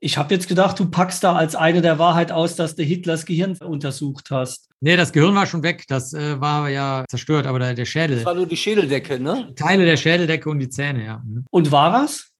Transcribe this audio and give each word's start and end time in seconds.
Ich 0.00 0.16
habe 0.16 0.32
jetzt 0.32 0.46
gedacht, 0.46 0.78
du 0.78 0.88
packst 0.88 1.24
da 1.24 1.34
als 1.34 1.56
eine 1.56 1.82
der 1.82 1.98
Wahrheit 1.98 2.30
aus, 2.30 2.54
dass 2.54 2.76
du 2.76 2.84
Hitlers 2.84 3.26
Gehirn 3.26 3.56
untersucht 3.56 4.30
hast. 4.30 4.68
Nee, 4.80 4.96
das 4.96 5.12
Gehirn 5.12 5.34
war 5.34 5.46
schon 5.46 5.64
weg. 5.64 5.86
Das 5.88 6.14
äh, 6.14 6.40
war 6.40 6.68
ja 6.68 7.04
zerstört, 7.08 7.48
aber 7.48 7.58
der, 7.58 7.74
der 7.74 7.84
Schädel. 7.84 8.18
Das 8.18 8.24
war 8.24 8.34
nur 8.34 8.46
die 8.46 8.56
Schädeldecke, 8.56 9.18
ne? 9.18 9.52
Teile 9.56 9.84
der 9.84 9.96
Schädeldecke 9.96 10.48
und 10.48 10.60
die 10.60 10.68
Zähne, 10.68 11.04
ja. 11.04 11.22
Mhm. 11.26 11.44
Und 11.50 11.72
war 11.72 11.92
was? 11.92 12.30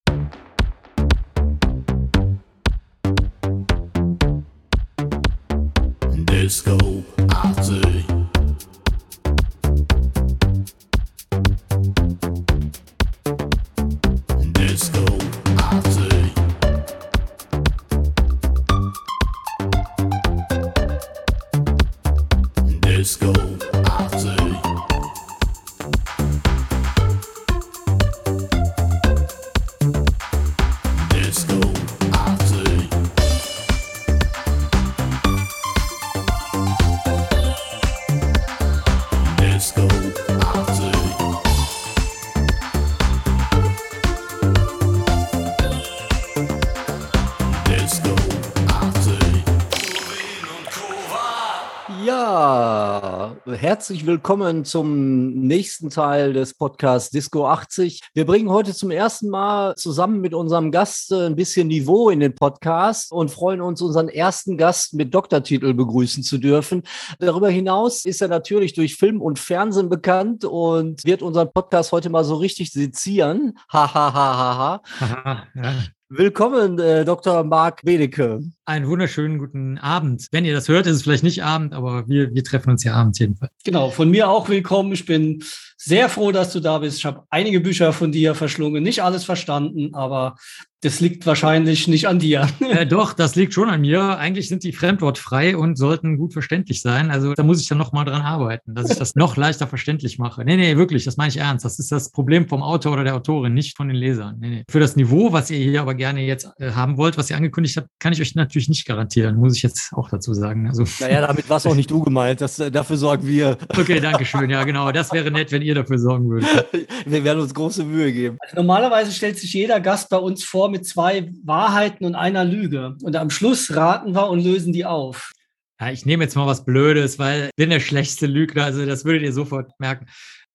Herzlich 53.89 54.05
willkommen 54.05 54.67
zum 54.67 55.31
nächsten 55.47 55.89
Teil 55.89 56.35
des 56.35 56.53
Podcasts 56.53 57.09
Disco 57.09 57.47
80. 57.47 58.03
Wir 58.13 58.27
bringen 58.27 58.51
heute 58.51 58.75
zum 58.75 58.91
ersten 58.91 59.31
Mal 59.31 59.77
zusammen 59.77 60.21
mit 60.21 60.35
unserem 60.35 60.71
Gast 60.71 61.11
äh, 61.11 61.25
ein 61.25 61.37
bisschen 61.37 61.69
Niveau 61.69 62.11
in 62.11 62.21
den 62.21 62.35
Podcast 62.35 63.11
und 63.11 63.31
freuen 63.31 63.63
uns, 63.63 63.81
unseren 63.81 64.11
ersten 64.11 64.59
Gast 64.59 64.93
mit 64.93 65.15
Doktortitel 65.15 65.73
begrüßen 65.73 66.23
zu 66.23 66.37
dürfen. 66.37 66.83
Darüber 67.19 67.49
hinaus 67.49 68.05
ist 68.05 68.21
er 68.21 68.29
natürlich 68.29 68.75
durch 68.75 68.97
Film 68.97 69.23
und 69.23 69.39
Fernsehen 69.39 69.89
bekannt 69.89 70.45
und 70.45 71.03
wird 71.07 71.23
unseren 71.23 71.51
Podcast 71.51 71.91
heute 71.91 72.11
mal 72.11 72.25
so 72.25 72.35
richtig 72.35 72.73
sezieren. 72.73 73.55
Ha, 73.73 73.95
ha, 73.95 74.13
ha, 74.13 74.83
ha, 75.01 75.51
ha. 75.55 75.85
Willkommen, 76.11 76.79
äh, 76.79 77.05
Dr. 77.05 77.45
Marc 77.45 77.83
Bedeke. 77.83 78.41
Einen 78.65 78.89
wunderschönen 78.89 79.39
guten 79.39 79.77
Abend. 79.77 80.27
Wenn 80.31 80.47
ihr 80.47 80.55
das 80.55 80.67
hört, 80.67 80.87
ist 80.87 80.97
es 80.97 81.03
vielleicht 81.03 81.23
nicht 81.23 81.45
Abend, 81.45 81.75
aber 81.75 82.09
wir, 82.09 82.35
wir 82.35 82.43
treffen 82.43 82.71
uns 82.71 82.83
ja 82.83 82.95
abends 82.95 83.19
jedenfalls. 83.19 83.53
Genau, 83.63 83.91
von 83.91 84.11
mir 84.11 84.31
auch 84.31 84.49
willkommen. 84.49 84.91
Ich 84.93 85.05
bin 85.05 85.45
sehr 85.77 86.09
froh, 86.09 86.33
dass 86.33 86.51
du 86.51 86.61
da 86.61 86.79
bist. 86.79 86.97
Ich 86.97 87.05
habe 87.05 87.25
einige 87.29 87.61
Bücher 87.61 87.93
von 87.93 88.11
dir 88.11 88.35
verschlungen, 88.35 88.83
nicht 88.83 89.03
alles 89.03 89.27
verstanden, 89.27 89.95
aber 89.95 90.37
das 90.81 91.01
liegt 91.01 91.27
wahrscheinlich 91.27 91.89
nicht 91.89 92.07
an 92.07 92.19
dir. 92.19 92.47
äh, 92.61 92.87
doch, 92.87 93.13
das 93.13 93.35
liegt 93.35 93.53
schon 93.53 93.69
an 93.69 93.81
mir. 93.81 94.19
Eigentlich 94.19 94.49
sind 94.49 94.63
die 94.63 94.73
fremdwortfrei 94.73 95.57
und 95.57 95.77
sollten 95.77 96.17
gut 96.17 96.33
verständlich 96.33 96.81
sein. 96.83 97.11
Also 97.11 97.35
da 97.35 97.43
muss 97.43 97.61
ich 97.61 97.69
dann 97.69 97.79
noch 97.79 97.93
mal 97.93 98.05
dran 98.05 98.23
arbeiten, 98.23 98.75
dass 98.75 98.91
ich 98.91 98.97
das 98.97 99.15
noch 99.17 99.37
leichter 99.37 99.67
verständlich 99.67 100.19
mache. 100.19 100.45
Nee, 100.45 100.57
nee, 100.57 100.77
wirklich, 100.77 101.05
das 101.05 101.17
meine 101.17 101.31
ich 101.31 101.39
ernst. 101.39 101.65
Das 101.65 101.79
ist 101.79 101.91
das 101.91 102.11
Problem 102.11 102.49
vom 102.49 102.63
Autor 102.63 102.93
oder 102.93 103.05
der 103.05 103.17
Autorin, 103.17 103.55
nicht 103.55 103.77
von 103.77 103.89
den 103.89 103.97
Lesern. 103.97 104.37
Nee, 104.39 104.49
nee. 104.49 104.65
Für 104.71 104.81
das 104.81 104.95
Niveau, 104.95 105.33
was 105.33 105.51
ihr 105.51 105.59
hier 105.59 105.81
aber 105.81 105.95
gerne 105.95 106.25
jetzt 106.25 106.49
äh, 106.59 106.71
haben 106.71 106.97
wollt, 106.97 107.19
was 107.19 107.29
ihr 107.31 107.37
angekündigt 107.37 107.77
habt, 107.77 107.89
kann 107.99 108.13
ich 108.13 108.21
euch 108.21 108.35
natürlich 108.37 108.69
nicht 108.69 108.87
garantieren, 108.87 109.37
muss 109.37 109.57
ich 109.57 109.63
jetzt 109.63 109.93
auch 109.95 110.09
dazu 110.09 110.33
sagen. 110.33 110.69
Also 110.69 110.85
Naja, 111.01 111.27
damit 111.27 111.49
war 111.51 111.57
es 111.57 111.67
auch 111.67 111.75
nicht 111.75 111.91
du 111.91 112.03
gemeint. 112.03 112.41
Das, 112.41 112.59
äh, 112.61 112.71
dafür 112.71 112.97
sorgen 112.97 113.27
wir. 113.27 113.59
Okay, 113.69 113.99
danke 114.01 114.25
schön. 114.25 114.49
Ja, 114.49 114.63
genau. 114.63 114.93
Das 114.93 115.13
wäre 115.13 115.31
nett, 115.31 115.51
wenn 115.51 115.63
ihr 115.63 115.75
dafür 115.75 115.99
sorgen 115.99 116.29
würdet. 116.29 116.49
Wir 117.07 117.25
werden 117.25 117.41
uns 117.41 117.55
große 117.55 117.85
Mühe 117.85 118.13
geben. 118.13 118.37
Also 118.41 118.57
normalerweise 118.57 119.13
stellt 119.13 119.39
sich 119.39 119.53
jeder 119.53 119.81
Gast 119.81 120.11
bei 120.11 120.19
uns 120.19 120.45
vor 120.45 120.68
mit 120.71 120.87
zwei 120.87 121.31
Wahrheiten 121.45 122.05
und 122.05 122.15
einer 122.15 122.45
Lüge. 122.45 122.97
Und 123.03 123.17
am 123.17 123.31
Schluss 123.31 123.75
raten 123.75 124.15
wir 124.15 124.29
und 124.29 124.43
lösen 124.43 124.73
die 124.73 124.85
auf. 124.85 125.33
Ja, 125.81 125.91
ich 125.93 126.05
nehme 126.05 126.25
jetzt 126.25 126.35
mal 126.35 126.47
was 126.47 126.65
Blödes, 126.65 127.19
weil 127.19 127.47
ich 127.47 127.55
bin 127.57 127.71
der 127.71 127.81
schlechteste 127.81 128.27
Lügner. 128.27 128.65
Also 128.65 128.85
das 128.85 129.05
würdet 129.05 129.23
ihr 129.23 129.33
sofort 129.33 129.71
merken. 129.79 130.07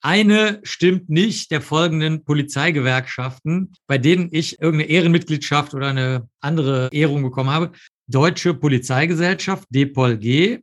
Eine 0.01 0.59
stimmt 0.63 1.09
nicht 1.09 1.49
der 1.51 1.61
folgenden 1.61 2.25
Polizeigewerkschaften, 2.25 3.71
bei 3.87 3.97
denen 3.97 4.27
ich 4.31 4.59
irgendeine 4.59 4.89
Ehrenmitgliedschaft 4.89 5.73
oder 5.73 5.87
eine 5.87 6.27
andere 6.41 6.89
Ehrung 6.91 7.23
bekommen 7.23 7.51
habe. 7.51 7.71
Deutsche 8.07 8.53
Polizeigesellschaft, 8.53 9.65
DPOLG, 9.69 10.59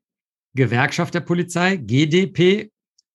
Gewerkschaft 0.54 1.14
der 1.14 1.20
Polizei, 1.20 1.76
GDP, 1.76 2.70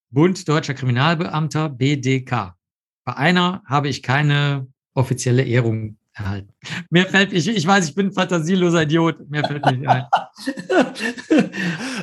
Bund 0.09 0.47
Deutscher 0.47 0.73
Kriminalbeamter, 0.73 1.69
BDK. 1.69 2.55
Bei 3.03 3.15
einer 3.17 3.61
habe 3.67 3.89
ich 3.89 4.01
keine 4.01 4.67
offizielle 4.95 5.43
Ehrung 5.43 5.97
erhalten. 6.15 6.49
Mir 6.89 7.05
fällt, 7.05 7.33
ich, 7.33 7.47
ich 7.47 7.67
weiß, 7.67 7.89
ich 7.89 7.95
bin 7.95 8.07
ein 8.07 8.13
fantasieloser 8.13 8.83
Idiot. 8.83 9.29
Mir 9.29 9.43
fällt 9.43 9.65
nicht 9.65 9.87
ein. 9.87 10.05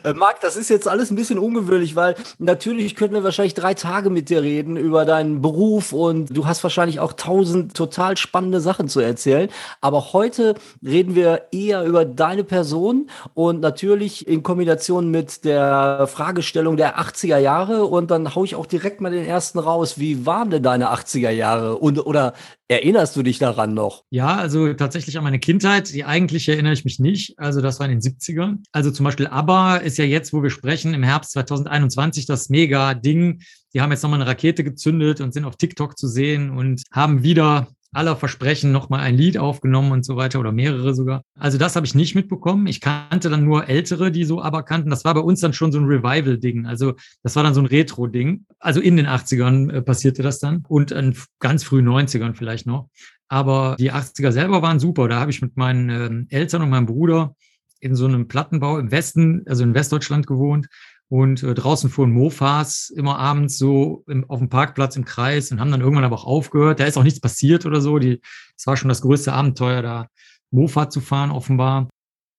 Äh, 0.05 0.15
Marc, 0.15 0.41
das 0.41 0.57
ist 0.57 0.69
jetzt 0.69 0.89
alles 0.89 1.11
ein 1.11 1.17
bisschen 1.17 1.39
ungewöhnlich, 1.39 1.95
weil 1.95 2.15
natürlich 2.39 2.97
könnten 2.97 3.15
wir 3.15 3.25
wahrscheinlich 3.25 3.55
drei 3.55 3.75
Tage 3.75 4.11
mit 4.11 4.31
dir 4.31 4.43
reden 4.43 4.77
über 4.77 5.05
deinen 5.05 5.41
Beruf 5.41 5.93
und 5.93 6.37
du 6.37 6.47
hast 6.47 6.63
wahrscheinlich 6.63 6.99
auch 6.99 7.13
tausend 7.13 7.75
total 7.75 8.17
spannende 8.17 8.61
Sachen 8.61 8.89
zu 8.89 9.01
erzählen. 9.01 9.49
Aber 9.81 10.13
heute 10.13 10.55
reden 10.85 11.15
wir 11.15 11.47
eher 11.53 11.85
über 11.85 12.05
deine 12.05 12.45
Person 12.45 13.11
und 13.35 13.61
natürlich 13.61 14.27
in 14.27 14.43
Kombination 14.43 15.11
mit 15.11 15.45
der 15.45 16.07
Fragestellung 16.07 16.77
der 16.77 16.99
80er 16.99 17.39
Jahre. 17.39 17.85
Und 17.85 18.11
dann 18.11 18.35
hau 18.35 18.45
ich 18.45 18.57
auch 18.57 18.67
direkt 18.67 19.01
mal 19.01 19.13
den 19.13 19.25
ersten 19.25 19.59
raus. 19.59 19.99
Wie 19.99 20.27
waren 20.27 20.51
denn 20.51 20.63
deine 20.63 20.93
80er 20.93 21.31
Jahre? 21.31 21.77
Und, 21.79 22.05
oder 22.05 22.35
erinnerst 22.73 23.17
du 23.17 23.23
dich 23.23 23.39
daran 23.39 23.75
noch? 23.75 24.05
Ja, 24.11 24.37
also 24.37 24.73
tatsächlich 24.75 25.19
an 25.19 25.25
meine 25.25 25.39
Kindheit. 25.39 25.93
Die 25.93 26.05
eigentlich 26.05 26.49
erinnere 26.49 26.73
ich 26.73 26.85
mich 26.85 26.99
nicht. 26.99 27.39
Also 27.39 27.61
das 27.61 27.81
war 27.81 27.89
in 27.89 27.99
den 27.99 28.01
70ern. 28.01 28.59
Also 28.73 28.91
zum 28.91 29.05
Beispiel 29.05 29.27
ABBA 29.27 29.77
ist 29.77 29.99
ja 29.99 30.05
jetzt, 30.05 30.33
wo 30.33 30.43
wir 30.43 30.51
sprechen, 30.51 30.95
im 30.95 31.03
Herbst 31.03 31.33
2021 31.33 32.27
das 32.27 32.49
Mega-Ding. 32.49 33.43
Die 33.75 33.81
haben 33.81 33.91
jetzt 33.91 34.03
nochmal 34.03 34.21
eine 34.21 34.31
Rakete 34.31 34.65
gezündet 34.65 35.21
und 35.21 35.33
sind 35.33 35.45
auf 35.45 35.57
TikTok 35.57 35.99
zu 35.99 36.09
sehen 36.09 36.51
und 36.51 36.83
haben 36.93 37.23
wieder 37.23 37.69
aller 37.93 38.17
Versprechen 38.17 38.73
nochmal 38.73 39.01
ein 39.01 39.17
Lied 39.17 39.39
aufgenommen 39.39 39.93
und 39.93 40.05
so 40.05 40.17
weiter 40.17 40.41
oder 40.41 40.51
mehrere 40.51 40.95
sogar. 40.95 41.23
Also 41.39 41.59
das 41.59 41.77
habe 41.77 41.87
ich 41.87 41.95
nicht 41.95 42.15
mitbekommen. 42.15 42.67
Ich 42.67 42.81
kannte 42.81 43.29
dann 43.29 43.45
nur 43.45 43.69
ältere, 43.69 44.11
die 44.11 44.25
so 44.25 44.43
aber 44.43 44.63
kannten. 44.63 44.91
Das 44.91 45.05
war 45.05 45.15
bei 45.15 45.21
uns 45.21 45.41
dann 45.41 45.53
schon 45.53 45.73
so 45.73 45.79
ein 45.79 45.85
Revival-Ding. 45.85 46.67
Also 46.67 46.95
das 47.23 47.37
war 47.37 47.43
dann 47.43 47.55
so 47.55 47.61
ein 47.61 47.67
Retro-Ding. 47.67 48.47
Also 48.59 48.81
in 48.81 48.97
den 48.97 49.07
80ern 49.07 49.71
äh, 49.71 49.83
passierte 49.83 50.23
das 50.23 50.39
dann 50.39 50.65
und 50.69 50.91
in 50.91 51.17
ganz 51.39 51.65
frühen 51.65 51.87
90ern 51.87 52.35
vielleicht 52.35 52.67
noch. 52.67 52.89
Aber 53.29 53.77
die 53.79 53.93
80er 53.93 54.33
selber 54.33 54.63
waren 54.63 54.79
super. 54.79 55.09
Da 55.09 55.21
habe 55.21 55.31
ich 55.31 55.43
mit 55.43 55.57
meinen 55.57 55.89
ähm, 55.91 56.27
Eltern 56.31 56.63
und 56.63 56.71
meinem 56.71 56.87
Bruder 56.87 57.35
in 57.81 57.97
so 57.97 58.07
einem 58.07 58.29
Plattenbau 58.29 58.79
im 58.79 58.91
Westen, 58.91 59.43
also 59.47 59.65
in 59.65 59.75
Westdeutschland 59.75 60.27
gewohnt. 60.27 60.69
Und 61.13 61.43
äh, 61.43 61.53
draußen 61.53 61.91
fuhren 61.91 62.11
Mofas 62.11 62.89
immer 62.89 63.19
abends 63.19 63.59
so 63.59 64.03
im, 64.09 64.25
auf 64.31 64.39
dem 64.39 64.49
Parkplatz 64.49 64.97
im 64.97 65.05
Kreis 65.05 65.53
und 65.53 65.61
haben 65.61 65.71
dann 65.71 65.83
irgendwann 65.83 66.05
aber 66.05 66.17
auch 66.17 66.25
aufgehört. 66.25 66.81
Da 66.81 66.87
ist 66.87 66.97
auch 66.97 67.03
nichts 67.03 67.21
passiert 67.21 67.67
oder 67.67 67.83
so. 67.83 67.99
Die, 67.99 68.23
es 68.57 68.67
war 68.67 68.79
schon 68.79 68.89
das 68.89 69.03
größte 69.03 69.31
Abenteuer, 69.31 69.83
da 69.83 70.07
Mofa 70.51 70.89
zu 70.89 71.03
fahren, 71.03 71.31
offenbar. 71.31 71.91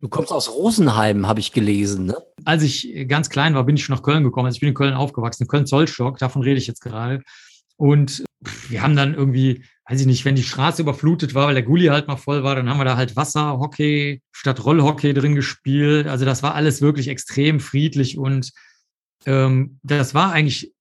Du 0.01 0.09
kommst 0.09 0.31
aus 0.31 0.49
Rosenheim, 0.49 1.27
habe 1.27 1.39
ich 1.39 1.51
gelesen, 1.51 2.07
ne? 2.07 2.17
Als 2.45 2.63
ich 2.63 3.07
ganz 3.07 3.29
klein 3.29 3.53
war, 3.53 3.63
bin 3.63 3.75
ich 3.75 3.85
schon 3.85 3.93
nach 3.95 4.01
Köln 4.01 4.23
gekommen. 4.23 4.47
Also 4.47 4.55
ich 4.55 4.61
bin 4.61 4.69
in 4.69 4.75
Köln 4.75 4.95
aufgewachsen, 4.95 5.43
in 5.43 5.49
Köln-Zollstock, 5.49 6.17
davon 6.17 6.41
rede 6.41 6.57
ich 6.57 6.65
jetzt 6.65 6.81
gerade. 6.81 7.21
Und 7.77 8.23
wir 8.69 8.81
haben 8.81 8.95
dann 8.95 9.13
irgendwie, 9.13 9.65
weiß 9.87 10.01
ich 10.01 10.07
nicht, 10.07 10.25
wenn 10.25 10.33
die 10.33 10.41
Straße 10.41 10.81
überflutet 10.81 11.35
war, 11.35 11.45
weil 11.45 11.53
der 11.53 11.61
Gully 11.61 11.85
halt 11.85 12.07
mal 12.07 12.17
voll 12.17 12.43
war, 12.43 12.55
dann 12.55 12.67
haben 12.67 12.79
wir 12.79 12.85
da 12.85 12.97
halt 12.97 13.15
Wasserhockey 13.15 14.23
statt 14.31 14.65
Rollhockey 14.65 15.13
drin 15.13 15.35
gespielt. 15.35 16.07
Also 16.07 16.25
das 16.25 16.41
war 16.41 16.55
alles 16.55 16.81
wirklich 16.81 17.07
extrem 17.07 17.59
friedlich 17.59 18.17
und 18.17 18.51
ähm, 19.25 19.79
das 19.83 20.13
war 20.13 20.31
eigentlich, 20.31 20.73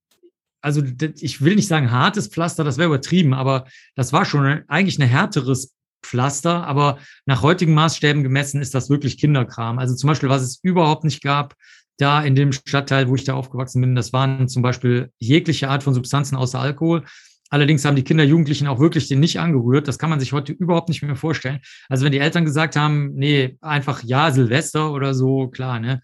also 0.61 0.83
ich 1.21 1.43
will 1.43 1.57
nicht 1.57 1.69
sagen 1.69 1.91
hartes 1.91 2.29
Pflaster, 2.29 2.65
das 2.65 2.79
wäre 2.79 2.89
übertrieben, 2.89 3.35
aber 3.35 3.67
das 3.95 4.13
war 4.13 4.25
schon 4.25 4.63
eigentlich 4.69 4.99
ein 4.99 5.09
härteres 5.09 5.75
Pflaster, 6.03 6.67
aber 6.67 6.99
nach 7.27 7.43
heutigen 7.43 7.75
Maßstäben 7.75 8.23
gemessen 8.23 8.61
ist 8.61 8.75
das 8.75 8.91
wirklich 8.91 9.19
Kinderkram. 9.19 9.79
Also 9.79 9.95
zum 9.95 10.09
Beispiel, 10.09 10.29
was 10.29 10.43
es 10.43 10.59
überhaupt 10.63 11.05
nicht 11.05 11.23
gab, 11.23 11.55
da 11.99 12.23
in 12.23 12.35
dem 12.35 12.53
Stadtteil, 12.53 13.09
wo 13.09 13.15
ich 13.15 13.25
da 13.25 13.35
aufgewachsen 13.35 13.81
bin, 13.81 13.95
das 13.95 14.13
waren 14.13 14.49
zum 14.49 14.63
Beispiel 14.63 15.11
jegliche 15.19 15.69
Art 15.69 15.83
von 15.83 15.95
Substanzen 15.95 16.37
außer 16.37 16.59
Alkohol. 16.59 17.05
Allerdings 17.51 17.85
haben 17.85 17.97
die 17.97 18.03
Kinder, 18.03 18.25
Jugendlichen 18.25 18.67
auch 18.67 18.81
wirklich 18.81 19.09
den 19.09 19.21
nicht 19.21 19.39
angerührt. 19.39 19.87
Das 19.87 19.99
kann 19.99 20.09
man 20.09 20.19
sich 20.19 20.33
heute 20.33 20.53
überhaupt 20.53 20.89
nicht 20.89 21.03
mehr 21.03 21.17
vorstellen. 21.17 21.61
Also 21.89 22.05
wenn 22.05 22.13
die 22.13 22.19
Eltern 22.19 22.47
gesagt 22.47 22.77
haben, 22.77 23.13
nee, 23.15 23.59
einfach 23.61 24.03
ja, 24.03 24.31
Silvester 24.31 24.91
oder 24.91 25.13
so, 25.13 25.49
klar, 25.49 25.79
ne? 25.79 26.01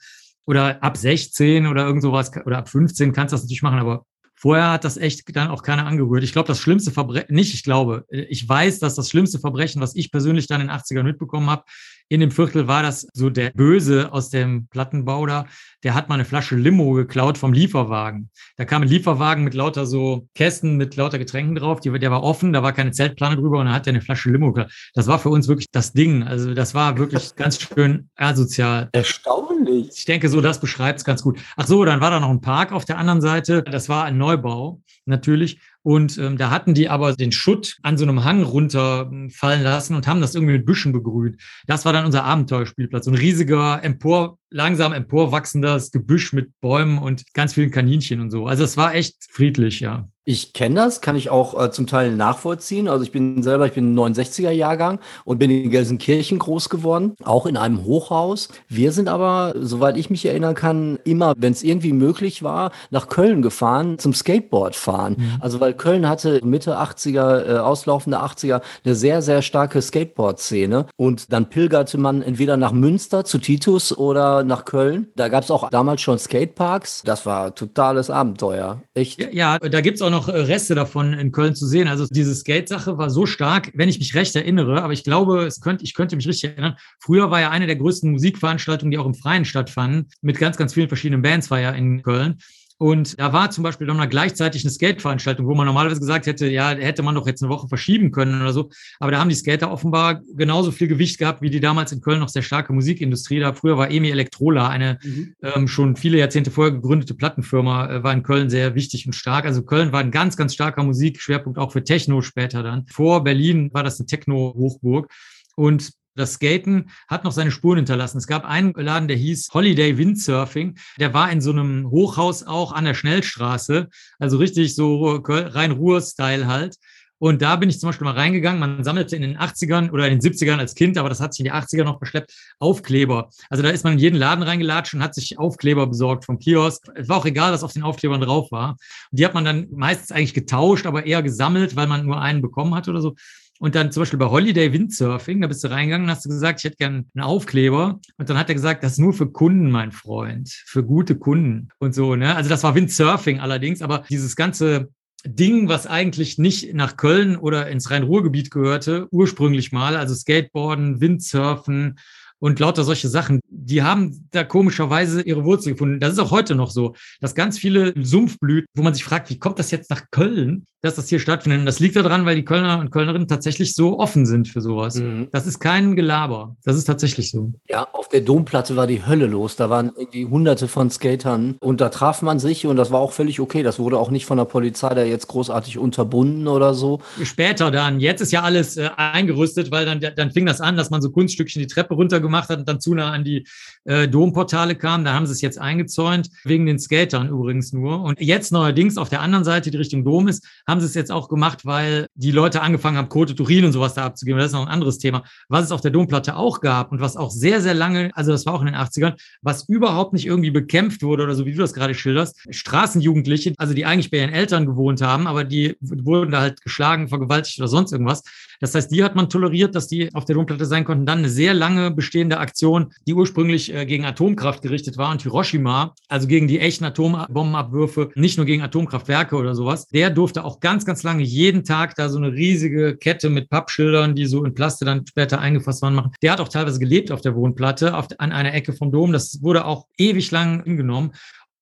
Oder 0.49 0.83
ab 0.83 0.97
16 0.97 1.67
oder 1.67 1.85
irgend 1.85 2.03
sowas 2.03 2.33
oder 2.47 2.59
ab 2.59 2.71
15 2.71 3.13
kannst 3.13 3.33
du 3.33 3.35
das 3.35 3.43
natürlich 3.43 3.63
machen, 3.63 3.79
aber 3.79 4.07
Vorher 4.41 4.71
hat 4.71 4.85
das 4.85 4.97
echt 4.97 5.35
dann 5.35 5.49
auch 5.49 5.65
keiner 5.65 5.85
angerührt. 5.85 6.23
Ich 6.23 6.31
glaube, 6.31 6.47
das 6.47 6.61
schlimmste 6.61 6.93
Verbrechen, 6.93 7.35
nicht 7.35 7.55
ich 7.55 7.65
glaube, 7.65 8.05
ich 8.09 8.49
weiß, 8.49 8.79
dass 8.79 8.95
das 8.95 9.11
schlimmste 9.11 9.41
Verbrechen, 9.41 9.83
was 9.83 9.97
ich 9.97 10.13
persönlich 10.13 10.47
dann 10.47 10.61
in 10.61 10.69
den 10.69 10.77
80ern 10.77 11.03
mitbekommen 11.03 11.51
habe, 11.51 11.65
in 12.09 12.21
dem 12.21 12.31
Viertel 12.31 12.69
war 12.69 12.83
das 12.83 13.07
so 13.13 13.31
der 13.31 13.51
Böse 13.51 14.13
aus 14.13 14.31
dem 14.31 14.67
Plattenbau 14.69 15.27
da, 15.27 15.47
der 15.85 15.95
hat 15.95 16.09
mal 16.09 16.15
eine 16.15 16.25
Flasche 16.25 16.57
Limo 16.57 16.93
geklaut 16.93 17.39
vom 17.39 17.53
Lieferwagen. 17.53 18.31
Da 18.57 18.65
kam 18.65 18.83
ein 18.83 18.89
Lieferwagen 18.89 19.45
mit 19.45 19.55
lauter 19.55 19.87
so 19.87 20.27
Kästen 20.35 20.77
mit 20.77 20.97
lauter 20.97 21.19
Getränken 21.19 21.55
drauf, 21.55 21.81
die, 21.81 21.91
der 21.99 22.11
war 22.11 22.23
offen, 22.23 22.53
da 22.53 22.63
war 22.63 22.73
keine 22.73 22.93
Zeltplane 22.93 23.37
drüber 23.37 23.59
und 23.59 23.67
dann 23.67 23.75
hat 23.75 23.87
er 23.87 23.93
eine 23.93 24.01
Flasche 24.01 24.31
Limo 24.31 24.53
geklaut. 24.53 24.73
Das 24.95 25.07
war 25.07 25.19
für 25.19 25.29
uns 25.29 25.49
wirklich 25.49 25.71
das 25.71 25.93
Ding. 25.93 26.23
Also 26.23 26.55
das 26.55 26.75
war 26.75 26.99
wirklich 26.99 27.35
ganz 27.37 27.61
schön 27.61 28.09
asozial. 28.17 28.89
Erstaunlich. 28.93 29.91
Ich 29.95 30.05
denke, 30.05 30.29
so 30.29 30.41
das 30.41 30.61
beschreibt 30.61 30.99
es 30.99 31.05
ganz 31.05 31.23
gut. 31.23 31.39
Ach 31.57 31.67
so, 31.67 31.85
dann 31.85 32.01
war 32.01 32.11
da 32.11 32.21
noch 32.21 32.31
ein 32.31 32.41
Park 32.41 32.73
auf 32.73 32.85
der 32.85 32.99
anderen 32.99 33.21
Seite. 33.21 33.63
Das 33.63 33.89
war 33.89 34.05
ein 34.05 34.19
Neubau 34.19 34.81
natürlich. 35.09 35.61
Und 35.83 36.19
ähm, 36.19 36.37
da 36.37 36.51
hatten 36.51 36.75
die 36.75 36.89
aber 36.89 37.15
den 37.15 37.33
Schutt 37.33 37.79
an 37.83 37.97
so 37.97 38.05
einem 38.05 38.25
Hang 38.25 38.43
runterfallen 38.43 39.63
lassen 39.63 39.95
und 39.95 40.07
haben 40.07 40.21
das 40.21 40.35
irgendwie 40.35 40.55
mit 40.55 40.67
Büschen 40.67 40.93
begrünt. 40.93 41.41
Das 41.67 41.85
war 41.85 41.93
dann 41.93 42.05
unser 42.05 42.25
Abenteuerspielplatz. 42.25 43.07
So 43.07 43.11
ein 43.11 43.17
riesiger, 43.17 43.83
empor, 43.83 44.39
langsam 44.51 44.93
emporwachsendes 44.93 45.91
Gebüsch 45.91 46.33
mit 46.33 46.53
Bäumen 46.61 46.99
und 46.99 47.33
ganz 47.35 47.55
vielen 47.55 47.71
Kaninchen 47.71 48.21
und 48.21 48.31
so. 48.31 48.47
Also 48.47 48.65
es 48.65 48.77
war 48.77 48.95
echt 48.95 49.17
friedlich, 49.31 49.81
ja. 49.81 50.09
Ich 50.29 50.53
kenne 50.53 50.75
das, 50.75 51.01
kann 51.01 51.17
ich 51.17 51.31
auch 51.31 51.59
äh, 51.59 51.71
zum 51.71 51.87
Teil 51.87 52.15
nachvollziehen. 52.15 52.87
Also 52.87 53.03
ich 53.03 53.13
bin 53.13 53.43
selber, 53.43 53.65
ich 53.65 53.73
bin 53.73 53.99
69er 53.99 54.51
Jahrgang 54.51 54.99
und 55.25 55.39
bin 55.39 55.51
in 55.51 55.71
Gelsenkirchen 55.71 56.39
groß 56.39 56.69
geworden, 56.69 57.15
auch 57.25 57.47
in 57.47 57.57
einem 57.57 57.87
Hochhaus. 57.87 58.51
Wir 58.69 58.93
sind 58.93 59.09
aber, 59.09 59.55
soweit 59.59 59.97
ich 59.97 60.11
mich 60.11 60.27
erinnern 60.27 60.55
kann, 60.55 60.99
immer, 61.05 61.33
wenn 61.39 61.55
es 61.55 61.63
irgendwie 61.63 61.95
möglich 61.95 62.43
war, 62.43 62.73
nach 62.91 63.09
Köln 63.09 63.41
gefahren 63.41 63.99
zum 63.99 64.13
Skateboard 64.13 64.77
fahren. 64.77 65.17
Mhm. 65.17 65.33
Also 65.41 65.61
weil 65.61 65.73
Köln 65.73 66.07
hatte 66.07 66.45
Mitte 66.45 66.79
80er, 66.79 67.55
äh, 67.55 67.59
auslaufende 67.61 68.21
80er, 68.21 68.61
eine 68.85 68.95
sehr, 68.95 69.23
sehr 69.23 69.41
starke 69.41 69.81
Skateboard-Szene. 69.81 70.89
Und 70.97 71.33
dann 71.33 71.49
pilgerte 71.49 71.97
man 71.97 72.21
entweder 72.21 72.59
nach 72.59 72.73
Münster 72.73 73.25
zu 73.25 73.39
Titus 73.39 73.97
oder 73.97 74.45
nach 74.45 74.67
Köln. 74.67 75.09
Da 75.17 75.29
gab 75.29 75.45
es 75.45 75.51
auch 75.51 75.71
damals 75.71 76.03
schon 76.03 76.19
Skateparks. 76.19 77.01
Das 77.07 77.25
war 77.25 77.55
totales 77.55 78.11
Abenteuer. 78.11 78.83
Echt. 78.93 79.23
Ja, 79.23 79.29
ja 79.33 79.59
da 79.59 79.81
gibt's 79.81 80.03
auch 80.03 80.11
noch 80.11 80.18
noch 80.19 80.29
äh, 80.29 80.37
Reste 80.37 80.75
davon 80.75 81.13
in 81.13 81.33
Köln 81.33 81.55
zu 81.55 81.67
sehen. 81.67 81.89
Also 81.89 82.07
diese 82.11 82.35
Skate-Sache 82.35 82.99
war 82.99 83.11
so 83.11 83.27
stark, 83.27 83.71
wenn 83.75 83.89
ich 83.89 83.99
mich 83.99 84.15
recht 84.15 84.35
erinnere, 84.35 84.83
aber 84.83 84.93
ich 84.93 85.05
glaube, 85.05 85.45
es 85.45 85.61
könnte, 85.61 85.85
ich 85.85 85.95
könnte 85.95 86.17
mich 86.17 86.27
richtig 86.27 86.51
erinnern. 86.51 86.77
Früher 86.99 87.31
war 87.31 87.41
ja 87.41 87.51
eine 87.51 87.67
der 87.67 87.77
größten 87.77 88.11
Musikveranstaltungen, 88.11 88.91
die 88.91 88.99
auch 88.99 89.07
im 89.07 89.15
Freien 89.15 89.45
stattfanden, 89.45 90.11
mit 90.21 90.39
ganz, 90.39 90.57
ganz 90.57 90.75
vielen 90.75 90.89
verschiedenen 90.89 91.23
Bands 91.23 91.51
war 91.51 91.61
ja 91.61 91.71
in 91.71 92.03
Köln. 92.03 92.39
Und 92.79 93.19
da 93.19 93.33
war 93.33 93.51
zum 93.51 93.65
Beispiel 93.65 93.89
dann 93.89 93.97
mal 93.97 94.07
gleichzeitig 94.07 94.63
eine 94.63 94.71
Skate-Veranstaltung, 94.71 95.47
wo 95.47 95.55
man 95.55 95.67
normalerweise 95.67 95.99
gesagt 95.99 96.27
hätte, 96.27 96.49
ja, 96.49 96.71
hätte 96.71 97.03
man 97.03 97.17
doch 97.17 97.27
jetzt 97.27 97.43
eine 97.43 97.51
Woche 97.51 97.67
verschieben 97.67 98.13
können 98.13 98.41
oder 98.41 98.53
so. 98.53 98.71
Aber 99.01 99.11
da 99.11 99.19
haben 99.19 99.29
die 99.29 99.35
Skater 99.35 99.73
offenbar 99.73 100.23
genauso 100.37 100.71
viel 100.71 100.87
Gewicht 100.87 101.19
gehabt 101.19 101.43
wie 101.43 101.51
die 101.51 101.59
damals 101.59 101.91
in 101.91 102.01
Köln 102.01 102.21
noch 102.21 102.29
sehr 102.29 102.43
starke 102.43 102.73
Musikindustrie. 102.73 103.41
Da 103.41 103.53
früher 103.53 103.77
war 103.77 103.91
EMI 103.91 104.11
Elektrola, 104.11 104.69
eine 104.69 104.99
mhm. 105.03 105.35
ähm, 105.43 105.67
schon 105.67 105.97
viele 105.97 106.19
Jahrzehnte 106.19 106.53
vorher 106.53 106.73
gegründete 106.73 107.15
Plattenfirma, 107.15 107.91
äh, 107.91 108.03
war 108.05 108.13
in 108.13 108.23
Köln 108.23 108.49
sehr 108.49 108.77
wichtig 108.77 109.07
und 109.07 109.13
stark. 109.13 109.45
Also 109.45 109.63
Köln 109.65 109.93
war 109.93 110.01
ein 110.01 110.13
ganz, 110.13 110.37
ganz 110.37 110.55
starker 110.55 110.85
Musikschwerpunkt, 110.85 111.59
auch 111.59 111.73
für 111.73 111.83
Techno 111.83 112.23
später 112.23 112.63
dann. 112.63 112.87
Vor 112.87 113.25
Berlin 113.25 113.71
war 113.73 113.83
das 113.83 113.99
eine 113.99 114.07
Techno-Hochburg. 114.07 115.13
Und 115.57 115.98
das 116.19 116.35
Skaten 116.35 116.91
hat 117.09 117.25
noch 117.25 117.33
seine 117.33 117.51
Spuren 117.51 117.77
hinterlassen. 117.77 118.19
Es 118.19 118.27
gab 118.27 118.45
einen 118.45 118.73
Laden, 118.75 119.09
der 119.09 119.17
hieß 119.17 119.49
Holiday 119.55 119.97
Windsurfing. 119.97 120.77
Der 120.99 121.15
war 121.15 121.31
in 121.31 121.41
so 121.41 121.51
einem 121.51 121.91
Hochhaus 121.91 122.43
auch 122.43 122.73
an 122.73 122.85
der 122.85 122.95
Schnellstraße. 122.95 123.89
Also 124.19 124.39
richtig 124.39 124.75
so 124.75 125.23
rein 125.25 125.73
Ruhr-Style 125.73 126.47
halt. 126.47 126.77
Und 127.21 127.43
da 127.43 127.57
bin 127.57 127.69
ich 127.69 127.81
zum 127.81 127.89
Beispiel 127.89 128.05
mal 128.05 128.15
reingegangen. 128.15 128.61
Man 128.61 128.85
sammelte 128.85 129.17
in 129.17 129.23
den 129.23 129.39
80ern 129.39 129.91
oder 129.91 130.09
in 130.09 130.19
den 130.19 130.33
70ern 130.33 130.59
als 130.59 130.75
Kind, 130.75 130.97
aber 130.99 131.09
das 131.09 131.21
hat 131.21 131.35
sich 131.35 131.41
in 131.41 131.45
die 131.47 131.53
80er 131.53 131.85
noch 131.85 131.99
verschleppt, 131.99 132.33
Aufkleber. 132.61 133.31
Also 133.51 133.63
da 133.63 133.71
ist 133.71 133.85
man 133.85 133.95
in 133.95 133.99
jeden 133.99 134.17
Laden 134.17 134.43
reingelatscht 134.43 134.95
und 134.95 135.03
hat 135.03 135.15
sich 135.15 135.39
Aufkleber 135.39 135.87
besorgt 135.89 136.25
vom 136.25 136.39
Kiosk. 136.39 136.89
Es 136.95 137.09
war 137.09 137.17
auch 137.17 137.27
egal, 137.27 137.53
was 137.53 137.65
auf 137.65 137.73
den 137.73 137.83
Aufklebern 137.83 138.21
drauf 138.21 138.53
war. 138.53 138.77
Und 139.11 139.19
die 139.19 139.25
hat 139.25 139.35
man 139.35 139.45
dann 139.45 139.67
meistens 139.71 140.13
eigentlich 140.13 140.35
getauscht, 140.35 140.87
aber 140.87 141.07
eher 141.07 141.23
gesammelt, 141.23 141.75
weil 141.75 141.89
man 141.89 142.07
nur 142.07 142.21
einen 142.21 142.41
bekommen 142.41 142.75
hat 142.75 142.89
oder 142.89 143.01
so. 143.01 143.17
Und 143.59 143.75
dann 143.75 143.91
zum 143.91 144.03
Beispiel 144.03 144.19
bei 144.19 144.27
Holiday 144.27 144.73
Windsurfing, 144.73 145.41
da 145.41 145.49
bist 145.49 145.65
du 145.65 145.69
reingegangen 145.69 146.07
und 146.07 146.11
hast 146.11 146.25
du 146.25 146.29
gesagt, 146.29 146.61
ich 146.61 146.65
hätte 146.65 146.77
gerne 146.77 147.05
einen 147.15 147.25
Aufkleber. 147.25 148.01
Und 148.17 148.31
dann 148.31 148.39
hat 148.39 148.49
er 148.49 148.55
gesagt, 148.55 148.85
das 148.85 148.93
ist 148.93 148.99
nur 148.99 149.13
für 149.13 149.31
Kunden, 149.31 149.71
mein 149.71 149.91
Freund, 149.91 150.49
für 150.67 150.85
gute 150.85 151.17
Kunden 151.17 151.69
und 151.79 151.95
so. 151.95 152.15
Ne? 152.15 152.37
Also 152.37 152.49
das 152.49 152.63
war 152.63 152.75
Windsurfing 152.75 153.41
allerdings, 153.41 153.83
aber 153.83 154.05
dieses 154.09 154.37
ganze 154.37 154.91
Ding, 155.25 155.69
was 155.69 155.89
eigentlich 155.89 156.39
nicht 156.39 156.75
nach 156.75 156.97
Köln 156.97 157.37
oder 157.37 157.69
ins 157.69 157.91
Rhein-Ruhr-Gebiet 157.91 158.53
gehörte, 158.53 159.09
ursprünglich 159.11 159.73
mal, 159.73 159.97
also 159.97 160.15
Skateboarden, 160.15 161.01
Windsurfen, 161.01 161.99
und 162.41 162.59
lauter 162.61 162.85
solche 162.85 163.09
Sachen, 163.09 163.41
die 163.49 163.83
haben 163.83 164.29
da 164.31 164.45
komischerweise 164.45 165.23
ihre 165.23 165.45
Wurzel 165.45 165.73
gefunden. 165.73 166.01
Das 166.01 166.13
ist 166.13 166.19
auch 166.19 166.31
heute 166.31 166.55
noch 166.55 166.71
so, 166.71 166.95
dass 167.21 167.35
ganz 167.35 167.59
viele 167.59 167.93
Sumpfblüten, 168.01 168.69
wo 168.75 168.83
man 168.83 168.95
sich 168.95 169.05
fragt, 169.05 169.31
wie 169.31 169.39
kommt 169.39 169.59
das 169.59 169.71
jetzt 169.71 169.91
nach 169.91 170.03
Köln, 170.11 170.67
dass 170.81 170.95
das 170.95 171.09
hier 171.09 171.19
stattfindet. 171.19 171.61
Und 171.61 171.67
das 171.67 171.81
liegt 171.81 171.97
daran, 171.97 172.25
weil 172.25 172.37
die 172.37 172.45
Kölner 172.45 172.79
und 172.79 172.91
Kölnerinnen 172.91 173.27
tatsächlich 173.27 173.75
so 173.75 173.99
offen 173.99 174.27
sind 174.27 174.47
für 174.47 174.61
sowas. 174.61 174.95
Mhm. 174.97 175.29
Das 175.33 175.47
ist 175.47 175.59
kein 175.59 175.97
Gelaber. 175.97 176.57
Das 176.65 176.77
ist 176.77 176.85
tatsächlich 176.85 177.31
so. 177.31 177.53
Ja, 177.69 177.89
auf 177.93 178.09
der 178.09 178.21
Domplatte 178.21 178.77
war 178.77 178.87
die 178.87 179.05
Hölle 179.05 179.27
los. 179.27 179.57
Da 179.57 179.71
waren 179.71 179.91
irgendwie 179.97 180.27
hunderte 180.27 180.69
von 180.69 180.91
Skatern 180.91 181.57
und 181.61 181.81
da 181.81 181.89
traf 181.89 182.23
man 182.23 182.39
sich 182.39 182.67
und 182.67 182.77
das 182.77 182.93
war 182.93 183.01
auch 183.01 183.13
völlig 183.13 183.41
okay. 183.41 183.63
Das 183.63 183.79
wurde 183.79 183.99
auch 183.99 184.11
nicht 184.11 184.27
von 184.27 184.39
der 184.39 184.45
Polizei 184.45 184.95
da 184.95 185.03
jetzt 185.03 185.27
großartig 185.27 185.79
unterbunden 185.79 186.47
oder 186.47 186.75
so. 186.75 187.01
Später 187.23 187.71
dann. 187.71 187.99
Jetzt 187.99 188.21
ist 188.21 188.33
ja 188.33 188.43
alles 188.43 188.77
äh, 188.77 188.91
eingerüstet, 188.97 189.73
weil 189.73 189.85
dann, 189.85 190.01
dann 190.15 190.31
fing 190.31 190.47
das 190.47 190.61
an, 190.61 190.77
dass 190.77 190.91
man 190.91 191.03
so 191.03 191.11
Kunststückchen 191.11 191.61
die 191.61 191.67
Treppe 191.67 191.95
runter 191.95 192.21
gemacht 192.29 192.49
hat 192.49 192.59
und 192.61 192.69
dann 192.69 192.81
zu 192.81 192.95
nah 192.95 193.13
an 193.13 193.25
die 193.25 193.47
äh, 193.89 194.07
Domportale 194.07 194.77
kam. 194.77 195.05
Da 195.05 195.15
haben 195.15 195.27
sie 195.27 195.33
es 195.33 195.41
jetzt 195.41 195.59
eingezäunt, 195.59 196.31
wegen 196.45 196.67
den 196.67 196.79
Skatern 196.79 197.29
übrigens 197.29 197.73
nur. 197.73 198.03
Und 198.03 198.21
jetzt 198.21 198.53
neuerdings 198.53 198.99
auf 198.99 199.09
der 199.09 199.21
anderen 199.23 199.45
Seite, 199.45 199.71
die 199.71 199.77
Richtung 199.77 200.05
Dom 200.05 200.29
ist, 200.29 200.47
haben 200.67 200.81
sie 200.81 200.87
es 200.87 200.95
jetzt 200.95 201.11
auch 201.11 201.29
gemacht, 201.29 201.65
weil 201.65 202.07
die 202.15 202.31
Leute 202.31 202.61
angefangen 202.61 202.99
haben, 202.99 203.09
Kote 203.09 203.35
Turin 203.35 203.65
und 203.65 203.73
sowas 203.73 203.95
da 203.95 204.05
abzugeben. 204.05 204.39
Das 204.39 204.49
ist 204.49 204.53
noch 204.53 204.67
ein 204.67 204.73
anderes 204.73 204.99
Thema. 204.99 205.25
Was 205.49 205.65
es 205.65 205.73
auf 205.73 205.81
der 205.81 205.91
Domplatte 205.91 206.37
auch 206.37 206.61
gab 206.61 206.93
und 206.93 207.01
was 207.01 207.17
auch 207.17 207.31
sehr, 207.31 207.61
sehr 207.61 207.75
lange, 207.75 208.11
also 208.15 208.31
das 208.31 208.47
war 208.47 208.55
auch 208.55 208.61
in 208.61 208.67
den 208.67 208.77
80ern, 208.77 209.15
was 209.43 209.69
überhaupt 209.69 210.13
nicht 210.13 210.27
irgendwie 210.27 210.51
bekämpft 210.51 211.03
wurde 211.03 211.23
oder 211.23 211.35
so, 211.35 211.47
wie 211.47 211.53
du 211.53 211.59
das 211.59 211.73
gerade 211.73 211.95
schilderst, 211.95 212.37
Straßenjugendliche, 212.51 213.55
also 213.57 213.75
die 213.75 213.87
eigentlich 213.87 214.11
bei 214.11 214.19
ihren 214.19 214.33
Eltern 214.33 214.67
gewohnt 214.67 215.01
haben, 215.01 215.27
aber 215.27 215.45
die 215.45 215.77
wurden 215.81 216.33
da 216.33 216.41
halt 216.41 216.61
geschlagen, 216.61 217.09
vergewaltigt 217.09 217.59
oder 217.59 217.69
sonst 217.69 217.93
irgendwas. 217.93 218.23
Das 218.61 218.75
heißt, 218.75 218.91
die 218.91 219.05
hat 219.05 219.15
man 219.15 219.29
toleriert, 219.29 219.75
dass 219.75 219.87
die 219.87 220.13
auf 220.15 220.25
der 220.25 220.35
Domplatte 220.35 220.67
sein 220.67 220.85
konnten. 220.85 221.07
Dann 221.07 221.19
eine 221.19 221.29
sehr 221.29 221.55
lange 221.55 221.91
bestehende 221.91 222.39
Aktion, 222.39 222.93
die 223.07 223.15
ursprünglich 223.15 223.73
äh, 223.73 223.78
gegen 223.85 224.05
Atomkraft 224.05 224.63
gerichtet 224.63 224.97
war 224.97 225.11
und 225.11 225.23
Hiroshima, 225.23 225.95
also 226.09 226.27
gegen 226.27 226.49
die 226.49 226.59
echten 226.59 226.85
Atombombenabwürfe, 226.85 228.11
nicht 228.15 228.37
nur 228.37 228.47
gegen 228.47 228.63
Atomkraftwerke 228.63 229.37
oder 229.37 229.55
sowas. 229.55 229.87
Der 229.89 230.11
durfte 230.11 230.45
auch 230.45 230.61
ganz, 230.61 230.85
ganz 230.85 231.03
lange 231.03 231.23
jeden 231.23 231.65
Tag 231.65 231.95
da 231.97 232.09
so 232.09 232.19
eine 232.19 232.33
riesige 232.33 232.97
Kette 232.97 233.31
mit 233.31 233.49
Pappschildern, 233.51 234.15
die 234.15 234.27
so 234.27 234.45
in 234.45 234.55
Plaste 234.55 234.85
dann 234.85 235.07
später 235.07 235.41
eingefasst 235.41 235.83
waren, 235.83 235.95
machen. 235.95 236.13
Der 236.23 236.33
hat 236.33 236.41
auch 236.41 236.49
teilweise 236.49 236.79
gelebt 236.79 237.11
auf 237.11 237.21
der 237.21 237.35
Wohnplatte, 237.35 237.97
auf, 237.97 238.07
an 238.19 238.33
einer 238.33 238.55
Ecke 238.55 238.73
vom 238.73 238.91
Dom. 238.91 239.13
Das 239.13 239.43
wurde 239.43 239.65
auch 239.65 239.87
ewig 239.97 240.31
lang 240.31 240.65
hingenommen. 240.65 241.13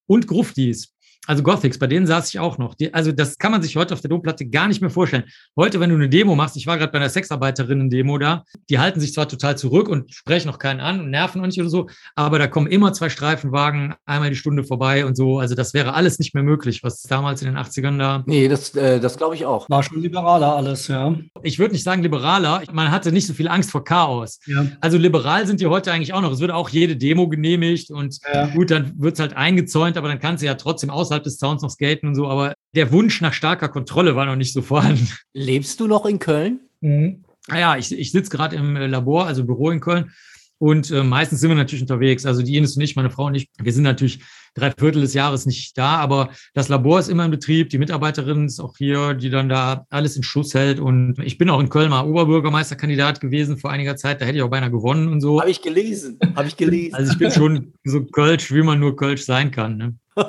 Und 0.05 0.27
Gruftis. 0.27 0.93
Also 1.27 1.43
Gothics, 1.43 1.77
bei 1.77 1.87
denen 1.87 2.07
saß 2.07 2.29
ich 2.29 2.39
auch 2.39 2.57
noch. 2.57 2.73
Die, 2.73 2.93
also 2.93 3.11
das 3.11 3.37
kann 3.37 3.51
man 3.51 3.61
sich 3.61 3.75
heute 3.75 3.93
auf 3.93 3.99
der 3.99 4.09
Domplatte 4.09 4.47
gar 4.47 4.69
nicht 4.69 4.79
mehr 4.79 4.89
vorstellen. 4.89 5.25
Heute, 5.57 5.81
wenn 5.81 5.89
du 5.89 5.95
eine 5.97 6.07
Demo 6.07 6.35
machst, 6.35 6.55
ich 6.55 6.67
war 6.67 6.77
gerade 6.77 6.91
bei 6.91 6.99
einer 6.99 7.09
Sexarbeiterinnen-Demo 7.09 8.17
da, 8.17 8.45
die 8.69 8.79
halten 8.79 9.01
sich 9.01 9.13
zwar 9.13 9.27
total 9.27 9.57
zurück 9.57 9.89
und 9.89 10.13
sprechen 10.13 10.47
noch 10.47 10.57
keinen 10.57 10.79
an 10.79 11.01
und 11.01 11.09
nerven 11.09 11.41
auch 11.41 11.45
nicht 11.45 11.59
oder 11.59 11.69
so, 11.69 11.87
aber 12.15 12.39
da 12.39 12.47
kommen 12.47 12.67
immer 12.67 12.93
zwei 12.93 13.09
Streifenwagen 13.09 13.95
einmal 14.05 14.29
die 14.29 14.37
Stunde 14.37 14.63
vorbei 14.63 15.05
und 15.05 15.17
so. 15.17 15.39
Also 15.39 15.53
das 15.53 15.73
wäre 15.73 15.93
alles 15.95 16.17
nicht 16.17 16.33
mehr 16.33 16.43
möglich, 16.43 16.81
was 16.81 17.01
damals 17.01 17.41
in 17.41 17.49
den 17.49 17.57
80ern 17.57 17.97
da. 17.97 18.23
Nee, 18.25 18.47
das, 18.47 18.73
äh, 18.75 19.01
das 19.01 19.17
glaube 19.17 19.35
ich 19.35 19.45
auch. 19.45 19.69
War 19.69 19.83
schon 19.83 20.01
liberaler 20.01 20.55
alles, 20.55 20.87
ja. 20.87 21.13
Ich 21.43 21.59
würde 21.59 21.73
nicht 21.73 21.83
sagen 21.83 22.03
liberaler, 22.03 22.63
man 22.71 22.89
hatte 22.89 23.11
nicht 23.11 23.27
so 23.27 23.33
viel 23.33 23.49
Angst 23.49 23.71
vor 23.71 23.83
Chaos. 23.83 24.39
Ja. 24.45 24.65
Also 24.79 24.97
liberal 24.97 25.45
sind 25.45 25.59
die 25.59 25.67
heute 25.67 25.91
eigentlich 25.91 26.13
auch 26.13 26.21
noch. 26.21 26.31
Es 26.31 26.39
wird 26.39 26.51
auch 26.51 26.69
jede 26.69 26.95
Demo 26.95 27.27
genehmigt 27.27 27.91
und 27.91 28.17
ja. 28.33 28.47
gut, 28.47 28.71
dann 28.71 28.93
wird 28.97 29.15
es 29.15 29.19
halt 29.19 29.35
eingezäunt, 29.35 29.97
aber 29.97 30.07
dann 30.07 30.19
kannst 30.19 30.41
du 30.41 30.47
ja 30.47 30.55
trotzdem 30.55 30.89
außerhalb 30.89 31.16
außerhalb 31.17 31.23
des 31.23 31.37
Zauns 31.37 31.61
noch 31.61 31.69
skaten 31.69 32.07
und 32.07 32.15
so, 32.15 32.27
aber 32.27 32.53
der 32.75 32.91
Wunsch 32.91 33.21
nach 33.21 33.33
starker 33.33 33.69
Kontrolle 33.69 34.15
war 34.15 34.25
noch 34.25 34.35
nicht 34.35 34.53
so 34.53 34.61
vorhanden. 34.61 35.09
Lebst 35.33 35.79
du 35.79 35.87
noch 35.87 36.05
in 36.05 36.19
Köln? 36.19 36.61
Mhm. 36.81 37.23
Naja, 37.47 37.77
ich, 37.77 37.91
ich 37.91 38.11
sitze 38.11 38.29
gerade 38.29 38.55
im 38.55 38.75
äh, 38.75 38.87
Labor, 38.87 39.25
also 39.25 39.45
Büro 39.45 39.71
in 39.71 39.79
Köln. 39.79 40.11
Und 40.59 40.89
äh, 40.91 41.03
meistens 41.03 41.39
sind 41.39 41.49
wir 41.49 41.55
natürlich 41.55 41.83
unterwegs. 41.83 42.25
Also 42.25 42.41
die 42.41 42.57
Ines 42.57 42.75
und 42.75 42.81
ich, 42.81 42.95
meine 42.95 43.09
Frau 43.09 43.25
und 43.25 43.35
ich, 43.35 43.49
wir 43.61 43.71
sind 43.71 43.83
natürlich 43.83 44.19
drei 44.55 44.71
Viertel 44.71 45.01
des 45.01 45.13
Jahres 45.13 45.45
nicht 45.45 45.77
da, 45.77 45.97
aber 45.97 46.29
das 46.53 46.67
Labor 46.67 46.99
ist 46.99 47.09
immer 47.09 47.25
in 47.25 47.31
Betrieb. 47.31 47.69
Die 47.69 47.77
Mitarbeiterin 47.77 48.45
ist 48.45 48.59
auch 48.59 48.75
hier, 48.77 49.13
die 49.13 49.29
dann 49.29 49.49
da 49.49 49.85
alles 49.89 50.17
in 50.17 50.23
Schuss 50.23 50.53
hält. 50.53 50.79
Und 50.79 51.19
ich 51.19 51.37
bin 51.37 51.49
auch 51.49 51.59
in 51.59 51.69
Köln 51.69 51.91
mal 51.91 52.07
Oberbürgermeisterkandidat 52.07 53.19
gewesen 53.19 53.57
vor 53.57 53.69
einiger 53.69 53.95
Zeit. 53.95 54.19
Da 54.19 54.25
hätte 54.25 54.37
ich 54.37 54.43
auch 54.43 54.49
beinahe 54.49 54.71
gewonnen 54.71 55.09
und 55.09 55.21
so. 55.21 55.39
Habe 55.39 55.51
ich 55.51 55.61
gelesen. 55.61 56.19
Habe 56.35 56.47
ich 56.47 56.57
gelesen. 56.57 56.95
Also 56.95 57.11
ich 57.11 57.19
bin 57.19 57.31
schon 57.31 57.73
so 57.83 58.03
Kölsch, 58.03 58.51
wie 58.51 58.63
man 58.63 58.79
nur 58.79 58.95
Kölsch 58.95 59.25
sein 59.25 59.51
kann. 59.51 59.77
Ne? 59.77 59.95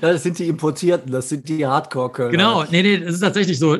das 0.00 0.22
sind 0.22 0.38
die 0.38 0.48
Importierten, 0.48 1.10
das 1.10 1.30
sind 1.30 1.48
die 1.48 1.66
Hardcore-Kölner. 1.66 2.30
Genau, 2.30 2.64
nee, 2.70 2.82
nee, 2.82 2.98
das 2.98 3.14
ist 3.14 3.20
tatsächlich 3.20 3.58
so. 3.58 3.78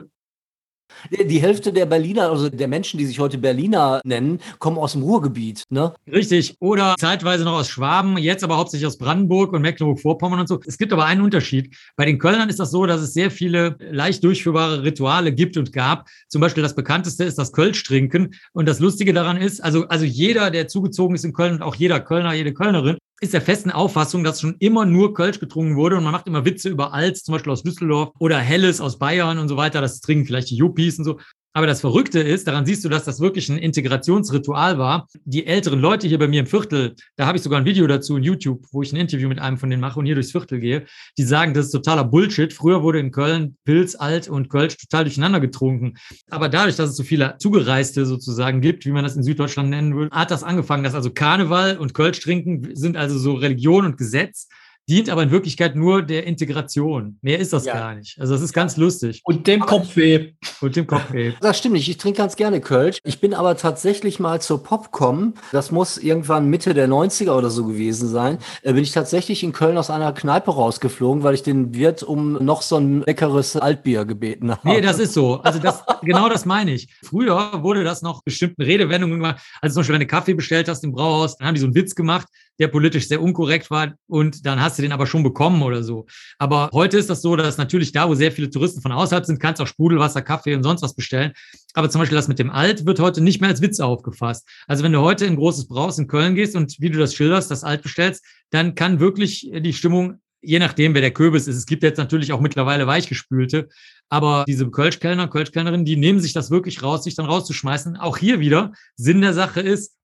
Die 1.10 1.40
Hälfte 1.40 1.72
der 1.72 1.86
Berliner, 1.86 2.30
also 2.30 2.48
der 2.48 2.68
Menschen, 2.68 2.98
die 2.98 3.06
sich 3.06 3.18
heute 3.18 3.38
Berliner 3.38 4.00
nennen, 4.04 4.40
kommen 4.58 4.78
aus 4.78 4.92
dem 4.92 5.02
Ruhrgebiet. 5.02 5.64
Ne? 5.70 5.92
Richtig. 6.10 6.56
Oder 6.60 6.94
zeitweise 6.98 7.44
noch 7.44 7.54
aus 7.54 7.68
Schwaben, 7.68 8.18
jetzt 8.18 8.44
aber 8.44 8.56
hauptsächlich 8.56 8.86
aus 8.86 8.98
Brandenburg 8.98 9.52
und 9.52 9.62
Mecklenburg-Vorpommern 9.62 10.40
und 10.40 10.48
so. 10.48 10.60
Es 10.66 10.78
gibt 10.78 10.92
aber 10.92 11.04
einen 11.04 11.22
Unterschied. 11.22 11.74
Bei 11.96 12.04
den 12.04 12.18
Kölnern 12.18 12.48
ist 12.48 12.60
das 12.60 12.70
so, 12.70 12.86
dass 12.86 13.00
es 13.00 13.12
sehr 13.12 13.30
viele 13.30 13.76
leicht 13.80 14.22
durchführbare 14.24 14.82
Rituale 14.84 15.32
gibt 15.32 15.56
und 15.56 15.72
gab. 15.72 16.06
Zum 16.28 16.40
Beispiel 16.40 16.62
das 16.62 16.74
bekannteste 16.74 17.24
ist 17.24 17.38
das 17.38 17.52
Kölsch 17.52 17.82
trinken. 17.84 18.34
Und 18.52 18.68
das 18.68 18.80
Lustige 18.80 19.12
daran 19.12 19.36
ist, 19.36 19.62
also, 19.62 19.88
also 19.88 20.04
jeder, 20.04 20.50
der 20.50 20.68
zugezogen 20.68 21.14
ist 21.14 21.24
in 21.24 21.32
Köln 21.32 21.54
und 21.54 21.62
auch 21.62 21.74
jeder 21.74 22.00
Kölner, 22.00 22.34
jede 22.34 22.52
Kölnerin, 22.52 22.98
ist 23.22 23.34
der 23.34 23.40
festen 23.40 23.70
Auffassung, 23.70 24.24
dass 24.24 24.40
schon 24.40 24.56
immer 24.58 24.84
nur 24.84 25.14
Kölsch 25.14 25.38
getrunken 25.38 25.76
wurde 25.76 25.96
und 25.96 26.02
man 26.02 26.12
macht 26.12 26.26
immer 26.26 26.44
Witze 26.44 26.68
über 26.68 26.92
Alz, 26.92 27.22
zum 27.22 27.32
Beispiel 27.32 27.52
aus 27.52 27.62
Düsseldorf 27.62 28.10
oder 28.18 28.38
Helles 28.38 28.80
aus 28.80 28.98
Bayern 28.98 29.38
und 29.38 29.48
so 29.48 29.56
weiter. 29.56 29.80
Das 29.80 30.00
trinken 30.00 30.26
vielleicht 30.26 30.50
die 30.50 30.56
Yuppies 30.56 30.98
und 30.98 31.04
so. 31.04 31.20
Aber 31.54 31.66
das 31.66 31.82
Verrückte 31.82 32.20
ist, 32.20 32.48
daran 32.48 32.64
siehst 32.64 32.82
du, 32.84 32.88
dass 32.88 33.04
das 33.04 33.20
wirklich 33.20 33.50
ein 33.50 33.58
Integrationsritual 33.58 34.78
war. 34.78 35.06
Die 35.24 35.46
älteren 35.46 35.80
Leute 35.80 36.08
hier 36.08 36.18
bei 36.18 36.26
mir 36.26 36.40
im 36.40 36.46
Viertel, 36.46 36.94
da 37.16 37.26
habe 37.26 37.36
ich 37.36 37.42
sogar 37.42 37.60
ein 37.60 37.66
Video 37.66 37.86
dazu 37.86 38.16
in 38.16 38.22
YouTube, 38.22 38.64
wo 38.72 38.82
ich 38.82 38.92
ein 38.92 38.96
Interview 38.96 39.28
mit 39.28 39.38
einem 39.38 39.58
von 39.58 39.68
denen 39.68 39.80
mache 39.80 39.98
und 39.98 40.06
hier 40.06 40.14
durchs 40.14 40.32
Viertel 40.32 40.60
gehe, 40.60 40.86
die 41.18 41.24
sagen, 41.24 41.52
das 41.52 41.66
ist 41.66 41.72
totaler 41.72 42.04
Bullshit. 42.04 42.52
Früher 42.52 42.82
wurde 42.82 43.00
in 43.00 43.10
Köln 43.10 43.56
Pilz, 43.64 43.94
Alt 43.94 44.28
und 44.28 44.48
Kölsch 44.48 44.78
total 44.78 45.04
durcheinander 45.04 45.40
getrunken. 45.40 45.94
Aber 46.30 46.48
dadurch, 46.48 46.76
dass 46.76 46.90
es 46.90 46.96
so 46.96 47.02
viele 47.02 47.36
Zugereiste 47.38 48.06
sozusagen 48.06 48.62
gibt, 48.62 48.86
wie 48.86 48.92
man 48.92 49.04
das 49.04 49.16
in 49.16 49.22
Süddeutschland 49.22 49.68
nennen 49.68 49.94
würde, 49.94 50.14
hat 50.14 50.30
das 50.30 50.42
angefangen, 50.42 50.84
dass 50.84 50.94
also 50.94 51.10
Karneval 51.10 51.76
und 51.76 51.92
Kölsch 51.92 52.20
trinken 52.20 52.74
sind 52.74 52.96
also 52.96 53.18
so 53.18 53.34
Religion 53.34 53.84
und 53.84 53.98
Gesetz 53.98 54.48
dient 54.92 55.08
aber 55.08 55.22
in 55.22 55.30
Wirklichkeit 55.30 55.74
nur 55.74 56.02
der 56.02 56.26
Integration. 56.26 57.16
Mehr 57.22 57.38
ist 57.38 57.54
das 57.54 57.64
Ja. 57.64 57.72
gar 57.72 57.94
nicht. 57.94 58.20
Also 58.20 58.34
das 58.34 58.42
ist 58.42 58.52
ganz 58.52 58.76
lustig. 58.76 59.22
Und 59.24 59.46
dem 59.46 59.60
Kopfweh. 59.60 60.34
Und 60.60 60.76
dem 60.76 60.86
Kopfweh. 60.86 61.32
Das 61.40 61.56
stimmt 61.56 61.72
nicht. 61.74 61.88
Ich 61.88 61.96
trinke 61.96 62.18
ganz 62.18 62.36
gerne 62.36 62.60
Kölsch. 62.60 62.98
Ich 63.02 63.18
bin 63.18 63.32
aber 63.32 63.56
tatsächlich 63.56 64.20
mal 64.20 64.42
zur 64.42 64.62
Popcom. 64.62 65.32
Das 65.50 65.70
muss 65.70 65.96
irgendwann 65.96 66.48
Mitte 66.50 66.74
der 66.74 66.88
90er 66.88 67.32
oder 67.32 67.48
so 67.48 67.64
gewesen 67.64 68.06
sein. 68.06 68.36
Äh, 68.62 68.74
bin 68.74 68.82
ich 68.82 68.92
tatsächlich 68.92 69.42
in 69.42 69.52
Köln 69.52 69.78
aus 69.78 69.88
einer 69.88 70.12
Kneipe 70.12 70.50
rausgeflogen, 70.50 71.22
weil 71.22 71.34
ich 71.34 71.42
den 71.42 71.74
Wirt 71.74 72.02
um 72.02 72.34
noch 72.44 72.60
so 72.60 72.76
ein 72.76 73.00
leckeres 73.06 73.56
Altbier 73.56 74.04
gebeten 74.04 74.50
habe. 74.50 74.60
Nee, 74.68 74.82
das 74.82 74.98
ist 74.98 75.14
so. 75.14 75.40
Also 75.40 75.58
das, 75.58 75.82
genau 76.02 76.28
das 76.28 76.44
meine 76.44 76.72
ich. 76.72 76.88
Früher 77.02 77.62
wurde 77.62 77.82
das 77.82 78.02
noch 78.02 78.22
bestimmten 78.24 78.60
Redewendungen 78.60 79.18
gemacht. 79.18 79.40
Also 79.62 79.74
zum 79.74 79.80
Beispiel, 79.80 79.94
wenn 79.94 80.00
du 80.00 80.06
Kaffee 80.06 80.34
bestellt 80.34 80.68
hast 80.68 80.84
im 80.84 80.92
Brauhaus, 80.92 81.38
dann 81.38 81.48
haben 81.48 81.54
die 81.54 81.60
so 81.60 81.66
einen 81.66 81.74
Witz 81.74 81.94
gemacht, 81.94 82.26
der 82.58 82.68
politisch 82.68 83.08
sehr 83.08 83.22
unkorrekt 83.22 83.70
war 83.70 83.94
und 84.06 84.46
dann 84.46 84.60
hast 84.60 84.78
du 84.78 84.82
den 84.82 84.92
aber 84.92 85.06
schon 85.06 85.22
bekommen 85.22 85.62
oder 85.62 85.82
so. 85.82 86.06
Aber 86.38 86.70
heute 86.72 86.98
ist 86.98 87.10
das 87.10 87.22
so, 87.22 87.36
dass 87.36 87.58
natürlich 87.58 87.92
da, 87.92 88.08
wo 88.08 88.14
sehr 88.14 88.32
viele 88.32 88.50
Touristen 88.50 88.80
von 88.80 88.92
außerhalb 88.92 89.24
sind, 89.24 89.40
kannst 89.40 89.60
du 89.60 89.64
auch 89.64 89.68
Sprudelwasser, 89.68 90.22
Kaffee 90.22 90.54
und 90.54 90.62
sonst 90.62 90.82
was 90.82 90.94
bestellen. 90.94 91.32
Aber 91.74 91.90
zum 91.90 92.00
Beispiel 92.00 92.16
das 92.16 92.28
mit 92.28 92.38
dem 92.38 92.50
Alt 92.50 92.86
wird 92.86 93.00
heute 93.00 93.20
nicht 93.20 93.40
mehr 93.40 93.50
als 93.50 93.62
Witz 93.62 93.80
aufgefasst. 93.80 94.46
Also 94.66 94.84
wenn 94.84 94.92
du 94.92 95.00
heute 95.00 95.26
in 95.26 95.36
großes 95.36 95.68
Brauhaus 95.68 95.98
in 95.98 96.06
Köln 96.06 96.34
gehst 96.34 96.54
und 96.56 96.76
wie 96.80 96.90
du 96.90 96.98
das 96.98 97.14
schilderst, 97.14 97.50
das 97.50 97.64
Alt 97.64 97.82
bestellst, 97.82 98.24
dann 98.50 98.74
kann 98.74 99.00
wirklich 99.00 99.50
die 99.52 99.72
Stimmung 99.72 100.20
je 100.42 100.58
nachdem, 100.58 100.92
wer 100.94 101.00
der 101.00 101.12
Kürbis 101.12 101.46
ist. 101.46 101.56
Es 101.56 101.66
gibt 101.66 101.84
jetzt 101.84 101.98
natürlich 101.98 102.32
auch 102.32 102.40
mittlerweile 102.40 102.86
weichgespülte, 102.86 103.68
aber 104.08 104.44
diese 104.46 104.68
Kölschkellner, 104.68 105.28
Kölschkellnerinnen, 105.28 105.86
die 105.86 105.96
nehmen 105.96 106.20
sich 106.20 106.32
das 106.32 106.50
wirklich 106.50 106.82
raus, 106.82 107.04
sich 107.04 107.14
dann 107.14 107.26
rauszuschmeißen. 107.26 107.96
Auch 107.96 108.18
hier 108.18 108.40
wieder, 108.40 108.72
Sinn 108.96 109.20
der 109.20 109.34
Sache 109.34 109.60
ist, 109.60 109.94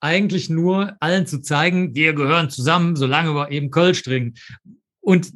eigentlich 0.00 0.50
nur 0.50 0.96
allen 1.00 1.26
zu 1.26 1.40
zeigen, 1.40 1.94
wir 1.94 2.14
gehören 2.14 2.50
zusammen, 2.50 2.96
solange 2.96 3.34
wir 3.34 3.50
eben 3.50 3.70
Kölsch 3.70 4.02
trinken. 4.02 4.34
Und 5.00 5.32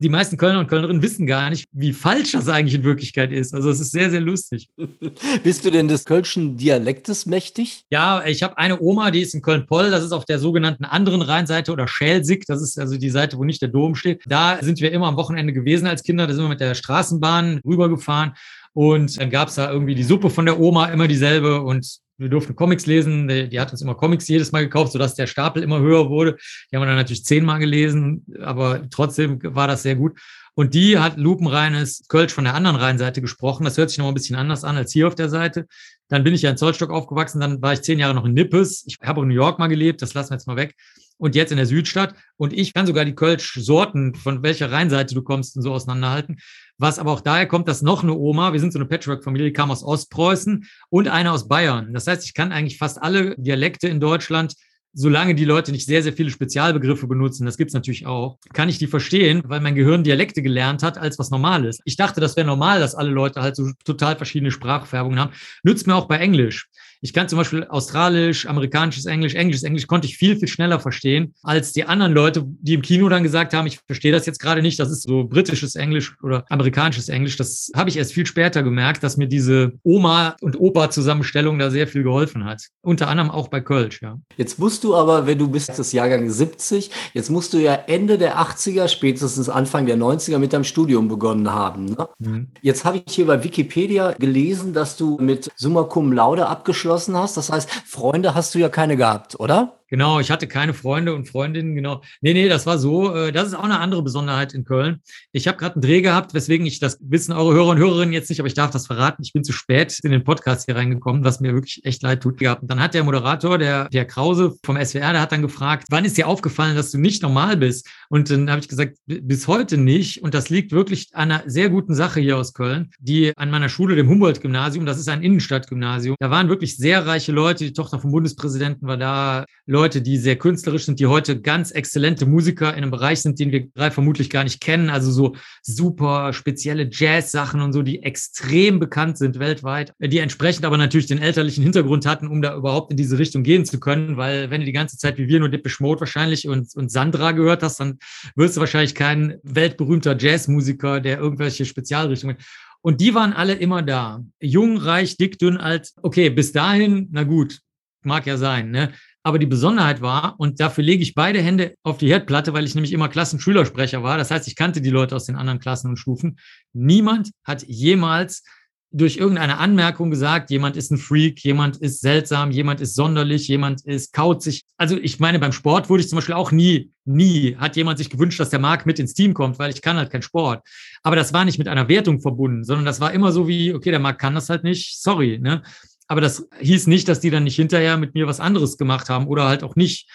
die 0.00 0.08
meisten 0.08 0.36
Kölner 0.36 0.60
und 0.60 0.68
Kölnerinnen 0.68 1.02
wissen 1.02 1.26
gar 1.26 1.50
nicht, 1.50 1.66
wie 1.72 1.92
falsch 1.92 2.32
das 2.32 2.48
eigentlich 2.48 2.74
in 2.74 2.84
Wirklichkeit 2.84 3.32
ist. 3.32 3.52
Also 3.52 3.68
es 3.68 3.80
ist 3.80 3.90
sehr, 3.90 4.10
sehr 4.10 4.20
lustig. 4.20 4.68
Bist 5.42 5.64
du 5.64 5.70
denn 5.70 5.88
des 5.88 6.04
Kölschen 6.04 6.56
Dialektes 6.56 7.26
mächtig? 7.26 7.84
Ja, 7.90 8.24
ich 8.24 8.44
habe 8.44 8.58
eine 8.58 8.80
Oma, 8.80 9.10
die 9.10 9.22
ist 9.22 9.34
in 9.34 9.42
Köln-Poll, 9.42 9.90
das 9.90 10.04
ist 10.04 10.12
auf 10.12 10.24
der 10.24 10.38
sogenannten 10.38 10.84
anderen 10.84 11.20
Rheinseite 11.20 11.72
oder 11.72 11.88
Schelsig, 11.88 12.44
das 12.46 12.62
ist 12.62 12.78
also 12.78 12.96
die 12.96 13.10
Seite, 13.10 13.38
wo 13.38 13.44
nicht 13.44 13.60
der 13.60 13.70
Dom 13.70 13.96
steht. 13.96 14.22
Da 14.26 14.58
sind 14.62 14.80
wir 14.80 14.92
immer 14.92 15.08
am 15.08 15.16
Wochenende 15.16 15.52
gewesen 15.52 15.88
als 15.88 16.04
Kinder, 16.04 16.28
da 16.28 16.34
sind 16.34 16.44
wir 16.44 16.48
mit 16.48 16.60
der 16.60 16.74
Straßenbahn 16.74 17.60
rübergefahren 17.64 18.34
und 18.74 19.20
dann 19.20 19.30
gab 19.30 19.48
es 19.48 19.56
da 19.56 19.72
irgendwie 19.72 19.96
die 19.96 20.04
Suppe 20.04 20.30
von 20.30 20.46
der 20.46 20.60
Oma, 20.60 20.86
immer 20.86 21.08
dieselbe 21.08 21.62
und 21.62 21.98
wir 22.18 22.28
durften 22.28 22.56
Comics 22.56 22.86
lesen. 22.86 23.28
Die, 23.28 23.48
die 23.48 23.60
hat 23.60 23.70
uns 23.70 23.80
immer 23.80 23.94
Comics 23.94 24.28
jedes 24.28 24.52
Mal 24.52 24.64
gekauft, 24.64 24.92
sodass 24.92 25.14
der 25.14 25.26
Stapel 25.26 25.62
immer 25.62 25.78
höher 25.78 26.10
wurde. 26.10 26.36
Die 26.70 26.76
haben 26.76 26.82
wir 26.82 26.86
dann 26.86 26.96
natürlich 26.96 27.24
zehnmal 27.24 27.60
gelesen, 27.60 28.26
aber 28.42 28.88
trotzdem 28.90 29.38
war 29.42 29.68
das 29.68 29.82
sehr 29.82 29.96
gut. 29.96 30.18
Und 30.58 30.74
die 30.74 30.98
hat 30.98 31.18
lupenreines 31.18 32.02
Kölsch 32.08 32.32
von 32.32 32.42
der 32.42 32.54
anderen 32.54 32.74
Rheinseite 32.74 33.20
gesprochen. 33.20 33.62
Das 33.62 33.78
hört 33.78 33.90
sich 33.90 33.98
noch 33.98 34.06
mal 34.06 34.10
ein 34.10 34.14
bisschen 34.14 34.34
anders 34.34 34.64
an 34.64 34.76
als 34.76 34.92
hier 34.92 35.06
auf 35.06 35.14
der 35.14 35.28
Seite. 35.28 35.68
Dann 36.08 36.24
bin 36.24 36.34
ich 36.34 36.42
ja 36.42 36.50
in 36.50 36.56
Zollstock 36.56 36.90
aufgewachsen, 36.90 37.38
dann 37.38 37.62
war 37.62 37.74
ich 37.74 37.82
zehn 37.82 38.00
Jahre 38.00 38.12
noch 38.12 38.24
in 38.24 38.32
Nippes. 38.32 38.82
Ich 38.88 38.98
habe 39.04 39.20
in 39.20 39.28
New 39.28 39.34
York 39.34 39.60
mal 39.60 39.68
gelebt, 39.68 40.02
das 40.02 40.14
lassen 40.14 40.30
wir 40.30 40.34
jetzt 40.34 40.48
mal 40.48 40.56
weg. 40.56 40.74
Und 41.16 41.36
jetzt 41.36 41.52
in 41.52 41.58
der 41.58 41.66
Südstadt. 41.66 42.16
Und 42.36 42.52
ich 42.52 42.74
kann 42.74 42.88
sogar 42.88 43.04
die 43.04 43.14
Kölsch-Sorten, 43.14 44.16
von 44.16 44.42
welcher 44.42 44.72
Rheinseite 44.72 45.14
du 45.14 45.22
kommst, 45.22 45.54
und 45.54 45.62
so 45.62 45.72
auseinanderhalten. 45.72 46.40
Was 46.76 46.98
aber 46.98 47.12
auch 47.12 47.20
daher 47.20 47.46
kommt, 47.46 47.68
dass 47.68 47.82
noch 47.82 48.02
eine 48.02 48.14
Oma, 48.14 48.52
wir 48.52 48.58
sind 48.58 48.72
so 48.72 48.80
eine 48.80 48.88
Patchwork-Familie, 48.88 49.52
kam 49.52 49.70
aus 49.70 49.84
Ostpreußen 49.84 50.66
und 50.90 51.06
eine 51.06 51.30
aus 51.30 51.46
Bayern. 51.46 51.94
Das 51.94 52.08
heißt, 52.08 52.24
ich 52.24 52.34
kann 52.34 52.50
eigentlich 52.50 52.78
fast 52.78 53.00
alle 53.00 53.36
Dialekte 53.36 53.86
in 53.86 54.00
Deutschland 54.00 54.54
solange 54.92 55.34
die 55.34 55.44
Leute 55.44 55.72
nicht 55.72 55.86
sehr, 55.86 56.02
sehr 56.02 56.12
viele 56.12 56.30
Spezialbegriffe 56.30 57.06
benutzen, 57.06 57.46
das 57.46 57.56
gibt's 57.56 57.74
natürlich 57.74 58.06
auch, 58.06 58.38
kann 58.52 58.68
ich 58.68 58.78
die 58.78 58.86
verstehen, 58.86 59.42
weil 59.44 59.60
mein 59.60 59.74
Gehirn 59.74 60.04
Dialekte 60.04 60.42
gelernt 60.42 60.82
hat, 60.82 60.98
als 60.98 61.18
was 61.18 61.30
Normales. 61.30 61.80
Ich 61.84 61.96
dachte, 61.96 62.20
das 62.20 62.36
wäre 62.36 62.46
normal, 62.46 62.80
dass 62.80 62.94
alle 62.94 63.10
Leute 63.10 63.42
halt 63.42 63.56
so 63.56 63.70
total 63.84 64.16
verschiedene 64.16 64.50
Sprachfärbungen 64.50 65.18
haben. 65.18 65.32
Nützt 65.62 65.86
mir 65.86 65.94
auch 65.94 66.08
bei 66.08 66.18
Englisch. 66.18 66.68
Ich 67.00 67.12
kann 67.12 67.28
zum 67.28 67.38
Beispiel 67.38 67.64
Australisch, 67.68 68.46
amerikanisches 68.46 69.06
Englisch, 69.06 69.34
englisches 69.34 69.62
Englisch 69.62 69.86
konnte 69.86 70.08
ich 70.08 70.16
viel, 70.16 70.36
viel 70.36 70.48
schneller 70.48 70.80
verstehen 70.80 71.34
als 71.44 71.72
die 71.72 71.84
anderen 71.84 72.12
Leute, 72.12 72.42
die 72.44 72.74
im 72.74 72.82
Kino 72.82 73.08
dann 73.08 73.22
gesagt 73.22 73.54
haben, 73.54 73.68
ich 73.68 73.78
verstehe 73.86 74.10
das 74.10 74.26
jetzt 74.26 74.40
gerade 74.40 74.62
nicht, 74.62 74.80
das 74.80 74.90
ist 74.90 75.04
so 75.04 75.24
britisches 75.24 75.76
Englisch 75.76 76.16
oder 76.22 76.44
amerikanisches 76.48 77.08
Englisch. 77.08 77.36
Das 77.36 77.70
habe 77.76 77.88
ich 77.88 77.96
erst 77.96 78.12
viel 78.12 78.26
später 78.26 78.64
gemerkt, 78.64 79.04
dass 79.04 79.16
mir 79.16 79.28
diese 79.28 79.72
Oma- 79.84 80.36
und 80.40 80.58
Opa-Zusammenstellung 80.58 81.58
da 81.58 81.70
sehr 81.70 81.86
viel 81.86 82.02
geholfen 82.02 82.44
hat. 82.44 82.64
Unter 82.80 83.06
anderem 83.08 83.30
auch 83.30 83.46
bei 83.46 83.60
Kölsch, 83.60 84.02
ja. 84.02 84.18
Jetzt 84.36 84.58
musst 84.58 84.82
du 84.82 84.96
aber, 84.96 85.26
wenn 85.26 85.38
du 85.38 85.46
bist 85.46 85.78
das 85.78 85.92
Jahrgang 85.92 86.28
70, 86.28 86.90
jetzt 87.14 87.30
musst 87.30 87.52
du 87.52 87.58
ja 87.58 87.74
Ende 87.74 88.18
der 88.18 88.38
80er, 88.38 88.88
spätestens 88.88 89.48
Anfang 89.48 89.86
der 89.86 89.96
90er 89.96 90.38
mit 90.38 90.52
deinem 90.52 90.64
Studium 90.64 91.06
begonnen 91.06 91.52
haben. 91.52 91.84
Ne? 91.84 92.08
Mhm. 92.18 92.48
Jetzt 92.60 92.84
habe 92.84 93.02
ich 93.06 93.14
hier 93.14 93.26
bei 93.26 93.44
Wikipedia 93.44 94.12
gelesen, 94.12 94.72
dass 94.72 94.96
du 94.96 95.16
mit 95.20 95.48
Summa 95.54 95.84
Cum 95.84 96.12
Laude 96.12 96.46
abgeschlossen 96.46 96.87
hast. 97.16 97.36
Das 97.36 97.50
heißt, 97.50 97.70
Freunde 97.86 98.34
hast 98.34 98.54
du 98.54 98.58
ja 98.58 98.68
keine 98.68 98.96
gehabt, 98.96 99.38
oder? 99.38 99.77
Genau, 99.88 100.20
ich 100.20 100.30
hatte 100.30 100.46
keine 100.46 100.74
Freunde 100.74 101.14
und 101.14 101.28
Freundinnen, 101.28 101.74
genau. 101.74 102.02
Nee, 102.20 102.34
nee, 102.34 102.48
das 102.48 102.66
war 102.66 102.78
so. 102.78 103.14
äh, 103.14 103.32
Das 103.32 103.48
ist 103.48 103.54
auch 103.54 103.64
eine 103.64 103.80
andere 103.80 104.02
Besonderheit 104.02 104.52
in 104.54 104.64
Köln. 104.64 105.00
Ich 105.32 105.48
habe 105.48 105.56
gerade 105.58 105.74
einen 105.76 105.82
Dreh 105.82 106.00
gehabt, 106.02 106.34
weswegen 106.34 106.66
ich, 106.66 106.78
das 106.78 106.98
wissen 107.00 107.32
eure 107.32 107.54
Hörer 107.54 107.68
und 107.68 107.78
Hörerinnen 107.78 108.12
jetzt 108.12 108.28
nicht, 108.28 108.40
aber 108.40 108.46
ich 108.46 108.54
darf 108.54 108.70
das 108.70 108.86
verraten. 108.86 109.22
Ich 109.22 109.32
bin 109.32 109.44
zu 109.44 109.52
spät 109.52 109.98
in 110.02 110.10
den 110.10 110.24
Podcast 110.24 110.66
hier 110.66 110.76
reingekommen, 110.76 111.24
was 111.24 111.40
mir 111.40 111.54
wirklich 111.54 111.84
echt 111.84 112.02
leid 112.02 112.22
tut. 112.22 112.38
gehabt. 112.38 112.62
Und 112.62 112.70
dann 112.70 112.80
hat 112.80 112.94
der 112.94 113.04
Moderator, 113.04 113.58
der, 113.58 113.88
der 113.88 114.04
Krause 114.04 114.54
vom 114.64 114.76
SWR, 114.76 115.12
der 115.12 115.20
hat 115.20 115.32
dann 115.32 115.42
gefragt, 115.42 115.86
wann 115.90 116.04
ist 116.04 116.16
dir 116.18 116.28
aufgefallen, 116.28 116.76
dass 116.76 116.90
du 116.90 116.98
nicht 116.98 117.22
normal 117.22 117.56
bist? 117.56 117.88
Und 118.10 118.30
dann 118.30 118.50
habe 118.50 118.60
ich 118.60 118.68
gesagt, 118.68 118.98
"B- 119.06 119.20
bis 119.20 119.48
heute 119.48 119.76
nicht. 119.78 120.22
Und 120.22 120.34
das 120.34 120.50
liegt 120.50 120.72
wirklich 120.72 121.08
an 121.14 121.30
einer 121.32 121.42
sehr 121.46 121.70
guten 121.70 121.94
Sache 121.94 122.20
hier 122.20 122.36
aus 122.36 122.52
Köln, 122.52 122.90
die 123.00 123.32
an 123.36 123.50
meiner 123.50 123.68
Schule, 123.68 123.96
dem 123.96 124.08
Humboldt-Gymnasium, 124.08 124.84
das 124.86 124.98
ist 124.98 125.08
ein 125.08 125.22
Innenstadtgymnasium, 125.22 126.16
da 126.20 126.30
waren 126.30 126.48
wirklich 126.48 126.76
sehr 126.76 127.06
reiche 127.06 127.32
Leute. 127.32 127.64
Die 127.64 127.72
Tochter 127.72 127.98
vom 127.98 128.10
Bundespräsidenten 128.12 128.86
war 128.86 128.96
da, 128.96 129.44
Leute, 129.66 129.77
die 129.86 130.16
sehr 130.16 130.36
künstlerisch 130.36 130.86
sind, 130.86 130.98
die 130.98 131.06
heute 131.06 131.40
ganz 131.40 131.70
exzellente 131.70 132.26
Musiker 132.26 132.70
in 132.70 132.78
einem 132.78 132.90
Bereich 132.90 133.20
sind, 133.20 133.38
den 133.38 133.52
wir 133.52 133.68
drei 133.74 133.90
vermutlich 133.90 134.30
gar 134.30 134.44
nicht 134.44 134.60
kennen. 134.60 134.90
Also 134.90 135.10
so 135.10 135.36
super 135.62 136.32
spezielle 136.32 136.88
Jazz-Sachen 136.90 137.60
und 137.60 137.72
so, 137.72 137.82
die 137.82 138.02
extrem 138.02 138.80
bekannt 138.80 139.18
sind 139.18 139.38
weltweit, 139.38 139.92
die 140.00 140.18
entsprechend 140.18 140.64
aber 140.64 140.76
natürlich 140.76 141.06
den 141.06 141.22
elterlichen 141.22 141.62
Hintergrund 141.62 142.06
hatten, 142.06 142.26
um 142.26 142.42
da 142.42 142.56
überhaupt 142.56 142.90
in 142.90 142.96
diese 142.96 143.18
Richtung 143.18 143.42
gehen 143.44 143.64
zu 143.64 143.78
können. 143.78 144.16
Weil 144.16 144.50
wenn 144.50 144.60
du 144.60 144.66
die 144.66 144.72
ganze 144.72 144.98
Zeit 144.98 145.18
wie 145.18 145.28
wir 145.28 145.38
nur 145.38 145.48
Depeche 145.48 145.82
Mode 145.82 146.00
wahrscheinlich 146.00 146.48
und, 146.48 146.74
und 146.74 146.90
Sandra 146.90 147.32
gehört 147.32 147.62
hast, 147.62 147.78
dann 147.78 147.98
wirst 148.34 148.56
du 148.56 148.60
wahrscheinlich 148.60 148.94
kein 148.94 149.36
weltberühmter 149.44 150.16
Jazzmusiker, 150.18 151.00
der 151.00 151.18
irgendwelche 151.18 151.64
Spezialrichtungen 151.64 152.38
und 152.80 153.00
die 153.00 153.14
waren 153.14 153.32
alle 153.32 153.54
immer 153.54 153.82
da. 153.82 154.24
Jung, 154.40 154.76
reich, 154.76 155.16
dick, 155.16 155.38
dünn, 155.38 155.56
alt. 155.56 155.90
Okay, 156.02 156.30
bis 156.30 156.52
dahin, 156.52 157.08
na 157.10 157.24
gut, 157.24 157.60
mag 158.02 158.26
ja 158.26 158.36
sein, 158.36 158.70
ne? 158.70 158.92
Aber 159.28 159.38
die 159.38 159.44
Besonderheit 159.44 160.00
war, 160.00 160.36
und 160.38 160.58
dafür 160.58 160.82
lege 160.82 161.02
ich 161.02 161.14
beide 161.14 161.42
Hände 161.42 161.74
auf 161.82 161.98
die 161.98 162.08
Herdplatte, 162.08 162.54
weil 162.54 162.64
ich 162.64 162.74
nämlich 162.74 162.94
immer 162.94 163.10
Klassenschülersprecher 163.10 164.02
war. 164.02 164.16
Das 164.16 164.30
heißt, 164.30 164.48
ich 164.48 164.56
kannte 164.56 164.80
die 164.80 164.88
Leute 164.88 165.14
aus 165.14 165.26
den 165.26 165.36
anderen 165.36 165.60
Klassen 165.60 165.90
und 165.90 165.98
Stufen. 165.98 166.38
Niemand 166.72 167.32
hat 167.44 167.62
jemals 167.62 168.42
durch 168.90 169.18
irgendeine 169.18 169.58
Anmerkung 169.58 170.10
gesagt, 170.10 170.48
jemand 170.48 170.78
ist 170.78 170.90
ein 170.90 170.96
Freak, 170.96 171.44
jemand 171.44 171.76
ist 171.76 172.00
seltsam, 172.00 172.50
jemand 172.52 172.80
ist 172.80 172.94
sonderlich, 172.94 173.48
jemand 173.48 173.84
ist 173.84 174.14
kauzig. 174.14 174.64
Also 174.78 174.96
ich 174.96 175.20
meine, 175.20 175.38
beim 175.38 175.52
Sport 175.52 175.90
wurde 175.90 176.02
ich 176.02 176.08
zum 176.08 176.16
Beispiel 176.16 176.34
auch 176.34 176.50
nie, 176.50 176.90
nie 177.04 177.54
hat 177.56 177.76
jemand 177.76 177.98
sich 177.98 178.08
gewünscht, 178.08 178.40
dass 178.40 178.48
der 178.48 178.60
Marc 178.60 178.86
mit 178.86 178.98
ins 178.98 179.12
Team 179.12 179.34
kommt, 179.34 179.58
weil 179.58 179.70
ich 179.70 179.82
kann 179.82 179.98
halt 179.98 180.10
kein 180.10 180.22
Sport. 180.22 180.66
Aber 181.02 181.16
das 181.16 181.34
war 181.34 181.44
nicht 181.44 181.58
mit 181.58 181.68
einer 181.68 181.86
Wertung 181.90 182.22
verbunden, 182.22 182.64
sondern 182.64 182.86
das 182.86 182.98
war 182.98 183.12
immer 183.12 183.30
so 183.30 183.46
wie, 183.46 183.74
okay, 183.74 183.90
der 183.90 184.00
Marc 184.00 184.18
kann 184.18 184.34
das 184.34 184.48
halt 184.48 184.64
nicht, 184.64 184.98
sorry. 185.02 185.38
Ne? 185.38 185.60
Aber 186.08 186.20
das 186.20 186.48
hieß 186.58 186.86
nicht, 186.86 187.06
dass 187.06 187.20
die 187.20 187.30
dann 187.30 187.44
nicht 187.44 187.56
hinterher 187.56 187.96
mit 187.98 188.14
mir 188.14 188.26
was 188.26 188.40
anderes 188.40 188.78
gemacht 188.78 189.08
haben 189.08 189.26
oder 189.26 189.46
halt 189.46 189.62
auch 189.62 189.76
nicht. 189.76 190.10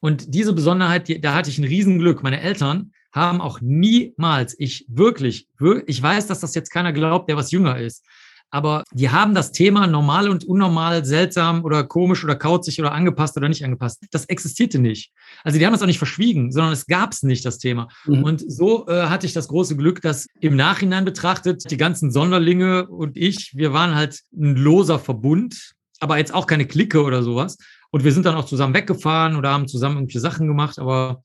Und 0.00 0.34
diese 0.34 0.52
Besonderheit, 0.52 1.08
die, 1.08 1.20
da 1.20 1.34
hatte 1.34 1.50
ich 1.50 1.58
ein 1.58 1.64
Riesenglück. 1.64 2.22
Meine 2.22 2.40
Eltern 2.40 2.92
haben 3.12 3.40
auch 3.40 3.60
niemals, 3.60 4.58
ich 4.58 4.86
wirklich, 4.88 5.48
ich 5.86 6.02
weiß, 6.02 6.28
dass 6.28 6.40
das 6.40 6.54
jetzt 6.54 6.70
keiner 6.70 6.92
glaubt, 6.92 7.28
der 7.28 7.36
was 7.36 7.50
jünger 7.50 7.78
ist, 7.78 8.04
aber 8.52 8.84
die 8.92 9.08
haben 9.08 9.34
das 9.34 9.50
Thema 9.50 9.86
normal 9.86 10.28
und 10.28 10.44
unnormal, 10.44 11.06
seltsam 11.06 11.64
oder 11.64 11.84
komisch 11.84 12.22
oder 12.22 12.36
kauzig 12.36 12.78
oder 12.78 12.92
angepasst 12.92 13.34
oder 13.38 13.48
nicht 13.48 13.64
angepasst. 13.64 14.04
Das 14.10 14.26
existierte 14.26 14.78
nicht. 14.78 15.10
Also 15.42 15.58
die 15.58 15.64
haben 15.64 15.72
das 15.72 15.80
auch 15.80 15.86
nicht 15.86 15.98
verschwiegen, 15.98 16.52
sondern 16.52 16.72
es 16.72 16.86
gab 16.86 17.12
es 17.12 17.22
nicht, 17.22 17.46
das 17.46 17.58
Thema. 17.58 17.88
Mhm. 18.04 18.22
Und 18.22 18.44
so 18.46 18.86
äh, 18.88 19.06
hatte 19.06 19.26
ich 19.26 19.32
das 19.32 19.48
große 19.48 19.74
Glück, 19.74 20.02
dass 20.02 20.26
im 20.40 20.54
Nachhinein 20.54 21.06
betrachtet, 21.06 21.70
die 21.70 21.78
ganzen 21.78 22.10
Sonderlinge 22.10 22.86
und 22.88 23.16
ich, 23.16 23.56
wir 23.56 23.72
waren 23.72 23.94
halt 23.94 24.20
ein 24.34 24.54
loser 24.54 24.98
Verbund, 24.98 25.72
aber 25.98 26.18
jetzt 26.18 26.34
auch 26.34 26.46
keine 26.46 26.66
Clique 26.66 27.02
oder 27.02 27.22
sowas. 27.22 27.56
Und 27.90 28.04
wir 28.04 28.12
sind 28.12 28.26
dann 28.26 28.34
auch 28.34 28.44
zusammen 28.44 28.74
weggefahren 28.74 29.36
oder 29.36 29.50
haben 29.50 29.66
zusammen 29.66 29.96
irgendwelche 29.96 30.20
Sachen 30.20 30.46
gemacht, 30.46 30.78
aber 30.78 31.22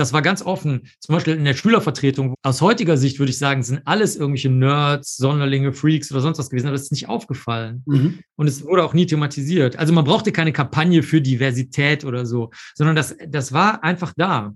das 0.00 0.12
war 0.12 0.22
ganz 0.22 0.42
offen. 0.42 0.88
Zum 0.98 1.14
Beispiel 1.14 1.34
in 1.34 1.44
der 1.44 1.54
Schülervertretung. 1.54 2.34
Aus 2.42 2.62
heutiger 2.62 2.96
Sicht 2.96 3.18
würde 3.18 3.30
ich 3.30 3.38
sagen, 3.38 3.62
sind 3.62 3.82
alles 3.84 4.16
irgendwelche 4.16 4.48
Nerds, 4.48 5.16
Sonderlinge, 5.16 5.72
Freaks 5.72 6.10
oder 6.10 6.20
sonst 6.20 6.38
was 6.38 6.50
gewesen, 6.50 6.66
aber 6.66 6.74
das 6.74 6.84
ist 6.84 6.92
nicht 6.92 7.08
aufgefallen. 7.08 7.82
Mhm. 7.86 8.20
Und 8.36 8.46
es 8.48 8.64
wurde 8.64 8.82
auch 8.82 8.94
nie 8.94 9.06
thematisiert. 9.06 9.76
Also 9.76 9.92
man 9.92 10.04
brauchte 10.04 10.32
keine 10.32 10.52
Kampagne 10.52 11.02
für 11.02 11.20
Diversität 11.20 12.04
oder 12.04 12.24
so, 12.24 12.50
sondern 12.74 12.96
das, 12.96 13.14
das 13.28 13.52
war 13.52 13.84
einfach 13.84 14.12
da. 14.16 14.54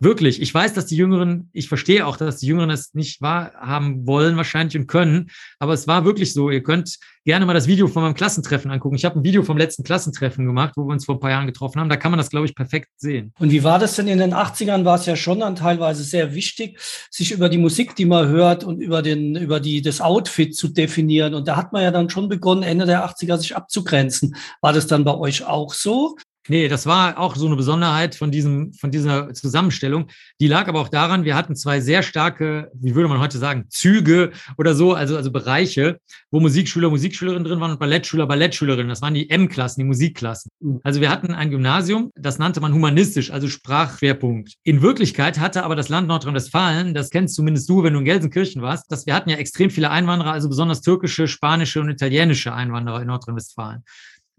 Wirklich, 0.00 0.40
ich 0.40 0.54
weiß, 0.54 0.74
dass 0.74 0.86
die 0.86 0.96
Jüngeren, 0.96 1.50
ich 1.52 1.68
verstehe 1.68 2.06
auch, 2.06 2.16
dass 2.16 2.38
die 2.38 2.46
Jüngeren 2.46 2.70
es 2.70 2.94
nicht 2.94 3.20
wahrhaben 3.20 4.06
wollen 4.06 4.36
wahrscheinlich 4.36 4.76
und 4.76 4.86
können, 4.86 5.30
aber 5.58 5.72
es 5.72 5.88
war 5.88 6.04
wirklich 6.04 6.32
so. 6.32 6.50
Ihr 6.50 6.62
könnt 6.62 6.98
gerne 7.24 7.44
mal 7.46 7.52
das 7.52 7.66
Video 7.66 7.88
von 7.88 8.04
meinem 8.04 8.14
Klassentreffen 8.14 8.70
angucken. 8.70 8.94
Ich 8.94 9.04
habe 9.04 9.18
ein 9.18 9.24
Video 9.24 9.42
vom 9.42 9.58
letzten 9.58 9.82
Klassentreffen 9.82 10.46
gemacht, 10.46 10.74
wo 10.76 10.86
wir 10.86 10.92
uns 10.92 11.04
vor 11.04 11.16
ein 11.16 11.20
paar 11.20 11.30
Jahren 11.30 11.46
getroffen 11.46 11.80
haben. 11.80 11.88
Da 11.88 11.96
kann 11.96 12.12
man 12.12 12.18
das, 12.18 12.30
glaube 12.30 12.46
ich, 12.46 12.54
perfekt 12.54 12.88
sehen. 12.96 13.34
Und 13.40 13.50
wie 13.50 13.64
war 13.64 13.80
das 13.80 13.96
denn 13.96 14.06
in 14.06 14.18
den 14.18 14.32
80ern? 14.32 14.84
War 14.84 14.94
es 14.94 15.06
ja 15.06 15.16
schon 15.16 15.40
dann 15.40 15.56
teilweise 15.56 16.04
sehr 16.04 16.32
wichtig, 16.32 16.78
sich 17.10 17.32
über 17.32 17.48
die 17.48 17.58
Musik, 17.58 17.96
die 17.96 18.06
man 18.06 18.28
hört 18.28 18.62
und 18.62 18.80
über 18.80 19.02
den, 19.02 19.34
über 19.34 19.58
die, 19.58 19.82
das 19.82 20.00
Outfit 20.00 20.54
zu 20.54 20.68
definieren. 20.68 21.34
Und 21.34 21.48
da 21.48 21.56
hat 21.56 21.72
man 21.72 21.82
ja 21.82 21.90
dann 21.90 22.08
schon 22.08 22.28
begonnen, 22.28 22.62
Ende 22.62 22.86
der 22.86 23.04
80er 23.04 23.36
sich 23.36 23.56
abzugrenzen. 23.56 24.36
War 24.60 24.72
das 24.72 24.86
dann 24.86 25.04
bei 25.04 25.14
euch 25.14 25.44
auch 25.44 25.74
so? 25.74 26.16
Nee, 26.48 26.68
das 26.68 26.86
war 26.86 27.18
auch 27.18 27.36
so 27.36 27.46
eine 27.46 27.56
Besonderheit 27.56 28.14
von, 28.14 28.30
diesem, 28.30 28.72
von 28.72 28.90
dieser 28.90 29.32
Zusammenstellung. 29.34 30.08
Die 30.40 30.48
lag 30.48 30.66
aber 30.68 30.80
auch 30.80 30.88
daran, 30.88 31.24
wir 31.24 31.36
hatten 31.36 31.54
zwei 31.54 31.80
sehr 31.80 32.02
starke, 32.02 32.70
wie 32.74 32.94
würde 32.94 33.08
man 33.08 33.20
heute 33.20 33.36
sagen, 33.38 33.66
Züge 33.68 34.32
oder 34.56 34.74
so, 34.74 34.94
also, 34.94 35.16
also 35.16 35.30
Bereiche, 35.30 36.00
wo 36.30 36.40
Musikschüler, 36.40 36.88
Musikschülerinnen 36.88 37.44
drin 37.44 37.60
waren 37.60 37.72
und 37.72 37.80
Ballettschüler, 37.80 38.26
Ballettschülerinnen. 38.26 38.88
Das 38.88 39.02
waren 39.02 39.14
die 39.14 39.28
M-Klassen, 39.28 39.80
die 39.80 39.86
Musikklassen. 39.86 40.50
Mhm. 40.60 40.80
Also 40.82 41.00
wir 41.00 41.10
hatten 41.10 41.34
ein 41.34 41.50
Gymnasium, 41.50 42.10
das 42.14 42.38
nannte 42.38 42.60
man 42.60 42.72
humanistisch, 42.72 43.30
also 43.30 43.48
Sprachschwerpunkt. 43.48 44.54
In 44.62 44.80
Wirklichkeit 44.80 45.38
hatte 45.38 45.64
aber 45.64 45.76
das 45.76 45.90
Land 45.90 46.08
Nordrhein-Westfalen, 46.08 46.94
das 46.94 47.10
kennst 47.10 47.34
zumindest 47.34 47.68
du, 47.68 47.82
wenn 47.82 47.92
du 47.92 47.98
in 47.98 48.04
Gelsenkirchen 48.06 48.62
warst, 48.62 48.90
dass 48.90 49.04
wir 49.04 49.14
hatten 49.14 49.28
ja 49.28 49.36
extrem 49.36 49.68
viele 49.70 49.90
Einwanderer, 49.90 50.32
also 50.32 50.48
besonders 50.48 50.80
türkische, 50.80 51.28
spanische 51.28 51.80
und 51.80 51.90
italienische 51.90 52.54
Einwanderer 52.54 53.02
in 53.02 53.08
Nordrhein-Westfalen. 53.08 53.84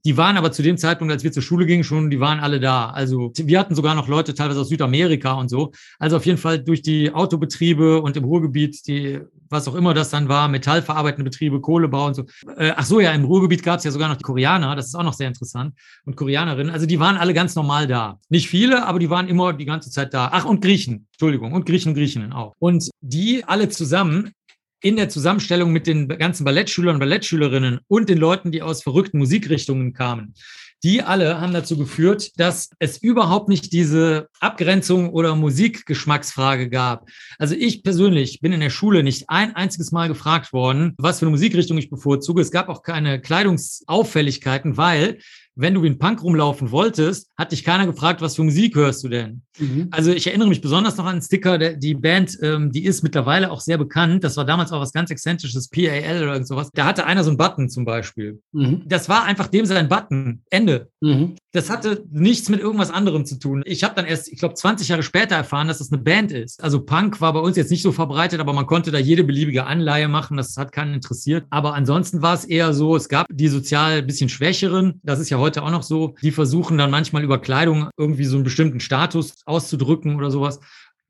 Die 0.05 0.17
waren 0.17 0.37
aber 0.37 0.51
zu 0.51 0.61
dem 0.61 0.77
Zeitpunkt, 0.77 1.11
als 1.11 1.23
wir 1.23 1.31
zur 1.31 1.43
Schule 1.43 1.65
gingen, 1.65 1.83
schon, 1.83 2.09
die 2.09 2.19
waren 2.19 2.39
alle 2.39 2.59
da. 2.59 2.89
Also 2.89 3.31
wir 3.35 3.59
hatten 3.59 3.75
sogar 3.75 3.95
noch 3.95 4.07
Leute 4.07 4.33
teilweise 4.33 4.61
aus 4.61 4.69
Südamerika 4.69 5.33
und 5.33 5.49
so. 5.49 5.71
Also 5.97 6.17
auf 6.17 6.25
jeden 6.25 6.37
Fall 6.37 6.59
durch 6.59 6.81
die 6.81 7.11
Autobetriebe 7.11 8.01
und 8.01 8.15
im 8.17 8.23
Ruhrgebiet, 8.23 8.87
die, 8.87 9.19
was 9.49 9.67
auch 9.67 9.75
immer 9.75 9.93
das 9.93 10.09
dann 10.09 10.29
war, 10.29 10.47
metallverarbeitende 10.47 11.29
Betriebe, 11.29 11.59
Kohlebau 11.59 12.07
und 12.07 12.15
so. 12.15 12.25
Äh, 12.57 12.73
ach 12.75 12.85
so, 12.85 12.99
ja, 12.99 13.11
im 13.11 13.25
Ruhrgebiet 13.25 13.63
gab 13.63 13.79
es 13.79 13.83
ja 13.83 13.91
sogar 13.91 14.09
noch 14.09 14.17
die 14.17 14.23
Koreaner, 14.23 14.75
das 14.75 14.87
ist 14.87 14.95
auch 14.95 15.03
noch 15.03 15.13
sehr 15.13 15.27
interessant. 15.27 15.73
Und 16.05 16.15
Koreanerinnen, 16.15 16.71
also 16.71 16.85
die 16.85 16.99
waren 16.99 17.17
alle 17.17 17.33
ganz 17.33 17.55
normal 17.55 17.87
da. 17.87 18.19
Nicht 18.29 18.49
viele, 18.49 18.85
aber 18.85 18.99
die 18.99 19.09
waren 19.09 19.27
immer 19.27 19.53
die 19.53 19.65
ganze 19.65 19.89
Zeit 19.91 20.13
da. 20.13 20.29
Ach, 20.31 20.45
und 20.45 20.61
Griechen, 20.61 21.07
Entschuldigung, 21.13 21.53
und 21.53 21.65
Griechen, 21.65 21.93
Griechinnen 21.93 22.33
auch. 22.33 22.53
Und 22.59 22.89
die 23.01 23.43
alle 23.45 23.69
zusammen 23.69 24.31
in 24.81 24.95
der 24.95 25.09
Zusammenstellung 25.09 25.71
mit 25.71 25.87
den 25.87 26.07
ganzen 26.07 26.45
Ballettschülern 26.45 26.95
und 26.95 26.99
Ballettschülerinnen 26.99 27.79
und 27.87 28.09
den 28.09 28.17
Leuten, 28.17 28.51
die 28.51 28.61
aus 28.61 28.83
verrückten 28.83 29.17
Musikrichtungen 29.17 29.93
kamen, 29.93 30.33
die 30.83 31.01
alle 31.03 31.41
haben 31.41 31.53
dazu 31.53 31.77
geführt, 31.77 32.31
dass 32.39 32.69
es 32.79 32.97
überhaupt 32.97 33.49
nicht 33.49 33.73
diese 33.73 34.29
Abgrenzung 34.39 35.09
oder 35.09 35.35
Musikgeschmacksfrage 35.35 36.69
gab. 36.69 37.09
Also 37.37 37.55
ich 37.55 37.83
persönlich 37.83 38.39
bin 38.39 38.53
in 38.53 38.61
der 38.61 38.69
Schule 38.69 39.03
nicht 39.03 39.29
ein 39.29 39.55
einziges 39.55 39.91
Mal 39.91 40.07
gefragt 40.07 40.53
worden, 40.53 40.93
was 40.97 41.19
für 41.19 41.25
eine 41.25 41.31
Musikrichtung 41.31 41.77
ich 41.77 41.89
bevorzuge. 41.89 42.41
Es 42.41 42.51
gab 42.51 42.69
auch 42.69 42.81
keine 42.81 43.19
Kleidungsauffälligkeiten, 43.19 44.77
weil 44.77 45.17
wenn 45.59 45.73
du 45.73 45.83
wie 45.83 45.87
ein 45.87 45.99
Punk 45.99 46.23
rumlaufen 46.23 46.71
wolltest, 46.71 47.29
hat 47.37 47.51
dich 47.51 47.63
keiner 47.63 47.85
gefragt, 47.85 48.21
was 48.21 48.35
für 48.35 48.43
Musik 48.43 48.75
hörst 48.75 49.03
du 49.03 49.09
denn? 49.09 49.41
Mhm. 49.57 49.89
Also 49.91 50.11
ich 50.11 50.25
erinnere 50.25 50.47
mich 50.47 50.61
besonders 50.61 50.95
noch 50.95 51.05
an 51.05 51.13
einen 51.13 51.21
Sticker, 51.21 51.57
der, 51.57 51.73
die 51.73 51.95
Band, 51.95 52.37
ähm, 52.41 52.71
die 52.71 52.85
ist 52.85 53.03
mittlerweile 53.03 53.51
auch 53.51 53.59
sehr 53.59 53.77
bekannt. 53.77 54.23
Das 54.23 54.37
war 54.37 54.45
damals 54.45 54.71
auch 54.71 54.79
was 54.79 54.93
ganz 54.93 55.11
Exzentrisches, 55.11 55.67
PAL 55.69 56.23
oder 56.23 56.33
irgend 56.33 56.47
sowas. 56.47 56.69
Da 56.73 56.85
hatte 56.85 57.05
einer 57.05 57.23
so 57.23 57.29
einen 57.29 57.37
Button 57.37 57.69
zum 57.69 57.83
Beispiel. 57.83 58.41
Mhm. 58.53 58.83
Das 58.85 59.09
war 59.09 59.25
einfach 59.25 59.47
dem 59.47 59.65
sein 59.65 59.89
Button. 59.89 60.43
Ende. 60.49 60.89
Mhm. 61.01 61.35
Das 61.51 61.69
hatte 61.69 62.05
nichts 62.11 62.47
mit 62.49 62.61
irgendwas 62.61 62.91
anderem 62.91 63.25
zu 63.25 63.37
tun. 63.37 63.63
Ich 63.65 63.83
habe 63.83 63.95
dann 63.95 64.05
erst, 64.05 64.31
ich 64.31 64.39
glaube, 64.39 64.53
20 64.53 64.87
Jahre 64.87 65.03
später 65.03 65.35
erfahren, 65.35 65.67
dass 65.67 65.79
das 65.79 65.91
eine 65.91 66.01
Band 66.01 66.31
ist. 66.31 66.63
Also 66.63 66.81
Punk 66.81 67.19
war 67.21 67.33
bei 67.33 67.39
uns 67.39 67.57
jetzt 67.57 67.71
nicht 67.71 67.81
so 67.81 67.91
verbreitet, 67.91 68.39
aber 68.39 68.53
man 68.53 68.67
konnte 68.67 68.91
da 68.91 68.99
jede 68.99 69.23
beliebige 69.23 69.65
Anleihe 69.65 70.07
machen. 70.07 70.37
Das 70.37 70.55
hat 70.57 70.71
keinen 70.71 70.93
interessiert. 70.93 71.45
Aber 71.49 71.73
ansonsten 71.73 72.21
war 72.21 72.35
es 72.35 72.45
eher 72.45 72.73
so, 72.73 72.95
es 72.95 73.09
gab 73.09 73.27
die 73.29 73.47
sozial 73.47 73.99
ein 73.99 74.07
bisschen 74.07 74.29
schwächeren. 74.29 75.01
Das 75.03 75.19
ist 75.19 75.29
ja 75.29 75.37
heute 75.37 75.48
auch 75.57 75.71
noch 75.71 75.83
so. 75.83 76.15
Die 76.21 76.31
versuchen 76.31 76.77
dann 76.77 76.91
manchmal 76.91 77.23
über 77.23 77.39
Kleidung 77.39 77.89
irgendwie 77.97 78.25
so 78.25 78.35
einen 78.35 78.43
bestimmten 78.43 78.79
Status 78.79 79.33
auszudrücken 79.45 80.15
oder 80.15 80.31
sowas 80.31 80.59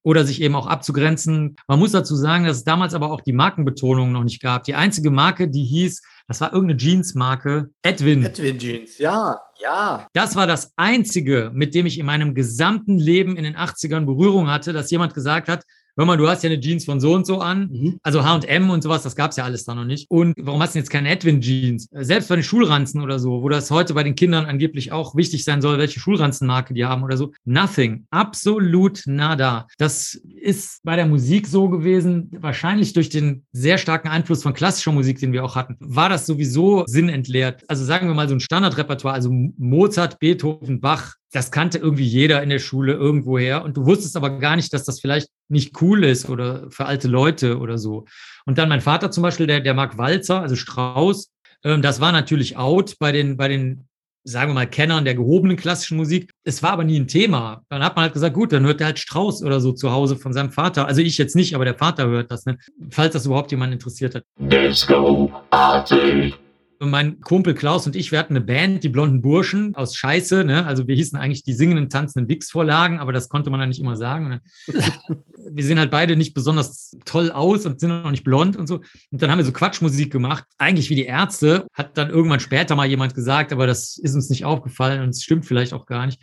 oder 0.04 0.26
sich 0.26 0.42
eben 0.42 0.56
auch 0.56 0.68
abzugrenzen. 0.68 1.56
Man 1.68 1.80
muss 1.80 1.92
dazu 1.92 2.16
sagen, 2.16 2.46
dass 2.46 2.58
es 2.58 2.64
damals 2.64 2.94
aber 2.94 3.12
auch 3.12 3.22
die 3.22 3.34
Markenbetonung 3.34 4.12
noch 4.12 4.24
nicht 4.24 4.42
gab. 4.42 4.64
Die 4.64 4.76
einzige 4.76 5.12
Marke, 5.12 5.50
die 5.50 5.66
hieß, 5.66 6.02
das 6.28 6.42
war 6.42 6.54
irgendeine 6.54 6.78
Jeans-Marke, 6.78 7.70
Edwin. 7.82 8.24
Edwin 8.24 8.60
Jeans, 8.60 8.98
ja, 8.98 9.40
ja. 9.62 10.08
Das 10.14 10.36
war 10.36 10.48
das 10.48 10.72
einzige, 10.78 11.52
mit 11.54 11.76
dem 11.76 11.86
ich 11.86 12.00
in 12.00 12.06
meinem 12.06 12.34
gesamten 12.34 12.98
Leben 12.98 13.36
in 13.36 13.44
den 13.44 13.58
80ern 13.58 14.06
Berührung 14.06 14.50
hatte, 14.50 14.72
dass 14.72 14.92
jemand 14.92 15.14
gesagt 15.14 15.50
hat, 15.50 15.64
hör 15.98 16.06
mal, 16.06 16.18
du 16.18 16.28
hast 16.28 16.44
ja 16.44 16.50
eine 16.50 16.60
Jeans 16.60 16.86
von 16.86 17.00
so 17.00 17.14
und 17.14 17.26
so 17.26 17.40
an. 17.40 17.70
Mhm. 17.72 18.00
Also 18.04 18.24
H&M 18.24 18.70
und 18.70 18.82
sowas, 18.82 19.04
das 19.04 19.16
gab's 19.16 19.38
ja 19.38 19.44
alles 19.44 19.66
da 19.66 19.76
noch 19.76 19.86
nicht. 19.86 20.10
Und 20.10 20.34
warum 20.40 20.62
hast 20.62 20.76
du 20.76 20.80
jetzt 20.80 20.90
keine 20.90 21.10
Edwin-Jeans? 21.10 21.90
Selbst 21.92 22.30
bei 22.30 22.36
den 22.36 22.44
Schulranzen 22.44 23.02
oder 23.02 23.20
so, 23.20 23.42
wo 23.42 23.50
das 23.50 23.72
heute 23.72 23.94
bei 23.94 24.04
den 24.04 24.16
Kindern 24.16 24.46
angeblich 24.46 24.92
auch 24.92 25.16
wichtig 25.16 25.44
sein 25.44 25.62
soll, 25.62 25.78
welche 25.78 26.00
Schulranzenmarke 26.00 26.74
die 26.74 26.86
haben 26.86 27.04
oder 27.04 27.18
so. 27.18 27.32
Nothing. 27.46 28.06
Absolut 28.10 29.04
nada. 29.06 29.68
Das 29.78 30.14
ist 30.14 30.82
bei 30.84 30.96
der 30.96 31.06
Musik 31.06 31.48
so 31.48 31.70
gewesen, 31.70 32.30
wahrscheinlich 32.40 32.94
durch 32.94 33.10
den 33.10 33.46
sehr 33.52 33.78
starken 33.78 34.08
Einfluss 34.08 34.44
von 34.44 34.54
klassischer 34.54 34.92
Musik, 34.92 35.20
den 35.20 35.34
wir 35.34 35.44
auch 35.44 35.56
hatten, 35.56 35.76
war 35.80 36.10
das 36.10 36.26
sowieso 36.26 36.84
sinnentleert. 36.88 37.64
Also 37.68 37.84
sagen 37.84 38.08
wir 38.08 38.14
mal 38.14 38.30
so 38.30 38.36
ein 38.36 38.40
Standardrepertoire, 38.40 39.14
also 39.14 39.32
Mozart, 39.58 40.20
Beethoven, 40.20 40.80
Bach, 40.80 41.16
das 41.32 41.52
kannte 41.52 41.78
irgendwie 41.78 42.06
jeder 42.06 42.42
in 42.42 42.50
der 42.50 42.60
Schule 42.60 42.94
irgendwoher 42.94 43.64
und 43.64 43.78
du 43.78 43.86
wusstest 43.86 44.18
aber 44.18 44.40
gar 44.40 44.56
nicht, 44.56 44.74
dass 44.74 44.84
das 44.84 45.00
vielleicht 45.00 45.30
nicht 45.48 45.80
cool 45.82 46.04
ist 46.04 46.30
oder 46.30 46.70
für 46.72 46.86
alte 46.86 47.08
Leute 47.08 47.60
oder 47.60 47.78
so. 47.78 48.06
Und 48.46 48.58
dann 48.58 48.70
mein 48.70 48.82
Vater 48.82 49.12
zum 49.12 49.24
Beispiel, 49.24 49.48
der, 49.48 49.60
der 49.60 49.74
mag 49.74 49.98
Walzer, 49.98 50.42
also 50.42 50.56
Strauß. 50.56 51.32
Ähm, 51.64 51.82
das 51.82 52.02
war 52.02 52.12
natürlich 52.12 52.58
out 52.58 52.96
bei 53.00 53.12
den, 53.12 53.38
bei 53.38 53.48
den, 53.48 53.88
sagen 54.24 54.52
wir 54.52 54.56
mal, 54.56 54.68
Kennern 54.68 55.06
der 55.06 55.16
gehobenen 55.16 55.56
klassischen 55.56 55.98
Musik. 55.98 56.32
Es 56.44 56.64
war 56.64 56.72
aber 56.72 56.84
nie 56.84 57.00
ein 57.00 57.08
Thema. 57.08 57.62
Dann 57.70 57.84
hat 57.84 57.96
man 57.96 58.04
halt 58.04 58.14
gesagt, 58.14 58.34
gut, 58.34 58.52
dann 58.52 58.66
hört 58.66 58.82
er 58.82 58.88
halt 58.88 59.00
Strauß 59.00 59.44
oder 59.44 59.60
so 59.60 59.72
zu 59.72 59.92
Hause 59.92 60.16
von 60.16 60.34
seinem 60.34 60.52
Vater. 60.52 60.88
Also 60.88 61.02
ich 61.02 61.18
jetzt 61.20 61.36
nicht, 61.36 61.54
aber 61.54 61.66
der 61.66 61.76
Vater 61.76 62.08
hört 62.08 62.32
das, 62.32 62.46
ne? 62.46 62.58
falls 62.90 63.14
das 63.14 63.28
überhaupt 63.28 63.52
jemand 63.52 63.74
interessiert 63.74 64.16
hat. 64.16 64.24
Disco 64.40 65.32
Party. 65.52 66.34
Mein 66.82 67.20
Kumpel 67.20 67.56
Klaus 67.56 67.86
und 67.86 67.96
ich, 67.96 68.12
wir 68.12 68.20
hatten 68.20 68.36
eine 68.36 68.46
Band, 68.46 68.84
die 68.86 68.90
Blonden 68.90 69.22
Burschen 69.22 69.76
aus 69.76 69.96
Scheiße. 69.96 70.46
Ne? 70.46 70.66
Also 70.66 70.88
wir 70.88 70.96
hießen 70.96 71.20
eigentlich 71.20 71.44
die 71.44 71.54
singenden, 71.54 71.90
tanzenden 71.90 72.30
Wix-Vorlagen, 72.30 73.00
aber 73.00 73.12
das 73.12 73.28
konnte 73.28 73.50
man 73.50 73.60
dann 73.60 73.70
nicht 73.70 73.82
immer 73.82 73.98
sagen. 73.98 74.40
wir 75.52 75.64
sehen 75.64 75.78
halt 75.78 75.92
beide 75.92 76.16
nicht 76.16 76.34
besonders 76.34 76.96
toll 77.04 77.32
aus 77.32 77.66
und 77.66 77.80
sind 77.80 77.92
auch 77.92 78.12
nicht 78.12 78.24
blond 78.24 78.56
und 78.56 78.68
so. 78.68 78.76
Und 79.12 79.22
dann 79.22 79.30
haben 79.30 79.40
wir 79.40 79.46
so 79.46 79.52
Quatschmusik 79.52 80.12
gemacht, 80.12 80.46
eigentlich 80.58 80.90
wie 80.90 80.96
die 80.96 81.06
Ärzte, 81.06 81.68
hat 81.74 81.98
dann 81.98 82.10
irgendwann 82.10 82.40
später 82.40 82.76
mal 82.76 82.88
jemand 82.88 83.14
gesagt, 83.14 83.52
aber 83.52 83.68
das 83.68 83.98
ist 83.98 84.16
uns 84.16 84.30
nicht 84.30 84.46
aufgefallen 84.46 85.02
und 85.02 85.10
es 85.10 85.24
stimmt 85.24 85.46
vielleicht 85.46 85.74
auch 85.74 85.86
gar 85.86 86.06
nicht. 86.06 86.22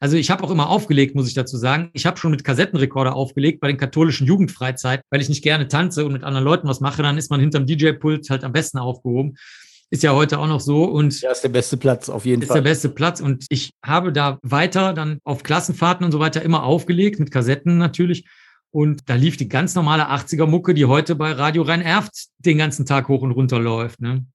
Also 0.00 0.16
ich 0.16 0.30
habe 0.30 0.44
auch 0.44 0.50
immer 0.50 0.68
aufgelegt, 0.68 1.14
muss 1.14 1.28
ich 1.28 1.34
dazu 1.34 1.56
sagen. 1.56 1.90
Ich 1.94 2.04
habe 2.04 2.18
schon 2.18 2.30
mit 2.30 2.44
Kassettenrekorder 2.44 3.14
aufgelegt 3.14 3.60
bei 3.60 3.68
den 3.68 3.78
katholischen 3.78 4.26
Jugendfreizeiten, 4.26 5.04
weil 5.10 5.22
ich 5.22 5.28
nicht 5.28 5.42
gerne 5.42 5.68
tanze 5.68 6.04
und 6.04 6.12
mit 6.12 6.24
anderen 6.24 6.44
Leuten 6.44 6.68
was 6.68 6.80
mache, 6.80 7.02
dann 7.02 7.16
ist 7.16 7.30
man 7.30 7.40
hinterm 7.40 7.66
DJ-Pult 7.66 8.28
halt 8.28 8.44
am 8.44 8.52
besten 8.52 8.78
aufgehoben. 8.78 9.36
Ist 9.94 10.02
ja 10.02 10.12
heute 10.12 10.40
auch 10.40 10.48
noch 10.48 10.58
so 10.58 10.86
und 10.86 11.20
Ja, 11.20 11.30
ist 11.30 11.44
der 11.44 11.50
beste 11.50 11.76
Platz, 11.76 12.08
auf 12.08 12.26
jeden 12.26 12.42
ist 12.42 12.48
Fall. 12.48 12.56
der 12.56 12.68
beste 12.68 12.88
Platz. 12.88 13.20
Und 13.20 13.46
ich 13.48 13.70
habe 13.80 14.12
da 14.12 14.40
weiter 14.42 14.92
dann 14.92 15.18
auf 15.22 15.44
Klassenfahrten 15.44 16.04
und 16.04 16.10
so 16.10 16.18
weiter 16.18 16.42
immer 16.42 16.64
aufgelegt, 16.64 17.20
mit 17.20 17.30
Kassetten 17.30 17.78
natürlich. 17.78 18.26
Und 18.72 19.08
da 19.08 19.14
lief 19.14 19.36
die 19.36 19.48
ganz 19.48 19.76
normale 19.76 20.10
80er-Mucke, 20.10 20.74
die 20.74 20.86
heute 20.86 21.14
bei 21.14 21.30
Radio 21.30 21.62
Rhein-Erft 21.62 22.26
den 22.38 22.58
ganzen 22.58 22.86
Tag 22.86 23.06
hoch 23.06 23.22
und 23.22 23.30
runter 23.30 23.60
läuft. 23.60 24.00
Ne? 24.00 24.26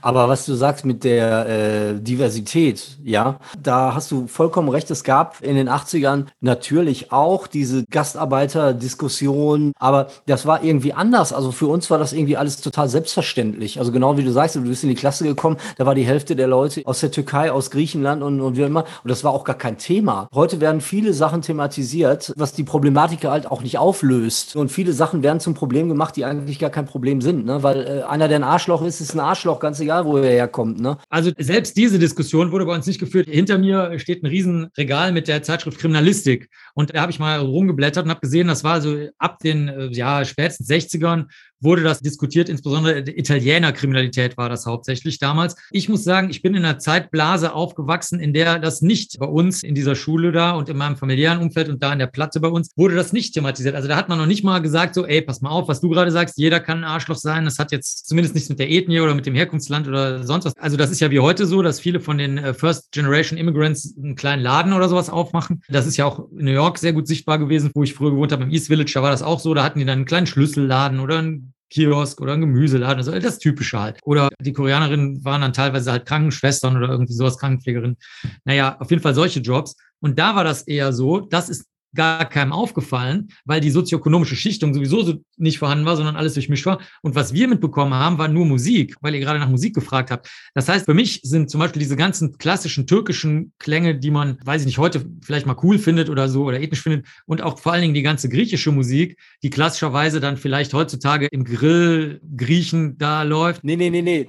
Aber 0.00 0.28
was 0.28 0.46
du 0.46 0.54
sagst 0.54 0.84
mit 0.84 1.04
der 1.04 1.48
äh, 1.48 1.94
Diversität, 2.00 2.98
ja, 3.02 3.38
da 3.60 3.94
hast 3.94 4.10
du 4.10 4.26
vollkommen 4.26 4.68
recht. 4.68 4.90
Es 4.90 5.04
gab 5.04 5.40
in 5.42 5.56
den 5.56 5.68
80ern 5.68 6.26
natürlich 6.40 7.12
auch 7.12 7.46
diese 7.46 7.84
Gastarbeiterdiskussion, 7.90 9.72
aber 9.78 10.08
das 10.26 10.46
war 10.46 10.62
irgendwie 10.62 10.92
anders. 10.92 11.32
Also 11.32 11.52
für 11.52 11.66
uns 11.66 11.90
war 11.90 11.98
das 11.98 12.12
irgendwie 12.12 12.36
alles 12.36 12.60
total 12.60 12.88
selbstverständlich. 12.88 13.78
Also 13.78 13.92
genau 13.92 14.16
wie 14.16 14.24
du 14.24 14.32
sagst, 14.32 14.56
du 14.56 14.62
bist 14.62 14.82
in 14.82 14.88
die 14.88 14.94
Klasse 14.94 15.24
gekommen, 15.24 15.56
da 15.76 15.86
war 15.86 15.94
die 15.94 16.04
Hälfte 16.04 16.36
der 16.36 16.46
Leute 16.46 16.82
aus 16.84 17.00
der 17.00 17.10
Türkei, 17.10 17.50
aus 17.50 17.70
Griechenland 17.70 18.22
und, 18.22 18.40
und 18.40 18.56
wie 18.56 18.62
immer. 18.62 18.84
Und 19.02 19.10
das 19.10 19.24
war 19.24 19.32
auch 19.32 19.44
gar 19.44 19.56
kein 19.56 19.78
Thema. 19.78 20.28
Heute 20.34 20.60
werden 20.60 20.80
viele 20.80 21.12
Sachen 21.12 21.42
thematisiert, 21.42 22.32
was 22.36 22.52
die 22.52 22.64
Problematik 22.64 23.24
halt 23.24 23.50
auch 23.50 23.62
nicht 23.62 23.78
auflöst. 23.78 24.56
Und 24.56 24.70
viele 24.70 24.92
Sachen 24.92 25.22
werden 25.22 25.40
zum 25.40 25.54
Problem 25.54 25.88
gemacht, 25.88 26.16
die 26.16 26.24
eigentlich 26.24 26.58
gar 26.58 26.70
kein 26.70 26.86
Problem 26.86 27.20
sind. 27.20 27.46
Ne? 27.46 27.62
Weil 27.62 27.86
äh, 27.86 28.02
einer, 28.02 28.28
der 28.28 28.38
ein 28.38 28.44
Arschloch 28.44 28.82
ist, 28.82 29.00
ist 29.00 29.14
ein 29.14 29.20
Arschloch, 29.20 29.60
ganz 29.60 29.73
egal, 29.80 30.04
wo 30.04 30.16
er 30.16 30.30
herkommt. 30.30 30.80
Ne? 30.80 30.96
Also 31.08 31.30
selbst 31.38 31.76
diese 31.76 31.98
Diskussion 31.98 32.52
wurde 32.52 32.66
bei 32.66 32.74
uns 32.74 32.86
nicht 32.86 33.00
geführt. 33.00 33.28
Hinter 33.28 33.58
mir 33.58 33.98
steht 33.98 34.22
ein 34.22 34.26
Riesenregal 34.26 35.12
mit 35.12 35.28
der 35.28 35.42
Zeitschrift 35.42 35.78
Kriminalistik. 35.78 36.48
Und 36.74 36.94
da 36.94 37.00
habe 37.00 37.12
ich 37.12 37.18
mal 37.18 37.38
rumgeblättert 37.40 38.04
und 38.04 38.10
habe 38.10 38.20
gesehen, 38.20 38.48
das 38.48 38.64
war 38.64 38.80
so 38.80 39.08
ab 39.18 39.38
den 39.38 39.68
äh, 39.68 39.86
ja, 39.92 40.24
spätestens 40.24 40.68
60ern 40.68 41.26
wurde 41.60 41.82
das 41.82 42.00
diskutiert, 42.00 42.48
insbesondere 42.48 42.98
Italienerkriminalität 42.98 44.36
war 44.36 44.48
das 44.48 44.66
hauptsächlich 44.66 45.18
damals. 45.18 45.56
Ich 45.70 45.88
muss 45.88 46.04
sagen, 46.04 46.30
ich 46.30 46.42
bin 46.42 46.54
in 46.54 46.64
einer 46.64 46.78
Zeitblase 46.78 47.52
aufgewachsen, 47.54 48.20
in 48.20 48.32
der 48.32 48.58
das 48.58 48.82
nicht 48.82 49.18
bei 49.18 49.26
uns 49.26 49.62
in 49.62 49.74
dieser 49.74 49.94
Schule 49.94 50.32
da 50.32 50.52
und 50.52 50.68
in 50.68 50.76
meinem 50.76 50.96
familiären 50.96 51.38
Umfeld 51.38 51.68
und 51.68 51.82
da 51.82 51.92
in 51.92 51.98
der 51.98 52.06
Platte 52.06 52.40
bei 52.40 52.48
uns 52.48 52.70
wurde 52.76 52.94
das 52.94 53.12
nicht 53.12 53.34
thematisiert. 53.34 53.74
Also 53.74 53.88
da 53.88 53.96
hat 53.96 54.08
man 54.08 54.18
noch 54.18 54.26
nicht 54.26 54.44
mal 54.44 54.60
gesagt, 54.60 54.94
so, 54.94 55.06
ey, 55.06 55.22
pass 55.22 55.40
mal 55.40 55.50
auf, 55.50 55.68
was 55.68 55.80
du 55.80 55.88
gerade 55.88 56.10
sagst, 56.10 56.38
jeder 56.38 56.60
kann 56.60 56.78
ein 56.78 56.84
Arschloch 56.84 57.16
sein. 57.16 57.44
Das 57.44 57.58
hat 57.58 57.72
jetzt 57.72 58.06
zumindest 58.06 58.34
nichts 58.34 58.48
mit 58.48 58.58
der 58.58 58.70
Ethnie 58.70 59.00
oder 59.00 59.14
mit 59.14 59.26
dem 59.26 59.34
Herkunftsland 59.34 59.88
oder 59.88 60.24
sonst 60.24 60.44
was. 60.44 60.56
Also 60.56 60.76
das 60.76 60.90
ist 60.90 61.00
ja 61.00 61.10
wie 61.10 61.20
heute 61.20 61.46
so, 61.46 61.62
dass 61.62 61.80
viele 61.80 62.00
von 62.00 62.18
den 62.18 62.38
äh, 62.38 62.54
First 62.54 62.92
Generation 62.92 63.38
Immigrants 63.38 63.94
einen 63.96 64.16
kleinen 64.16 64.42
Laden 64.42 64.72
oder 64.72 64.88
sowas 64.88 65.10
aufmachen. 65.10 65.62
Das 65.68 65.86
ist 65.86 65.96
ja 65.96 66.04
auch 66.04 66.30
in 66.32 66.44
New 66.44 66.52
York 66.52 66.78
sehr 66.78 66.92
gut 66.92 67.06
sichtbar 67.06 67.38
gewesen, 67.38 67.70
wo 67.74 67.82
ich 67.82 67.94
früher 67.94 68.10
gewohnt 68.10 68.32
habe, 68.32 68.44
im 68.44 68.50
East 68.50 68.66
Village, 68.66 68.92
da 68.94 69.02
war 69.02 69.10
das 69.10 69.22
auch 69.22 69.40
so. 69.40 69.54
Da 69.54 69.64
hatten 69.64 69.78
die 69.78 69.84
dann 69.84 69.98
einen 69.98 70.04
kleinen 70.04 70.26
Schlüsselladen 70.26 71.00
oder 71.00 71.18
einen 71.18 71.53
Kiosk 71.74 72.20
oder 72.20 72.34
ein 72.34 72.40
Gemüseladen, 72.40 72.98
also 72.98 73.18
das 73.18 73.38
Typische 73.38 73.80
halt. 73.80 73.98
Oder 74.04 74.28
die 74.40 74.52
Koreanerinnen 74.52 75.24
waren 75.24 75.40
dann 75.40 75.52
teilweise 75.52 75.90
halt 75.90 76.06
Krankenschwestern 76.06 76.76
oder 76.76 76.88
irgendwie 76.88 77.12
sowas, 77.12 77.36
Krankenpflegerinnen. 77.38 77.96
Naja, 78.44 78.76
auf 78.78 78.90
jeden 78.90 79.02
Fall 79.02 79.14
solche 79.14 79.40
Jobs. 79.40 79.76
Und 80.00 80.18
da 80.18 80.36
war 80.36 80.44
das 80.44 80.62
eher 80.62 80.92
so, 80.92 81.20
das 81.20 81.48
ist 81.48 81.66
gar 81.94 82.28
keinem 82.28 82.52
aufgefallen, 82.52 83.28
weil 83.44 83.60
die 83.60 83.70
sozioökonomische 83.70 84.36
Schichtung 84.36 84.74
sowieso 84.74 85.02
so 85.02 85.14
nicht 85.36 85.58
vorhanden 85.58 85.86
war, 85.86 85.96
sondern 85.96 86.16
alles 86.16 86.34
durchmischt 86.34 86.66
war. 86.66 86.80
Und 87.02 87.14
was 87.14 87.32
wir 87.32 87.48
mitbekommen 87.48 87.94
haben, 87.94 88.18
war 88.18 88.28
nur 88.28 88.46
Musik, 88.46 88.96
weil 89.00 89.14
ihr 89.14 89.20
gerade 89.20 89.38
nach 89.38 89.48
Musik 89.48 89.74
gefragt 89.74 90.10
habt. 90.10 90.28
Das 90.54 90.68
heißt, 90.68 90.84
für 90.86 90.94
mich 90.94 91.20
sind 91.22 91.50
zum 91.50 91.60
Beispiel 91.60 91.80
diese 91.80 91.96
ganzen 91.96 92.38
klassischen 92.38 92.86
türkischen 92.86 93.52
Klänge, 93.58 93.96
die 93.96 94.10
man, 94.10 94.38
weiß 94.44 94.62
ich 94.62 94.66
nicht, 94.66 94.78
heute 94.78 95.04
vielleicht 95.22 95.46
mal 95.46 95.56
cool 95.62 95.78
findet 95.78 96.10
oder 96.10 96.28
so 96.28 96.44
oder 96.44 96.60
ethnisch 96.60 96.82
findet 96.82 97.06
und 97.26 97.42
auch 97.42 97.58
vor 97.58 97.72
allen 97.72 97.82
Dingen 97.82 97.94
die 97.94 98.02
ganze 98.02 98.28
griechische 98.28 98.72
Musik, 98.72 99.18
die 99.42 99.50
klassischerweise 99.50 100.20
dann 100.20 100.36
vielleicht 100.36 100.74
heutzutage 100.74 101.26
im 101.30 101.44
Grill 101.44 102.20
Griechen 102.36 102.98
da 102.98 103.22
läuft. 103.22 103.64
Nee, 103.64 103.76
nee, 103.76 103.90
nee, 103.90 104.02
nee. 104.02 104.26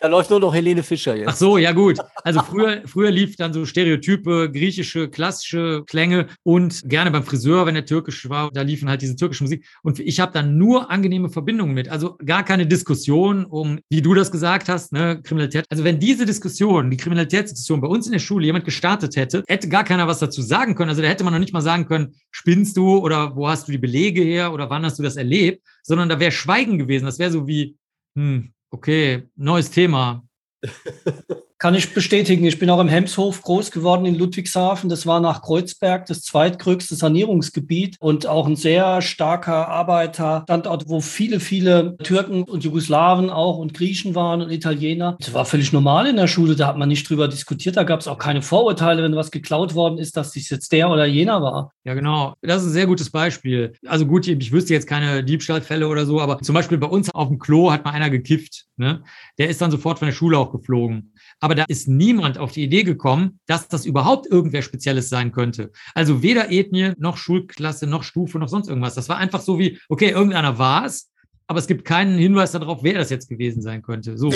Da, 0.00 0.08
läuft 0.08 0.30
nur 0.30 0.40
noch 0.40 0.54
Helene 0.54 0.82
Fischer 0.82 1.16
jetzt. 1.16 1.28
Ach 1.28 1.36
so, 1.36 1.58
ja 1.58 1.72
gut. 1.72 1.98
Also 2.22 2.40
früher, 2.40 2.82
früher 2.86 3.10
lief 3.10 3.36
dann 3.36 3.52
so 3.52 3.64
Stereotype, 3.64 4.50
griechische, 4.52 5.08
klassische 5.08 5.84
Klänge 5.86 6.28
und 6.42 6.88
gerne 6.88 7.10
beim 7.10 7.24
Friseur, 7.24 7.66
wenn 7.66 7.74
der 7.74 7.84
türkisch 7.84 8.28
war, 8.28 8.50
da 8.52 8.62
liefen 8.62 8.88
halt 8.88 9.02
diese 9.02 9.16
türkische 9.16 9.44
Musik. 9.44 9.66
Und 9.82 9.98
ich 9.98 10.20
habe 10.20 10.32
dann 10.32 10.56
nur 10.56 10.90
angenehme 10.90 11.30
Verbindungen 11.30 11.74
mit. 11.74 11.88
Also 11.88 12.16
gar 12.24 12.44
keine 12.44 12.66
Diskussion 12.66 13.44
um, 13.44 13.80
wie 13.88 14.02
du 14.02 14.14
das 14.14 14.30
gesagt 14.30 14.68
hast, 14.68 14.92
ne, 14.92 15.20
Kriminalität. 15.22 15.64
Also 15.68 15.84
wenn 15.84 15.98
diese 15.98 16.26
Diskussion, 16.26 16.90
die 16.90 16.96
Kriminalitätsdiskussion 16.96 17.80
bei 17.80 17.88
uns 17.88 18.06
in 18.06 18.12
der 18.12 18.18
Schule 18.18 18.46
jemand 18.46 18.64
gestartet 18.64 19.16
hätte, 19.16 19.42
hätte 19.48 19.68
gar 19.68 19.84
keiner 19.84 20.06
was 20.06 20.18
dazu 20.18 20.42
sagen 20.42 20.74
können. 20.74 20.90
Also 20.90 21.02
da 21.02 21.08
hätte 21.08 21.24
man 21.24 21.32
noch 21.32 21.40
nicht 21.40 21.52
mal 21.52 21.60
sagen 21.60 21.86
können, 21.86 22.14
spinnst 22.30 22.76
du 22.76 22.98
oder 22.98 23.34
wo 23.36 23.48
hast 23.48 23.68
du 23.68 23.72
die 23.72 23.78
Belege 23.78 24.22
her 24.22 24.52
oder 24.52 24.70
wann 24.70 24.84
hast 24.84 24.98
du 24.98 25.02
das 25.02 25.16
erlebt, 25.16 25.62
sondern 25.82 26.08
da 26.08 26.20
wäre 26.20 26.32
Schweigen 26.32 26.78
gewesen. 26.78 27.06
Das 27.06 27.18
wäre 27.18 27.30
so 27.30 27.46
wie, 27.46 27.76
hm, 28.16 28.52
okay, 28.72 29.22
neues 29.36 29.68
Thema. 29.68 30.22
Kann 31.60 31.74
ich 31.74 31.92
bestätigen. 31.92 32.44
Ich 32.44 32.60
bin 32.60 32.70
auch 32.70 32.78
im 32.78 32.86
Hemshof 32.86 33.42
groß 33.42 33.72
geworden 33.72 34.06
in 34.06 34.14
Ludwigshafen. 34.14 34.88
Das 34.88 35.06
war 35.06 35.18
nach 35.18 35.42
Kreuzberg 35.42 36.06
das 36.06 36.22
zweitgrößte 36.22 36.94
Sanierungsgebiet 36.94 37.96
und 37.98 38.28
auch 38.28 38.46
ein 38.46 38.54
sehr 38.54 39.02
starker 39.02 39.66
Arbeiterstandort, 39.66 40.88
wo 40.88 41.00
viele, 41.00 41.40
viele 41.40 41.96
Türken 41.96 42.44
und 42.44 42.62
Jugoslawen 42.62 43.28
auch 43.28 43.58
und 43.58 43.74
Griechen 43.74 44.14
waren 44.14 44.40
und 44.40 44.52
Italiener. 44.52 45.16
Das 45.18 45.34
war 45.34 45.44
völlig 45.44 45.72
normal 45.72 46.06
in 46.06 46.14
der 46.14 46.28
Schule. 46.28 46.54
Da 46.54 46.68
hat 46.68 46.78
man 46.78 46.88
nicht 46.88 47.10
drüber 47.10 47.26
diskutiert. 47.26 47.76
Da 47.76 47.82
gab 47.82 47.98
es 47.98 48.06
auch 48.06 48.18
keine 48.18 48.40
Vorurteile, 48.40 49.02
wenn 49.02 49.16
was 49.16 49.32
geklaut 49.32 49.74
worden 49.74 49.98
ist, 49.98 50.16
dass 50.16 50.34
das 50.34 50.48
jetzt 50.50 50.70
der 50.70 50.88
oder 50.88 51.06
jener 51.06 51.42
war. 51.42 51.72
Ja, 51.82 51.94
genau. 51.94 52.34
Das 52.40 52.62
ist 52.62 52.68
ein 52.68 52.74
sehr 52.74 52.86
gutes 52.86 53.10
Beispiel. 53.10 53.72
Also 53.84 54.06
gut, 54.06 54.28
ich 54.28 54.52
wüsste 54.52 54.74
jetzt 54.74 54.86
keine 54.86 55.24
Diebstahlfälle 55.24 55.88
oder 55.88 56.06
so, 56.06 56.20
aber 56.20 56.38
zum 56.40 56.54
Beispiel 56.54 56.78
bei 56.78 56.86
uns 56.86 57.10
auf 57.10 57.26
dem 57.26 57.40
Klo 57.40 57.72
hat 57.72 57.84
mal 57.84 57.90
einer 57.90 58.10
gekifft. 58.10 58.66
Ne? 58.76 59.02
Der 59.38 59.48
ist 59.48 59.60
dann 59.60 59.72
sofort 59.72 59.98
von 59.98 60.06
der 60.06 60.14
Schule 60.14 60.38
auch 60.38 60.52
geflogen. 60.52 61.12
Aber 61.40 61.47
da 61.54 61.64
ist 61.68 61.88
niemand 61.88 62.38
auf 62.38 62.52
die 62.52 62.64
Idee 62.64 62.82
gekommen, 62.82 63.40
dass 63.46 63.68
das 63.68 63.86
überhaupt 63.86 64.26
irgendwer 64.26 64.62
Spezielles 64.62 65.08
sein 65.08 65.32
könnte. 65.32 65.70
Also 65.94 66.22
weder 66.22 66.50
Ethnie, 66.50 66.92
noch 66.98 67.16
Schulklasse, 67.16 67.86
noch 67.86 68.02
Stufe, 68.02 68.38
noch 68.38 68.48
sonst 68.48 68.68
irgendwas. 68.68 68.94
Das 68.94 69.08
war 69.08 69.16
einfach 69.18 69.40
so 69.40 69.58
wie, 69.58 69.78
okay, 69.88 70.10
irgendeiner 70.10 70.58
war 70.58 70.84
es, 70.84 71.10
aber 71.48 71.58
es 71.58 71.66
gibt 71.66 71.86
keinen 71.86 72.18
Hinweis 72.18 72.52
darauf, 72.52 72.80
wer 72.82 72.94
das 72.98 73.08
jetzt 73.08 73.30
gewesen 73.30 73.62
sein 73.62 73.80
könnte. 73.82 74.18
So. 74.18 74.30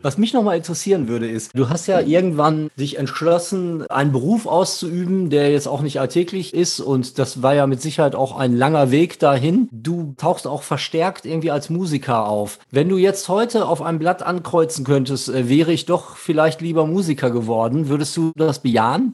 Was 0.00 0.16
mich 0.16 0.32
nochmal 0.32 0.56
interessieren 0.56 1.06
würde, 1.06 1.28
ist, 1.28 1.50
du 1.54 1.68
hast 1.68 1.86
ja 1.86 2.00
irgendwann 2.00 2.70
dich 2.76 2.96
entschlossen, 2.98 3.86
einen 3.90 4.10
Beruf 4.10 4.46
auszuüben, 4.46 5.28
der 5.28 5.52
jetzt 5.52 5.68
auch 5.68 5.82
nicht 5.82 6.00
alltäglich 6.00 6.54
ist 6.54 6.80
und 6.80 7.18
das 7.18 7.42
war 7.42 7.54
ja 7.54 7.66
mit 7.66 7.82
Sicherheit 7.82 8.14
auch 8.14 8.38
ein 8.38 8.56
langer 8.56 8.90
Weg 8.90 9.18
dahin. 9.18 9.68
Du 9.70 10.14
tauchst 10.16 10.46
auch 10.46 10.62
verstärkt 10.62 11.26
irgendwie 11.26 11.50
als 11.50 11.68
Musiker 11.68 12.26
auf. 12.26 12.58
Wenn 12.70 12.88
du 12.88 12.96
jetzt 12.96 13.28
heute 13.28 13.66
auf 13.66 13.82
einem 13.82 13.98
Blatt 13.98 14.22
ankreuzen 14.22 14.86
könntest, 14.86 15.28
äh, 15.28 15.48
wäre 15.50 15.72
ich 15.72 15.84
doch 15.84 16.16
vielleicht 16.16 16.62
lieber 16.62 16.86
Musiker 16.86 17.30
geworden, 17.30 17.88
würdest 17.90 18.16
du 18.16 18.32
das 18.34 18.60
bejahen? 18.62 19.12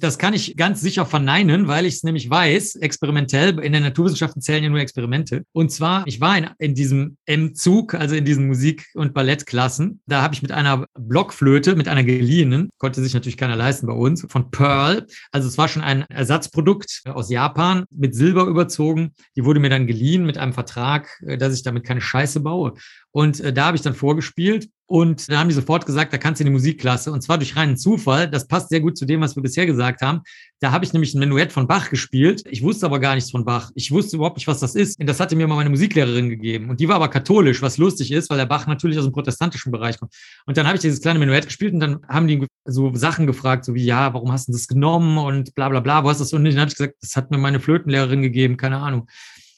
Das 0.00 0.18
kann 0.18 0.32
ich 0.32 0.56
ganz 0.56 0.80
sicher 0.80 1.06
verneinen, 1.06 1.66
weil 1.66 1.84
ich 1.84 1.94
es 1.94 2.02
nämlich 2.04 2.30
weiß, 2.30 2.76
experimentell, 2.76 3.58
in 3.58 3.72
den 3.72 3.82
Naturwissenschaften 3.82 4.40
zählen 4.40 4.62
ja 4.62 4.70
nur 4.70 4.78
Experimente. 4.78 5.44
Und 5.52 5.72
zwar, 5.72 6.06
ich 6.06 6.20
war 6.20 6.38
in, 6.38 6.48
in 6.58 6.74
diesem 6.74 7.16
M-Zug, 7.26 7.94
also 7.94 8.14
in 8.14 8.24
diesen 8.24 8.46
Musik- 8.46 8.86
und 8.94 9.12
Ballettklassen. 9.12 10.00
Da 10.06 10.22
habe 10.22 10.34
ich 10.34 10.42
mit 10.42 10.52
einer 10.52 10.86
Blockflöte, 10.96 11.74
mit 11.74 11.88
einer 11.88 12.04
geliehenen, 12.04 12.68
konnte 12.78 13.02
sich 13.02 13.12
natürlich 13.12 13.36
keiner 13.36 13.56
leisten 13.56 13.88
bei 13.88 13.92
uns, 13.92 14.24
von 14.28 14.52
Pearl. 14.52 15.06
Also 15.32 15.48
es 15.48 15.58
war 15.58 15.66
schon 15.66 15.82
ein 15.82 16.02
Ersatzprodukt 16.02 17.02
aus 17.06 17.28
Japan 17.28 17.84
mit 17.90 18.14
Silber 18.14 18.46
überzogen. 18.46 19.14
Die 19.36 19.44
wurde 19.44 19.58
mir 19.58 19.70
dann 19.70 19.88
geliehen 19.88 20.24
mit 20.24 20.38
einem 20.38 20.52
Vertrag, 20.52 21.08
äh, 21.26 21.36
dass 21.38 21.54
ich 21.54 21.64
damit 21.64 21.84
keine 21.84 22.00
Scheiße 22.00 22.40
baue. 22.40 22.74
Und 23.10 23.40
äh, 23.40 23.52
da 23.52 23.66
habe 23.66 23.76
ich 23.76 23.82
dann 23.82 23.94
vorgespielt 23.94 24.68
und 24.90 25.30
da 25.30 25.38
haben 25.38 25.48
die 25.48 25.54
sofort 25.54 25.84
gesagt, 25.84 26.14
da 26.14 26.18
kannst 26.18 26.40
du 26.40 26.44
in 26.44 26.46
die 26.46 26.52
Musikklasse. 26.52 27.12
Und 27.12 27.20
zwar 27.20 27.36
durch 27.36 27.56
reinen 27.56 27.76
Zufall. 27.76 28.26
Das 28.26 28.48
passt 28.48 28.70
sehr 28.70 28.80
gut 28.80 28.96
zu 28.96 29.04
dem, 29.04 29.20
was 29.20 29.36
wir 29.36 29.42
bisher 29.42 29.66
gesagt 29.66 30.00
haben. 30.00 30.22
Da 30.60 30.72
habe 30.72 30.82
ich 30.82 30.94
nämlich 30.94 31.14
ein 31.14 31.18
Menuett 31.18 31.52
von 31.52 31.66
Bach 31.66 31.90
gespielt. 31.90 32.42
Ich 32.48 32.62
wusste 32.62 32.86
aber 32.86 32.98
gar 32.98 33.14
nichts 33.14 33.30
von 33.30 33.44
Bach. 33.44 33.70
Ich 33.74 33.90
wusste 33.90 34.16
überhaupt 34.16 34.38
nicht, 34.38 34.46
was 34.46 34.60
das 34.60 34.74
ist. 34.74 34.98
Und 34.98 35.06
das 35.06 35.20
hatte 35.20 35.36
mir 35.36 35.46
mal 35.46 35.56
meine 35.56 35.68
Musiklehrerin 35.68 36.30
gegeben. 36.30 36.70
Und 36.70 36.80
die 36.80 36.88
war 36.88 36.96
aber 36.96 37.08
katholisch, 37.08 37.60
was 37.60 37.76
lustig 37.76 38.10
ist, 38.12 38.30
weil 38.30 38.38
der 38.38 38.46
Bach 38.46 38.66
natürlich 38.66 38.96
aus 38.96 39.04
dem 39.04 39.12
protestantischen 39.12 39.72
Bereich 39.72 39.98
kommt. 39.98 40.14
Und 40.46 40.56
dann 40.56 40.66
habe 40.66 40.76
ich 40.76 40.80
dieses 40.80 41.02
kleine 41.02 41.18
Menuett 41.18 41.44
gespielt 41.44 41.74
und 41.74 41.80
dann 41.80 42.00
haben 42.08 42.26
die 42.26 42.46
so 42.64 42.94
Sachen 42.94 43.26
gefragt, 43.26 43.66
so 43.66 43.74
wie, 43.74 43.84
ja, 43.84 44.14
warum 44.14 44.32
hast 44.32 44.48
du 44.48 44.52
das 44.52 44.68
genommen 44.68 45.18
und 45.18 45.54
bla 45.54 45.68
bla 45.68 45.80
bla, 45.80 46.02
wo 46.02 46.08
hast 46.08 46.20
du 46.20 46.24
das? 46.24 46.32
Und 46.32 46.44
dann 46.44 46.58
habe 46.58 46.70
ich 46.70 46.78
gesagt, 46.78 46.94
das 47.02 47.14
hat 47.14 47.30
mir 47.30 47.36
meine 47.36 47.60
Flötenlehrerin 47.60 48.22
gegeben, 48.22 48.56
keine 48.56 48.78
Ahnung. 48.78 49.06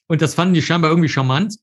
Und 0.08 0.22
das 0.22 0.34
fanden 0.34 0.54
die 0.54 0.62
scheinbar 0.62 0.90
irgendwie 0.90 1.08
charmant. 1.08 1.54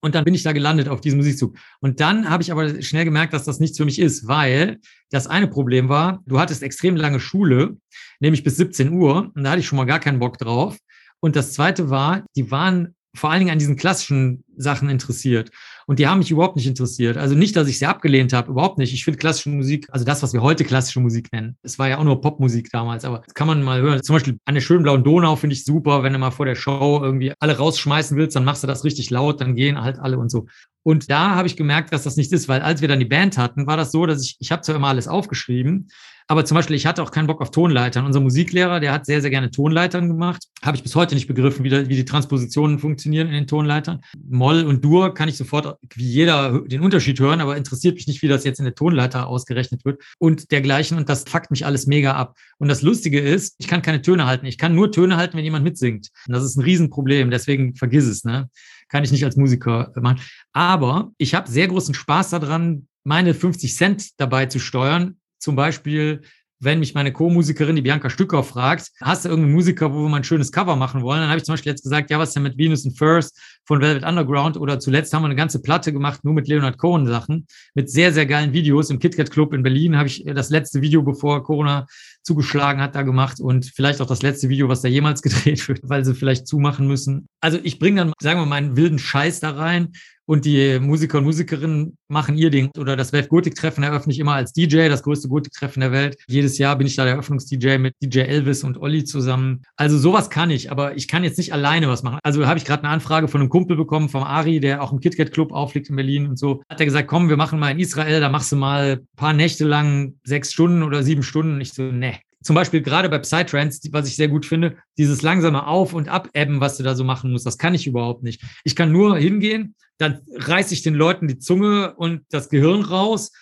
Und 0.00 0.14
dann 0.14 0.24
bin 0.24 0.34
ich 0.34 0.42
da 0.42 0.52
gelandet 0.52 0.88
auf 0.88 1.00
diesem 1.00 1.18
Musikzug. 1.18 1.56
Und 1.80 2.00
dann 2.00 2.28
habe 2.28 2.42
ich 2.42 2.52
aber 2.52 2.82
schnell 2.82 3.04
gemerkt, 3.04 3.32
dass 3.32 3.44
das 3.44 3.60
nichts 3.60 3.78
für 3.78 3.84
mich 3.84 3.98
ist, 3.98 4.28
weil 4.28 4.78
das 5.10 5.26
eine 5.26 5.48
Problem 5.48 5.88
war, 5.88 6.22
du 6.26 6.38
hattest 6.38 6.62
extrem 6.62 6.96
lange 6.96 7.20
Schule, 7.20 7.76
nämlich 8.20 8.44
bis 8.44 8.56
17 8.56 8.92
Uhr. 8.92 9.32
Und 9.34 9.44
da 9.44 9.50
hatte 9.50 9.60
ich 9.60 9.66
schon 9.66 9.78
mal 9.78 9.84
gar 9.84 10.00
keinen 10.00 10.18
Bock 10.18 10.38
drauf. 10.38 10.76
Und 11.20 11.34
das 11.34 11.52
zweite 11.54 11.90
war, 11.90 12.24
die 12.36 12.50
waren 12.50 12.94
vor 13.14 13.30
allen 13.30 13.40
Dingen 13.40 13.52
an 13.52 13.58
diesen 13.58 13.76
klassischen 13.76 14.44
Sachen 14.56 14.90
interessiert. 14.90 15.50
Und 15.88 16.00
die 16.00 16.08
haben 16.08 16.18
mich 16.18 16.32
überhaupt 16.32 16.56
nicht 16.56 16.66
interessiert. 16.66 17.16
Also 17.16 17.36
nicht, 17.36 17.54
dass 17.54 17.68
ich 17.68 17.78
sie 17.78 17.86
abgelehnt 17.86 18.32
habe, 18.32 18.50
überhaupt 18.50 18.76
nicht. 18.76 18.92
Ich 18.92 19.04
finde 19.04 19.18
klassische 19.18 19.50
Musik, 19.50 19.86
also 19.90 20.04
das, 20.04 20.20
was 20.20 20.32
wir 20.32 20.42
heute 20.42 20.64
klassische 20.64 20.98
Musik 20.98 21.32
nennen. 21.32 21.56
Es 21.62 21.78
war 21.78 21.88
ja 21.88 21.98
auch 21.98 22.04
nur 22.04 22.20
Popmusik 22.20 22.70
damals, 22.72 23.04
aber 23.04 23.22
das 23.24 23.34
kann 23.34 23.46
man 23.46 23.62
mal 23.62 23.80
hören. 23.80 24.02
Zum 24.02 24.16
Beispiel 24.16 24.38
an 24.44 24.54
der 24.54 24.62
schönen 24.62 24.82
blauen 24.82 25.04
Donau 25.04 25.36
finde 25.36 25.54
ich 25.54 25.64
super, 25.64 26.02
wenn 26.02 26.12
du 26.12 26.18
mal 26.18 26.32
vor 26.32 26.44
der 26.44 26.56
Show 26.56 27.00
irgendwie 27.00 27.32
alle 27.38 27.56
rausschmeißen 27.56 28.16
willst, 28.16 28.34
dann 28.34 28.44
machst 28.44 28.64
du 28.64 28.66
das 28.66 28.82
richtig 28.82 29.10
laut, 29.10 29.40
dann 29.40 29.54
gehen 29.54 29.80
halt 29.80 30.00
alle 30.00 30.18
und 30.18 30.28
so. 30.28 30.46
Und 30.82 31.08
da 31.08 31.36
habe 31.36 31.46
ich 31.46 31.56
gemerkt, 31.56 31.92
dass 31.92 32.02
das 32.02 32.16
nicht 32.16 32.32
ist, 32.32 32.48
weil 32.48 32.62
als 32.62 32.80
wir 32.80 32.88
dann 32.88 32.98
die 32.98 33.04
Band 33.04 33.38
hatten, 33.38 33.68
war 33.68 33.76
das 33.76 33.92
so, 33.92 34.06
dass 34.06 34.22
ich, 34.22 34.36
ich 34.40 34.50
habe 34.50 34.62
zwar 34.62 34.74
immer 34.74 34.88
alles 34.88 35.06
aufgeschrieben, 35.06 35.88
aber 36.28 36.44
zum 36.44 36.56
Beispiel, 36.56 36.74
ich 36.74 36.86
hatte 36.86 37.02
auch 37.02 37.12
keinen 37.12 37.28
Bock 37.28 37.40
auf 37.40 37.52
Tonleitern. 37.52 38.04
Unser 38.04 38.20
Musiklehrer, 38.20 38.80
der 38.80 38.92
hat 38.92 39.06
sehr, 39.06 39.20
sehr 39.20 39.30
gerne 39.30 39.52
Tonleitern 39.52 40.08
gemacht. 40.08 40.44
Habe 40.60 40.76
ich 40.76 40.82
bis 40.82 40.96
heute 40.96 41.14
nicht 41.14 41.28
begriffen, 41.28 41.62
wie, 41.64 41.68
da, 41.68 41.88
wie 41.88 41.94
die 41.94 42.04
Transpositionen 42.04 42.80
funktionieren 42.80 43.28
in 43.28 43.34
den 43.34 43.46
Tonleitern. 43.46 44.00
Moll 44.28 44.64
und 44.64 44.84
Dur 44.84 45.14
kann 45.14 45.28
ich 45.28 45.36
sofort 45.36 45.78
wie 45.94 46.04
jeder 46.04 46.62
den 46.62 46.80
Unterschied 46.80 47.20
hören, 47.20 47.40
aber 47.40 47.56
interessiert 47.56 47.94
mich 47.94 48.08
nicht, 48.08 48.22
wie 48.22 48.28
das 48.28 48.44
jetzt 48.44 48.58
in 48.58 48.64
der 48.64 48.74
Tonleiter 48.74 49.28
ausgerechnet 49.28 49.84
wird 49.84 50.02
und 50.18 50.50
dergleichen. 50.50 50.96
Und 50.96 51.08
das 51.08 51.24
fuckt 51.28 51.52
mich 51.52 51.64
alles 51.64 51.86
mega 51.86 52.14
ab. 52.14 52.36
Und 52.58 52.68
das 52.68 52.82
Lustige 52.82 53.20
ist, 53.20 53.54
ich 53.58 53.68
kann 53.68 53.82
keine 53.82 54.02
Töne 54.02 54.26
halten. 54.26 54.46
Ich 54.46 54.58
kann 54.58 54.74
nur 54.74 54.90
Töne 54.90 55.16
halten, 55.16 55.36
wenn 55.36 55.44
jemand 55.44 55.64
mitsingt. 55.64 56.10
Und 56.26 56.34
das 56.34 56.42
ist 56.42 56.56
ein 56.56 56.62
Riesenproblem. 56.62 57.30
Deswegen 57.30 57.76
vergiss 57.76 58.06
es, 58.06 58.24
ne? 58.24 58.50
Kann 58.88 59.04
ich 59.04 59.12
nicht 59.12 59.24
als 59.24 59.36
Musiker 59.36 59.92
machen. 59.96 60.20
Aber 60.52 61.12
ich 61.18 61.34
habe 61.34 61.50
sehr 61.50 61.68
großen 61.68 61.94
Spaß 61.94 62.30
daran, 62.30 62.88
meine 63.04 63.34
50 63.34 63.74
Cent 63.76 64.20
dabei 64.20 64.46
zu 64.46 64.58
steuern, 64.58 65.16
zum 65.38 65.56
Beispiel, 65.56 66.22
wenn 66.58 66.78
mich 66.78 66.94
meine 66.94 67.12
Co-Musikerin, 67.12 67.76
die 67.76 67.82
Bianca 67.82 68.08
Stücker, 68.08 68.42
fragt, 68.42 68.90
hast 69.02 69.24
du 69.24 69.28
irgendeinen 69.28 69.54
Musiker, 69.54 69.92
wo 69.92 70.02
wir 70.02 70.08
mal 70.08 70.18
ein 70.18 70.24
schönes 70.24 70.52
Cover 70.52 70.74
machen 70.76 71.02
wollen? 71.02 71.20
Dann 71.20 71.28
habe 71.28 71.38
ich 71.38 71.44
zum 71.44 71.52
Beispiel 71.52 71.72
jetzt 71.72 71.82
gesagt, 71.82 72.10
ja, 72.10 72.18
was 72.18 72.32
denn 72.32 72.42
mit 72.42 72.56
Venus 72.56 72.86
and 72.86 72.96
First 72.96 73.38
von 73.66 73.80
Velvet 73.80 74.04
Underground? 74.04 74.56
Oder 74.56 74.80
zuletzt 74.80 75.12
haben 75.12 75.22
wir 75.22 75.26
eine 75.26 75.36
ganze 75.36 75.60
Platte 75.60 75.92
gemacht, 75.92 76.24
nur 76.24 76.32
mit 76.32 76.48
Leonard 76.48 76.78
Cohen 76.78 77.06
Sachen, 77.06 77.46
mit 77.74 77.90
sehr, 77.90 78.12
sehr 78.12 78.24
geilen 78.24 78.52
Videos. 78.54 78.88
Im 78.88 78.98
KitKat 78.98 79.30
Club 79.30 79.52
in 79.52 79.62
Berlin 79.62 79.96
habe 79.96 80.08
ich 80.08 80.24
das 80.24 80.48
letzte 80.48 80.80
Video, 80.80 81.02
bevor 81.02 81.42
Corona 81.44 81.86
zugeschlagen 82.22 82.80
hat, 82.80 82.94
da 82.94 83.02
gemacht 83.02 83.38
und 83.38 83.66
vielleicht 83.66 84.00
auch 84.00 84.06
das 84.06 84.22
letzte 84.22 84.48
Video, 84.48 84.68
was 84.68 84.80
da 84.80 84.88
jemals 84.88 85.22
gedreht 85.22 85.68
wird, 85.68 85.80
weil 85.82 86.04
sie 86.04 86.14
vielleicht 86.14 86.46
zumachen 86.46 86.86
müssen. 86.86 87.28
Also 87.40 87.58
ich 87.62 87.78
bringe 87.78 88.00
dann, 88.00 88.12
sagen 88.18 88.40
wir 88.40 88.46
mal, 88.46 88.60
meinen 88.60 88.76
wilden 88.76 88.98
Scheiß 88.98 89.40
da 89.40 89.50
rein 89.50 89.92
und 90.26 90.44
die 90.44 90.78
Musiker 90.80 91.18
und 91.18 91.24
Musikerinnen 91.24 91.96
machen 92.08 92.36
ihr 92.36 92.50
Ding. 92.50 92.70
Oder 92.76 92.96
das 92.96 93.12
Welt 93.12 93.28
Gotik 93.28 93.54
Treffen 93.54 93.82
eröffne 93.82 94.12
ich 94.12 94.18
immer 94.18 94.34
als 94.34 94.52
DJ, 94.52 94.88
das 94.88 95.02
größte 95.02 95.28
Gotik 95.28 95.52
Treffen 95.52 95.80
der 95.80 95.92
Welt. 95.92 96.16
Jedes 96.26 96.58
Jahr 96.58 96.76
bin 96.76 96.86
ich 96.86 96.96
da 96.96 97.04
der 97.04 97.14
Eröffnungs-DJ 97.14 97.78
mit 97.78 97.94
DJ 98.02 98.20
Elvis 98.20 98.64
und 98.64 98.78
Olli 98.78 99.04
zusammen. 99.04 99.62
Also 99.76 99.98
sowas 99.98 100.28
kann 100.28 100.50
ich, 100.50 100.70
aber 100.70 100.96
ich 100.96 101.08
kann 101.08 101.24
jetzt 101.24 101.38
nicht 101.38 101.52
alleine 101.52 101.88
was 101.88 102.02
machen. 102.02 102.18
Also 102.22 102.46
habe 102.46 102.58
ich 102.58 102.64
gerade 102.64 102.84
eine 102.84 102.92
Anfrage 102.92 103.28
von 103.28 103.40
einem 103.40 103.50
Kumpel 103.50 103.76
bekommen, 103.76 104.08
vom 104.08 104.24
Ari, 104.24 104.60
der 104.60 104.82
auch 104.82 104.92
im 104.92 105.00
KitKat 105.00 105.32
Club 105.32 105.52
aufliegt 105.52 105.88
in 105.88 105.96
Berlin 105.96 106.26
und 106.26 106.38
so. 106.38 106.62
Hat 106.68 106.80
er 106.80 106.86
gesagt, 106.86 107.08
komm, 107.08 107.28
wir 107.28 107.36
machen 107.36 107.58
mal 107.58 107.70
in 107.70 107.78
Israel, 107.78 108.20
da 108.20 108.28
machst 108.28 108.50
du 108.52 108.56
mal 108.56 108.98
ein 109.00 109.08
paar 109.16 109.32
Nächte 109.32 109.64
lang 109.64 110.14
sechs 110.24 110.52
Stunden 110.52 110.82
oder 110.82 111.02
sieben 111.02 111.22
Stunden. 111.22 111.54
Und 111.54 111.60
ich 111.60 111.72
so, 111.72 111.82
nee, 111.82 112.18
zum 112.46 112.54
Beispiel 112.54 112.80
gerade 112.80 113.08
bei 113.08 113.18
Psytrance, 113.18 113.80
was 113.90 114.06
ich 114.06 114.14
sehr 114.14 114.28
gut 114.28 114.46
finde, 114.46 114.76
dieses 114.98 115.22
langsame 115.22 115.66
Auf- 115.66 115.94
und 115.94 116.08
Abebben, 116.08 116.60
was 116.60 116.76
du 116.76 116.84
da 116.84 116.94
so 116.94 117.02
machen 117.02 117.32
musst, 117.32 117.44
das 117.44 117.58
kann 117.58 117.74
ich 117.74 117.86
überhaupt 117.88 118.22
nicht. 118.22 118.40
Ich 118.62 118.76
kann 118.76 118.92
nur 118.92 119.18
hingehen, 119.18 119.74
dann 119.98 120.20
reiße 120.34 120.74
ich 120.74 120.82
den 120.82 120.94
Leuten 120.94 121.28
die 121.28 121.38
Zunge 121.38 121.94
und 121.94 122.22
das 122.30 122.48
Gehirn 122.48 122.82
raus 122.82 123.32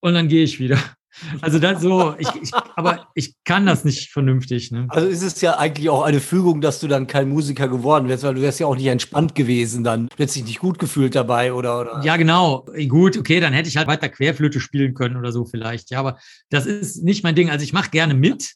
und 0.00 0.14
dann 0.14 0.28
gehe 0.28 0.44
ich 0.44 0.58
wieder. 0.60 0.78
Also 1.42 1.58
dann 1.58 1.78
so, 1.78 2.14
ich, 2.18 2.28
ich, 2.40 2.50
aber 2.74 3.08
ich 3.14 3.34
kann 3.44 3.66
das 3.66 3.84
nicht 3.84 4.10
vernünftig. 4.10 4.70
Ne? 4.70 4.86
Also 4.88 5.06
ist 5.08 5.22
es 5.22 5.40
ja 5.40 5.58
eigentlich 5.58 5.90
auch 5.90 6.02
eine 6.02 6.20
Fügung, 6.20 6.60
dass 6.60 6.80
du 6.80 6.88
dann 6.88 7.06
kein 7.06 7.28
Musiker 7.28 7.68
geworden 7.68 8.08
wärst, 8.08 8.24
weil 8.24 8.34
du 8.34 8.40
wärst 8.40 8.60
ja 8.60 8.66
auch 8.66 8.76
nicht 8.76 8.86
entspannt 8.86 9.34
gewesen 9.34 9.84
dann. 9.84 10.08
Du 10.08 10.16
hättest 10.16 10.36
dich 10.36 10.44
nicht 10.44 10.60
gut 10.60 10.78
gefühlt 10.78 11.14
dabei 11.14 11.52
oder, 11.52 11.80
oder? 11.80 12.00
Ja, 12.02 12.16
genau. 12.16 12.64
Gut, 12.88 13.18
okay, 13.18 13.40
dann 13.40 13.52
hätte 13.52 13.68
ich 13.68 13.76
halt 13.76 13.88
weiter 13.88 14.08
Querflöte 14.08 14.60
spielen 14.60 14.94
können 14.94 15.16
oder 15.16 15.32
so 15.32 15.44
vielleicht. 15.44 15.90
Ja, 15.90 16.00
aber 16.00 16.18
das 16.48 16.66
ist 16.66 17.02
nicht 17.04 17.22
mein 17.22 17.34
Ding. 17.34 17.50
Also 17.50 17.62
ich 17.62 17.74
mache 17.74 17.90
gerne 17.90 18.14
mit. 18.14 18.54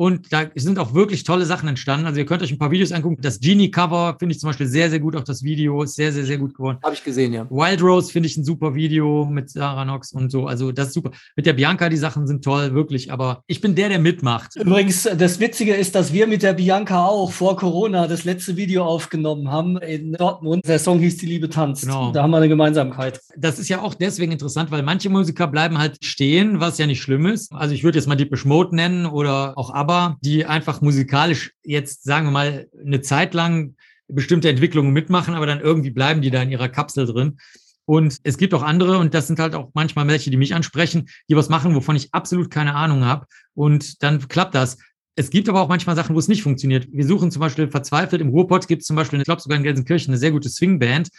Und 0.00 0.32
da 0.32 0.46
sind 0.54 0.78
auch 0.78 0.94
wirklich 0.94 1.24
tolle 1.24 1.44
Sachen 1.44 1.68
entstanden. 1.68 2.06
Also 2.06 2.20
ihr 2.20 2.24
könnt 2.24 2.42
euch 2.42 2.50
ein 2.50 2.56
paar 2.56 2.70
Videos 2.70 2.90
angucken. 2.90 3.18
Das 3.20 3.38
Genie-Cover 3.38 4.16
finde 4.18 4.34
ich 4.34 4.40
zum 4.40 4.48
Beispiel 4.48 4.66
sehr, 4.66 4.88
sehr 4.88 4.98
gut. 4.98 5.14
Auch 5.14 5.24
das 5.24 5.42
Video 5.42 5.82
ist 5.82 5.94
sehr, 5.94 6.10
sehr, 6.10 6.24
sehr 6.24 6.38
gut 6.38 6.54
geworden. 6.54 6.78
Habe 6.82 6.94
ich 6.94 7.04
gesehen, 7.04 7.34
ja. 7.34 7.46
Wild 7.50 7.82
Rose 7.82 8.10
finde 8.10 8.26
ich 8.26 8.34
ein 8.38 8.44
super 8.44 8.74
Video 8.74 9.26
mit 9.26 9.50
Sarah 9.50 9.84
Knox 9.84 10.12
und 10.12 10.32
so. 10.32 10.46
Also 10.46 10.72
das 10.72 10.86
ist 10.86 10.94
super. 10.94 11.10
Mit 11.36 11.44
der 11.44 11.52
Bianca, 11.52 11.90
die 11.90 11.98
Sachen 11.98 12.26
sind 12.26 12.42
toll, 12.42 12.72
wirklich. 12.72 13.12
Aber 13.12 13.44
ich 13.46 13.60
bin 13.60 13.74
der, 13.74 13.90
der 13.90 13.98
mitmacht. 13.98 14.56
Übrigens, 14.56 15.02
das 15.02 15.38
Witzige 15.38 15.74
ist, 15.74 15.94
dass 15.94 16.14
wir 16.14 16.26
mit 16.26 16.42
der 16.42 16.54
Bianca 16.54 17.04
auch 17.04 17.30
vor 17.30 17.56
Corona 17.56 18.06
das 18.06 18.24
letzte 18.24 18.56
Video 18.56 18.86
aufgenommen 18.86 19.50
haben 19.50 19.76
in 19.76 20.14
Dortmund. 20.14 20.66
Der 20.66 20.78
Song 20.78 20.98
hieß 21.00 21.18
Die 21.18 21.26
Liebe 21.26 21.50
tanzt. 21.50 21.82
Genau. 21.82 22.10
Da 22.10 22.22
haben 22.22 22.30
wir 22.30 22.38
eine 22.38 22.48
Gemeinsamkeit. 22.48 23.20
Das 23.36 23.58
ist 23.58 23.68
ja 23.68 23.82
auch 23.82 23.92
deswegen 23.92 24.32
interessant, 24.32 24.70
weil 24.70 24.82
manche 24.82 25.10
Musiker 25.10 25.46
bleiben 25.46 25.76
halt 25.76 26.02
stehen, 26.02 26.58
was 26.58 26.78
ja 26.78 26.86
nicht 26.86 27.02
schlimm 27.02 27.26
ist. 27.26 27.52
Also 27.52 27.74
ich 27.74 27.84
würde 27.84 27.98
jetzt 27.98 28.06
mal 28.06 28.14
Deepish 28.14 28.46
Mode 28.46 28.74
nennen 28.74 29.04
oder 29.04 29.58
auch 29.58 29.74
ABBA, 29.74 29.89
die 30.22 30.46
einfach 30.46 30.80
musikalisch 30.80 31.52
jetzt, 31.62 32.04
sagen 32.04 32.26
wir 32.26 32.32
mal, 32.32 32.68
eine 32.84 33.00
Zeit 33.00 33.34
lang 33.34 33.76
bestimmte 34.08 34.48
Entwicklungen 34.48 34.92
mitmachen, 34.92 35.34
aber 35.34 35.46
dann 35.46 35.60
irgendwie 35.60 35.90
bleiben 35.90 36.20
die 36.20 36.30
da 36.30 36.42
in 36.42 36.50
ihrer 36.50 36.68
Kapsel 36.68 37.06
drin. 37.06 37.38
Und 37.84 38.18
es 38.22 38.38
gibt 38.38 38.54
auch 38.54 38.62
andere, 38.62 38.98
und 38.98 39.14
das 39.14 39.26
sind 39.26 39.40
halt 39.40 39.54
auch 39.54 39.70
manchmal 39.74 40.06
welche, 40.06 40.30
die 40.30 40.36
mich 40.36 40.54
ansprechen, 40.54 41.08
die 41.28 41.36
was 41.36 41.48
machen, 41.48 41.74
wovon 41.74 41.96
ich 41.96 42.12
absolut 42.12 42.50
keine 42.50 42.74
Ahnung 42.74 43.04
habe. 43.04 43.26
Und 43.54 44.02
dann 44.02 44.28
klappt 44.28 44.54
das. 44.54 44.78
Es 45.16 45.30
gibt 45.30 45.48
aber 45.48 45.60
auch 45.60 45.68
manchmal 45.68 45.96
Sachen, 45.96 46.14
wo 46.14 46.18
es 46.20 46.28
nicht 46.28 46.42
funktioniert. 46.42 46.86
Wir 46.92 47.04
suchen 47.04 47.30
zum 47.30 47.40
Beispiel 47.40 47.68
verzweifelt. 47.68 48.22
Im 48.22 48.28
Ruhrpott 48.28 48.68
gibt 48.68 48.82
es 48.82 48.86
zum 48.86 48.96
Beispiel, 48.96 49.18
ich 49.18 49.24
glaube 49.24 49.40
sogar 49.40 49.58
in 49.58 49.64
Gelsenkirchen, 49.64 50.12
eine 50.12 50.18
sehr 50.18 50.30
gute 50.30 50.48
Swing-Band. 50.48 51.10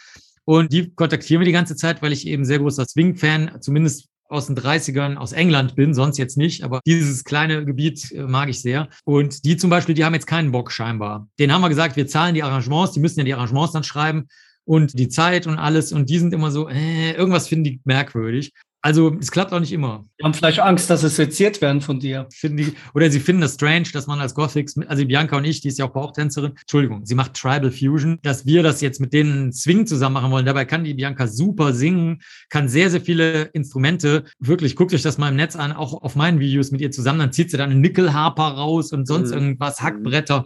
Und 0.44 0.72
die 0.72 0.92
kontaktieren 0.94 1.40
wir 1.40 1.46
die 1.46 1.52
ganze 1.52 1.76
Zeit, 1.76 2.02
weil 2.02 2.12
ich 2.12 2.26
eben 2.26 2.44
sehr 2.44 2.58
großer 2.58 2.86
Swing-Fan, 2.86 3.58
zumindest 3.60 4.08
aus 4.32 4.46
den 4.46 4.56
30ern 4.56 5.16
aus 5.16 5.32
England 5.32 5.76
bin, 5.76 5.94
sonst 5.94 6.18
jetzt 6.18 6.36
nicht, 6.36 6.64
aber 6.64 6.80
dieses 6.86 7.24
kleine 7.24 7.64
Gebiet 7.64 8.10
äh, 8.12 8.22
mag 8.22 8.48
ich 8.48 8.60
sehr. 8.60 8.88
Und 9.04 9.44
die 9.44 9.56
zum 9.56 9.70
Beispiel, 9.70 9.94
die 9.94 10.04
haben 10.04 10.14
jetzt 10.14 10.26
keinen 10.26 10.52
Bock 10.52 10.72
scheinbar. 10.72 11.28
Den 11.38 11.52
haben 11.52 11.60
wir 11.60 11.68
gesagt, 11.68 11.96
wir 11.96 12.06
zahlen 12.06 12.34
die 12.34 12.42
Arrangements, 12.42 12.92
die 12.92 13.00
müssen 13.00 13.20
ja 13.20 13.24
die 13.24 13.34
Arrangements 13.34 13.72
dann 13.72 13.84
schreiben 13.84 14.28
und 14.64 14.98
die 14.98 15.08
Zeit 15.08 15.46
und 15.46 15.58
alles 15.58 15.92
und 15.92 16.08
die 16.08 16.18
sind 16.18 16.32
immer 16.32 16.50
so, 16.50 16.68
äh, 16.68 17.12
irgendwas 17.12 17.48
finden 17.48 17.64
die 17.64 17.80
merkwürdig. 17.84 18.52
Also 18.84 19.16
es 19.20 19.30
klappt 19.30 19.52
auch 19.52 19.60
nicht 19.60 19.72
immer. 19.72 20.02
Die 20.18 20.24
haben 20.24 20.34
vielleicht 20.34 20.58
Angst, 20.58 20.90
dass 20.90 21.02
sie 21.02 21.08
seziert 21.08 21.60
werden 21.60 21.80
von 21.80 22.00
dir. 22.00 22.26
Finden 22.34 22.56
die, 22.56 22.72
oder 22.94 23.08
sie 23.12 23.20
finden 23.20 23.42
das 23.42 23.54
strange, 23.54 23.86
dass 23.92 24.08
man 24.08 24.20
als 24.20 24.34
Gothics, 24.34 24.76
also 24.88 25.06
Bianca 25.06 25.36
und 25.36 25.44
ich, 25.44 25.60
die 25.60 25.68
ist 25.68 25.78
ja 25.78 25.84
auch 25.84 25.92
Bauchtänzerin, 25.92 26.54
Entschuldigung, 26.60 27.06
sie 27.06 27.14
macht 27.14 27.34
Tribal 27.34 27.70
Fusion, 27.70 28.18
dass 28.22 28.44
wir 28.44 28.64
das 28.64 28.80
jetzt 28.80 29.00
mit 29.00 29.12
denen 29.12 29.52
Swing 29.52 29.86
zusammen 29.86 30.14
machen 30.14 30.32
wollen. 30.32 30.46
Dabei 30.46 30.64
kann 30.64 30.82
die 30.82 30.94
Bianca 30.94 31.28
super 31.28 31.72
singen, 31.72 32.22
kann 32.50 32.68
sehr, 32.68 32.90
sehr 32.90 33.00
viele 33.00 33.42
Instrumente. 33.52 34.24
Wirklich, 34.40 34.74
guckt 34.74 34.92
euch 34.92 35.02
das 35.02 35.16
mal 35.16 35.28
im 35.28 35.36
Netz 35.36 35.54
an, 35.54 35.70
auch 35.70 36.02
auf 36.02 36.16
meinen 36.16 36.40
Videos 36.40 36.72
mit 36.72 36.80
ihr 36.80 36.90
zusammen. 36.90 37.20
Dann 37.20 37.32
zieht 37.32 37.52
sie 37.52 37.56
dann 37.56 37.70
einen 37.70 37.80
Nickelharper 37.82 38.42
raus 38.48 38.92
und 38.92 39.06
sonst 39.06 39.30
Mhm. 39.30 39.34
irgendwas, 39.36 39.80
Hackbretter. 39.80 40.44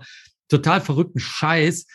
Total 0.49 0.81
verrückten 0.83 1.19
Scheiß. 1.21 1.87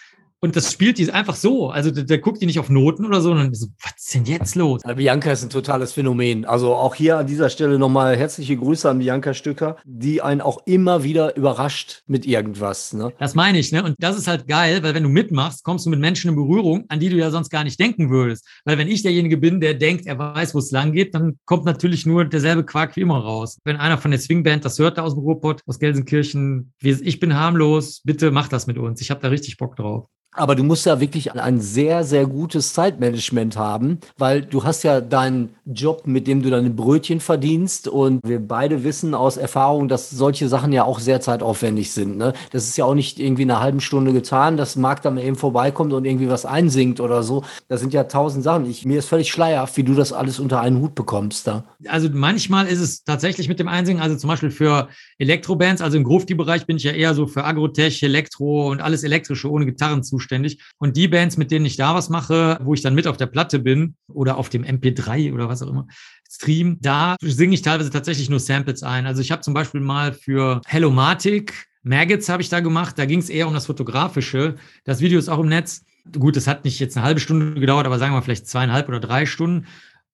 Und 0.44 0.56
das 0.56 0.72
spielt 0.72 0.98
die 0.98 1.12
einfach 1.12 1.36
so. 1.36 1.70
Also 1.70 1.92
der, 1.92 2.04
der 2.04 2.18
guckt 2.18 2.42
die 2.42 2.48
nicht 2.48 2.58
auf 2.58 2.70
Noten 2.70 3.06
oder 3.06 3.22
so, 3.22 3.30
sondern 3.30 3.54
so, 3.54 3.68
was 3.80 3.94
ist 3.98 4.14
denn 4.16 4.26
jetzt 4.26 4.56
los? 4.56 4.82
Bianca 4.96 5.32
ist 5.32 5.44
ein 5.44 5.52
totales 5.52 5.94
Phänomen. 5.94 6.46
Also 6.46 6.74
auch 6.74 6.96
hier 6.96 7.20
an 7.20 7.28
dieser 7.28 7.52
Stelle 7.52 7.78
nochmal 7.78 8.18
herzliche 8.18 8.58
Grüße 8.58 8.90
an 8.90 8.98
Bianca 8.98 9.36
Stücker, 9.36 9.78
die 9.86 10.24
einen 10.24 10.42
auch 10.42 10.64
immer 10.66 11.04
wieder 11.04 11.38
überrascht 11.38 12.02
mit 12.08 12.26
irgendwas. 12.26 12.92
Ne? 12.94 13.14
Das 13.20 13.36
meine 13.36 13.60
ich, 13.60 13.72
ne? 13.72 13.84
Und 13.84 13.96
das 14.00 14.18
ist 14.18 14.28
halt 14.28 14.48
geil, 14.48 14.82
weil 14.82 14.96
wenn 14.96 15.04
du 15.04 15.10
mitmachst, 15.10 15.64
kommst 15.64 15.86
du 15.86 15.92
mit 15.92 16.00
Menschen 16.00 16.30
in 16.30 16.36
Berührung, 16.36 16.86
an 16.90 17.00
die 17.00 17.10
du 17.10 17.18
ja 17.18 17.30
sonst 17.30 17.52
gar 17.52 17.64
nicht 17.64 17.80
denken 17.80 18.10
würdest. 18.10 18.48
Weil 18.66 18.80
wenn 18.80 18.88
ich 18.88 19.04
derjenige 19.04 19.38
bin, 19.38 19.62
der 19.62 19.76
denkt, 19.76 20.08
er 20.08 20.18
weiß, 20.18 20.56
wo 20.56 20.60
es 20.60 20.72
lang 20.72 20.92
geht, 20.92 21.14
dann 21.14 21.38
kommt 21.46 21.66
natürlich 21.66 22.08
nur 22.08 22.26
derselbe 22.26 22.66
Quark 22.66 22.96
wie 22.96 23.02
immer 23.02 23.20
raus. 23.20 23.60
Wenn 23.64 23.78
einer 23.78 24.00
von 24.00 24.10
der 24.10 24.20
Swingband 24.20 24.66
das 24.66 24.80
hört, 24.80 24.98
da 24.98 25.04
aus 25.04 25.14
dem 25.14 25.20
Ruhrpott, 25.20 25.62
aus 25.68 25.78
Gelsenkirchen, 25.78 26.74
ich 26.82 27.20
bin 27.20 27.36
harmlos, 27.36 28.02
bitte 28.04 28.32
mach 28.32 28.48
das 28.48 28.66
mit 28.66 28.80
uns. 28.80 29.02
Ich 29.02 29.12
habe 29.12 29.22
da 29.22 29.28
richtig 29.28 29.58
Bock 29.58 29.76
drauf. 29.76 30.08
Aber 30.34 30.56
du 30.56 30.64
musst 30.64 30.86
ja 30.86 31.02
wirklich 31.02 31.34
ein 31.34 31.60
sehr, 31.60 32.06
sehr 32.06 32.26
gutes 32.26 32.74
Zeitmanagement 32.74 33.58
haben, 33.58 34.00
weil 34.18 34.42
du 34.42 34.64
hast 34.64 34.84
ja 34.84 35.02
deinen 35.02 35.50
Job, 35.66 36.08
mit 36.08 36.26
dem 36.26 36.42
du 36.42 36.50
deine 36.50 36.70
Brötchen 36.70 37.20
verdienst. 37.20 37.90
Und 37.90 38.22
wir 38.24 38.40
beide 38.40 38.86
wissen 38.86 39.14
aus 39.14 39.36
Erfahrung, 39.36 39.90
dass 39.90 40.10
solche 40.10 40.48
Sachen 40.48 40.72
ja 40.72 40.86
auch 40.86 41.00
sehr 41.00 41.20
zeitaufwendig 41.20 41.92
sind. 41.92 42.18
Ne? 42.18 42.32
Das 42.52 42.66
ist 42.66 42.78
ja 42.78 42.86
auch 42.86 42.96
nicht 42.96 43.20
irgendwie 43.20 43.42
in 43.44 43.52
einer 43.52 43.60
halben 43.60 43.82
Stunde 43.82 44.14
getan, 44.14 44.56
dass 44.56 44.78
Marc 44.78 45.02
dann 45.02 45.18
eben 45.18 45.36
vorbeikommt 45.36 45.92
und 45.92 46.06
irgendwie 46.06 46.30
was 46.30 46.46
einsingt 46.46 47.02
oder 47.02 47.24
so. 47.24 47.44
Das 47.68 47.82
sind 47.82 47.94
ja 47.94 48.06
tausend 48.06 48.46
Sachen. 48.46 48.70
Ich, 48.70 48.86
mir 48.86 49.00
ist 49.00 49.10
völlig 49.10 49.30
schleierhaft, 49.30 49.76
wie 49.76 49.84
du 49.84 49.96
das 49.96 50.14
alles 50.14 50.40
unter 50.40 50.62
einen 50.62 50.80
Hut 50.80 50.96
bekommst 50.96 51.46
da. 51.46 51.66
Also 51.88 52.08
manchmal 52.10 52.68
ist 52.68 52.80
es 52.80 53.04
tatsächlich 53.04 53.50
mit 53.50 53.60
dem 53.60 53.68
Einsingen, 53.68 54.02
also 54.02 54.16
zum 54.16 54.30
Beispiel 54.30 54.52
für 54.52 54.88
Elektrobands, 55.18 55.82
also 55.82 55.98
im 55.98 56.06
Grufti-Bereich 56.06 56.66
bin 56.66 56.78
ich 56.78 56.84
ja 56.84 56.94
eher 56.94 57.14
so 57.14 57.28
für 57.28 57.44
Agrotech, 57.44 58.02
Elektro 58.02 58.72
und 58.72 58.82
alles 58.82 59.04
Elektrische 59.04 59.52
ohne 59.52 59.66
Gitarren 59.66 60.04
zuständig. 60.04 60.21
Zuständig. 60.22 60.62
Und 60.78 60.96
die 60.96 61.08
Bands, 61.08 61.38
mit 61.38 61.52
denen 61.52 61.66
ich 61.66 61.78
da 61.78 61.96
was 61.96 62.10
mache, 62.10 62.60
wo 62.64 62.74
ich 62.74 62.82
dann 62.82 62.96
mit 62.96 63.08
auf 63.08 63.18
der 63.18 63.26
Platte 63.26 63.60
bin 63.60 63.96
oder 64.08 64.38
auf 64.38 64.50
dem 64.50 64.64
MP3 64.64 65.34
oder 65.34 65.50
was 65.50 65.62
auch 65.62 65.70
immer, 65.70 65.88
Stream, 66.30 66.78
da 66.80 67.16
singe 67.22 67.56
ich 67.56 67.62
teilweise 67.62 67.90
tatsächlich 67.90 68.30
nur 68.30 68.40
Samples 68.40 68.84
ein. 68.84 69.06
Also 69.06 69.22
ich 69.22 69.32
habe 69.32 69.42
zum 69.42 69.54
Beispiel 69.54 69.82
mal 69.82 70.14
für 70.14 70.62
Hellomatic 70.66 71.68
Maggots 71.84 72.30
habe 72.30 72.44
ich 72.44 72.50
da 72.50 72.60
gemacht. 72.60 73.00
Da 73.00 73.06
ging 73.06 73.20
es 73.20 73.30
eher 73.30 73.48
um 73.48 73.56
das 73.56 73.66
Fotografische. 73.66 74.56
Das 74.84 75.02
Video 75.02 75.18
ist 75.18 75.30
auch 75.30 75.40
im 75.40 75.50
Netz. 75.50 75.84
Gut, 76.18 76.36
das 76.36 76.46
hat 76.46 76.64
nicht 76.64 76.80
jetzt 76.80 76.96
eine 76.96 77.06
halbe 77.06 77.20
Stunde 77.20 77.60
gedauert, 77.60 77.88
aber 77.88 77.98
sagen 77.98 78.14
wir 78.14 78.22
vielleicht 78.22 78.48
zweieinhalb 78.48 78.88
oder 78.88 79.00
drei 79.00 79.26
Stunden. 79.26 79.66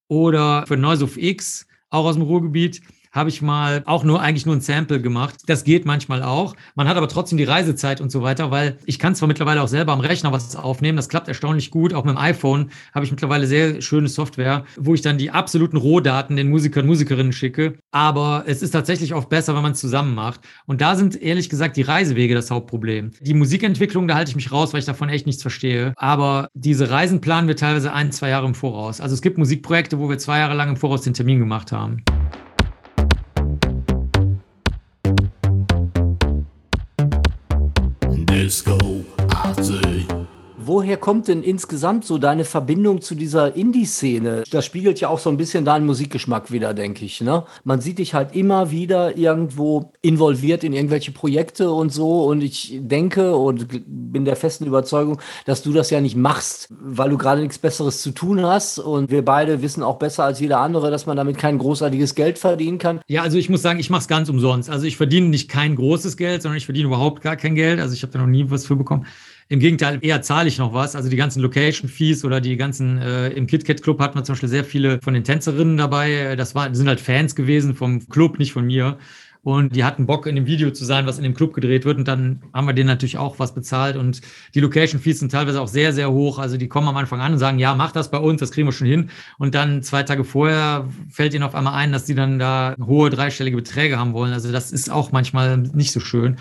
Oder 0.08 0.66
für 0.66 0.78
Noise 0.78 1.04
of 1.04 1.18
X, 1.18 1.68
auch 1.90 2.06
aus 2.06 2.16
dem 2.16 2.24
Ruhrgebiet 2.24 2.82
habe 3.12 3.30
ich 3.30 3.42
mal 3.42 3.84
auch 3.86 4.04
nur 4.04 4.22
eigentlich 4.22 4.46
nur 4.46 4.56
ein 4.56 4.62
Sample 4.62 5.02
gemacht. 5.02 5.36
Das 5.48 5.64
geht 5.64 5.86
manchmal 5.86 6.24
auch. 6.24 6.56
Man 6.76 6.88
hat 6.88 6.98
aber 6.98 7.08
trotzdem 7.08 7.38
die 7.38 7.44
Reisezeit 7.44 8.02
und 8.02 8.12
so 8.12 8.22
weiter, 8.22 8.52
weil 8.52 8.78
ich 8.86 9.00
kann 9.00 9.16
zwar 9.16 9.28
mittlerweile 9.28 9.62
auch 9.62 9.68
selber 9.68 9.94
am 9.94 10.00
Rechner 10.00 10.32
was 10.32 10.56
aufnehmen. 10.56 10.96
Das 10.96 11.10
klappt 11.10 11.28
erstaunlich 11.28 11.72
gut. 11.72 11.94
Auch 11.94 12.04
mit 12.04 12.16
dem 12.16 12.18
iPhone 12.18 12.72
habe 12.94 13.06
ich 13.06 13.12
mittlerweile 13.12 13.48
sehr 13.48 13.82
schöne 13.82 14.08
Software, 14.08 14.66
wo 14.78 14.94
ich 14.94 15.02
dann 15.02 15.18
die 15.18 15.32
absoluten 15.32 15.78
Rohdaten 15.78 16.36
den 16.36 16.50
Musikern 16.50 16.84
und 16.84 16.88
Musikerinnen 16.88 17.34
schicke. 17.34 17.80
Aber 17.92 18.44
es 18.48 18.62
ist 18.62 18.72
tatsächlich 18.72 19.14
oft 19.14 19.30
besser, 19.30 19.56
wenn 19.56 19.64
man 19.64 19.72
es 19.74 19.80
zusammen 19.80 20.16
macht. 20.16 20.42
Und 20.66 20.82
da 20.82 20.96
sind 20.96 21.22
ehrlich 21.22 21.50
gesagt 21.50 21.78
die 21.78 21.82
Reisewege 21.82 22.36
das 22.36 22.52
Hauptproblem. 22.52 23.12
Die 23.20 23.34
Musikentwicklung, 23.34 24.08
da 24.08 24.16
halte 24.16 24.30
ich 24.30 24.36
mich 24.36 24.52
raus, 24.52 24.74
weil 24.74 24.80
ich 24.80 24.86
davon 24.86 25.10
echt 25.10 25.26
nichts 25.26 25.42
verstehe. 25.42 25.94
Aber 25.98 26.50
diese 26.54 26.90
Reisen 26.90 27.22
planen 27.22 27.48
wir 27.48 27.56
teilweise 27.56 27.94
ein, 27.94 28.12
zwei 28.12 28.30
Jahre 28.30 28.48
im 28.48 28.56
Voraus. 28.56 29.02
Also 29.02 29.14
es 29.14 29.22
gibt 29.22 29.38
Musikprojekte, 29.38 30.00
wo 30.00 30.10
wir 30.10 30.18
zwei 30.18 30.40
Jahre 30.40 30.56
lang 30.56 30.70
im 30.70 30.78
Voraus 30.78 31.02
den 31.02 31.14
Termin 31.14 31.40
gemacht 31.40 31.72
haben. 31.72 32.04
Disco 38.48 38.77
Artsy. 38.77 38.77
Woher 40.78 40.98
kommt 40.98 41.28
denn 41.28 41.42
insgesamt 41.42 42.06
so 42.06 42.20
deine 42.20 42.46
Verbindung 42.46 43.02
zu 43.02 43.16
dieser 43.16 43.56
Indie-Szene? 43.56 44.44
Das 44.52 44.64
spiegelt 44.64 45.00
ja 45.00 45.10
auch 45.10 45.18
so 45.18 45.32
ein 45.32 45.36
bisschen 45.36 45.66
deinen 45.66 45.88
Musikgeschmack 45.88 46.52
wieder, 46.52 46.76
denke 46.76 47.04
ich. 47.04 47.20
Ne? 47.20 47.46
Man 47.64 47.82
sieht 47.82 47.98
dich 47.98 48.14
halt 48.14 48.36
immer 48.36 48.70
wieder 48.70 49.18
irgendwo 49.18 49.92
involviert 50.04 50.64
in 50.64 50.74
irgendwelche 50.74 51.12
Projekte 51.12 51.72
und 51.72 51.92
so. 51.92 52.26
Und 52.26 52.44
ich 52.44 52.78
denke 52.80 53.36
und 53.36 53.70
bin 53.88 54.24
der 54.24 54.36
festen 54.36 54.68
Überzeugung, 54.68 55.20
dass 55.46 55.64
du 55.64 55.74
das 55.74 55.90
ja 55.90 56.00
nicht 56.00 56.16
machst, 56.16 56.68
weil 56.70 57.10
du 57.10 57.18
gerade 57.18 57.42
nichts 57.42 57.58
Besseres 57.58 58.04
zu 58.04 58.12
tun 58.12 58.46
hast. 58.46 58.78
Und 58.78 59.10
wir 59.10 59.26
beide 59.26 59.64
wissen 59.64 59.82
auch 59.82 59.98
besser 59.98 60.26
als 60.26 60.40
jeder 60.40 60.60
andere, 60.60 60.92
dass 60.92 61.08
man 61.08 61.18
damit 61.18 61.40
kein 61.40 61.58
großartiges 61.58 62.14
Geld 62.14 62.38
verdienen 62.38 62.78
kann. 62.78 63.00
Ja, 63.08 63.24
also 63.24 63.40
ich 63.40 63.50
muss 63.50 63.64
sagen, 63.64 63.80
ich 63.80 63.90
mache 63.90 64.02
es 64.02 64.08
ganz 64.08 64.30
umsonst. 64.30 64.70
Also 64.70 64.86
ich 64.86 64.96
verdiene 64.96 65.30
nicht 65.30 65.50
kein 65.50 65.76
großes 65.76 66.18
Geld, 66.18 66.44
sondern 66.44 66.58
ich 66.58 66.66
verdiene 66.66 66.86
überhaupt 66.86 67.24
gar 67.24 67.36
kein 67.36 67.56
Geld. 67.56 67.80
Also 67.80 67.96
ich 67.96 68.04
habe 68.04 68.14
da 68.14 68.20
noch 68.20 68.28
nie 68.28 68.46
was 68.52 68.68
für 68.68 68.76
bekommen. 68.76 69.08
Im 69.50 69.60
Gegenteil, 69.60 70.00
eher 70.02 70.22
zahle 70.22 70.50
ich 70.50 70.58
noch 70.58 70.74
was. 70.74 70.96
Also 70.96 71.10
die 71.10 71.16
ganzen 71.16 71.42
Location-Fees 71.42 72.26
oder 72.26 72.42
die 72.42 72.58
ganzen, 72.58 72.98
äh, 72.98 73.30
im 73.30 73.48
KitKat 73.48 73.82
Club 73.82 74.00
hatten 74.02 74.18
wir 74.18 74.24
zum 74.26 74.34
Beispiel 74.34 74.50
sehr 74.50 74.66
viele 74.66 75.00
von 75.02 75.14
den 75.14 75.24
Tänzerinnen 75.24 75.78
dabei. 75.78 76.36
Das 76.36 76.54
war, 76.54 76.74
sind 76.76 76.88
halt 76.88 77.00
Fans 77.00 77.34
gewesen 77.34 77.74
vom 77.74 78.10
Club, 78.10 78.40
nicht 78.40 78.52
von 78.52 78.66
mir. 78.66 78.98
Und 79.44 79.78
die 79.78 79.86
hatten 79.86 80.06
Bock, 80.06 80.28
in 80.28 80.36
dem 80.36 80.46
Video 80.46 80.72
zu 80.72 80.84
sein, 80.84 81.06
was 81.06 81.18
in 81.18 81.24
dem 81.24 81.34
Club 81.34 81.54
gedreht 81.54 81.86
wird. 81.86 81.98
Und 81.98 82.06
dann 82.10 82.42
haben 82.54 82.68
wir 82.68 82.74
denen 82.74 82.88
natürlich 82.88 83.18
auch 83.18 83.40
was 83.40 83.54
bezahlt. 83.54 83.96
Und 83.96 84.20
die 84.54 84.60
Location-Fees 84.60 85.20
sind 85.20 85.32
teilweise 85.32 85.62
auch 85.62 85.70
sehr, 85.70 85.94
sehr 85.94 86.12
hoch. 86.12 86.38
Also 86.40 86.58
die 86.58 86.68
kommen 86.68 86.90
am 86.90 86.98
Anfang 86.98 87.22
an 87.22 87.32
und 87.32 87.40
sagen, 87.40 87.58
ja, 87.58 87.74
mach 87.74 87.94
das 87.94 88.12
bei 88.12 88.18
uns, 88.18 88.42
das 88.42 88.52
kriegen 88.52 88.68
wir 88.68 88.74
schon 88.74 88.88
hin. 88.88 89.10
Und 89.38 89.56
dann 89.56 89.82
zwei 89.84 90.04
Tage 90.04 90.26
vorher 90.26 90.90
fällt 91.10 91.34
ihnen 91.34 91.44
auf 91.44 91.56
einmal 91.56 91.76
ein, 91.76 91.94
dass 91.94 92.04
die 92.04 92.16
dann 92.16 92.40
da 92.40 92.76
hohe 92.86 93.10
dreistellige 93.10 93.56
Beträge 93.56 93.98
haben 93.98 94.12
wollen. 94.12 94.34
Also 94.34 94.52
das 94.52 94.74
ist 94.74 94.92
auch 94.92 95.14
manchmal 95.14 95.58
nicht 95.58 95.94
so 95.94 96.02
schön. 96.02 96.36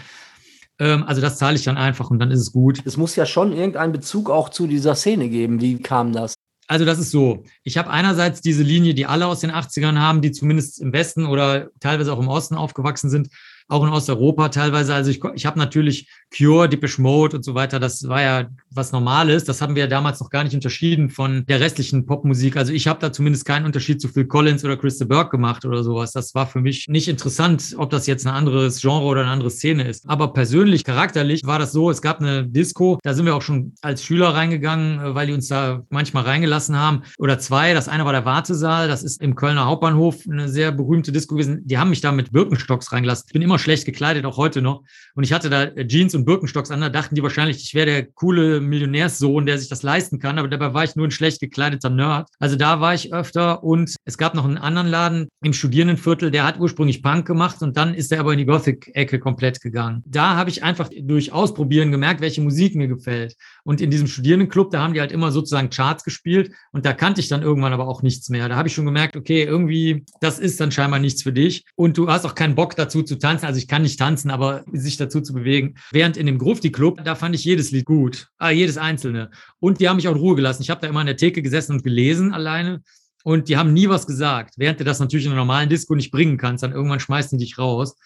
Ähm, 0.78 1.04
also 1.04 1.20
das 1.20 1.38
zahle 1.38 1.56
ich 1.56 1.64
dann 1.64 1.76
einfach 1.76 2.10
und 2.10 2.18
dann 2.18 2.30
ist 2.30 2.40
es 2.40 2.52
gut. 2.52 2.82
Es 2.84 2.96
muss 2.96 3.16
ja 3.16 3.26
schon 3.26 3.52
irgendeinen 3.52 3.92
Bezug 3.92 4.30
auch 4.30 4.48
zu 4.48 4.66
dieser 4.66 4.94
Szene 4.94 5.28
geben. 5.28 5.60
Wie 5.60 5.78
kam 5.78 6.12
das? 6.12 6.34
Also 6.68 6.84
das 6.84 6.98
ist 6.98 7.12
so. 7.12 7.44
Ich 7.62 7.78
habe 7.78 7.90
einerseits 7.90 8.40
diese 8.40 8.62
Linie, 8.62 8.94
die 8.94 9.06
alle 9.06 9.26
aus 9.26 9.40
den 9.40 9.52
80ern 9.52 9.98
haben, 9.98 10.20
die 10.20 10.32
zumindest 10.32 10.80
im 10.80 10.92
Westen 10.92 11.26
oder 11.26 11.70
teilweise 11.80 12.12
auch 12.12 12.18
im 12.18 12.28
Osten 12.28 12.56
aufgewachsen 12.56 13.08
sind, 13.08 13.28
auch 13.68 13.84
in 13.84 13.92
Osteuropa 13.92 14.48
teilweise. 14.48 14.94
Also 14.94 15.10
ich, 15.10 15.20
ich 15.34 15.46
habe 15.46 15.58
natürlich 15.58 16.10
Cure, 16.34 16.68
Depeche 16.68 17.00
Mode 17.00 17.36
und 17.36 17.44
so 17.44 17.54
weiter. 17.54 17.78
Das 17.78 18.06
war 18.08 18.22
ja 18.22 18.48
was 18.70 18.92
Normales. 18.92 19.44
Das 19.44 19.62
haben 19.62 19.74
wir 19.74 19.84
ja 19.84 19.88
damals 19.88 20.20
noch 20.20 20.30
gar 20.30 20.44
nicht 20.44 20.54
unterschieden 20.54 21.08
von 21.08 21.44
der 21.46 21.60
restlichen 21.60 22.04
Popmusik. 22.06 22.56
Also 22.56 22.72
ich 22.72 22.86
habe 22.86 23.00
da 23.00 23.12
zumindest 23.12 23.44
keinen 23.44 23.64
Unterschied 23.64 24.00
zu 24.00 24.08
Phil 24.08 24.26
Collins 24.26 24.64
oder 24.64 24.76
Chris 24.76 24.98
Burgh 24.98 25.30
gemacht 25.30 25.64
oder 25.64 25.82
sowas. 25.82 26.12
Das 26.12 26.34
war 26.34 26.46
für 26.46 26.60
mich 26.60 26.86
nicht 26.88 27.08
interessant, 27.08 27.74
ob 27.78 27.90
das 27.90 28.06
jetzt 28.06 28.26
ein 28.26 28.34
anderes 28.34 28.80
Genre 28.80 29.04
oder 29.04 29.22
eine 29.22 29.30
andere 29.30 29.50
Szene 29.50 29.86
ist. 29.88 30.08
Aber 30.08 30.32
persönlich, 30.32 30.84
charakterlich 30.84 31.44
war 31.44 31.58
das 31.58 31.72
so, 31.72 31.90
es 31.90 32.02
gab 32.02 32.20
eine 32.20 32.46
Disco, 32.46 32.98
da 33.02 33.14
sind 33.14 33.24
wir 33.24 33.34
auch 33.34 33.42
schon 33.42 33.74
als 33.80 34.02
Schüler 34.02 34.28
reingegangen, 34.28 35.14
weil 35.14 35.28
die 35.28 35.32
uns 35.32 35.48
da 35.48 35.84
manchmal 35.90 36.24
reingelassen 36.24 36.76
haben. 36.76 37.02
Oder 37.18 37.38
zwei. 37.38 37.72
Das 37.72 37.88
eine 37.88 38.04
war 38.04 38.12
der 38.12 38.24
Wartesaal. 38.24 38.88
Das 38.88 39.02
ist 39.02 39.22
im 39.22 39.36
Kölner 39.36 39.66
Hauptbahnhof 39.66 40.24
eine 40.30 40.48
sehr 40.48 40.72
berühmte 40.72 41.12
Disco 41.12 41.34
gewesen. 41.34 41.62
Die 41.64 41.78
haben 41.78 41.90
mich 41.90 42.00
da 42.00 42.12
mit 42.12 42.32
Birkenstocks 42.32 42.92
reingelassen. 42.92 43.24
Ich 43.28 43.32
bin 43.32 43.42
immer 43.42 43.58
schlecht 43.58 43.86
gekleidet, 43.86 44.24
auch 44.24 44.36
heute 44.36 44.60
noch. 44.60 44.82
Und 45.14 45.24
ich 45.24 45.32
hatte 45.32 45.48
da 45.50 45.70
Jeans 45.86 46.15
und 46.16 46.24
Birkenstocks 46.24 46.70
an. 46.70 46.80
Da 46.80 46.88
dachten 46.88 47.14
die 47.14 47.22
wahrscheinlich, 47.22 47.58
ich 47.62 47.74
wäre 47.74 47.86
der 47.86 48.06
coole 48.06 48.60
Millionärssohn, 48.60 49.46
der 49.46 49.58
sich 49.58 49.68
das 49.68 49.82
leisten 49.82 50.18
kann. 50.18 50.38
Aber 50.38 50.48
dabei 50.48 50.74
war 50.74 50.84
ich 50.84 50.96
nur 50.96 51.06
ein 51.06 51.10
schlecht 51.10 51.40
gekleideter 51.40 51.90
Nerd. 51.90 52.28
Also 52.38 52.56
da 52.56 52.80
war 52.80 52.94
ich 52.94 53.12
öfter. 53.12 53.62
Und 53.62 53.94
es 54.04 54.18
gab 54.18 54.34
noch 54.34 54.44
einen 54.44 54.58
anderen 54.58 54.88
Laden 54.88 55.28
im 55.42 55.52
Studierendenviertel, 55.52 56.30
der 56.30 56.44
hat 56.44 56.58
ursprünglich 56.58 57.02
Punk 57.02 57.26
gemacht 57.26 57.62
und 57.62 57.76
dann 57.76 57.94
ist 57.94 58.12
er 58.12 58.20
aber 58.20 58.32
in 58.32 58.38
die 58.38 58.46
Gothic-Ecke 58.46 59.18
komplett 59.18 59.60
gegangen. 59.60 60.02
Da 60.06 60.36
habe 60.36 60.50
ich 60.50 60.62
einfach 60.62 60.88
durch 61.00 61.32
Ausprobieren 61.32 61.90
gemerkt, 61.90 62.20
welche 62.20 62.40
Musik 62.40 62.74
mir 62.74 62.88
gefällt. 62.88 63.36
Und 63.64 63.80
in 63.80 63.90
diesem 63.90 64.06
Studierendenclub, 64.06 64.70
da 64.70 64.80
haben 64.80 64.94
die 64.94 65.00
halt 65.00 65.12
immer 65.12 65.30
sozusagen 65.30 65.70
Charts 65.70 66.04
gespielt 66.04 66.52
und 66.72 66.84
da 66.86 66.92
kannte 66.92 67.20
ich 67.20 67.28
dann 67.28 67.42
irgendwann 67.42 67.72
aber 67.72 67.86
auch 67.86 68.02
nichts 68.02 68.28
mehr. 68.28 68.48
Da 68.48 68.56
habe 68.56 68.68
ich 68.68 68.74
schon 68.74 68.86
gemerkt, 68.86 69.16
okay, 69.16 69.44
irgendwie, 69.44 70.04
das 70.20 70.38
ist 70.38 70.60
dann 70.60 70.72
scheinbar 70.72 70.98
nichts 70.98 71.22
für 71.22 71.32
dich. 71.32 71.64
Und 71.74 71.98
du 71.98 72.08
hast 72.08 72.24
auch 72.24 72.34
keinen 72.34 72.54
Bock 72.54 72.76
dazu 72.76 73.02
zu 73.02 73.16
tanzen. 73.16 73.46
Also 73.46 73.58
ich 73.58 73.68
kann 73.68 73.82
nicht 73.82 73.98
tanzen, 73.98 74.30
aber 74.30 74.64
sich 74.72 74.96
dazu 74.96 75.20
zu 75.20 75.32
bewegen. 75.32 75.74
Während 76.06 76.18
in 76.18 76.26
dem 76.26 76.38
Grufti 76.38 76.70
Club, 76.70 77.02
da 77.02 77.16
fand 77.16 77.34
ich 77.34 77.44
jedes 77.44 77.72
Lied 77.72 77.84
gut. 77.84 78.28
Ah, 78.38 78.50
jedes 78.50 78.78
einzelne. 78.78 79.28
Und 79.58 79.80
die 79.80 79.88
haben 79.88 79.96
mich 79.96 80.06
auch 80.06 80.12
in 80.12 80.20
Ruhe 80.20 80.36
gelassen. 80.36 80.62
Ich 80.62 80.70
habe 80.70 80.80
da 80.80 80.86
immer 80.86 81.00
an 81.00 81.06
der 81.06 81.16
Theke 81.16 81.42
gesessen 81.42 81.72
und 81.72 81.82
gelesen 81.82 82.32
alleine. 82.32 82.84
Und 83.24 83.48
die 83.48 83.56
haben 83.56 83.72
nie 83.72 83.88
was 83.88 84.06
gesagt, 84.06 84.54
während 84.56 84.78
du 84.78 84.84
das 84.84 85.00
natürlich 85.00 85.26
in 85.26 85.32
einer 85.32 85.40
normalen 85.40 85.68
Disco 85.68 85.96
nicht 85.96 86.12
bringen 86.12 86.36
kannst. 86.36 86.62
Dann 86.62 86.70
irgendwann 86.70 87.00
schmeißen 87.00 87.36
die 87.40 87.44
dich 87.44 87.58
raus. 87.58 87.96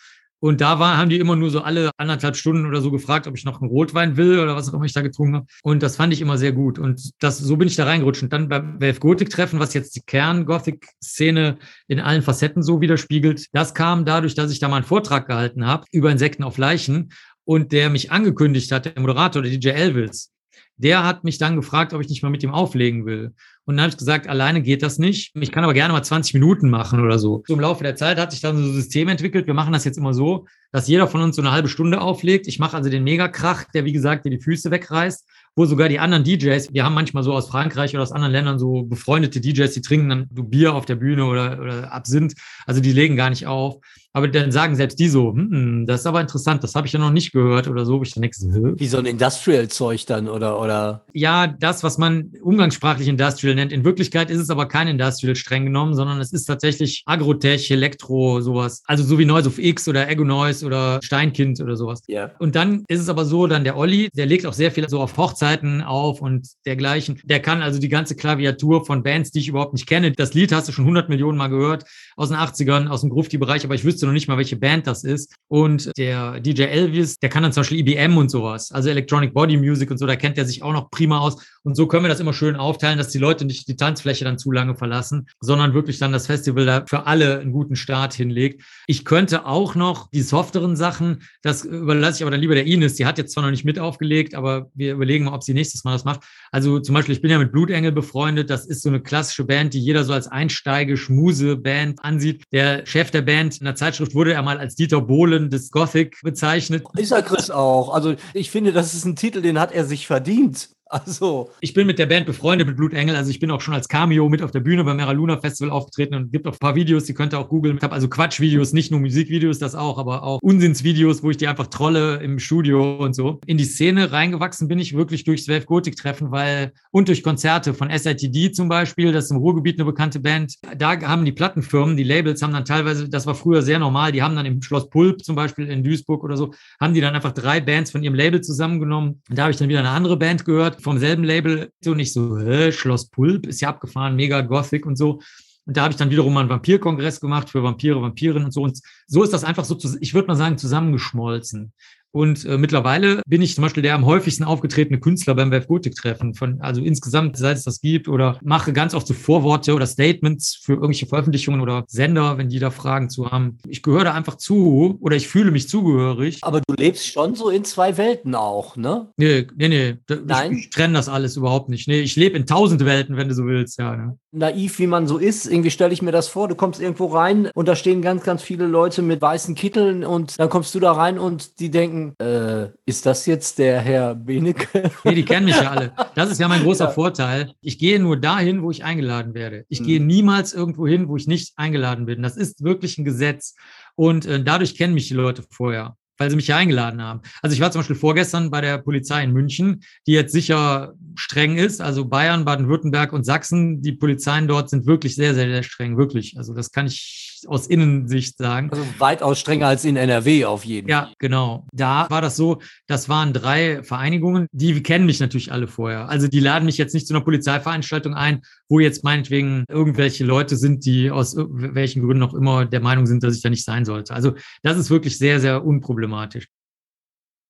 Und 0.42 0.62
da 0.62 0.78
war, 0.78 0.96
haben 0.96 1.10
die 1.10 1.18
immer 1.18 1.36
nur 1.36 1.50
so 1.50 1.60
alle 1.60 1.90
anderthalb 1.98 2.34
Stunden 2.34 2.64
oder 2.64 2.80
so 2.80 2.90
gefragt, 2.90 3.26
ob 3.26 3.36
ich 3.36 3.44
noch 3.44 3.60
einen 3.60 3.68
Rotwein 3.68 4.16
will 4.16 4.40
oder 4.40 4.56
was 4.56 4.70
auch 4.70 4.74
immer 4.74 4.86
ich 4.86 4.94
da 4.94 5.02
getrunken 5.02 5.36
habe. 5.36 5.46
Und 5.62 5.82
das 5.82 5.96
fand 5.96 6.14
ich 6.14 6.22
immer 6.22 6.38
sehr 6.38 6.52
gut. 6.52 6.78
Und 6.78 7.12
das, 7.22 7.36
so 7.36 7.58
bin 7.58 7.68
ich 7.68 7.76
da 7.76 7.84
reingerutscht. 7.84 8.22
Und 8.22 8.32
dann 8.32 8.48
beim 8.48 8.80
WF 8.80 9.00
Gothic-Treffen, 9.00 9.60
was 9.60 9.74
jetzt 9.74 9.94
die 9.96 10.00
Kern-Gothic-Szene 10.00 11.58
in 11.88 12.00
allen 12.00 12.22
Facetten 12.22 12.62
so 12.62 12.80
widerspiegelt, 12.80 13.48
das 13.52 13.74
kam 13.74 14.06
dadurch, 14.06 14.34
dass 14.34 14.50
ich 14.50 14.60
da 14.60 14.68
mal 14.68 14.76
einen 14.76 14.86
Vortrag 14.86 15.26
gehalten 15.26 15.66
habe 15.66 15.84
über 15.92 16.10
Insekten 16.10 16.42
auf 16.42 16.56
Leichen 16.56 17.10
und 17.50 17.72
der 17.72 17.90
mich 17.90 18.12
angekündigt 18.12 18.70
hat, 18.70 18.84
der 18.84 19.00
Moderator, 19.00 19.42
der 19.42 19.50
DJ 19.50 19.70
Elvis, 19.70 20.32
der 20.76 21.02
hat 21.02 21.24
mich 21.24 21.36
dann 21.36 21.56
gefragt, 21.56 21.92
ob 21.92 22.00
ich 22.00 22.08
nicht 22.08 22.22
mal 22.22 22.30
mit 22.30 22.44
ihm 22.44 22.54
auflegen 22.54 23.06
will. 23.06 23.34
Und 23.66 23.76
dann 23.76 23.82
habe 23.82 23.90
ich 23.90 23.98
gesagt, 23.98 24.28
alleine 24.28 24.62
geht 24.62 24.82
das 24.82 24.98
nicht. 24.98 25.32
Ich 25.36 25.52
kann 25.52 25.64
aber 25.64 25.74
gerne 25.74 25.92
mal 25.92 26.02
20 26.02 26.34
Minuten 26.34 26.70
machen 26.70 27.00
oder 27.00 27.18
so. 27.18 27.42
So 27.46 27.54
im 27.54 27.60
Laufe 27.60 27.84
der 27.84 27.94
Zeit 27.94 28.18
hat 28.18 28.32
sich 28.32 28.40
dann 28.40 28.56
so 28.56 28.62
ein 28.62 28.72
System 28.72 29.08
entwickelt. 29.08 29.46
Wir 29.46 29.54
machen 29.54 29.72
das 29.72 29.84
jetzt 29.84 29.98
immer 29.98 30.14
so, 30.14 30.46
dass 30.72 30.88
jeder 30.88 31.06
von 31.06 31.20
uns 31.20 31.36
so 31.36 31.42
eine 31.42 31.52
halbe 31.52 31.68
Stunde 31.68 32.00
auflegt. 32.00 32.46
Ich 32.48 32.58
mache 32.58 32.76
also 32.76 32.90
den 32.90 33.04
Megakrach, 33.04 33.64
der 33.72 33.84
wie 33.84 33.92
gesagt 33.92 34.24
dir 34.24 34.30
die 34.30 34.40
Füße 34.40 34.70
wegreißt, 34.70 35.26
wo 35.56 35.66
sogar 35.66 35.88
die 35.88 35.98
anderen 35.98 36.24
DJs, 36.24 36.72
wir 36.72 36.84
haben 36.84 36.94
manchmal 36.94 37.22
so 37.22 37.32
aus 37.32 37.48
Frankreich 37.48 37.92
oder 37.94 38.02
aus 38.02 38.12
anderen 38.12 38.32
Ländern 38.32 38.58
so 38.58 38.82
befreundete 38.82 39.40
DJs, 39.40 39.72
die 39.72 39.82
trinken 39.82 40.08
dann 40.08 40.28
so 40.34 40.42
Bier 40.42 40.74
auf 40.74 40.86
der 40.86 40.96
Bühne 40.96 41.26
oder, 41.26 41.60
oder 41.60 41.92
Absinth. 41.92 42.34
Also 42.66 42.80
die 42.80 42.92
legen 42.92 43.16
gar 43.16 43.30
nicht 43.30 43.46
auf. 43.46 43.78
Aber 44.12 44.26
dann 44.26 44.50
sagen 44.50 44.74
selbst 44.74 44.98
die 44.98 45.08
so, 45.08 45.32
hm, 45.32 45.86
das 45.86 46.00
ist 46.00 46.06
aber 46.06 46.20
interessant, 46.20 46.64
das 46.64 46.74
habe 46.74 46.86
ich 46.86 46.92
ja 46.92 46.98
noch 46.98 47.12
nicht 47.12 47.32
gehört 47.32 47.68
oder 47.68 47.86
so. 47.86 48.02
Ich 48.02 48.12
dann 48.12 48.22
nichts. 48.22 48.44
Wie 48.44 48.86
so 48.86 48.98
ein 48.98 49.06
Industrial-Zeug 49.06 50.06
dann 50.06 50.28
oder, 50.28 50.60
oder? 50.60 51.04
Ja, 51.12 51.46
das, 51.46 51.84
was 51.84 51.96
man 51.96 52.32
umgangssprachlich 52.42 53.06
Industrial 53.06 53.49
nennt. 53.54 53.72
In 53.72 53.84
Wirklichkeit 53.84 54.30
ist 54.30 54.40
es 54.40 54.50
aber 54.50 54.66
kein 54.66 54.88
Industrial 54.88 55.36
streng 55.36 55.64
genommen, 55.64 55.94
sondern 55.94 56.20
es 56.20 56.32
ist 56.32 56.44
tatsächlich 56.44 57.02
Agrotech, 57.06 57.70
Elektro, 57.70 58.40
sowas. 58.40 58.82
Also 58.86 59.04
so 59.04 59.18
wie 59.18 59.24
Noise 59.24 59.48
of 59.48 59.58
X 59.58 59.88
oder 59.88 60.08
Ego 60.08 60.24
Noise 60.24 60.64
oder 60.66 61.00
Steinkind 61.02 61.60
oder 61.60 61.76
sowas. 61.76 62.02
Ja. 62.06 62.30
Und 62.38 62.56
dann 62.56 62.84
ist 62.88 63.00
es 63.00 63.08
aber 63.08 63.24
so, 63.24 63.46
dann 63.46 63.64
der 63.64 63.76
Olli, 63.76 64.08
der 64.14 64.26
legt 64.26 64.46
auch 64.46 64.52
sehr 64.52 64.70
viel 64.70 64.88
so 64.88 65.00
auf 65.00 65.16
Hochzeiten 65.16 65.82
auf 65.82 66.20
und 66.20 66.48
dergleichen. 66.66 67.20
Der 67.24 67.40
kann 67.40 67.62
also 67.62 67.78
die 67.78 67.88
ganze 67.88 68.16
Klaviatur 68.16 68.84
von 68.84 69.02
Bands, 69.02 69.30
die 69.30 69.40
ich 69.40 69.48
überhaupt 69.48 69.72
nicht 69.72 69.86
kenne. 69.86 70.12
Das 70.12 70.34
Lied 70.34 70.52
hast 70.52 70.68
du 70.68 70.72
schon 70.72 70.84
100 70.84 71.08
Millionen 71.08 71.38
Mal 71.38 71.48
gehört 71.48 71.84
aus 72.16 72.28
den 72.28 72.38
80ern, 72.38 72.88
aus 72.88 73.00
dem 73.02 73.10
Grufti-Bereich, 73.10 73.64
aber 73.64 73.74
ich 73.74 73.84
wüsste 73.84 74.06
noch 74.06 74.12
nicht 74.12 74.28
mal, 74.28 74.36
welche 74.36 74.56
Band 74.56 74.86
das 74.86 75.04
ist. 75.04 75.34
Und 75.48 75.90
der 75.96 76.40
DJ 76.40 76.62
Elvis, 76.62 77.18
der 77.18 77.28
kann 77.28 77.42
dann 77.42 77.52
zum 77.52 77.62
Beispiel 77.62 77.80
IBM 77.80 78.16
und 78.16 78.30
sowas, 78.30 78.72
also 78.72 78.88
Electronic 78.88 79.34
Body 79.34 79.56
Music 79.56 79.90
und 79.90 79.98
so, 79.98 80.06
da 80.06 80.16
kennt 80.16 80.38
er 80.38 80.44
sich 80.44 80.62
auch 80.62 80.72
noch 80.72 80.90
prima 80.90 81.18
aus. 81.18 81.36
Und 81.62 81.76
so 81.76 81.86
können 81.86 82.04
wir 82.04 82.08
das 82.08 82.20
immer 82.20 82.32
schön 82.32 82.56
aufteilen, 82.56 82.98
dass 82.98 83.08
die 83.08 83.18
Leute 83.18 83.39
nicht 83.44 83.68
die 83.68 83.76
Tanzfläche 83.76 84.24
dann 84.24 84.38
zu 84.38 84.52
lange 84.52 84.74
verlassen, 84.74 85.28
sondern 85.40 85.74
wirklich 85.74 85.98
dann 85.98 86.12
das 86.12 86.26
Festival 86.26 86.66
da 86.66 86.84
für 86.88 87.06
alle 87.06 87.40
einen 87.40 87.52
guten 87.52 87.76
Start 87.76 88.14
hinlegt. 88.14 88.62
Ich 88.86 89.04
könnte 89.04 89.46
auch 89.46 89.74
noch 89.74 90.10
die 90.10 90.22
softeren 90.22 90.76
Sachen, 90.76 91.22
das 91.42 91.64
überlasse 91.64 92.18
ich 92.18 92.22
aber 92.22 92.30
dann 92.30 92.40
lieber 92.40 92.54
der 92.54 92.66
Ines, 92.66 92.94
die 92.94 93.06
hat 93.06 93.18
jetzt 93.18 93.32
zwar 93.32 93.44
noch 93.44 93.50
nicht 93.50 93.64
mit 93.64 93.78
aufgelegt, 93.78 94.34
aber 94.34 94.70
wir 94.74 94.94
überlegen 94.94 95.24
mal, 95.24 95.34
ob 95.34 95.42
sie 95.42 95.54
nächstes 95.54 95.84
Mal 95.84 95.92
das 95.92 96.04
macht. 96.04 96.20
Also 96.50 96.80
zum 96.80 96.94
Beispiel, 96.94 97.14
ich 97.14 97.22
bin 97.22 97.30
ja 97.30 97.38
mit 97.38 97.52
Blutengel 97.52 97.92
befreundet, 97.92 98.50
das 98.50 98.66
ist 98.66 98.82
so 98.82 98.88
eine 98.88 99.00
klassische 99.00 99.44
Band, 99.44 99.74
die 99.74 99.80
jeder 99.80 100.04
so 100.04 100.12
als 100.12 100.26
Einsteige-Schmuse-Band 100.28 102.04
ansieht. 102.04 102.44
Der 102.52 102.86
Chef 102.86 103.10
der 103.10 103.22
Band 103.22 103.58
in 103.58 103.64
der 103.64 103.74
Zeitschrift 103.74 104.14
wurde 104.14 104.32
er 104.32 104.42
mal 104.42 104.58
als 104.58 104.74
Dieter 104.74 105.00
Bohlen 105.00 105.50
des 105.50 105.70
Gothic 105.70 106.18
bezeichnet. 106.22 106.84
Ist 106.96 107.12
er 107.12 107.22
Chris 107.22 107.50
auch. 107.50 107.92
Also 107.92 108.14
ich 108.34 108.50
finde, 108.50 108.72
das 108.72 108.94
ist 108.94 109.04
ein 109.04 109.16
Titel, 109.16 109.42
den 109.42 109.58
hat 109.58 109.72
er 109.72 109.84
sich 109.84 110.06
verdient. 110.06 110.70
Also. 110.90 111.50
Ich 111.60 111.72
bin 111.72 111.86
mit 111.86 112.00
der 112.00 112.06
Band 112.06 112.26
befreundet, 112.26 112.66
mit 112.66 112.76
Blutengel. 112.76 113.14
Also 113.14 113.30
ich 113.30 113.38
bin 113.38 113.50
auch 113.52 113.60
schon 113.60 113.74
als 113.74 113.86
Cameo 113.86 114.28
mit 114.28 114.42
auf 114.42 114.50
der 114.50 114.58
Bühne 114.58 114.82
beim 114.82 114.96
Mera 114.96 115.12
Luna 115.12 115.38
Festival 115.38 115.70
aufgetreten 115.70 116.16
und 116.16 116.32
gibt 116.32 116.48
auch 116.48 116.52
ein 116.52 116.58
paar 116.58 116.74
Videos, 116.74 117.04
die 117.04 117.14
könnt 117.14 117.32
ihr 117.32 117.38
auch 117.38 117.48
googeln. 117.48 117.76
Ich 117.76 117.82
habe 117.84 117.94
also 117.94 118.08
Quatschvideos, 118.08 118.72
nicht 118.72 118.90
nur 118.90 118.98
Musikvideos, 118.98 119.60
das 119.60 119.76
auch, 119.76 119.98
aber 119.98 120.24
auch 120.24 120.40
Unsinnsvideos, 120.42 121.22
wo 121.22 121.30
ich 121.30 121.36
die 121.36 121.46
einfach 121.46 121.68
trolle 121.68 122.16
im 122.16 122.40
Studio 122.40 122.96
und 122.96 123.14
so. 123.14 123.40
In 123.46 123.56
die 123.56 123.64
Szene 123.64 124.10
reingewachsen 124.10 124.66
bin 124.66 124.80
ich 124.80 124.96
wirklich 124.96 125.22
durch 125.22 125.44
Zwölf 125.44 125.66
Gothic-Treffen, 125.66 126.32
weil 126.32 126.72
und 126.90 127.06
durch 127.06 127.22
Konzerte 127.22 127.72
von 127.72 127.88
SITD 127.88 128.50
zum 128.50 128.68
Beispiel, 128.68 129.12
das 129.12 129.26
ist 129.26 129.30
im 129.30 129.36
Ruhrgebiet 129.36 129.78
eine 129.78 129.84
bekannte 129.84 130.18
Band. 130.18 130.54
Da 130.76 131.00
haben 131.02 131.24
die 131.24 131.32
Plattenfirmen, 131.32 131.96
die 131.96 132.02
Labels 132.02 132.42
haben 132.42 132.52
dann 132.52 132.64
teilweise, 132.64 133.08
das 133.08 133.26
war 133.26 133.36
früher 133.36 133.62
sehr 133.62 133.78
normal, 133.78 134.10
die 134.10 134.22
haben 134.22 134.34
dann 134.34 134.46
im 134.46 134.60
Schloss 134.60 134.90
Pulp 134.90 135.22
zum 135.24 135.36
Beispiel 135.36 135.68
in 135.68 135.84
Duisburg 135.84 136.24
oder 136.24 136.36
so, 136.36 136.52
haben 136.80 136.94
die 136.94 137.00
dann 137.00 137.14
einfach 137.14 137.32
drei 137.32 137.60
Bands 137.60 137.92
von 137.92 138.02
ihrem 138.02 138.14
Label 138.14 138.40
zusammengenommen. 138.40 139.22
Da 139.28 139.42
habe 139.42 139.52
ich 139.52 139.56
dann 139.56 139.68
wieder 139.68 139.78
eine 139.78 139.90
andere 139.90 140.16
Band 140.16 140.44
gehört 140.44 140.79
vom 140.82 140.98
selben 140.98 141.24
Label 141.24 141.70
so 141.80 141.94
nicht 141.94 142.12
so, 142.12 142.38
hä, 142.38 142.72
Schloss 142.72 143.08
Pulp 143.08 143.46
ist 143.46 143.60
ja 143.60 143.68
abgefahren, 143.68 144.16
mega 144.16 144.40
Gothic 144.40 144.86
und 144.86 144.96
so. 144.96 145.20
Und 145.66 145.76
da 145.76 145.82
habe 145.82 145.92
ich 145.92 145.98
dann 145.98 146.10
wiederum 146.10 146.32
mal 146.32 146.40
einen 146.40 146.50
Vampirkongress 146.50 147.20
gemacht 147.20 147.50
für 147.50 147.62
Vampire, 147.62 148.00
Vampirinnen 148.02 148.46
und 148.46 148.52
so. 148.52 148.62
Und 148.62 148.80
so 149.06 149.22
ist 149.22 149.32
das 149.32 149.44
einfach 149.44 149.64
so, 149.64 149.78
ich 150.00 150.14
würde 150.14 150.28
mal 150.28 150.36
sagen, 150.36 150.58
zusammengeschmolzen. 150.58 151.72
Und 152.12 152.44
äh, 152.44 152.58
mittlerweile 152.58 153.22
bin 153.26 153.42
ich 153.42 153.54
zum 153.54 153.62
Beispiel 153.62 153.82
der 153.82 153.94
am 153.94 154.04
häufigsten 154.04 154.44
aufgetretene 154.44 154.98
Künstler 154.98 155.34
beim 155.34 155.50
Web 155.50 155.68
Gothic 155.68 155.94
Treffen. 155.94 156.34
Von, 156.34 156.60
also 156.60 156.82
insgesamt, 156.82 157.36
seit 157.36 157.56
es 157.56 157.64
das 157.64 157.80
gibt, 157.80 158.08
oder 158.08 158.38
mache 158.42 158.72
ganz 158.72 158.94
oft 158.94 159.06
so 159.06 159.14
Vorworte 159.14 159.74
oder 159.74 159.86
Statements 159.86 160.60
für 160.62 160.72
irgendwelche 160.72 161.06
Veröffentlichungen 161.06 161.60
oder 161.60 161.84
Sender, 161.86 162.38
wenn 162.38 162.48
die 162.48 162.58
da 162.58 162.70
Fragen 162.70 163.10
zu 163.10 163.30
haben. 163.30 163.58
Ich 163.68 163.82
gehöre 163.82 164.04
da 164.04 164.14
einfach 164.14 164.36
zu 164.36 164.98
oder 165.00 165.16
ich 165.16 165.28
fühle 165.28 165.50
mich 165.50 165.68
zugehörig. 165.68 166.38
Aber 166.42 166.60
du 166.66 166.74
lebst 166.74 167.06
schon 167.06 167.34
so 167.34 167.48
in 167.48 167.64
zwei 167.64 167.96
Welten 167.96 168.34
auch, 168.34 168.76
ne? 168.76 169.08
Nee, 169.16 169.46
nee, 169.56 169.68
nee. 169.68 169.96
Nein? 170.26 170.52
Ich, 170.52 170.64
ich 170.64 170.70
trenne 170.70 170.94
das 170.94 171.08
alles 171.08 171.36
überhaupt 171.36 171.68
nicht. 171.68 171.86
Nee, 171.86 172.00
ich 172.00 172.16
lebe 172.16 172.36
in 172.36 172.46
tausend 172.46 172.84
Welten, 172.84 173.16
wenn 173.16 173.28
du 173.28 173.34
so 173.34 173.46
willst, 173.46 173.78
ja. 173.78 173.96
Ne? 173.96 174.18
Naiv, 174.32 174.78
wie 174.78 174.86
man 174.86 175.08
so 175.08 175.18
ist, 175.18 175.46
irgendwie 175.46 175.70
stelle 175.70 175.92
ich 175.92 176.02
mir 176.02 176.12
das 176.12 176.28
vor, 176.28 176.46
du 176.46 176.54
kommst 176.54 176.80
irgendwo 176.80 177.06
rein 177.06 177.50
und 177.54 177.66
da 177.66 177.74
stehen 177.74 178.00
ganz, 178.00 178.22
ganz 178.22 178.42
viele 178.42 178.66
Leute 178.66 179.02
mit 179.02 179.20
weißen 179.20 179.56
Kitteln 179.56 180.04
und 180.04 180.38
dann 180.38 180.48
kommst 180.48 180.72
du 180.74 180.80
da 180.80 180.92
rein 180.92 181.18
und 181.18 181.58
die 181.58 181.70
denken, 181.70 182.14
äh, 182.20 182.68
ist 182.86 183.06
das 183.06 183.26
jetzt 183.26 183.58
der 183.58 183.80
Herr 183.80 184.14
Benecke? 184.14 184.90
Nee, 185.04 185.14
die 185.14 185.24
kennen 185.24 185.46
mich 185.46 185.56
ja 185.56 185.70
alle. 185.70 185.92
Das 186.14 186.30
ist 186.30 186.38
ja 186.38 186.48
mein 186.48 186.62
großer 186.62 186.86
ja. 186.86 186.90
Vorteil. 186.90 187.52
Ich 187.60 187.78
gehe 187.78 187.98
nur 187.98 188.16
dahin, 188.16 188.62
wo 188.62 188.70
ich 188.70 188.84
eingeladen 188.84 189.34
werde. 189.34 189.64
Ich 189.68 189.80
mhm. 189.80 189.84
gehe 189.84 190.00
niemals 190.00 190.52
irgendwo 190.52 190.86
hin, 190.86 191.08
wo 191.08 191.16
ich 191.16 191.26
nicht 191.26 191.54
eingeladen 191.56 192.06
bin. 192.06 192.22
Das 192.22 192.36
ist 192.36 192.62
wirklich 192.62 192.98
ein 192.98 193.04
Gesetz. 193.04 193.54
Und 193.96 194.26
äh, 194.26 194.42
dadurch 194.42 194.76
kennen 194.76 194.94
mich 194.94 195.08
die 195.08 195.14
Leute 195.14 195.42
vorher 195.50 195.96
weil 196.20 196.28
sie 196.28 196.36
mich 196.36 196.48
ja 196.48 196.58
eingeladen 196.58 197.02
haben. 197.02 197.22
Also 197.40 197.54
ich 197.54 197.60
war 197.60 197.72
zum 197.72 197.80
Beispiel 197.80 197.96
vorgestern 197.96 198.50
bei 198.50 198.60
der 198.60 198.76
Polizei 198.76 199.24
in 199.24 199.32
München, 199.32 199.80
die 200.06 200.12
jetzt 200.12 200.32
sicher 200.32 200.92
streng 201.14 201.56
ist. 201.56 201.80
Also 201.80 202.04
Bayern, 202.04 202.44
Baden-Württemberg 202.44 203.14
und 203.14 203.24
Sachsen, 203.24 203.80
die 203.80 203.92
Polizeien 203.92 204.46
dort 204.46 204.68
sind 204.68 204.84
wirklich 204.84 205.14
sehr, 205.14 205.34
sehr, 205.34 205.46
sehr 205.46 205.62
streng, 205.62 205.96
wirklich. 205.96 206.36
Also 206.36 206.52
das 206.52 206.72
kann 206.72 206.86
ich 206.86 207.29
aus 207.46 207.66
Innensicht 207.66 208.38
sagen. 208.38 208.70
Also 208.70 208.84
weitaus 208.98 209.38
strenger 209.40 209.68
als 209.68 209.84
in 209.84 209.96
NRW 209.96 210.44
auf 210.44 210.64
jeden 210.64 210.88
Fall. 210.88 211.08
Ja, 211.08 211.12
genau. 211.18 211.66
Da 211.72 212.08
war 212.10 212.20
das 212.20 212.36
so, 212.36 212.60
das 212.86 213.08
waren 213.08 213.32
drei 213.32 213.82
Vereinigungen, 213.82 214.46
die 214.52 214.82
kennen 214.82 215.06
mich 215.06 215.20
natürlich 215.20 215.52
alle 215.52 215.68
vorher. 215.68 216.08
Also 216.08 216.28
die 216.28 216.40
laden 216.40 216.66
mich 216.66 216.78
jetzt 216.78 216.94
nicht 216.94 217.06
zu 217.06 217.14
einer 217.14 217.24
Polizeiveranstaltung 217.24 218.14
ein, 218.14 218.42
wo 218.68 218.80
jetzt 218.80 219.04
meinetwegen 219.04 219.64
irgendwelche 219.68 220.24
Leute 220.24 220.56
sind, 220.56 220.84
die 220.84 221.10
aus 221.10 221.36
welchen 221.36 222.02
Gründen 222.02 222.22
auch 222.22 222.34
immer 222.34 222.66
der 222.66 222.80
Meinung 222.80 223.06
sind, 223.06 223.22
dass 223.22 223.36
ich 223.36 223.42
da 223.42 223.50
nicht 223.50 223.64
sein 223.64 223.84
sollte. 223.84 224.14
Also 224.14 224.34
das 224.62 224.76
ist 224.76 224.90
wirklich 224.90 225.18
sehr, 225.18 225.40
sehr 225.40 225.64
unproblematisch. 225.64 226.46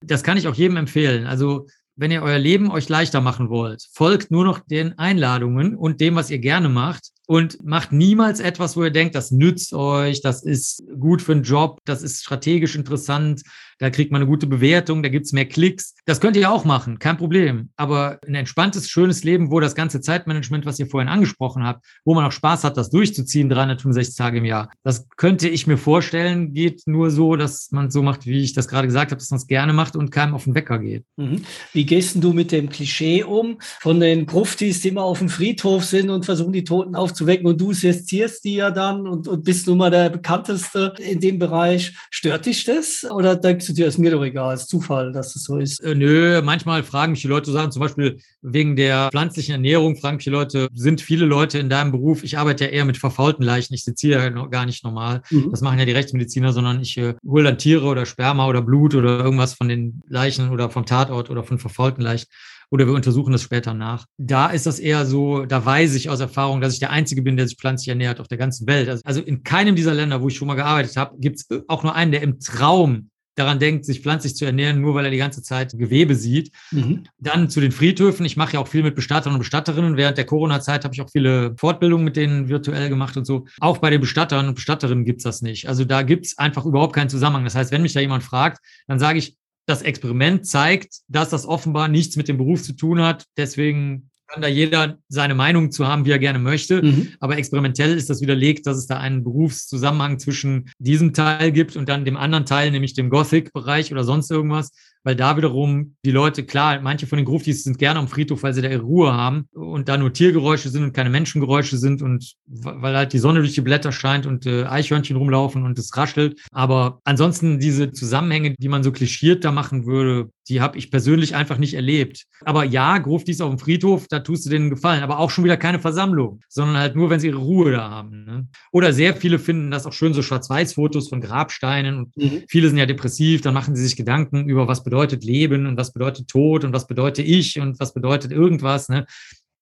Das 0.05 0.23
kann 0.23 0.39
ich 0.39 0.49
auch 0.49 0.55
jedem 0.55 0.77
empfehlen. 0.77 1.27
Also 1.27 1.67
wenn 1.97 2.11
ihr 2.11 2.23
euer 2.23 2.39
Leben 2.39 2.71
euch 2.71 2.89
leichter 2.89 3.21
machen 3.21 3.51
wollt, 3.51 3.87
folgt 3.93 4.31
nur 4.31 4.45
noch 4.45 4.61
den 4.61 4.99
Einladungen 4.99 5.75
und 5.75 6.01
dem, 6.01 6.15
was 6.15 6.31
ihr 6.31 6.39
gerne 6.39 6.71
macht 6.71 7.11
und 7.31 7.65
macht 7.65 7.93
niemals 7.93 8.41
etwas, 8.41 8.77
wo 8.77 8.83
ihr 8.83 8.91
denkt, 8.91 9.15
das 9.15 9.31
nützt 9.31 9.73
euch, 9.73 10.21
das 10.21 10.43
ist 10.43 10.83
gut 10.99 11.23
für 11.23 11.31
einen 11.31 11.45
Job, 11.45 11.79
das 11.85 12.03
ist 12.03 12.25
strategisch 12.25 12.75
interessant, 12.75 13.43
da 13.81 13.89
kriegt 13.89 14.13
man 14.13 14.21
eine 14.21 14.29
gute 14.29 14.47
Bewertung, 14.47 15.03
da 15.03 15.09
gibt's 15.09 15.33
mehr 15.33 15.47
Klicks. 15.47 15.95
Das 16.05 16.21
könnt 16.21 16.37
ihr 16.37 16.51
auch 16.51 16.65
machen, 16.67 16.99
kein 16.99 17.17
Problem. 17.17 17.71
Aber 17.77 18.21
ein 18.27 18.35
entspanntes, 18.35 18.91
schönes 18.91 19.25
Leben, 19.25 19.51
wo 19.51 19.59
das 19.59 19.75
ganze 19.75 20.03
Zeitmanagement, 20.03 20.67
was 20.67 20.79
ihr 20.79 20.87
vorhin 20.87 21.09
angesprochen 21.09 21.65
habt, 21.65 21.85
wo 22.05 22.15
man 22.15 22.27
auch 22.27 22.33
Spaß 22.33 22.65
hat, 22.65 22.77
das 22.77 22.91
durchzuziehen, 22.91 23.49
365 23.49 24.15
Tage 24.15 24.39
im 24.39 24.45
Jahr, 24.45 24.71
das 24.83 25.09
könnte 25.17 25.49
ich 25.49 25.67
mir 25.67 25.79
vorstellen, 25.79 26.53
geht 26.53 26.83
nur 26.87 27.11
so, 27.11 27.37
dass 27.37 27.71
man 27.73 27.91
so 27.91 28.03
macht, 28.03 28.27
wie 28.27 28.43
ich 28.43 28.53
das 28.53 28.69
gerade 28.69 28.87
gesagt 28.87 29.13
habe, 29.13 29.19
dass 29.19 29.31
man 29.31 29.39
es 29.39 29.47
gerne 29.47 29.73
macht 29.73 29.97
und 29.97 30.11
keinem 30.11 30.35
auf 30.35 30.45
den 30.45 30.55
Wecker 30.55 30.79
geht. 30.79 31.05
Mhm. 31.17 31.43
Wie 31.73 31.87
gehst 31.87 32.23
du 32.23 32.35
mit 32.35 32.53
dem 32.53 32.69
Klischee 32.69 33.23
um 33.23 33.57
von 33.81 33.99
den 33.99 34.27
Gruftis, 34.27 34.83
die 34.83 34.89
immer 34.89 35.05
auf 35.05 35.21
dem 35.21 35.31
Friedhof 35.31 35.85
sind 35.85 36.11
und 36.11 36.27
versuchen, 36.27 36.53
die 36.53 36.65
Toten 36.65 36.95
aufzuwecken 36.95 37.47
und 37.47 37.59
du 37.59 37.73
sestierst 37.73 38.45
die 38.45 38.57
ja 38.57 38.71
dann 38.71 39.07
und, 39.07 39.27
und 39.27 39.43
bist 39.43 39.67
nun 39.67 39.79
mal 39.79 39.91
der 39.91 40.11
bekannteste 40.11 40.93
in 40.99 41.19
dem 41.19 41.39
Bereich. 41.39 41.95
Stört 42.11 42.45
dich 42.45 42.65
das 42.65 43.07
oder 43.11 43.37
denkst 43.37 43.70
du 43.71 43.75
dir, 43.75 43.87
ist 43.87 43.99
mir 43.99 44.11
doch 44.11 44.23
egal, 44.23 44.55
ist 44.55 44.69
Zufall, 44.69 45.13
dass 45.13 45.35
es 45.35 45.45
so 45.45 45.57
ist. 45.57 45.81
Äh, 45.81 45.95
nö, 45.95 46.43
manchmal 46.43 46.83
fragen 46.83 47.13
mich 47.13 47.23
die 47.23 47.29
Leute 47.29 47.51
Sachen, 47.51 47.73
zum 47.73 47.81
Beispiel 47.81 48.19
wegen 48.43 48.77
der 48.77 49.09
pflanzlichen 49.11 49.53
Ernährung, 49.53 49.97
fragen 49.97 50.17
mich 50.17 50.25
die 50.25 50.31
Leute, 50.31 50.69
sind 50.75 51.01
viele 51.01 51.25
Leute 51.25 51.59
in 51.59 51.69
deinem 51.69 51.93
Beruf, 51.93 52.23
ich 52.25 52.39
arbeite 52.39 52.65
ja 52.65 52.71
eher 52.71 52.85
mit 52.85 52.99
verfaulten 52.99 53.43
Leichen, 53.43 53.75
ich 53.75 53.85
sitze 53.85 54.09
hier 54.09 54.19
ja 54.19 54.29
gar 54.47 54.67
nicht 54.67 54.85
normal, 54.85 55.23
mhm. 55.31 55.51
das 55.51 55.61
machen 55.61 55.79
ja 55.79 55.85
die 55.85 55.93
Rechtsmediziner, 55.93 56.53
sondern 56.53 56.81
ich 56.81 56.97
äh, 56.99 57.15
hole 57.27 57.45
dann 57.45 57.59
Tiere 57.59 57.87
oder 57.87 58.07
Sperma 58.07 58.47
oder 58.47 58.63
Blut 58.63 58.95
oder 58.95 59.19
irgendwas 59.19 59.55
von 59.55 59.69
den 59.69 60.03
Leichen 60.09 60.51
oder 60.51 60.71
vom 60.71 60.85
Tatort 60.85 61.31
oder 61.31 61.45
von 61.45 61.59
verfaulten 61.59 62.03
Leichen 62.03 62.27
oder 62.71 62.87
wir 62.87 62.95
untersuchen 62.95 63.33
das 63.33 63.43
später 63.43 63.75
nach. 63.75 64.07
Da 64.17 64.47
ist 64.49 64.67
das 64.67 64.79
eher 64.79 65.05
so, 65.05 65.45
da 65.45 65.65
weiß 65.65 65.95
ich 65.95 66.09
aus 66.09 66.21
Erfahrung, 66.21 66.61
dass 66.61 66.73
ich 66.73 66.79
der 66.79 66.91
Einzige 66.91 67.23
bin, 67.23 67.37
der 67.37 67.49
sich 67.49 67.57
pflanzlich 67.57 67.89
ernährt 67.89 68.21
auf 68.21 68.29
der 68.29 68.39
ganzen 68.39 68.67
Welt. 68.67 68.89
Also, 68.89 69.03
also 69.05 69.21
in 69.21 69.43
keinem 69.43 69.75
dieser 69.75 69.95
Länder, 69.95 70.23
wo 70.23 70.29
ich 70.29 70.37
schon 70.37 70.49
mal 70.49 70.55
gearbeitet 70.55 70.97
habe, 70.97 71.19
gibt 71.19 71.37
es 71.37 71.49
auch 71.69 71.83
nur 71.83 71.95
einen, 71.95 72.13
der 72.13 72.23
im 72.23 72.39
Traum 72.39 73.11
daran 73.41 73.59
denkt, 73.59 73.85
sich 73.85 74.01
pflanzlich 74.01 74.37
zu 74.37 74.45
ernähren, 74.45 74.81
nur 74.81 74.95
weil 74.95 75.05
er 75.05 75.11
die 75.11 75.17
ganze 75.17 75.43
Zeit 75.43 75.77
Gewebe 75.77 76.15
sieht. 76.15 76.53
Mhm. 76.71 77.05
Dann 77.19 77.49
zu 77.49 77.61
den 77.61 77.73
Friedhöfen. 77.73 78.25
Ich 78.27 78.37
mache 78.37 78.55
ja 78.55 78.61
auch 78.61 78.69
viel 78.69 78.83
mit 78.83 78.95
Bestattern 78.95 79.33
und 79.33 79.39
Bestatterinnen. 79.39 79.97
Während 79.97 80.19
der 80.19 80.27
Corona-Zeit 80.27 80.85
habe 80.85 80.95
ich 80.95 81.01
auch 81.01 81.11
viele 81.11 81.55
Fortbildungen 81.57 82.05
mit 82.05 82.17
denen 82.17 82.49
virtuell 82.49 82.89
gemacht 82.89 83.17
und 83.17 83.25
so. 83.25 83.47
Auch 83.61 83.79
bei 83.79 83.91
den 83.91 84.01
Bestattern 84.01 84.49
und 84.49 84.55
Bestatterinnen 84.55 85.05
gibt 85.05 85.19
es 85.19 85.25
das 85.25 85.43
nicht. 85.43 85.69
Also 85.69 85.85
da 85.85 86.03
gibt 86.03 86.27
es 86.27 86.39
einfach 86.39 86.67
überhaupt 86.67 86.95
keinen 86.95 87.09
Zusammenhang. 87.09 87.45
Das 87.45 87.55
heißt, 87.55 87.73
wenn 87.73 87.83
mich 87.83 87.93
da 87.93 88.01
jemand 88.01 88.23
fragt, 88.23 88.59
dann 88.87 88.99
sage 88.99 89.19
ich, 89.19 89.37
das 89.67 89.83
Experiment 89.83 90.47
zeigt, 90.47 91.01
dass 91.09 91.31
das 91.31 91.47
offenbar 91.47 91.89
nichts 91.89 92.17
mit 92.17 92.29
dem 92.29 92.39
Beruf 92.39 92.63
zu 92.63 92.73
tun 92.73 93.01
hat. 93.01 93.25
Deswegen 93.37 94.10
kann 94.31 94.43
da 94.43 94.49
jeder 94.49 94.99
seine 95.09 95.35
Meinung 95.35 95.71
zu 95.71 95.87
haben, 95.87 96.05
wie 96.05 96.11
er 96.11 96.19
gerne 96.19 96.39
möchte. 96.39 96.83
Mhm. 96.83 97.09
Aber 97.21 97.37
experimentell 97.37 97.97
ist 97.97 98.11
das 98.11 98.21
widerlegt, 98.21 98.67
dass 98.67 98.77
es 98.77 98.87
da 98.87 98.99
einen 98.99 99.25
Berufszusammenhang 99.25 100.19
zwischen 100.19 100.71
diesem 100.79 101.13
Teil 101.13 101.53
gibt 101.53 101.77
und 101.77 101.89
dann 101.89 102.05
dem 102.05 102.17
anderen 102.17 102.47
Teil, 102.47 102.71
nämlich 102.71 102.95
dem 102.95 103.11
Gothic-Bereich 103.11 103.93
oder 103.93 104.05
sonst 104.05 104.31
irgendwas 104.31 104.71
weil 105.03 105.17
da 105.17 105.37
wiederum 105.37 105.97
die 106.05 106.11
Leute, 106.11 106.45
klar, 106.45 106.81
manche 106.81 107.07
von 107.07 107.17
den 107.17 107.25
Gruftis 107.25 107.65
sind 107.65 107.79
gerne 107.79 107.99
am 107.99 108.09
Friedhof, 108.09 108.43
weil 108.43 108.53
sie 108.53 108.63
da 108.63 108.69
ihre 108.69 108.83
Ruhe 108.83 109.13
haben 109.13 109.47
und 109.53 109.89
da 109.89 109.97
nur 109.97 110.13
Tiergeräusche 110.13 110.69
sind 110.69 110.83
und 110.83 110.93
keine 110.93 111.11
Menschengeräusche 111.11 111.79
sind 111.79 112.03
und 112.03 112.35
weil 112.47 112.97
halt 112.97 113.13
die 113.13 113.19
Sonne 113.19 113.41
durch 113.41 113.55
die 113.55 113.63
Blätter 113.63 113.93
scheint 113.93 114.27
und 114.27 114.47
äh, 114.47 114.65
Eichhörnchen 114.65 115.17
rumlaufen 115.17 115.65
und 115.65 115.79
es 115.79 115.97
raschelt. 115.97 116.41
Aber 116.53 117.01
ansonsten 117.05 117.59
diese 117.59 117.93
Zusammenhänge, 117.93 118.55
die 118.59 118.69
man 118.69 118.83
so 118.83 118.93
klischiert 118.93 119.45
da 119.45 119.53
machen 119.53 119.87
würde, 119.87 120.31
die 120.51 120.61
habe 120.61 120.77
ich 120.77 120.91
persönlich 120.91 121.35
einfach 121.35 121.59
nicht 121.59 121.75
erlebt. 121.75 122.27
Aber 122.45 122.65
ja, 122.65 122.99
Gruftis 122.99 123.41
auf 123.41 123.51
dem 123.51 123.59
Friedhof, 123.59 124.09
da 124.09 124.19
tust 124.19 124.45
du 124.45 124.51
denen 124.51 124.69
Gefallen, 124.69 125.03
aber 125.03 125.21
auch 125.21 125.31
schon 125.31 125.45
wieder 125.45 125.57
keine 125.57 125.79
Versammlung, 125.79 126.41
sondern 126.49 126.77
halt 126.77 126.97
nur, 126.97 127.09
wenn 127.09 127.21
sie 127.21 127.29
ihre 127.29 127.39
Ruhe 127.39 127.73
da 127.73 127.89
haben. 127.89 128.25
Ne? 128.25 128.49
Oder 128.73 128.93
sehr 128.93 129.15
viele 129.15 129.39
finden 129.39 129.71
das 129.71 129.87
auch 129.87 129.93
schön, 129.93 130.13
so 130.13 130.23
Schwarz-Weiß-Fotos 130.23 131.09
von 131.09 131.21
Grabsteinen 131.21 131.99
und 131.99 132.17
mhm. 132.17 132.43
viele 132.49 132.69
sind 132.69 132.79
ja 132.79 132.87
depressiv, 132.87 133.41
dann 133.41 133.55
machen 133.55 133.77
sie 133.77 133.85
sich 133.85 133.97
Gedanken 133.97 134.49
über 134.49 134.67
was 134.67 134.83
bedeutet 134.83 135.25
Leben 135.25 135.67
und 135.67 135.77
was 135.77 135.93
bedeutet 135.93 136.29
Tod 136.29 136.65
und 136.65 136.73
was 136.73 136.87
bedeutet 136.87 137.27
ich 137.27 137.61
und 137.61 137.79
was 137.79 137.95
bedeutet 137.95 138.33
irgendwas. 138.33 138.89
Ne? 138.89 139.07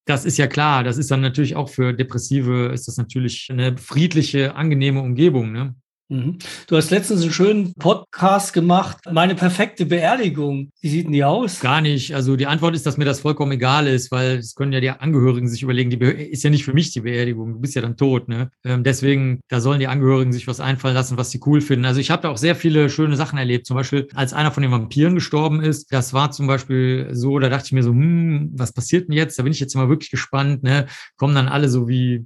Das 0.05 0.25
ist 0.25 0.37
ja 0.37 0.47
klar. 0.47 0.83
Das 0.83 0.97
ist 0.97 1.11
dann 1.11 1.21
natürlich 1.21 1.55
auch 1.55 1.69
für 1.69 1.93
Depressive 1.93 2.71
ist 2.73 2.87
das 2.87 2.97
natürlich 2.97 3.47
eine 3.51 3.77
friedliche, 3.77 4.55
angenehme 4.55 5.01
Umgebung. 5.01 5.51
Ne? 5.51 5.75
Mhm. 6.11 6.39
Du 6.65 6.75
hast 6.75 6.89
letztens 6.89 7.21
einen 7.21 7.31
schönen 7.31 7.73
Podcast 7.75 8.51
gemacht, 8.51 8.97
meine 9.11 9.35
perfekte 9.35 9.85
Beerdigung. 9.85 10.71
Wie 10.81 10.89
sieht 10.89 11.05
denn 11.05 11.13
die 11.13 11.23
aus? 11.23 11.59
Gar 11.59 11.81
nicht. 11.81 12.15
Also 12.15 12.35
die 12.35 12.47
Antwort 12.47 12.75
ist, 12.75 12.87
dass 12.87 12.97
mir 12.97 13.05
das 13.05 13.19
vollkommen 13.19 13.51
egal 13.51 13.85
ist, 13.85 14.11
weil 14.11 14.37
es 14.37 14.55
können 14.55 14.73
ja 14.73 14.79
die 14.79 14.89
Angehörigen 14.89 15.47
sich 15.47 15.61
überlegen, 15.61 15.91
die 15.91 15.97
Be 15.97 16.09
ist 16.09 16.43
ja 16.43 16.49
nicht 16.49 16.65
für 16.65 16.73
mich 16.73 16.91
die 16.91 17.01
Beerdigung, 17.01 17.53
du 17.53 17.59
bist 17.59 17.75
ja 17.75 17.83
dann 17.83 17.95
tot. 17.95 18.27
Ne? 18.27 18.49
Ähm, 18.65 18.83
deswegen, 18.83 19.41
da 19.49 19.61
sollen 19.61 19.79
die 19.79 19.87
Angehörigen 19.87 20.33
sich 20.33 20.47
was 20.47 20.59
einfallen 20.59 20.95
lassen, 20.95 21.17
was 21.17 21.29
sie 21.29 21.41
cool 21.45 21.61
finden. 21.61 21.85
Also 21.85 21.99
ich 21.99 22.09
habe 22.09 22.23
da 22.23 22.29
auch 22.29 22.37
sehr 22.37 22.55
viele 22.55 22.89
schöne 22.89 23.15
Sachen 23.15 23.37
erlebt. 23.37 23.67
Zum 23.67 23.75
Beispiel, 23.75 24.07
als 24.15 24.33
einer 24.33 24.51
von 24.51 24.63
den 24.63 24.71
Vampiren 24.71 25.13
gestorben 25.13 25.61
ist, 25.61 25.93
das 25.93 26.13
war 26.13 26.31
zum 26.31 26.47
Beispiel 26.47 27.09
so, 27.11 27.37
da 27.37 27.49
dachte 27.49 27.67
ich 27.67 27.71
mir 27.71 27.83
so, 27.83 27.91
hm, 27.91 28.49
was 28.55 28.73
passiert 28.73 29.09
denn 29.09 29.15
jetzt? 29.15 29.37
Da 29.37 29.43
bin 29.43 29.51
ich 29.51 29.59
jetzt 29.59 29.75
immer 29.75 29.89
wirklich 29.89 30.09
gespannt. 30.09 30.63
Ne? 30.63 30.87
Kommen 31.17 31.35
dann 31.35 31.47
alle 31.47 31.69
so 31.69 31.87
wie 31.87 32.25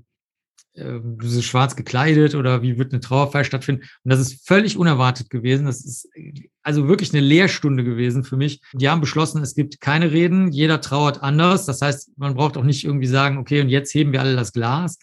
du 0.76 1.42
schwarz 1.42 1.76
gekleidet 1.76 2.34
oder 2.34 2.64
wie 2.64 2.78
wird 2.78 2.94
eine 2.94 3.00
Trauerfeier 3.00 3.44
stattfinden? 3.44 3.84
Und 4.04 4.12
das 4.12 4.20
ist 4.20 4.48
völlig 4.48 4.78
unerwartet 4.78 5.30
gewesen. 5.30 5.66
Das 5.66 5.86
ist 5.86 6.10
also 6.64 6.88
wirklich 6.88 7.14
eine 7.14 7.22
Lehrstunde 7.22 7.84
gewesen 7.84 8.24
für 8.24 8.38
mich. 8.38 8.62
Die 8.74 8.90
haben 8.90 9.02
beschlossen, 9.02 9.44
es 9.44 9.54
gibt 9.54 9.82
keine 9.82 10.12
Reden, 10.12 10.52
jeder 10.52 10.82
trauert 10.82 11.22
anders. 11.22 11.66
Das 11.66 11.82
heißt, 11.82 12.18
man 12.18 12.34
braucht 12.34 12.58
auch 12.58 12.64
nicht 12.64 12.86
irgendwie 12.86 13.08
sagen, 13.08 13.38
okay, 13.38 13.62
und 13.62 13.70
jetzt 13.70 13.94
heben 13.94 14.14
wir 14.14 14.22
alle 14.22 14.36
das 14.36 14.52
Glas. 14.52 14.98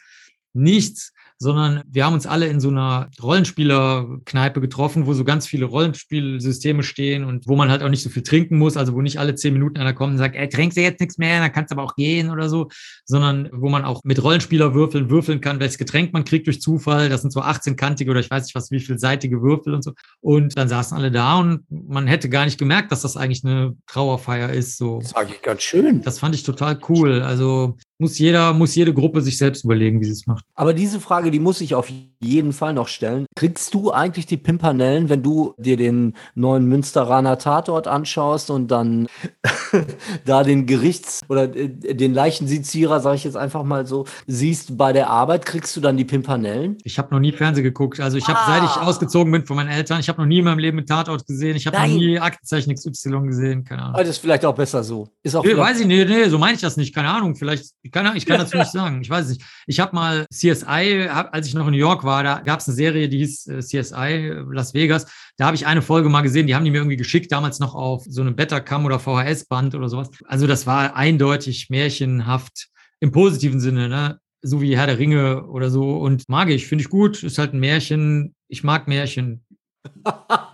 Nichts 0.52 1.12
sondern 1.42 1.82
wir 1.90 2.04
haben 2.04 2.12
uns 2.12 2.26
alle 2.26 2.48
in 2.48 2.60
so 2.60 2.68
einer 2.68 3.08
Rollenspielerkneipe 3.20 4.60
getroffen, 4.60 5.06
wo 5.06 5.14
so 5.14 5.24
ganz 5.24 5.46
viele 5.46 5.64
Rollenspielsysteme 5.64 6.82
stehen 6.82 7.24
und 7.24 7.48
wo 7.48 7.56
man 7.56 7.70
halt 7.70 7.82
auch 7.82 7.88
nicht 7.88 8.02
so 8.02 8.10
viel 8.10 8.22
trinken 8.22 8.58
muss, 8.58 8.76
also 8.76 8.92
wo 8.92 9.00
nicht 9.00 9.18
alle 9.18 9.34
zehn 9.34 9.54
Minuten 9.54 9.78
einer 9.78 9.94
kommt 9.94 10.12
und 10.12 10.18
sagt, 10.18 10.36
ey, 10.36 10.50
trinkst 10.50 10.76
du 10.76 10.82
jetzt 10.82 11.00
nichts 11.00 11.16
mehr, 11.16 11.40
dann 11.40 11.50
kannst 11.50 11.72
du 11.72 11.76
aber 11.76 11.84
auch 11.84 11.96
gehen 11.96 12.30
oder 12.30 12.50
so, 12.50 12.68
sondern 13.06 13.48
wo 13.52 13.70
man 13.70 13.86
auch 13.86 14.02
mit 14.04 14.22
Rollenspielerwürfeln 14.22 15.08
würfeln 15.08 15.40
kann, 15.40 15.60
welches 15.60 15.78
Getränk 15.78 16.12
man 16.12 16.24
kriegt 16.24 16.46
durch 16.46 16.60
Zufall. 16.60 17.08
Das 17.08 17.22
sind 17.22 17.32
so 17.32 17.40
18-kantige 17.40 18.10
oder 18.10 18.20
ich 18.20 18.30
weiß 18.30 18.44
nicht 18.44 18.54
was, 18.54 18.70
wie 18.70 18.80
viel 18.80 18.98
seitige 18.98 19.40
Würfel 19.40 19.72
und 19.72 19.82
so. 19.82 19.94
Und 20.20 20.58
dann 20.58 20.68
saßen 20.68 20.94
alle 20.94 21.10
da 21.10 21.38
und 21.38 21.64
man 21.70 22.06
hätte 22.06 22.28
gar 22.28 22.44
nicht 22.44 22.58
gemerkt, 22.58 22.92
dass 22.92 23.00
das 23.00 23.16
eigentlich 23.16 23.46
eine 23.46 23.76
Trauerfeier 23.86 24.50
ist. 24.50 24.76
So. 24.76 25.00
Das 25.00 25.14
war 25.14 25.22
eigentlich 25.22 25.40
ganz 25.40 25.62
schön. 25.62 26.02
Das 26.02 26.18
fand 26.18 26.34
ich 26.34 26.42
total 26.42 26.78
cool. 26.90 27.22
Also 27.22 27.78
muss 28.00 28.18
jeder, 28.18 28.52
muss 28.52 28.74
jede 28.74 28.94
Gruppe 28.94 29.20
sich 29.20 29.38
selbst 29.38 29.64
überlegen, 29.64 30.00
wie 30.00 30.04
sie 30.04 30.12
es 30.12 30.26
macht. 30.26 30.44
Aber 30.54 30.74
diese 30.74 31.00
Frage, 31.00 31.30
die 31.30 31.38
muss 31.38 31.60
ich 31.60 31.74
auf 31.74 31.90
jeden 32.20 32.52
Fall 32.52 32.74
noch 32.74 32.88
stellen. 32.88 33.26
Kriegst 33.34 33.72
du 33.74 33.92
eigentlich 33.92 34.26
die 34.26 34.36
Pimpanellen, 34.36 35.08
wenn 35.08 35.22
du 35.22 35.54
dir 35.58 35.76
den 35.76 36.14
neuen 36.34 36.66
Münsteraner 36.66 37.38
Tatort 37.38 37.88
anschaust 37.88 38.50
und 38.50 38.68
dann 38.68 39.08
da 40.24 40.42
den 40.42 40.66
Gerichts- 40.66 41.20
oder 41.28 41.54
äh, 41.54 41.68
den 41.68 42.12
Leichensizierer, 42.12 43.00
sage 43.00 43.16
ich 43.16 43.24
jetzt 43.24 43.36
einfach 43.36 43.64
mal 43.64 43.86
so, 43.86 44.06
siehst 44.26 44.76
bei 44.76 44.92
der 44.92 45.08
Arbeit, 45.08 45.46
kriegst 45.46 45.76
du 45.76 45.80
dann 45.80 45.96
die 45.96 46.04
Pimpanellen? 46.04 46.76
Ich 46.84 46.98
habe 46.98 47.14
noch 47.14 47.20
nie 47.20 47.32
Fernsehen 47.32 47.64
geguckt. 47.64 48.00
Also 48.00 48.18
ich 48.18 48.26
habe, 48.28 48.38
ah. 48.38 48.46
seit 48.46 48.64
ich 48.64 48.76
ausgezogen 48.76 49.32
bin 49.32 49.46
von 49.46 49.56
meinen 49.56 49.70
Eltern, 49.70 50.00
ich 50.00 50.08
habe 50.08 50.20
noch 50.20 50.26
nie 50.26 50.38
in 50.38 50.44
meinem 50.44 50.58
Leben 50.58 50.78
einen 50.78 50.86
Tatort 50.86 51.26
gesehen. 51.26 51.56
Ich 51.56 51.66
habe 51.66 51.78
noch 51.78 51.86
nie 51.86 52.18
Aktenzeichen 52.18 52.74
XY 52.74 53.22
gesehen. 53.26 53.64
Keine 53.64 53.82
Ahnung. 53.82 53.94
Aber 53.94 54.04
das 54.04 54.16
ist 54.16 54.18
vielleicht 54.18 54.44
auch 54.44 54.54
besser 54.54 54.82
so. 54.82 55.08
Ist 55.22 55.34
auch 55.34 55.44
nee, 55.44 55.56
weiß 55.56 55.80
ich 55.80 55.86
nicht. 55.86 56.08
Nee, 56.08 56.28
so 56.28 56.38
meine 56.38 56.54
ich 56.54 56.60
das 56.60 56.76
nicht. 56.76 56.94
Keine 56.94 57.08
Ahnung. 57.08 57.34
Vielleicht, 57.34 57.72
keine, 57.90 58.16
ich 58.16 58.26
kann 58.26 58.38
dazu 58.38 58.56
nicht 58.56 58.70
sagen. 58.70 59.00
Ich 59.02 59.10
weiß 59.10 59.28
nicht. 59.28 59.42
Ich 59.66 59.80
habe 59.80 59.94
mal 59.94 60.26
CSI, 60.32 61.08
hab, 61.10 61.34
als 61.34 61.46
ich 61.46 61.54
noch 61.54 61.66
in 61.66 61.72
New 61.72 61.78
York 61.78 62.04
war, 62.04 62.22
da 62.22 62.40
gab 62.40 62.60
es 62.60 62.68
eine 62.68 62.74
Serie, 62.74 63.08
die 63.08 63.18
hieß 63.18 63.46
äh, 63.48 63.58
CSI 63.60 64.32
Las 64.50 64.74
Vegas. 64.74 65.06
Da 65.36 65.46
habe 65.46 65.56
ich 65.56 65.66
eine 65.66 65.82
Folge 65.82 66.08
mal 66.08 66.22
gesehen, 66.22 66.46
die 66.46 66.54
haben 66.54 66.64
die 66.64 66.70
mir 66.70 66.78
irgendwie 66.78 66.96
geschickt, 66.96 67.32
damals 67.32 67.60
noch 67.60 67.74
auf 67.74 68.04
so 68.08 68.20
einem 68.20 68.36
Betacam 68.36 68.84
oder 68.84 68.98
VHS-Band 68.98 69.74
oder 69.74 69.88
sowas. 69.88 70.10
Also 70.26 70.46
das 70.46 70.66
war 70.66 70.96
eindeutig 70.96 71.70
märchenhaft 71.70 72.68
im 73.00 73.12
positiven 73.12 73.60
Sinne, 73.60 73.88
ne? 73.88 74.20
so 74.42 74.60
wie 74.60 74.76
Herr 74.76 74.86
der 74.86 74.98
Ringe 74.98 75.46
oder 75.46 75.70
so. 75.70 75.98
Und 75.98 76.28
mag 76.28 76.48
ich, 76.50 76.66
finde 76.66 76.82
ich 76.82 76.90
gut. 76.90 77.22
Ist 77.22 77.38
halt 77.38 77.52
ein 77.52 77.60
Märchen. 77.60 78.34
Ich 78.48 78.64
mag 78.64 78.88
Märchen. 78.88 79.44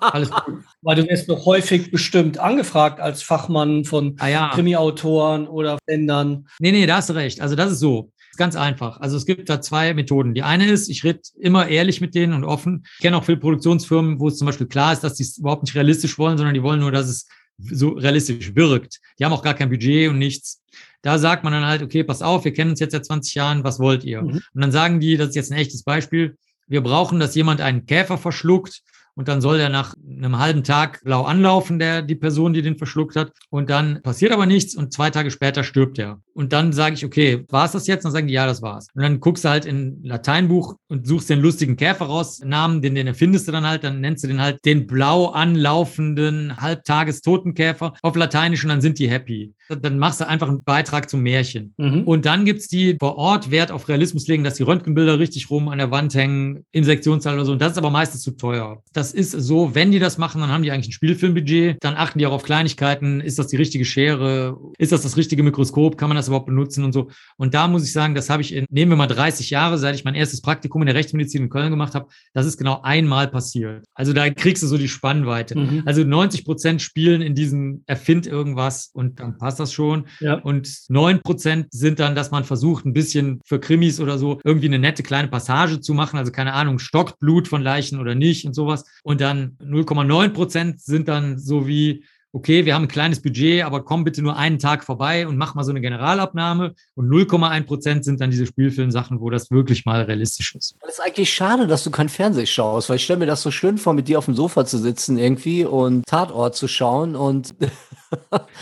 Alles 0.00 0.30
gut. 0.30 0.62
Weil 0.82 0.96
du 0.96 1.08
wirst 1.08 1.28
noch 1.28 1.44
häufig 1.46 1.90
bestimmt 1.90 2.38
angefragt 2.38 3.00
als 3.00 3.22
Fachmann 3.22 3.84
von 3.84 4.16
ah, 4.18 4.28
ja. 4.28 4.50
Krimi-Autoren 4.54 5.48
oder 5.48 5.78
Ländern. 5.86 6.48
Nee, 6.58 6.72
nee, 6.72 6.86
da 6.86 6.96
hast 6.96 7.10
du 7.10 7.14
recht. 7.14 7.40
Also 7.40 7.56
das 7.56 7.72
ist 7.72 7.80
so. 7.80 8.12
Ganz 8.36 8.54
einfach. 8.54 9.00
Also 9.00 9.16
es 9.16 9.24
gibt 9.24 9.48
da 9.48 9.62
zwei 9.62 9.94
Methoden. 9.94 10.34
Die 10.34 10.42
eine 10.42 10.66
ist, 10.66 10.88
ich 10.88 11.04
rede 11.04 11.20
immer 11.38 11.68
ehrlich 11.68 12.02
mit 12.02 12.14
denen 12.14 12.34
und 12.34 12.44
offen. 12.44 12.84
Ich 12.96 13.00
kenne 13.00 13.16
auch 13.16 13.24
viele 13.24 13.38
Produktionsfirmen, 13.38 14.20
wo 14.20 14.28
es 14.28 14.36
zum 14.36 14.46
Beispiel 14.46 14.66
klar 14.66 14.92
ist, 14.92 15.02
dass 15.02 15.14
die 15.14 15.22
es 15.22 15.38
überhaupt 15.38 15.62
nicht 15.62 15.74
realistisch 15.74 16.18
wollen, 16.18 16.36
sondern 16.36 16.54
die 16.54 16.62
wollen 16.62 16.80
nur, 16.80 16.92
dass 16.92 17.08
es 17.08 17.26
so 17.58 17.90
realistisch 17.90 18.54
wirkt. 18.54 19.00
Die 19.18 19.24
haben 19.24 19.32
auch 19.32 19.42
gar 19.42 19.54
kein 19.54 19.70
Budget 19.70 20.10
und 20.10 20.18
nichts. 20.18 20.62
Da 21.00 21.18
sagt 21.18 21.44
man 21.44 21.52
dann 21.52 21.64
halt, 21.64 21.82
okay, 21.82 22.04
pass 22.04 22.20
auf, 22.20 22.44
wir 22.44 22.52
kennen 22.52 22.72
uns 22.72 22.80
jetzt 22.80 22.92
seit 22.92 23.06
20 23.06 23.34
Jahren, 23.34 23.64
was 23.64 23.78
wollt 23.78 24.04
ihr? 24.04 24.22
Mhm. 24.22 24.42
Und 24.52 24.60
dann 24.60 24.72
sagen 24.72 25.00
die, 25.00 25.16
das 25.16 25.30
ist 25.30 25.36
jetzt 25.36 25.52
ein 25.52 25.58
echtes 25.58 25.82
Beispiel, 25.82 26.36
wir 26.66 26.82
brauchen, 26.82 27.20
dass 27.20 27.34
jemand 27.34 27.60
einen 27.60 27.86
Käfer 27.86 28.18
verschluckt 28.18 28.82
und 29.16 29.28
dann 29.28 29.40
soll 29.40 29.58
er 29.58 29.70
nach 29.70 29.94
einem 30.06 30.38
halben 30.38 30.62
Tag 30.62 31.02
blau 31.02 31.22
anlaufen, 31.22 31.78
der, 31.78 32.02
die 32.02 32.14
Person, 32.14 32.52
die 32.52 32.60
den 32.60 32.76
verschluckt 32.76 33.16
hat. 33.16 33.32
Und 33.48 33.70
dann 33.70 34.02
passiert 34.02 34.30
aber 34.30 34.44
nichts 34.44 34.76
und 34.76 34.92
zwei 34.92 35.08
Tage 35.10 35.30
später 35.30 35.64
stirbt 35.64 35.98
er. 35.98 36.20
Und 36.34 36.52
dann 36.52 36.74
sage 36.74 36.94
ich, 36.94 37.04
okay, 37.04 37.44
war 37.48 37.64
es 37.64 37.72
das 37.72 37.86
jetzt? 37.86 38.04
Und 38.04 38.10
dann 38.10 38.12
sagen 38.12 38.26
die, 38.28 38.34
ja, 38.34 38.46
das 38.46 38.60
war's. 38.60 38.88
Und 38.94 39.02
dann 39.02 39.18
guckst 39.20 39.44
du 39.44 39.48
halt 39.48 39.64
in 39.64 40.04
Lateinbuch 40.04 40.76
und 40.88 41.06
suchst 41.06 41.30
den 41.30 41.40
lustigen 41.40 41.76
Käfer 41.76 42.04
raus, 42.04 42.40
Namen, 42.44 42.82
den, 42.82 42.94
den 42.94 43.06
erfindest 43.06 43.48
du 43.48 43.52
dann 43.52 43.66
halt, 43.66 43.84
dann 43.84 44.00
nennst 44.00 44.22
du 44.22 44.28
den 44.28 44.40
halt 44.40 44.62
den 44.66 44.86
blau 44.86 45.28
anlaufenden 45.28 46.60
Halbtagestotenkäfer 46.60 47.94
auf 48.02 48.16
Lateinisch 48.16 48.64
und 48.64 48.68
dann 48.68 48.82
sind 48.82 48.98
die 48.98 49.08
happy. 49.08 49.54
Dann 49.68 49.98
machst 49.98 50.20
du 50.20 50.28
einfach 50.28 50.48
einen 50.48 50.58
Beitrag 50.58 51.08
zum 51.08 51.22
Märchen. 51.22 51.72
Mhm. 51.78 52.02
Und 52.02 52.26
dann 52.26 52.44
gibt's 52.44 52.68
die 52.68 52.96
vor 53.00 53.16
Ort 53.16 53.50
Wert 53.50 53.72
auf 53.72 53.88
Realismus 53.88 54.28
legen, 54.28 54.44
dass 54.44 54.54
die 54.54 54.62
Röntgenbilder 54.62 55.18
richtig 55.18 55.50
rum 55.50 55.68
an 55.68 55.78
der 55.78 55.90
Wand 55.90 56.14
hängen, 56.14 56.66
im 56.72 56.84
Sektionssaal 56.84 57.34
oder 57.34 57.46
so. 57.46 57.52
Und 57.52 57.62
das 57.62 57.72
ist 57.72 57.78
aber 57.78 57.90
meistens 57.90 58.20
zu 58.20 58.32
teuer. 58.32 58.82
Das 58.92 59.05
ist 59.12 59.32
so, 59.32 59.74
wenn 59.74 59.90
die 59.92 59.98
das 59.98 60.18
machen, 60.18 60.40
dann 60.40 60.50
haben 60.50 60.62
die 60.62 60.70
eigentlich 60.70 60.88
ein 60.88 60.92
Spielfilmbudget. 60.92 61.78
Dann 61.80 61.94
achten 61.94 62.18
die 62.18 62.26
auch 62.26 62.32
auf 62.32 62.42
Kleinigkeiten. 62.42 63.20
Ist 63.20 63.38
das 63.38 63.48
die 63.48 63.56
richtige 63.56 63.84
Schere? 63.84 64.58
Ist 64.78 64.92
das 64.92 65.02
das 65.02 65.16
richtige 65.16 65.42
Mikroskop? 65.42 65.98
Kann 65.98 66.08
man 66.08 66.16
das 66.16 66.28
überhaupt 66.28 66.46
benutzen 66.46 66.84
und 66.84 66.92
so? 66.92 67.08
Und 67.36 67.54
da 67.54 67.68
muss 67.68 67.84
ich 67.84 67.92
sagen, 67.92 68.14
das 68.14 68.30
habe 68.30 68.42
ich 68.42 68.54
in, 68.54 68.66
nehmen 68.70 68.92
wir 68.92 68.96
mal 68.96 69.06
30 69.06 69.50
Jahre, 69.50 69.78
seit 69.78 69.94
ich 69.94 70.04
mein 70.04 70.14
erstes 70.14 70.40
Praktikum 70.40 70.82
in 70.82 70.86
der 70.86 70.94
Rechtsmedizin 70.94 71.44
in 71.44 71.50
Köln 71.50 71.70
gemacht 71.70 71.94
habe. 71.94 72.06
Das 72.32 72.46
ist 72.46 72.56
genau 72.56 72.80
einmal 72.82 73.28
passiert. 73.28 73.84
Also 73.94 74.12
da 74.12 74.28
kriegst 74.30 74.62
du 74.62 74.66
so 74.66 74.78
die 74.78 74.88
Spannweite. 74.88 75.58
Mhm. 75.58 75.82
Also 75.84 76.04
90 76.04 76.44
Prozent 76.44 76.82
spielen 76.82 77.22
in 77.22 77.34
diesem 77.34 77.82
Erfind 77.86 78.26
irgendwas 78.26 78.90
und 78.92 79.20
dann 79.20 79.38
passt 79.38 79.60
das 79.60 79.72
schon. 79.72 80.06
Ja. 80.20 80.34
Und 80.34 80.68
9 80.88 81.22
Prozent 81.22 81.66
sind 81.70 82.00
dann, 82.00 82.14
dass 82.14 82.30
man 82.30 82.44
versucht, 82.44 82.84
ein 82.84 82.92
bisschen 82.92 83.40
für 83.44 83.60
Krimis 83.60 84.00
oder 84.00 84.18
so 84.18 84.40
irgendwie 84.44 84.66
eine 84.66 84.78
nette 84.78 85.02
kleine 85.02 85.28
Passage 85.28 85.80
zu 85.80 85.94
machen. 85.94 86.18
Also 86.18 86.32
keine 86.32 86.52
Ahnung, 86.52 86.78
stockt 86.78 87.18
Blut 87.18 87.48
von 87.48 87.62
Leichen 87.62 87.98
oder 87.98 88.14
nicht 88.14 88.46
und 88.46 88.54
sowas. 88.54 88.84
Und 89.02 89.20
dann 89.20 89.56
0,9 89.62 90.30
Prozent 90.30 90.80
sind 90.80 91.08
dann 91.08 91.38
so 91.38 91.66
wie, 91.66 92.04
okay, 92.36 92.66
wir 92.66 92.74
haben 92.74 92.82
ein 92.82 92.88
kleines 92.88 93.22
Budget, 93.22 93.64
aber 93.64 93.82
komm 93.82 94.04
bitte 94.04 94.20
nur 94.20 94.36
einen 94.36 94.58
Tag 94.58 94.84
vorbei 94.84 95.26
und 95.26 95.38
mach 95.38 95.54
mal 95.54 95.64
so 95.64 95.70
eine 95.70 95.80
Generalabnahme. 95.80 96.74
Und 96.94 97.08
0,1 97.08 97.62
Prozent 97.62 98.04
sind 98.04 98.20
dann 98.20 98.30
diese 98.30 98.46
Spielfilmsachen, 98.46 99.20
wo 99.20 99.30
das 99.30 99.50
wirklich 99.50 99.86
mal 99.86 100.02
realistisch 100.02 100.54
ist. 100.54 100.76
Das 100.82 100.94
ist 100.94 101.00
eigentlich 101.00 101.32
schade, 101.32 101.66
dass 101.66 101.82
du 101.82 101.90
kein 101.90 102.10
Fernsehen 102.10 102.46
schaust, 102.46 102.90
weil 102.90 102.96
ich 102.96 103.04
stelle 103.04 103.20
mir 103.20 103.26
das 103.26 103.40
so 103.40 103.50
schön 103.50 103.78
vor, 103.78 103.94
mit 103.94 104.08
dir 104.08 104.18
auf 104.18 104.26
dem 104.26 104.34
Sofa 104.34 104.66
zu 104.66 104.76
sitzen 104.76 105.16
irgendwie 105.16 105.64
und 105.64 106.04
Tatort 106.06 106.56
zu 106.56 106.68
schauen 106.68 107.16
und 107.16 107.54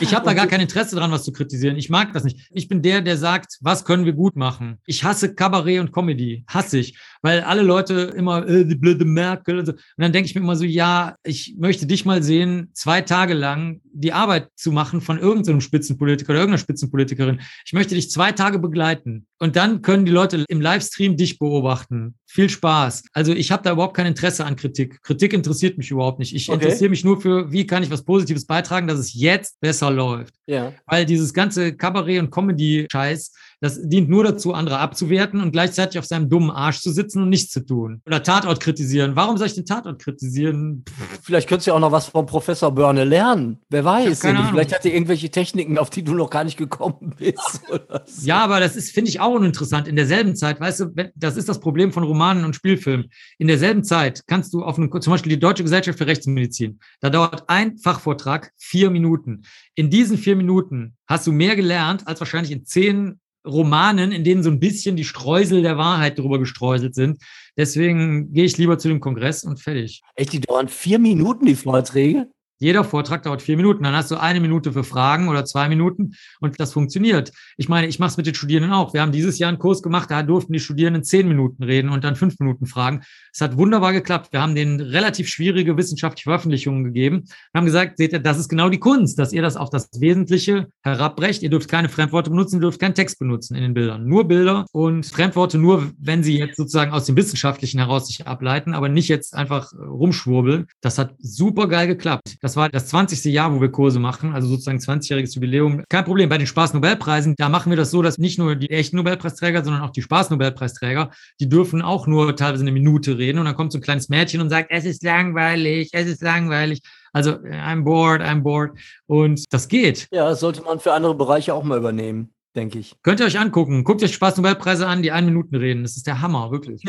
Ich 0.01 0.14
habe 0.14 0.24
da 0.24 0.34
gar 0.34 0.47
kein 0.47 0.61
Interesse 0.61 0.97
dran, 0.97 1.11
was 1.11 1.24
zu 1.24 1.32
kritisieren. 1.32 1.76
Ich 1.76 1.90
mag 1.90 2.12
das 2.12 2.24
nicht. 2.24 2.49
Ich 2.51 2.68
bin 2.68 2.82
der, 2.82 3.01
der 3.01 3.16
sagt, 3.16 3.59
was 3.61 3.84
können 3.84 4.05
wir 4.05 4.12
gut 4.12 4.36
machen. 4.36 4.78
Ich 4.86 5.05
hasse 5.05 5.34
Kabarett 5.34 5.80
und 5.80 5.92
Comedy. 5.92 6.45
Hasse 6.49 6.78
ich. 6.78 6.99
Weil 7.22 7.42
alle 7.42 7.62
Leute 7.62 8.12
immer, 8.16 8.47
äh, 8.47 8.64
die 8.64 8.74
blöde 8.74 9.05
Merkel 9.05 9.59
und 9.59 9.66
so. 9.66 9.72
Und 9.72 9.80
dann 9.97 10.12
denke 10.12 10.28
ich 10.28 10.34
mir 10.34 10.40
immer 10.40 10.57
so, 10.57 10.64
ja, 10.64 11.16
ich 11.22 11.55
möchte 11.59 11.86
dich 11.86 12.05
mal 12.05 12.22
sehen, 12.22 12.70
zwei 12.72 13.03
Tage 13.03 13.34
lang 13.34 13.80
die 13.95 14.12
Arbeit 14.12 14.49
zu 14.57 14.72
machen 14.72 15.01
von 15.01 15.18
irgendeinem 15.18 15.61
Spitzenpolitiker 15.61 16.30
oder 16.30 16.40
irgendeiner 16.40 16.59
Spitzenpolitikerin. 16.59 17.40
Ich 17.64 17.72
möchte 17.72 17.95
dich 17.95 18.11
zwei 18.11 18.32
Tage 18.32 18.59
begleiten. 18.59 19.26
Und 19.38 19.57
dann 19.57 19.82
können 19.82 20.05
die 20.05 20.12
Leute 20.12 20.45
im 20.49 20.61
Livestream 20.61 21.16
dich 21.16 21.38
beobachten. 21.38 22.14
Viel 22.26 22.51
Spaß. 22.51 23.05
Also 23.12 23.32
ich 23.32 23.53
habe 23.53 23.62
da 23.62 23.72
überhaupt 23.72 23.97
kein 23.97 24.07
Interesse 24.07 24.45
an 24.45 24.57
Kritik. 24.57 25.03
Kritik 25.03 25.32
interessiert 25.32 25.78
mich 25.78 25.90
überhaupt 25.90 26.18
nicht. 26.18 26.34
Ich 26.34 26.49
okay. 26.49 26.62
interessiere 26.62 26.90
mich 26.90 27.05
nur 27.05 27.20
für, 27.20 27.53
wie 27.53 27.66
kann 27.66 27.82
ich 27.82 27.90
was 27.90 28.05
Positives 28.05 28.47
beitragen, 28.47 28.88
dass 28.88 28.99
es 28.99 29.14
jetzt 29.14 29.61
besser 29.61 29.90
läuft. 29.90 30.34
Ja. 30.47 30.72
Weil 30.86 31.07
dieses 31.07 31.32
ganze 31.32 31.76
Kabarett- 31.76 32.20
und 32.20 32.30
Comedy-Scheiß, 32.30 33.32
das 33.61 33.81
dient 33.83 34.09
nur 34.09 34.25
dazu, 34.25 34.55
andere 34.55 34.79
abzuwerten 34.79 35.41
und 35.41 35.53
gleichzeitig 35.53 35.99
auf 35.99 36.05
seinem 36.05 36.29
dummen 36.29 36.51
Arsch 36.51 36.81
zu 36.81 36.93
sitzen 36.93 37.23
und 37.23 37.29
nichts 37.29 37.53
zu 37.53 37.65
tun. 37.65 38.03
Oder 38.07 38.23
Tatort 38.23 38.61
kritisieren. 38.61 39.17
Warum 39.17 39.37
soll 39.37 39.47
ich 39.47 39.55
den 39.55 39.67
Tatort 39.67 40.01
kritisieren? 40.01 40.85
Vielleicht 41.23 41.49
könntest 41.49 41.67
du 41.67 41.71
ja 41.71 41.77
auch 41.77 41.81
noch 41.81 41.93
was 41.93 42.07
vom 42.07 42.27
Professor 42.27 42.73
Börne 42.73 43.05
lernen. 43.05 43.59
Wer 43.71 43.85
weiß. 43.85 44.21
Vielleicht 44.21 44.75
hat 44.75 44.85
er 44.85 44.93
irgendwelche 44.93 45.31
Techniken, 45.31 45.79
auf 45.79 45.91
die 45.91 46.03
du 46.03 46.15
noch 46.15 46.31
gar 46.31 46.45
nicht 46.45 46.57
gekommen 46.57 47.15
bist. 47.19 47.63
So. 48.07 48.27
Ja, 48.27 48.45
aber 48.45 48.61
das 48.61 48.77
ist, 48.77 48.93
finde 48.93 49.09
ich, 49.09 49.21
auch 49.21 49.35
uninteressant. 49.35 49.89
In 49.89 49.97
derselben 49.97 50.37
Zeit, 50.37 50.61
weißt 50.61 50.81
du, 50.81 51.11
das 51.15 51.37
ist 51.37 51.49
das 51.49 51.61
Problem 51.61 51.93
von 51.93 52.03
Romanen 52.03 52.45
und 52.45 52.55
Spielfilmen. 52.55 53.11
In 53.39 53.49
derselben 53.49 53.85
Zeit 53.85 54.23
kannst 54.27 54.53
du 54.53 54.63
auf 54.63 54.79
einen, 54.79 54.91
zum 55.01 55.13
Beispiel 55.13 55.31
die 55.31 55.39
Deutsche 55.39 55.63
Gesellschaft 55.63 55.99
für 55.99 56.07
Rechtsmedizin, 56.07 56.79
da 57.01 57.11
dauert 57.11 57.45
ein 57.49 57.79
Fachvortrag 57.79 58.53
vier 58.57 58.91
Minuten. 58.91 59.43
In 59.75 59.91
diesen 59.91 60.19
vier 60.19 60.37
Minuten 60.37 60.97
hast 61.07 61.27
du 61.27 61.33
mehr 61.33 61.57
gelernt, 61.57 62.07
als 62.07 62.21
wahrscheinlich 62.21 62.53
in 62.53 62.65
zehn 62.65 63.21
Romanen, 63.47 64.12
in 64.12 64.24
denen 64.24 64.42
so 64.42 64.51
ein 64.51 64.61
bisschen 64.61 64.97
die 64.97 65.05
Streusel 65.05 65.62
der 65.62 65.76
Wahrheit 65.76 66.18
drüber 66.18 66.38
gestreuselt 66.38 66.95
sind. 66.95 67.18
Deswegen 67.57 68.32
gehe 68.32 68.45
ich 68.45 68.59
lieber 68.59 68.78
zu 68.78 68.88
dem 68.88 69.01
Kongress 69.01 69.45
und 69.45 69.61
fertig. 69.61 70.03
Echt, 70.14 70.32
die 70.32 70.40
dauern 70.40 70.68
vier 70.68 70.99
Minuten, 70.99 71.47
die 71.47 71.55
Vorträge? 71.55 72.26
Jeder 72.59 72.84
Vortrag 72.84 73.22
dauert 73.24 73.42
vier 73.42 73.57
Minuten. 73.57 73.82
Dann 73.82 73.95
hast 73.95 74.11
du 74.11 74.16
eine 74.16 74.40
Minute 74.40 74.72
für 74.72 74.84
Fragen 74.84 75.28
oder 75.28 75.45
zwei 75.45 75.68
Minuten 75.68 76.14
und 76.40 76.59
das 76.59 76.72
funktioniert. 76.72 77.32
Ich 77.57 77.68
meine, 77.68 77.88
ich 77.88 77.99
mache 77.99 78.11
es 78.11 78.16
mit 78.16 78.26
den 78.26 78.34
Studierenden 78.34 78.72
auch. 78.72 78.95
Wir 78.95 79.03
haben 79.03 79.12
dieses 79.12 79.38
Jahr 79.38 79.49
einen 79.49 79.59
Kurs 79.59 79.82
gemacht, 79.82 80.11
da 80.11 80.22
durften 80.22 80.53
die 80.53 80.61
Studierenden 80.61 81.05
zehn 81.05 81.28
Minuten 81.28 81.62
reden 81.62 81.90
und 81.90 82.05
dann 82.05 82.16
fünf 82.16 82.38
Minuten 82.38 82.66
fragen. 82.66 83.03
Es 83.35 83.41
hat 83.41 83.59
wunderbar 83.59 83.93
geklappt. 83.93 84.28
Wir 84.30 84.41
haben 84.41 84.55
denen 84.55 84.80
relativ 84.80 85.26
schwierige 85.28 85.76
wissenschaftliche 85.76 86.30
Veröffentlichungen 86.30 86.85
gegeben 86.85 87.16
und 87.16 87.28
haben 87.53 87.64
gesagt, 87.64 87.97
seht 87.97 88.12
ihr, 88.12 88.20
das 88.20 88.39
ist 88.39 88.49
genau 88.49 88.68
die 88.68 88.78
Kunst, 88.78 89.18
dass 89.18 89.32
ihr 89.32 89.43
das 89.43 89.57
auf 89.57 89.70
das 89.70 89.89
Wesentliche 89.99 90.68
herabbrecht. 90.85 91.43
Ihr 91.43 91.51
dürft 91.51 91.68
keine 91.68 91.89
Fremdworte 91.89 92.30
benutzen, 92.30 92.59
ihr 92.59 92.61
dürft 92.61 92.80
keinen 92.80 92.95
Text 92.95 93.18
benutzen 93.18 93.57
in 93.57 93.62
den 93.62 93.74
Bildern. 93.74 94.07
Nur 94.07 94.28
Bilder 94.28 94.66
und 94.70 95.05
Fremdworte 95.05 95.59
nur, 95.59 95.91
wenn 95.99 96.22
sie 96.22 96.39
jetzt 96.39 96.57
sozusagen 96.57 96.93
aus 96.93 97.07
dem 97.07 97.16
Wissenschaftlichen 97.16 97.80
heraus 97.80 98.07
sich 98.07 98.24
ableiten, 98.24 98.72
aber 98.72 98.89
nicht 98.89 99.09
jetzt 99.09 99.35
einfach 99.35 99.72
rumschwurbeln. 99.72 100.68
Das 100.80 100.99
hat 100.99 101.16
super 101.18 101.66
geil 101.66 101.89
geklappt. 101.89 102.37
Das 102.41 102.55
war 102.55 102.68
das 102.68 102.87
20. 102.87 103.24
Jahr, 103.32 103.53
wo 103.53 103.61
wir 103.61 103.72
Kurse 103.72 103.99
machen, 103.99 104.32
also 104.32 104.47
sozusagen 104.47 104.78
20-jähriges 104.78 105.35
Jubiläum. 105.35 105.82
Kein 105.89 106.05
Problem. 106.05 106.28
Bei 106.28 106.39
den 106.39 106.47
Spaß-Nobelpreisen, 106.47 107.35
da 107.37 107.49
machen 107.49 107.70
wir 107.70 107.76
das 107.76 107.91
so, 107.91 108.01
dass 108.01 108.16
nicht 108.16 108.39
nur 108.39 108.55
die 108.55 108.70
echten 108.70 108.95
Nobelpreisträger, 108.95 109.64
sondern 109.64 109.82
auch 109.82 109.91
die 109.91 110.03
Spaß-Nobelpreisträger, 110.03 111.11
die 111.41 111.49
dürfen 111.49 111.82
auch 111.82 112.07
nur 112.07 112.37
teilweise 112.37 112.62
eine 112.62 112.70
Minute 112.70 113.18
reden 113.18 113.24
und 113.33 113.45
dann 113.45 113.55
kommt 113.55 113.72
so 113.72 113.79
ein 113.79 113.83
kleines 113.83 114.09
Mädchen 114.09 114.41
und 114.41 114.51
sagt, 114.51 114.70
es 114.70 114.85
ist 114.85 115.03
langweilig, 115.03 115.91
es 115.93 116.07
ist 116.07 116.22
langweilig. 116.22 116.81
Also, 117.12 117.33
I'm 117.33 117.85
bored, 117.85 118.20
I'm 118.20 118.43
bored. 118.43 118.72
Und 119.07 119.45
das 119.51 119.68
geht. 119.68 120.09
Ja, 120.11 120.29
das 120.29 120.41
sollte 120.41 120.62
man 120.62 120.81
für 120.81 120.93
andere 120.93 121.14
Bereiche 121.14 121.55
auch 121.55 121.62
mal 121.62 121.79
übernehmen 121.79 122.34
denke 122.55 122.79
ich. 122.79 122.97
Könnt 123.03 123.21
ihr 123.21 123.27
euch 123.27 123.39
angucken. 123.39 123.85
Guckt 123.85 124.03
euch 124.03 124.15
Spaß-Nobelpreise 124.15 124.87
an, 124.87 125.03
die 125.03 125.13
ein 125.13 125.25
Minuten 125.25 125.57
reden. 125.57 125.83
Das 125.83 125.97
ist 125.97 126.07
der 126.07 126.21
Hammer, 126.21 126.51
wirklich. 126.51 126.83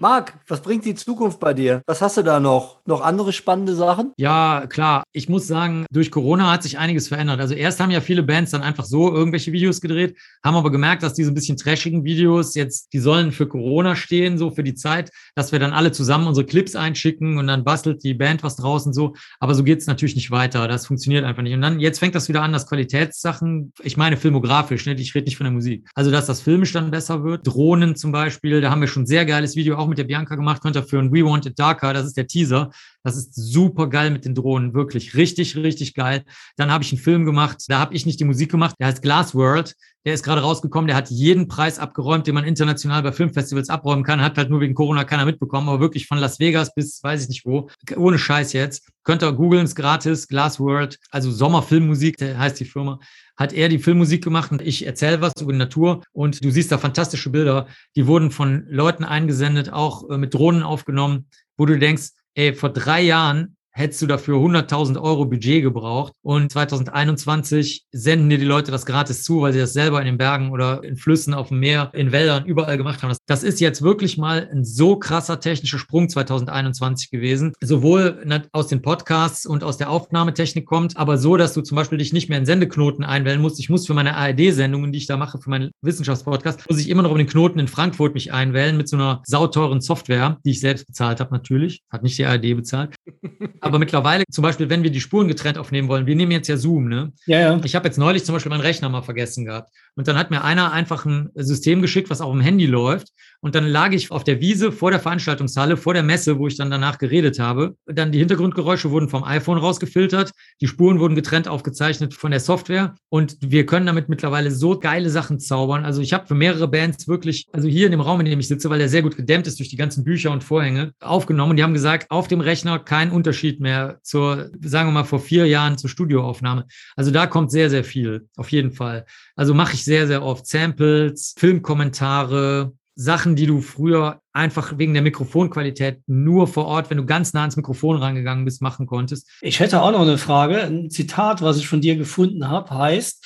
Marc, 0.00 0.38
was 0.46 0.60
bringt 0.60 0.84
die 0.84 0.94
Zukunft 0.94 1.40
bei 1.40 1.54
dir? 1.54 1.82
Was 1.86 2.00
hast 2.00 2.16
du 2.16 2.22
da 2.22 2.40
noch? 2.40 2.80
Noch 2.86 3.00
andere 3.00 3.32
spannende 3.32 3.74
Sachen? 3.74 4.12
Ja, 4.16 4.66
klar. 4.68 5.04
Ich 5.12 5.28
muss 5.28 5.46
sagen, 5.46 5.86
durch 5.90 6.10
Corona 6.10 6.50
hat 6.52 6.62
sich 6.62 6.78
einiges 6.78 7.08
verändert. 7.08 7.40
Also 7.40 7.54
erst 7.54 7.80
haben 7.80 7.90
ja 7.90 8.00
viele 8.00 8.22
Bands 8.22 8.52
dann 8.52 8.62
einfach 8.62 8.84
so 8.84 9.12
irgendwelche 9.12 9.52
Videos 9.52 9.80
gedreht, 9.80 10.16
haben 10.44 10.56
aber 10.56 10.70
gemerkt, 10.70 11.02
dass 11.02 11.14
diese 11.14 11.30
ein 11.30 11.34
bisschen 11.34 11.56
trashigen 11.56 12.04
Videos 12.04 12.54
jetzt, 12.54 12.92
die 12.92 12.98
sollen 12.98 13.32
für 13.32 13.48
Corona 13.48 13.96
stehen, 13.96 14.38
so 14.38 14.50
für 14.50 14.62
die 14.62 14.74
Zeit, 14.74 15.10
dass 15.34 15.52
wir 15.52 15.58
dann 15.58 15.72
alle 15.72 15.92
zusammen 15.92 16.26
unsere 16.26 16.46
Clips 16.46 16.76
einschicken 16.76 17.38
und 17.38 17.46
dann 17.46 17.64
bastelt 17.64 18.02
die 18.04 18.14
Band 18.14 18.42
was 18.42 18.56
draußen 18.56 18.92
so. 18.92 19.14
Aber 19.40 19.54
so 19.54 19.64
geht 19.64 19.80
es 19.80 19.86
natürlich 19.86 20.14
nicht 20.16 20.30
weiter. 20.30 20.68
Das 20.68 20.86
funktioniert 20.86 21.24
einfach 21.24 21.42
nicht. 21.42 21.54
Und 21.54 21.62
dann, 21.62 21.80
jetzt 21.80 21.98
fängt 21.98 22.14
das 22.14 22.28
wieder 22.28 22.42
an, 22.42 22.52
dass 22.52 22.68
Qualitätssachen, 22.68 23.55
ich 23.82 23.96
meine 23.96 24.16
filmografisch, 24.16 24.86
ne? 24.86 24.94
ich 24.94 25.14
rede 25.14 25.26
nicht 25.26 25.36
von 25.36 25.44
der 25.44 25.52
Musik. 25.52 25.88
Also, 25.94 26.10
dass 26.10 26.26
das 26.26 26.40
filmisch 26.40 26.72
dann 26.72 26.90
besser 26.90 27.24
wird. 27.24 27.46
Drohnen 27.46 27.96
zum 27.96 28.12
Beispiel, 28.12 28.60
da 28.60 28.70
haben 28.70 28.80
wir 28.80 28.88
schon 28.88 29.04
ein 29.04 29.06
sehr 29.06 29.26
geiles 29.26 29.56
Video 29.56 29.76
auch 29.76 29.86
mit 29.86 29.98
der 29.98 30.04
Bianca 30.04 30.34
gemacht, 30.34 30.62
könnt 30.62 30.76
ihr 30.76 30.82
für 30.82 30.98
ein 30.98 31.12
We 31.12 31.24
Want 31.24 31.46
It 31.46 31.58
Darker, 31.58 31.92
das 31.92 32.06
ist 32.06 32.16
der 32.16 32.26
Teaser. 32.26 32.70
Das 33.06 33.16
ist 33.16 33.36
super 33.36 33.88
geil 33.88 34.10
mit 34.10 34.24
den 34.24 34.34
Drohnen, 34.34 34.74
wirklich 34.74 35.14
richtig, 35.14 35.56
richtig 35.56 35.94
geil. 35.94 36.24
Dann 36.56 36.72
habe 36.72 36.82
ich 36.82 36.90
einen 36.90 37.00
Film 37.00 37.24
gemacht, 37.24 37.62
da 37.68 37.78
habe 37.78 37.94
ich 37.94 38.04
nicht 38.04 38.18
die 38.18 38.24
Musik 38.24 38.50
gemacht, 38.50 38.74
der 38.80 38.88
heißt 38.88 39.00
Glass 39.00 39.32
World. 39.32 39.76
Der 40.04 40.14
ist 40.14 40.24
gerade 40.24 40.40
rausgekommen, 40.40 40.88
der 40.88 40.96
hat 40.96 41.10
jeden 41.10 41.46
Preis 41.46 41.78
abgeräumt, 41.78 42.26
den 42.26 42.34
man 42.34 42.44
international 42.44 43.04
bei 43.04 43.12
Filmfestivals 43.12 43.70
abräumen 43.70 44.04
kann. 44.04 44.20
Hat 44.22 44.36
halt 44.38 44.50
nur 44.50 44.60
wegen 44.60 44.74
Corona 44.74 45.04
keiner 45.04 45.24
mitbekommen, 45.24 45.68
aber 45.68 45.80
wirklich 45.80 46.06
von 46.08 46.18
Las 46.18 46.40
Vegas 46.40 46.74
bis 46.74 47.00
weiß 47.02 47.22
ich 47.22 47.28
nicht 47.28 47.44
wo. 47.44 47.68
Ohne 47.96 48.18
Scheiß 48.18 48.52
jetzt. 48.52 48.88
Könnt 49.04 49.22
ihr 49.22 49.32
googeln, 49.32 49.64
ist 49.64 49.76
gratis. 49.76 50.26
Glass 50.26 50.58
World, 50.58 50.98
also 51.10 51.30
Sommerfilmmusik, 51.30 52.16
der 52.16 52.38
heißt 52.38 52.58
die 52.58 52.64
Firma 52.64 52.98
hat 53.36 53.52
er 53.52 53.68
die 53.68 53.78
Filmmusik 53.78 54.24
gemacht 54.24 54.50
und 54.50 54.62
ich 54.62 54.86
erzähle 54.86 55.20
was 55.20 55.32
über 55.40 55.52
die 55.52 55.58
Natur 55.58 56.02
und 56.12 56.44
du 56.44 56.50
siehst 56.50 56.72
da 56.72 56.78
fantastische 56.78 57.30
Bilder. 57.30 57.66
Die 57.94 58.06
wurden 58.06 58.30
von 58.30 58.66
Leuten 58.68 59.04
eingesendet, 59.04 59.72
auch 59.72 60.08
äh, 60.10 60.16
mit 60.16 60.34
Drohnen 60.34 60.62
aufgenommen, 60.62 61.28
wo 61.56 61.66
du 61.66 61.78
denkst, 61.78 62.10
ey, 62.34 62.54
vor 62.54 62.70
drei 62.70 63.02
Jahren 63.02 63.56
hättest 63.76 64.00
du 64.00 64.06
dafür 64.06 64.38
100.000 64.38 65.00
Euro 65.00 65.26
Budget 65.26 65.62
gebraucht. 65.62 66.14
Und 66.22 66.50
2021 66.50 67.86
senden 67.92 68.30
dir 68.30 68.38
die 68.38 68.44
Leute 68.44 68.70
das 68.70 68.86
gratis 68.86 69.22
zu, 69.22 69.42
weil 69.42 69.52
sie 69.52 69.58
das 69.58 69.74
selber 69.74 70.00
in 70.00 70.06
den 70.06 70.16
Bergen 70.16 70.50
oder 70.50 70.82
in 70.82 70.96
Flüssen, 70.96 71.34
auf 71.34 71.48
dem 71.48 71.60
Meer, 71.60 71.90
in 71.92 72.10
Wäldern, 72.10 72.46
überall 72.46 72.78
gemacht 72.78 73.02
haben. 73.02 73.14
Das 73.26 73.42
ist 73.42 73.60
jetzt 73.60 73.82
wirklich 73.82 74.16
mal 74.16 74.48
ein 74.50 74.64
so 74.64 74.96
krasser 74.96 75.40
technischer 75.40 75.78
Sprung 75.78 76.08
2021 76.08 77.10
gewesen. 77.10 77.52
Sowohl 77.62 78.24
aus 78.52 78.68
den 78.68 78.80
Podcasts 78.80 79.44
und 79.44 79.62
aus 79.62 79.76
der 79.76 79.90
Aufnahmetechnik 79.90 80.66
kommt, 80.66 80.96
aber 80.96 81.18
so, 81.18 81.36
dass 81.36 81.52
du 81.52 81.60
zum 81.60 81.76
Beispiel 81.76 81.98
dich 81.98 82.14
nicht 82.14 82.30
mehr 82.30 82.38
in 82.38 82.46
Sendeknoten 82.46 83.04
einwählen 83.04 83.40
musst. 83.40 83.60
Ich 83.60 83.68
muss 83.68 83.86
für 83.86 83.94
meine 83.94 84.16
ARD-Sendungen, 84.16 84.92
die 84.92 84.98
ich 84.98 85.06
da 85.06 85.18
mache, 85.18 85.38
für 85.38 85.50
meinen 85.50 85.70
Wissenschaftspodcast, 85.82 86.68
muss 86.68 86.80
ich 86.80 86.88
immer 86.88 87.02
noch 87.02 87.12
in 87.12 87.18
den 87.18 87.26
Knoten 87.26 87.58
in 87.58 87.68
Frankfurt 87.68 88.14
mich 88.14 88.32
einwählen 88.32 88.76
mit 88.76 88.88
so 88.88 88.96
einer 88.96 89.22
sauteuren 89.26 89.82
Software, 89.82 90.38
die 90.46 90.52
ich 90.52 90.60
selbst 90.60 90.86
bezahlt 90.86 91.20
habe 91.20 91.34
natürlich. 91.34 91.82
Hat 91.90 92.02
nicht 92.02 92.16
die 92.16 92.24
ARD 92.24 92.56
bezahlt. 92.56 92.94
Aber 93.66 93.78
mittlerweile, 93.78 94.24
zum 94.30 94.42
Beispiel, 94.42 94.70
wenn 94.70 94.82
wir 94.82 94.90
die 94.90 95.00
Spuren 95.00 95.28
getrennt 95.28 95.58
aufnehmen 95.58 95.88
wollen, 95.88 96.06
wir 96.06 96.16
nehmen 96.16 96.32
jetzt 96.32 96.48
ja 96.48 96.56
Zoom, 96.56 96.88
ne? 96.88 97.12
Ja, 97.26 97.40
ja. 97.40 97.60
Ich 97.64 97.74
habe 97.74 97.86
jetzt 97.86 97.98
neulich 97.98 98.24
zum 98.24 98.34
Beispiel 98.34 98.50
meinen 98.50 98.60
Rechner 98.60 98.88
mal 98.88 99.02
vergessen 99.02 99.44
gehabt. 99.44 99.70
Und 99.94 100.08
dann 100.08 100.16
hat 100.16 100.30
mir 100.30 100.44
einer 100.44 100.72
einfach 100.72 101.06
ein 101.06 101.30
System 101.34 101.82
geschickt, 101.82 102.10
was 102.10 102.20
auch 102.20 102.32
im 102.32 102.40
Handy 102.40 102.66
läuft. 102.66 103.08
Und 103.40 103.54
dann 103.54 103.66
lag 103.66 103.92
ich 103.92 104.10
auf 104.10 104.24
der 104.24 104.40
Wiese 104.40 104.72
vor 104.72 104.90
der 104.90 105.00
Veranstaltungshalle, 105.00 105.76
vor 105.76 105.94
der 105.94 106.02
Messe, 106.02 106.38
wo 106.38 106.46
ich 106.46 106.56
dann 106.56 106.70
danach 106.70 106.98
geredet 106.98 107.38
habe. 107.38 107.76
Dann 107.86 108.12
die 108.12 108.18
Hintergrundgeräusche 108.18 108.90
wurden 108.90 109.08
vom 109.08 109.24
iPhone 109.24 109.58
rausgefiltert. 109.58 110.32
Die 110.60 110.66
Spuren 110.66 111.00
wurden 111.00 111.14
getrennt 111.14 111.48
aufgezeichnet 111.48 112.14
von 112.14 112.30
der 112.30 112.40
Software. 112.40 112.94
Und 113.08 113.36
wir 113.40 113.66
können 113.66 113.86
damit 113.86 114.08
mittlerweile 114.08 114.50
so 114.50 114.78
geile 114.78 115.10
Sachen 115.10 115.38
zaubern. 115.38 115.84
Also 115.84 116.02
ich 116.02 116.12
habe 116.12 116.26
für 116.26 116.34
mehrere 116.34 116.68
Bands 116.68 117.08
wirklich, 117.08 117.46
also 117.52 117.68
hier 117.68 117.86
in 117.86 117.92
dem 117.92 118.00
Raum, 118.00 118.20
in 118.20 118.26
dem 118.26 118.40
ich 118.40 118.48
sitze, 118.48 118.68
weil 118.70 118.78
der 118.78 118.88
sehr 118.88 119.02
gut 119.02 119.16
gedämmt 119.16 119.46
ist 119.46 119.58
durch 119.58 119.68
die 119.68 119.76
ganzen 119.76 120.04
Bücher 120.04 120.30
und 120.30 120.44
Vorhänge, 120.44 120.92
aufgenommen. 121.00 121.50
Und 121.50 121.56
die 121.56 121.62
haben 121.62 121.74
gesagt, 121.74 122.10
auf 122.10 122.28
dem 122.28 122.40
Rechner 122.40 122.78
kein 122.78 123.10
Unterschied 123.10 123.55
mehr 123.60 123.98
zur, 124.02 124.50
sagen 124.62 124.88
wir 124.88 124.92
mal, 124.92 125.04
vor 125.04 125.20
vier 125.20 125.46
Jahren 125.46 125.78
zur 125.78 125.90
Studioaufnahme. 125.90 126.66
Also 126.96 127.10
da 127.10 127.26
kommt 127.26 127.50
sehr, 127.50 127.70
sehr 127.70 127.84
viel, 127.84 128.28
auf 128.36 128.50
jeden 128.50 128.72
Fall. 128.72 129.06
Also 129.34 129.54
mache 129.54 129.74
ich 129.74 129.84
sehr, 129.84 130.06
sehr 130.06 130.22
oft 130.22 130.46
Samples, 130.46 131.34
Filmkommentare, 131.38 132.72
Sachen, 132.98 133.36
die 133.36 133.46
du 133.46 133.60
früher 133.60 134.22
einfach 134.32 134.78
wegen 134.78 134.94
der 134.94 135.02
Mikrofonqualität 135.02 136.00
nur 136.06 136.46
vor 136.48 136.64
Ort, 136.64 136.88
wenn 136.88 136.96
du 136.96 137.04
ganz 137.04 137.34
nah 137.34 137.40
ans 137.40 137.56
Mikrofon 137.56 137.98
rangegangen 137.98 138.46
bist, 138.46 138.62
machen 138.62 138.86
konntest. 138.86 139.28
Ich 139.42 139.60
hätte 139.60 139.82
auch 139.82 139.92
noch 139.92 140.00
eine 140.00 140.16
Frage. 140.16 140.62
Ein 140.62 140.88
Zitat, 140.88 141.42
was 141.42 141.58
ich 141.58 141.68
von 141.68 141.82
dir 141.82 141.96
gefunden 141.96 142.48
habe, 142.48 142.70
heißt, 142.70 143.24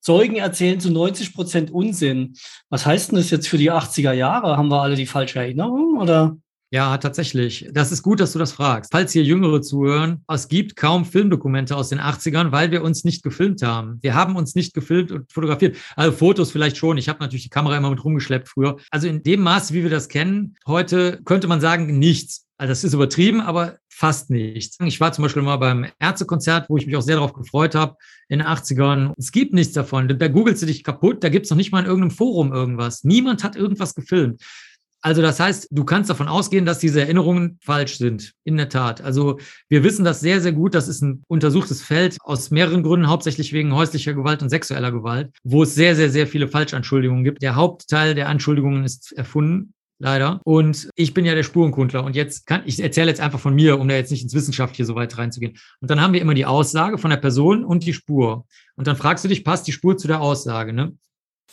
Zeugen 0.00 0.34
erzählen 0.34 0.80
zu 0.80 0.90
90 0.90 1.32
Prozent 1.32 1.70
Unsinn. 1.70 2.34
Was 2.68 2.84
heißt 2.84 3.12
denn 3.12 3.18
das 3.18 3.30
jetzt 3.30 3.46
für 3.46 3.58
die 3.58 3.70
80er 3.70 4.12
Jahre? 4.12 4.56
Haben 4.56 4.68
wir 4.68 4.82
alle 4.82 4.96
die 4.96 5.06
falsche 5.06 5.38
Erinnerung 5.38 5.98
oder? 5.98 6.36
Ja, 6.72 6.96
tatsächlich. 6.96 7.68
Das 7.70 7.92
ist 7.92 8.02
gut, 8.02 8.18
dass 8.18 8.32
du 8.32 8.38
das 8.38 8.52
fragst. 8.52 8.90
Falls 8.90 9.12
hier 9.12 9.22
Jüngere 9.22 9.60
zuhören, 9.60 10.24
es 10.26 10.48
gibt 10.48 10.74
kaum 10.74 11.04
Filmdokumente 11.04 11.76
aus 11.76 11.90
den 11.90 12.00
80ern, 12.00 12.50
weil 12.50 12.70
wir 12.70 12.82
uns 12.82 13.04
nicht 13.04 13.22
gefilmt 13.22 13.60
haben. 13.60 13.98
Wir 14.00 14.14
haben 14.14 14.36
uns 14.36 14.54
nicht 14.54 14.72
gefilmt 14.72 15.12
und 15.12 15.30
fotografiert. 15.30 15.76
Also 15.96 16.12
Fotos 16.12 16.50
vielleicht 16.50 16.78
schon. 16.78 16.96
Ich 16.96 17.10
habe 17.10 17.18
natürlich 17.20 17.42
die 17.42 17.50
Kamera 17.50 17.76
immer 17.76 17.90
mit 17.90 18.02
rumgeschleppt 18.02 18.48
früher. 18.48 18.78
Also 18.90 19.06
in 19.06 19.22
dem 19.22 19.42
Maße, 19.42 19.74
wie 19.74 19.82
wir 19.82 19.90
das 19.90 20.08
kennen, 20.08 20.56
heute 20.66 21.20
könnte 21.26 21.46
man 21.46 21.60
sagen, 21.60 21.98
nichts. 21.98 22.46
Also 22.56 22.70
das 22.70 22.84
ist 22.84 22.94
übertrieben, 22.94 23.42
aber 23.42 23.76
fast 23.90 24.30
nichts. 24.30 24.78
Ich 24.82 24.98
war 24.98 25.12
zum 25.12 25.24
Beispiel 25.24 25.42
mal 25.42 25.58
beim 25.58 25.84
Ärztekonzert, 25.98 26.70
wo 26.70 26.78
ich 26.78 26.86
mich 26.86 26.96
auch 26.96 27.02
sehr 27.02 27.16
darauf 27.16 27.34
gefreut 27.34 27.74
habe, 27.74 27.96
in 28.28 28.38
den 28.38 28.48
80ern. 28.48 29.12
Es 29.18 29.30
gibt 29.30 29.52
nichts 29.52 29.74
davon. 29.74 30.08
Da 30.08 30.28
googelst 30.28 30.62
du 30.62 30.66
dich 30.66 30.84
kaputt, 30.84 31.22
da 31.22 31.28
gibt 31.28 31.44
es 31.44 31.50
noch 31.50 31.56
nicht 31.58 31.70
mal 31.70 31.80
in 31.80 31.86
irgendeinem 31.86 32.12
Forum 32.12 32.50
irgendwas. 32.50 33.04
Niemand 33.04 33.44
hat 33.44 33.56
irgendwas 33.56 33.94
gefilmt. 33.94 34.40
Also 35.02 35.20
das 35.20 35.40
heißt, 35.40 35.68
du 35.70 35.84
kannst 35.84 36.08
davon 36.08 36.28
ausgehen, 36.28 36.64
dass 36.64 36.78
diese 36.78 37.00
Erinnerungen 37.00 37.58
falsch 37.60 37.98
sind. 37.98 38.32
In 38.44 38.56
der 38.56 38.68
Tat. 38.68 39.02
Also 39.02 39.38
wir 39.68 39.84
wissen 39.84 40.04
das 40.04 40.20
sehr, 40.20 40.40
sehr 40.40 40.52
gut. 40.52 40.74
Das 40.74 40.88
ist 40.88 41.02
ein 41.02 41.22
untersuchtes 41.28 41.82
Feld 41.82 42.16
aus 42.22 42.50
mehreren 42.50 42.82
Gründen, 42.82 43.08
hauptsächlich 43.08 43.52
wegen 43.52 43.74
häuslicher 43.74 44.14
Gewalt 44.14 44.42
und 44.42 44.48
sexueller 44.48 44.92
Gewalt, 44.92 45.30
wo 45.42 45.64
es 45.64 45.74
sehr, 45.74 45.96
sehr, 45.96 46.10
sehr 46.10 46.26
viele 46.26 46.48
Falschanschuldigungen 46.48 47.24
gibt. 47.24 47.42
Der 47.42 47.56
Hauptteil 47.56 48.14
der 48.14 48.28
Anschuldigungen 48.28 48.84
ist 48.84 49.12
erfunden 49.12 49.74
leider. 50.02 50.40
Und 50.44 50.90
ich 50.96 51.14
bin 51.14 51.24
ja 51.24 51.34
der 51.34 51.44
Spurenkundler. 51.44 52.04
Und 52.04 52.16
jetzt 52.16 52.46
kann, 52.46 52.62
ich 52.66 52.82
erzähle 52.82 53.08
jetzt 53.08 53.20
einfach 53.20 53.40
von 53.40 53.54
mir, 53.54 53.78
um 53.78 53.88
da 53.88 53.94
jetzt 53.94 54.10
nicht 54.10 54.22
ins 54.22 54.34
Wissenschaft 54.34 54.76
hier 54.76 54.84
so 54.84 54.94
weit 54.94 55.16
reinzugehen. 55.16 55.56
Und 55.80 55.90
dann 55.90 56.00
haben 56.00 56.12
wir 56.12 56.20
immer 56.20 56.34
die 56.34 56.46
Aussage 56.46 56.98
von 56.98 57.10
der 57.10 57.16
Person 57.18 57.64
und 57.64 57.84
die 57.86 57.94
Spur. 57.94 58.46
Und 58.76 58.86
dann 58.86 58.96
fragst 58.96 59.24
du 59.24 59.28
dich, 59.28 59.44
passt 59.44 59.66
die 59.66 59.72
Spur 59.72 59.96
zu 59.96 60.08
der 60.08 60.20
Aussage? 60.20 60.72
Ne? 60.72 60.92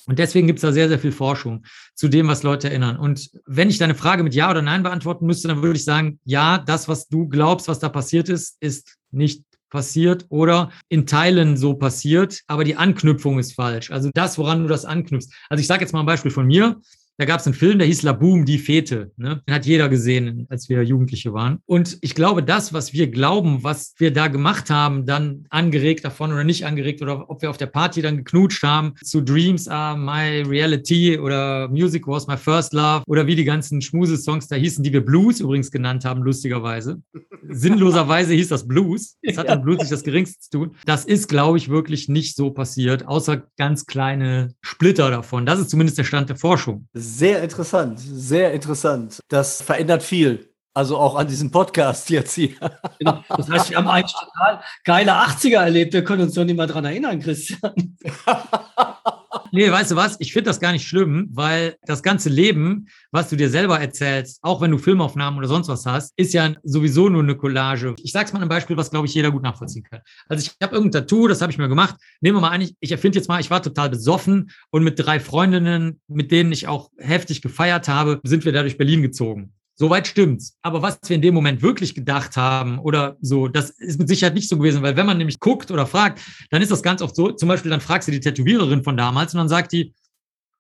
Und 0.06 0.20
deswegen 0.20 0.48
gibt 0.48 0.58
es 0.58 0.62
da 0.62 0.72
sehr, 0.72 0.90
sehr 0.90 1.00
viel 1.00 1.12
Forschung 1.12 1.66
zu 1.96 2.08
dem, 2.08 2.28
was 2.28 2.44
Leute 2.44 2.70
erinnern. 2.70 2.98
Und 2.98 3.30
wenn 3.46 3.70
ich 3.70 3.78
deine 3.78 3.96
Frage 3.96 4.24
mit 4.24 4.36
Ja 4.36 4.50
oder 4.50 4.62
Nein 4.62 4.84
beantworten 4.84 5.26
müsste, 5.26 5.48
dann 5.48 5.62
würde 5.62 5.78
ich 5.78 5.86
sagen, 5.86 6.20
ja, 6.26 6.58
das, 6.58 6.88
was 6.88 7.08
du 7.08 7.28
glaubst, 7.28 7.68
was 7.68 7.80
da 7.80 7.90
passiert 7.90 8.30
ist, 8.30 8.58
ist 8.60 8.98
nicht 9.12 9.44
passiert 9.70 10.26
oder 10.30 10.72
in 10.90 11.06
Teilen 11.06 11.56
so 11.56 11.76
passiert, 11.76 12.42
aber 12.48 12.64
die 12.64 12.76
Anknüpfung 12.76 13.40
ist 13.40 13.54
falsch. 13.54 13.92
Also 13.92 14.10
das, 14.14 14.38
woran 14.38 14.64
du 14.64 14.68
das 14.68 14.86
anknüpfst. 14.86 15.30
Also 15.50 15.62
ich 15.62 15.68
sage 15.68 15.82
jetzt 15.82 15.94
mal 15.94 16.02
ein 16.02 16.06
Beispiel 16.06 16.32
von 16.32 16.48
mir. 16.48 16.82
Da 17.20 17.26
gab 17.26 17.42
es 17.42 17.46
einen 17.46 17.54
Film, 17.54 17.80
der 17.80 17.88
hieß 17.88 18.04
La 18.04 18.14
Boom, 18.14 18.46
die 18.46 18.58
Fete. 18.58 19.12
Ne? 19.18 19.42
Den 19.46 19.54
hat 19.54 19.66
jeder 19.66 19.90
gesehen, 19.90 20.48
als 20.50 20.70
wir 20.70 20.82
Jugendliche 20.84 21.34
waren. 21.34 21.60
Und 21.66 21.98
ich 22.00 22.16
glaube, 22.16 22.44
das, 22.44 22.72
was 22.72 22.94
wir 22.94 23.12
glauben, 23.12 23.62
was 23.62 23.94
wir 23.98 24.14
da 24.14 24.30
gemacht 24.30 24.70
haben, 24.70 25.06
dann 25.06 25.46
angeregt 25.50 26.06
davon 26.06 26.32
oder 26.32 26.46
nicht 26.46 26.66
angeregt 26.66 27.02
oder 27.02 27.30
ob 27.30 27.42
wir 27.42 27.50
auf 27.50 27.58
der 27.58 27.66
Party 27.66 28.02
dann 28.02 28.16
geknutscht 28.16 28.64
haben, 28.64 28.94
zu 29.04 29.20
Dreams 29.20 29.68
are 29.68 29.98
my 29.98 30.50
reality 30.50 31.20
oder 31.20 31.68
Music 31.68 32.08
was 32.08 32.26
my 32.26 32.38
first 32.38 32.72
love 32.72 33.04
oder 33.06 33.28
wie 33.28 33.36
die 33.36 33.44
ganzen 33.44 33.82
Schmuse-Songs 33.82 34.48
da 34.48 34.56
hießen, 34.56 34.82
die 34.82 34.94
wir 34.94 35.04
Blues 35.04 35.42
übrigens 35.42 35.72
genannt 35.72 36.06
haben, 36.06 36.24
lustigerweise. 36.24 37.02
Sinnloserweise 37.50 38.34
hieß 38.34 38.48
das 38.48 38.66
Blues. 38.66 39.18
Das 39.24 39.38
hat 39.38 39.50
dann 39.50 39.62
Blues 39.64 39.80
nicht 39.80 39.92
das 39.92 40.04
Geringste 40.04 40.40
zu 40.40 40.50
tun. 40.52 40.76
Das 40.86 41.04
ist, 41.04 41.28
glaube 41.28 41.58
ich, 41.58 41.68
wirklich 41.68 42.08
nicht 42.08 42.38
so 42.38 42.52
passiert, 42.52 43.08
außer 43.08 43.44
ganz 43.58 43.88
kleine 43.88 44.54
Splitter 44.62 45.10
davon. 45.10 45.46
Das 45.46 45.60
ist 45.60 45.70
zumindest 45.70 45.98
der 45.98 46.06
Stand 46.06 46.30
der 46.30 46.38
Forschung. 46.38 46.88
Sehr 47.18 47.42
interessant, 47.44 48.00
sehr 48.00 48.54
interessant. 48.54 49.20
Das 49.30 49.62
verändert 49.62 50.04
viel. 50.04 50.50
Also 50.74 50.98
auch 50.98 51.16
an 51.16 51.28
diesem 51.28 51.50
Podcast 51.52 52.10
jetzt 52.10 52.34
hier. 52.34 52.52
Genau. 53.00 53.24
Das 53.28 53.50
heißt, 53.50 53.70
wir 53.72 53.78
haben 53.78 53.88
eigentlich 53.88 54.14
total 54.14 54.62
geile 54.84 55.12
80er 55.14 55.64
erlebt. 55.64 55.94
Wir 55.94 56.04
können 56.04 56.22
uns 56.22 56.36
doch 56.36 56.46
nicht 56.46 56.56
mehr 56.56 56.68
dran 56.68 56.86
erinnern, 56.86 57.20
Christian. 57.20 57.98
Nee, 59.52 59.72
weißt 59.72 59.92
du 59.92 59.96
was? 59.96 60.18
Ich 60.20 60.34
finde 60.34 60.50
das 60.50 60.60
gar 60.60 60.72
nicht 60.72 60.88
schlimm, 60.88 61.30
weil 61.32 61.76
das 61.86 62.04
ganze 62.04 62.30
Leben, 62.30 62.88
was 63.12 63.30
du 63.30 63.36
dir 63.36 63.50
selber 63.50 63.80
erzählst, 63.80 64.40
auch 64.44 64.62
wenn 64.62 64.72
du 64.72 64.78
Filmaufnahmen 64.78 65.40
oder 65.40 65.48
sonst 65.48 65.68
was 65.68 65.86
hast, 65.86 66.14
ist 66.18 66.34
ja 66.34 66.54
sowieso 66.64 67.10
nur 67.10 67.24
eine 67.24 67.36
Collage. 67.36 67.96
Ich 67.98 68.12
sag's 68.12 68.34
mal 68.34 68.42
ein 68.42 68.50
Beispiel, 68.50 68.78
was, 68.78 68.92
glaube 68.92 69.08
ich, 69.08 69.14
jeder 69.14 69.32
gut 69.32 69.44
nachvollziehen 69.44 69.84
kann. 69.84 70.02
Also 70.28 70.46
ich 70.46 70.56
habe 70.62 70.76
irgendein 70.76 71.02
Tattoo, 71.02 71.28
das 71.28 71.42
habe 71.42 71.52
ich 71.52 71.58
mir 71.58 71.68
gemacht. 71.68 71.96
Nehmen 72.22 72.38
wir 72.38 72.42
mal 72.42 72.50
an, 72.50 72.62
ich, 72.62 72.76
ich 72.80 72.92
erfinde 72.92 73.18
jetzt 73.18 73.28
mal, 73.28 73.40
ich 73.40 73.50
war 73.50 73.62
total 73.62 73.90
besoffen 73.90 74.52
und 74.70 74.84
mit 74.84 75.00
drei 75.00 75.20
Freundinnen, 75.20 76.00
mit 76.08 76.32
denen 76.32 76.52
ich 76.52 76.68
auch 76.68 76.90
heftig 76.98 77.42
gefeiert 77.42 77.88
habe, 77.88 78.20
sind 78.24 78.46
wir 78.46 78.52
da 78.52 78.62
durch 78.62 78.78
Berlin 78.78 79.02
gezogen. 79.02 79.54
Soweit 79.80 80.08
stimmt's. 80.08 80.58
Aber 80.62 80.82
was 80.82 81.00
wir 81.08 81.16
in 81.16 81.22
dem 81.22 81.34
Moment 81.34 81.62
wirklich 81.62 81.96
gedacht 81.96 82.36
haben 82.36 82.80
oder 82.80 83.16
so, 83.22 83.48
das 83.48 83.70
ist 83.70 83.98
mit 83.98 84.10
Sicherheit 84.10 84.34
nicht 84.34 84.50
so 84.50 84.58
gewesen, 84.58 84.82
weil 84.82 84.98
wenn 84.98 85.06
man 85.06 85.18
nämlich 85.18 85.40
guckt 85.40 85.72
oder 85.72 85.88
fragt, 85.88 86.20
dann 86.50 86.62
ist 86.62 86.70
das 86.70 86.84
ganz 86.84 87.02
oft 87.02 87.16
so, 87.16 87.32
zum 87.32 87.48
Beispiel 87.48 87.72
dann 87.72 87.80
fragst 87.80 88.10
du 88.10 88.12
die 88.12 88.20
Tätowiererin 88.20 88.84
von 88.84 88.98
damals 88.98 89.34
und 89.34 89.38
dann 89.38 89.48
sagt 89.48 89.72
die, 89.72 89.94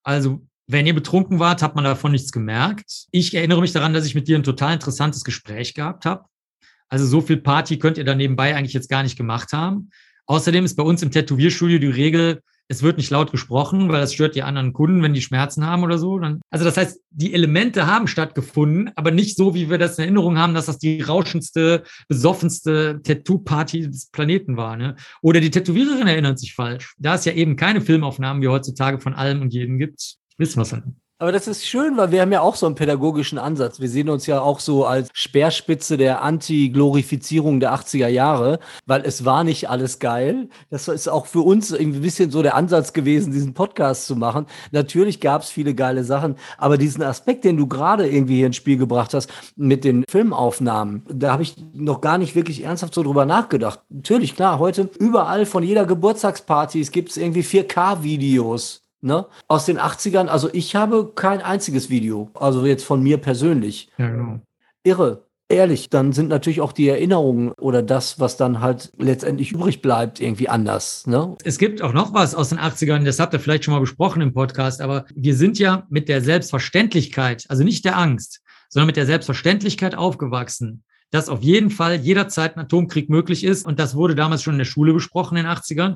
also 0.03 0.47
wenn 0.67 0.87
ihr 0.87 0.95
betrunken 0.95 1.37
wart, 1.37 1.61
hat 1.61 1.75
man 1.75 1.83
davon 1.83 2.13
nichts 2.13 2.31
gemerkt. 2.31 3.07
Ich 3.11 3.33
erinnere 3.33 3.59
mich 3.59 3.73
daran, 3.73 3.91
dass 3.91 4.05
ich 4.05 4.15
mit 4.15 4.29
dir 4.29 4.37
ein 4.37 4.43
total 4.43 4.75
interessantes 4.75 5.25
Gespräch 5.25 5.73
gehabt 5.73 6.05
habe. 6.05 6.23
Also 6.87 7.05
so 7.05 7.19
viel 7.19 7.37
Party 7.37 7.77
könnt 7.77 7.97
ihr 7.97 8.05
da 8.05 8.15
nebenbei 8.15 8.55
eigentlich 8.55 8.73
jetzt 8.73 8.87
gar 8.87 9.03
nicht 9.03 9.17
gemacht 9.17 9.51
haben. 9.51 9.89
Außerdem 10.27 10.63
ist 10.63 10.77
bei 10.77 10.83
uns 10.83 11.03
im 11.03 11.11
Tätowierstudio 11.11 11.79
die 11.79 11.87
Regel, 11.87 12.41
es 12.71 12.83
wird 12.83 12.97
nicht 12.97 13.09
laut 13.09 13.31
gesprochen, 13.31 13.89
weil 13.89 13.99
das 13.99 14.13
stört 14.13 14.35
die 14.35 14.43
anderen 14.43 14.73
Kunden, 14.73 15.01
wenn 15.01 15.15
die 15.15 15.23
Schmerzen 15.23 15.65
haben 15.65 15.83
oder 15.83 15.97
so. 15.97 16.19
Dann, 16.19 16.39
also 16.51 16.63
das 16.63 16.77
heißt, 16.77 17.01
die 17.09 17.33
Elemente 17.33 17.87
haben 17.87 18.07
stattgefunden, 18.07 18.91
aber 18.95 19.09
nicht 19.09 19.35
so, 19.35 19.55
wie 19.55 19.71
wir 19.71 19.79
das 19.79 19.97
in 19.97 20.03
Erinnerung 20.03 20.37
haben, 20.37 20.53
dass 20.53 20.67
das 20.67 20.77
die 20.77 21.01
rauschendste, 21.01 21.83
besoffenste 22.07 23.01
Tattoo-Party 23.03 23.89
des 23.89 24.11
Planeten 24.11 24.55
war. 24.55 24.77
Ne? 24.77 24.95
Oder 25.21 25.41
die 25.41 25.49
Tätowiererin 25.49 26.07
erinnert 26.07 26.37
sich 26.37 26.53
falsch. 26.53 26.95
Da 26.99 27.15
es 27.15 27.25
ja 27.25 27.33
eben 27.33 27.55
keine 27.55 27.81
Filmaufnahmen 27.81 28.43
wie 28.43 28.47
heutzutage 28.47 28.99
von 28.99 29.15
allem 29.15 29.41
und 29.41 29.51
jedem 29.51 29.79
gibt, 29.79 30.17
wissen 30.37 30.57
wir 30.57 30.63
es 30.63 30.71
halt. 30.71 30.83
Aber 31.21 31.33
das 31.33 31.49
ist 31.49 31.67
schön, 31.67 31.97
weil 31.97 32.13
wir 32.13 32.21
haben 32.21 32.31
ja 32.31 32.39
auch 32.39 32.55
so 32.55 32.65
einen 32.65 32.75
pädagogischen 32.75 33.37
Ansatz. 33.37 33.81
Wir 33.81 33.89
sehen 33.89 34.07
uns 34.07 34.25
ja 34.25 34.39
auch 34.39 34.61
so 34.61 34.85
als 34.85 35.09
Speerspitze 35.11 35.97
der 35.97 36.21
Anti-Glorifizierung 36.21 37.59
der 37.59 37.73
80er 37.73 38.07
Jahre, 38.07 38.59
weil 38.85 39.01
es 39.01 39.25
war 39.25 39.43
nicht 39.43 39.69
alles 39.69 39.99
geil. 39.99 40.47
Das 40.69 40.87
ist 40.87 41.09
auch 41.09 41.25
für 41.25 41.41
uns 41.41 41.71
irgendwie 41.71 41.99
ein 41.99 42.03
bisschen 42.03 42.31
so 42.31 42.41
der 42.41 42.55
Ansatz 42.55 42.93
gewesen, 42.93 43.33
diesen 43.33 43.53
Podcast 43.53 44.07
zu 44.07 44.15
machen. 44.15 44.45
Natürlich 44.71 45.19
gab 45.19 45.41
es 45.41 45.49
viele 45.49 45.75
geile 45.75 46.05
Sachen, 46.05 46.37
aber 46.57 46.77
diesen 46.77 47.03
Aspekt, 47.03 47.43
den 47.43 47.57
du 47.57 47.67
gerade 47.67 48.07
irgendwie 48.07 48.37
hier 48.37 48.47
ins 48.47 48.55
Spiel 48.55 48.77
gebracht 48.77 49.13
hast 49.13 49.29
mit 49.57 49.83
den 49.83 50.05
Filmaufnahmen, 50.09 51.03
da 51.09 51.33
habe 51.33 51.43
ich 51.43 51.57
noch 51.73 51.99
gar 51.99 52.17
nicht 52.17 52.33
wirklich 52.35 52.63
ernsthaft 52.63 52.93
so 52.93 53.03
drüber 53.03 53.25
nachgedacht. 53.25 53.81
Natürlich, 53.89 54.37
klar, 54.37 54.57
heute 54.57 54.89
überall 54.99 55.45
von 55.45 55.63
jeder 55.63 55.85
Geburtstagsparty 55.85 56.81
gibt 56.83 57.09
es 57.09 57.17
irgendwie 57.17 57.43
4K-Videos. 57.43 58.83
Ne? 59.01 59.25
Aus 59.47 59.65
den 59.65 59.79
80ern, 59.79 60.27
also 60.27 60.49
ich 60.51 60.75
habe 60.75 61.11
kein 61.15 61.41
einziges 61.41 61.89
Video, 61.89 62.29
also 62.33 62.65
jetzt 62.65 62.83
von 62.83 63.01
mir 63.01 63.17
persönlich. 63.17 63.89
Ja, 63.97 64.09
genau. 64.09 64.39
Irre. 64.83 65.25
Ehrlich, 65.51 65.89
dann 65.89 66.13
sind 66.13 66.27
natürlich 66.27 66.61
auch 66.61 66.73
die 66.73 66.87
Erinnerungen 66.87 67.53
oder 67.53 67.81
das, 67.81 68.19
was 68.19 68.37
dann 68.37 68.61
halt 68.61 68.91
letztendlich 68.99 69.51
übrig 69.51 69.81
bleibt, 69.81 70.19
irgendwie 70.19 70.47
anders. 70.47 71.07
Ne? 71.07 71.35
Es 71.43 71.57
gibt 71.57 71.81
auch 71.81 71.91
noch 71.91 72.13
was 72.13 72.35
aus 72.35 72.49
den 72.49 72.59
80ern, 72.59 73.03
das 73.03 73.19
habt 73.19 73.33
ihr 73.33 73.39
vielleicht 73.39 73.63
schon 73.63 73.73
mal 73.73 73.79
besprochen 73.79 74.21
im 74.21 74.31
Podcast, 74.31 74.79
aber 74.79 75.05
wir 75.15 75.35
sind 75.35 75.57
ja 75.57 75.87
mit 75.89 76.07
der 76.07 76.21
Selbstverständlichkeit, 76.21 77.45
also 77.49 77.63
nicht 77.63 77.83
der 77.83 77.97
Angst, 77.97 78.41
sondern 78.69 78.85
mit 78.85 78.97
der 78.97 79.07
Selbstverständlichkeit 79.07 79.95
aufgewachsen, 79.95 80.83
dass 81.11 81.29
auf 81.29 81.41
jeden 81.41 81.71
Fall 81.71 81.95
jederzeit 81.95 82.55
ein 82.55 82.61
Atomkrieg 82.61 83.09
möglich 83.09 83.43
ist. 83.43 83.65
Und 83.65 83.79
das 83.79 83.95
wurde 83.95 84.15
damals 84.15 84.43
schon 84.43 84.53
in 84.53 84.59
der 84.59 84.65
Schule 84.65 84.93
besprochen 84.93 85.37
in 85.37 85.45
den 85.45 85.51
80ern, 85.51 85.95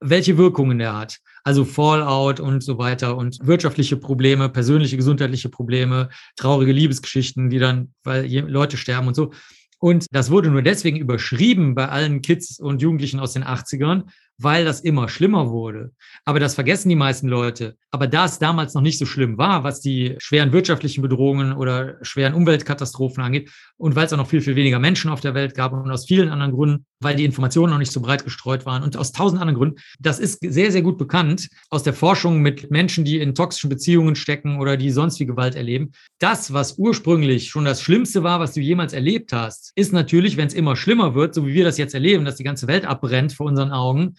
welche 0.00 0.38
Wirkungen 0.38 0.78
der 0.78 0.96
hat. 0.96 1.18
Also 1.44 1.64
Fallout 1.64 2.40
und 2.40 2.62
so 2.62 2.78
weiter 2.78 3.16
und 3.16 3.38
wirtschaftliche 3.42 3.96
Probleme, 3.96 4.48
persönliche 4.48 4.96
gesundheitliche 4.96 5.48
Probleme, 5.48 6.08
traurige 6.36 6.72
Liebesgeschichten, 6.72 7.50
die 7.50 7.58
dann, 7.58 7.92
weil 8.04 8.26
Leute 8.48 8.76
sterben 8.76 9.08
und 9.08 9.14
so. 9.14 9.32
Und 9.80 10.06
das 10.12 10.30
wurde 10.30 10.48
nur 10.48 10.62
deswegen 10.62 10.96
überschrieben 10.96 11.74
bei 11.74 11.88
allen 11.88 12.22
Kids 12.22 12.60
und 12.60 12.82
Jugendlichen 12.82 13.18
aus 13.18 13.32
den 13.32 13.42
80ern, 13.42 14.04
weil 14.38 14.64
das 14.64 14.80
immer 14.80 15.08
schlimmer 15.08 15.50
wurde. 15.50 15.92
Aber 16.24 16.40
das 16.40 16.54
vergessen 16.54 16.88
die 16.88 16.96
meisten 16.96 17.28
Leute. 17.28 17.76
Aber 17.90 18.06
da 18.06 18.24
es 18.24 18.38
damals 18.38 18.74
noch 18.74 18.82
nicht 18.82 18.98
so 18.98 19.06
schlimm 19.06 19.38
war, 19.38 19.64
was 19.64 19.80
die 19.80 20.16
schweren 20.18 20.52
wirtschaftlichen 20.52 21.02
Bedrohungen 21.02 21.52
oder 21.52 21.96
schweren 22.02 22.34
Umweltkatastrophen 22.34 23.22
angeht, 23.22 23.50
und 23.76 23.96
weil 23.96 24.06
es 24.06 24.12
auch 24.12 24.16
noch 24.16 24.28
viel, 24.28 24.40
viel 24.40 24.54
weniger 24.54 24.78
Menschen 24.78 25.10
auf 25.10 25.20
der 25.20 25.34
Welt 25.34 25.54
gab 25.54 25.72
und 25.72 25.90
aus 25.90 26.06
vielen 26.06 26.28
anderen 26.28 26.52
Gründen, 26.52 26.86
weil 27.00 27.16
die 27.16 27.24
Informationen 27.24 27.72
noch 27.72 27.78
nicht 27.78 27.90
so 27.90 28.00
breit 28.00 28.24
gestreut 28.24 28.64
waren 28.64 28.82
und 28.82 28.96
aus 28.96 29.10
tausend 29.10 29.40
anderen 29.40 29.58
Gründen, 29.58 29.80
das 29.98 30.20
ist 30.20 30.38
sehr, 30.40 30.70
sehr 30.70 30.82
gut 30.82 30.98
bekannt 30.98 31.48
aus 31.68 31.82
der 31.82 31.92
Forschung 31.92 32.40
mit 32.42 32.70
Menschen, 32.70 33.04
die 33.04 33.18
in 33.18 33.34
toxischen 33.34 33.68
Beziehungen 33.68 34.14
stecken 34.14 34.60
oder 34.60 34.76
die 34.76 34.90
sonst 34.90 35.18
wie 35.18 35.26
Gewalt 35.26 35.56
erleben. 35.56 35.92
Das, 36.20 36.52
was 36.52 36.78
ursprünglich 36.78 37.48
schon 37.48 37.64
das 37.64 37.82
Schlimmste 37.82 38.22
war, 38.22 38.38
was 38.38 38.54
du 38.54 38.60
jemals 38.60 38.92
erlebt 38.92 39.32
hast, 39.32 39.72
ist 39.74 39.92
natürlich, 39.92 40.36
wenn 40.36 40.46
es 40.46 40.54
immer 40.54 40.76
schlimmer 40.76 41.14
wird, 41.16 41.34
so 41.34 41.46
wie 41.46 41.54
wir 41.54 41.64
das 41.64 41.78
jetzt 41.78 41.94
erleben, 41.94 42.24
dass 42.24 42.36
die 42.36 42.44
ganze 42.44 42.68
Welt 42.68 42.84
abbrennt 42.84 43.32
vor 43.32 43.46
unseren 43.46 43.72
Augen, 43.72 44.14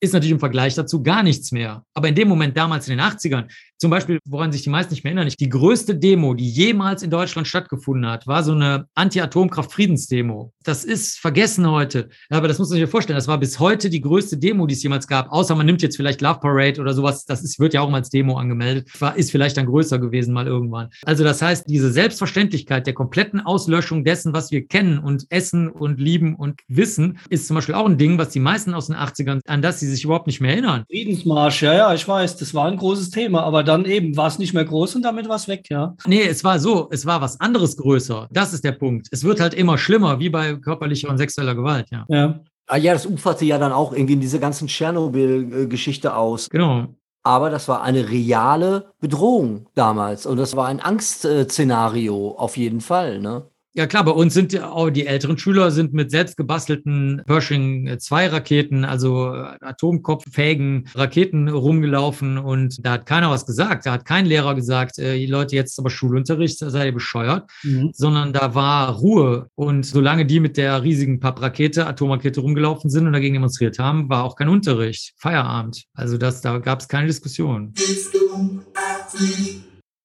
ist 0.00 0.12
natürlich 0.12 0.32
im 0.32 0.40
Vergleich 0.40 0.74
dazu 0.74 1.02
gar 1.02 1.22
nichts 1.22 1.52
mehr. 1.52 1.84
Aber 1.94 2.08
in 2.08 2.14
dem 2.14 2.28
Moment 2.28 2.56
damals 2.56 2.88
in 2.88 2.96
den 2.96 3.06
80ern, 3.06 3.46
zum 3.78 3.90
Beispiel, 3.90 4.18
woran 4.24 4.52
sich 4.52 4.62
die 4.62 4.70
meisten 4.70 4.94
nicht 4.94 5.04
mehr 5.04 5.12
erinnern, 5.12 5.32
die 5.38 5.48
größte 5.48 5.96
Demo, 5.96 6.32
die 6.32 6.48
jemals 6.48 7.02
in 7.02 7.10
Deutschland 7.10 7.46
stattgefunden 7.46 8.10
hat, 8.10 8.26
war 8.26 8.42
so 8.42 8.52
eine 8.52 8.86
Anti-Atomkraft-Friedensdemo. 8.94 10.52
Das 10.64 10.84
ist 10.84 11.18
vergessen 11.18 11.70
heute. 11.70 12.08
Aber 12.30 12.48
das 12.48 12.58
muss 12.58 12.70
man 12.70 12.78
sich 12.78 12.88
vorstellen. 12.88 13.18
Das 13.18 13.28
war 13.28 13.38
bis 13.38 13.60
heute 13.60 13.90
die 13.90 14.00
größte 14.00 14.38
Demo, 14.38 14.66
die 14.66 14.74
es 14.74 14.82
jemals 14.82 15.06
gab. 15.06 15.30
Außer 15.30 15.54
man 15.54 15.66
nimmt 15.66 15.82
jetzt 15.82 15.96
vielleicht 15.96 16.22
Love 16.22 16.40
Parade 16.40 16.80
oder 16.80 16.94
sowas. 16.94 17.26
Das 17.26 17.42
ist, 17.42 17.60
wird 17.60 17.74
ja 17.74 17.82
auch 17.82 17.90
mal 17.90 17.98
als 17.98 18.08
Demo 18.08 18.38
angemeldet. 18.38 18.88
War, 18.98 19.14
ist 19.14 19.30
vielleicht 19.30 19.58
dann 19.58 19.66
größer 19.66 19.98
gewesen 19.98 20.32
mal 20.32 20.46
irgendwann. 20.46 20.88
Also 21.04 21.22
das 21.22 21.42
heißt, 21.42 21.64
diese 21.68 21.92
Selbstverständlichkeit 21.92 22.86
der 22.86 22.94
kompletten 22.94 23.40
Auslöschung 23.40 24.04
dessen, 24.04 24.32
was 24.32 24.50
wir 24.50 24.66
kennen 24.66 24.98
und 24.98 25.26
essen 25.28 25.68
und 25.68 26.00
lieben 26.00 26.34
und 26.34 26.60
wissen, 26.68 27.18
ist 27.28 27.46
zum 27.46 27.56
Beispiel 27.56 27.74
auch 27.74 27.86
ein 27.86 27.98
Ding, 27.98 28.16
was 28.16 28.30
die 28.30 28.40
meisten 28.40 28.72
aus 28.72 28.86
den 28.86 28.96
80ern, 28.96 29.40
an 29.46 29.60
das 29.60 29.80
sie 29.80 29.85
sich 29.86 30.04
überhaupt 30.04 30.26
nicht 30.26 30.40
mehr 30.40 30.52
erinnern. 30.52 30.84
Friedensmarsch, 30.90 31.62
ja, 31.62 31.74
ja, 31.74 31.94
ich 31.94 32.06
weiß, 32.06 32.36
das 32.36 32.54
war 32.54 32.66
ein 32.66 32.76
großes 32.76 33.10
Thema, 33.10 33.42
aber 33.42 33.62
dann 33.62 33.84
eben 33.84 34.16
war 34.16 34.28
es 34.28 34.38
nicht 34.38 34.54
mehr 34.54 34.64
groß 34.64 34.96
und 34.96 35.02
damit 35.02 35.28
war 35.28 35.36
es 35.36 35.48
weg, 35.48 35.66
ja. 35.70 35.94
Nee, 36.06 36.22
es 36.22 36.44
war 36.44 36.58
so, 36.58 36.88
es 36.90 37.06
war 37.06 37.20
was 37.20 37.40
anderes 37.40 37.76
größer. 37.76 38.28
Das 38.30 38.52
ist 38.52 38.64
der 38.64 38.72
Punkt. 38.72 39.08
Es 39.10 39.24
wird 39.24 39.40
halt 39.40 39.54
immer 39.54 39.78
schlimmer, 39.78 40.18
wie 40.18 40.28
bei 40.28 40.54
körperlicher 40.54 41.08
und 41.08 41.18
sexueller 41.18 41.54
Gewalt, 41.54 41.86
ja. 41.90 42.04
Ja. 42.08 42.40
Ah 42.68 42.76
ja, 42.76 42.92
das 42.92 43.06
uferte 43.06 43.44
ja 43.44 43.58
dann 43.58 43.72
auch 43.72 43.92
irgendwie 43.92 44.14
in 44.14 44.20
diese 44.20 44.40
ganzen 44.40 44.66
Tschernobyl-Geschichte 44.66 46.16
aus. 46.16 46.50
Genau. 46.50 46.86
Aber 47.22 47.50
das 47.50 47.68
war 47.68 47.82
eine 47.82 48.08
reale 48.08 48.92
Bedrohung 49.00 49.66
damals 49.74 50.26
und 50.26 50.36
das 50.36 50.54
war 50.56 50.66
ein 50.68 50.80
Angstszenario 50.80 52.36
auf 52.38 52.56
jeden 52.56 52.80
Fall, 52.80 53.20
ne? 53.20 53.46
Ja 53.76 53.86
klar, 53.86 54.04
bei 54.04 54.12
uns 54.12 54.32
sind 54.32 54.52
die, 54.52 54.60
auch 54.62 54.88
die 54.88 55.06
älteren 55.06 55.36
Schüler 55.36 55.70
sind 55.70 55.92
mit 55.92 56.10
selbst 56.10 56.38
gebastelten 56.38 57.20
Pershing 57.26 57.98
2 57.98 58.28
Raketen, 58.28 58.86
also 58.86 59.26
atomkopffähigen 59.26 60.88
Raketen 60.94 61.48
rumgelaufen 61.48 62.38
und 62.38 62.82
da 62.82 62.92
hat 62.92 63.04
keiner 63.04 63.30
was 63.30 63.44
gesagt. 63.44 63.84
Da 63.84 63.92
hat 63.92 64.06
kein 64.06 64.24
Lehrer 64.24 64.54
gesagt, 64.54 64.98
äh, 64.98 65.22
Leute, 65.26 65.56
jetzt 65.56 65.78
aber 65.78 65.90
Schulunterricht, 65.90 66.58
seid 66.58 66.86
ihr 66.86 66.92
bescheuert, 66.92 67.50
mhm. 67.64 67.90
sondern 67.92 68.32
da 68.32 68.54
war 68.54 68.94
Ruhe. 68.94 69.50
Und 69.56 69.84
solange 69.84 70.24
die 70.24 70.40
mit 70.40 70.56
der 70.56 70.82
riesigen 70.82 71.20
Papprakete, 71.20 71.86
Atomrakete 71.86 72.40
rumgelaufen 72.40 72.88
sind 72.88 73.06
und 73.06 73.12
dagegen 73.12 73.34
demonstriert 73.34 73.78
haben, 73.78 74.08
war 74.08 74.24
auch 74.24 74.36
kein 74.36 74.48
Unterricht, 74.48 75.12
Feierabend. 75.18 75.84
Also 75.92 76.16
das, 76.16 76.40
da 76.40 76.56
gab 76.56 76.80
es 76.80 76.88
keine 76.88 77.08
Diskussion. 77.08 77.74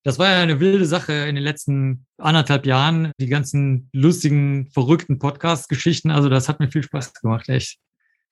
Das 0.03 0.17
war 0.17 0.31
ja 0.31 0.41
eine 0.41 0.59
wilde 0.59 0.85
Sache 0.85 1.13
in 1.13 1.35
den 1.35 1.43
letzten 1.43 2.05
anderthalb 2.17 2.65
Jahren, 2.65 3.11
die 3.19 3.27
ganzen 3.27 3.89
lustigen, 3.93 4.69
verrückten 4.71 5.19
Podcast-Geschichten. 5.19 6.09
Also 6.09 6.27
das 6.27 6.49
hat 6.49 6.59
mir 6.59 6.71
viel 6.71 6.83
Spaß 6.83 7.13
gemacht, 7.13 7.47
echt. 7.49 7.77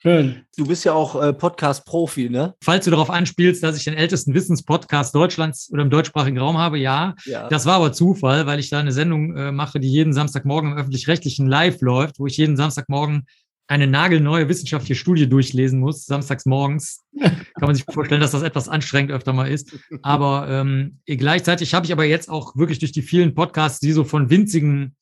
Schön. 0.01 0.45
Du 0.57 0.65
bist 0.65 0.86
ja 0.86 0.93
auch 0.93 1.22
äh, 1.22 1.34
Podcast-Profi, 1.34 2.30
ne? 2.30 2.55
Falls 2.63 2.86
du 2.86 2.91
darauf 2.91 3.09
anspielst, 3.09 3.61
dass 3.61 3.78
ich 3.78 3.84
den 3.84 3.95
ältesten 3.95 4.34
Wissenspodcast 4.34 5.13
Deutschlands 5.13 5.70
oder 5.74 5.82
im 5.82 5.89
deutschsprachigen 5.89 6.38
Raum 6.38 6.57
habe, 6.57 6.80
ja. 6.80 7.15
Ja. 7.26 7.49
Das 7.49 7.65
war 7.65 7.76
aber 7.76 7.91
Zufall, 7.91 8.47
weil 8.47 8.59
ich 8.59 8.70
da 8.70 8.80
eine 8.80 8.93
Sendung 8.93 9.36
äh, 9.36 9.51
mache, 9.51 9.82
die 9.82 9.91
jeden 9.91 10.13
Samstagmorgen 10.13 10.72
im 10.72 10.78
öffentlich-rechtlichen 10.78 11.47
Live 11.47 11.82
läuft, 11.82 12.17
wo 12.17 12.28
ich 12.28 12.38
jeden 12.38 12.55
Samstagmorgen 12.55 13.28
eine 13.70 13.86
nagelneue 13.88 14.49
wissenschaftliche 14.49 14.95
Studie 14.95 15.30
durchlesen 15.30 15.80
muss, 15.80 16.05
samstags 16.05 16.45
morgens. 16.45 17.05
Kann 17.20 17.45
man 17.61 17.76
sich 17.76 17.86
vorstellen, 17.86 18.20
dass 18.20 18.32
das 18.32 18.41
etwas 18.41 18.67
anstrengend 18.67 19.11
öfter 19.11 19.32
mal 19.32 19.45
ist. 19.49 19.78
Aber 20.01 20.47
ähm, 20.49 20.97
gleichzeitig 21.05 21.74
habe 21.76 21.86
ich 21.86 21.91
aber 21.91 22.03
jetzt 22.03 22.30
auch 22.30 22.55
wirklich 22.55 22.80
durch 22.80 22.91
die 22.91 23.03
vielen 23.03 23.36
Podcasts, 23.36 23.80
die 23.80 23.91
so 23.91 24.03
von 24.03 24.30
winzigen, 24.32 24.95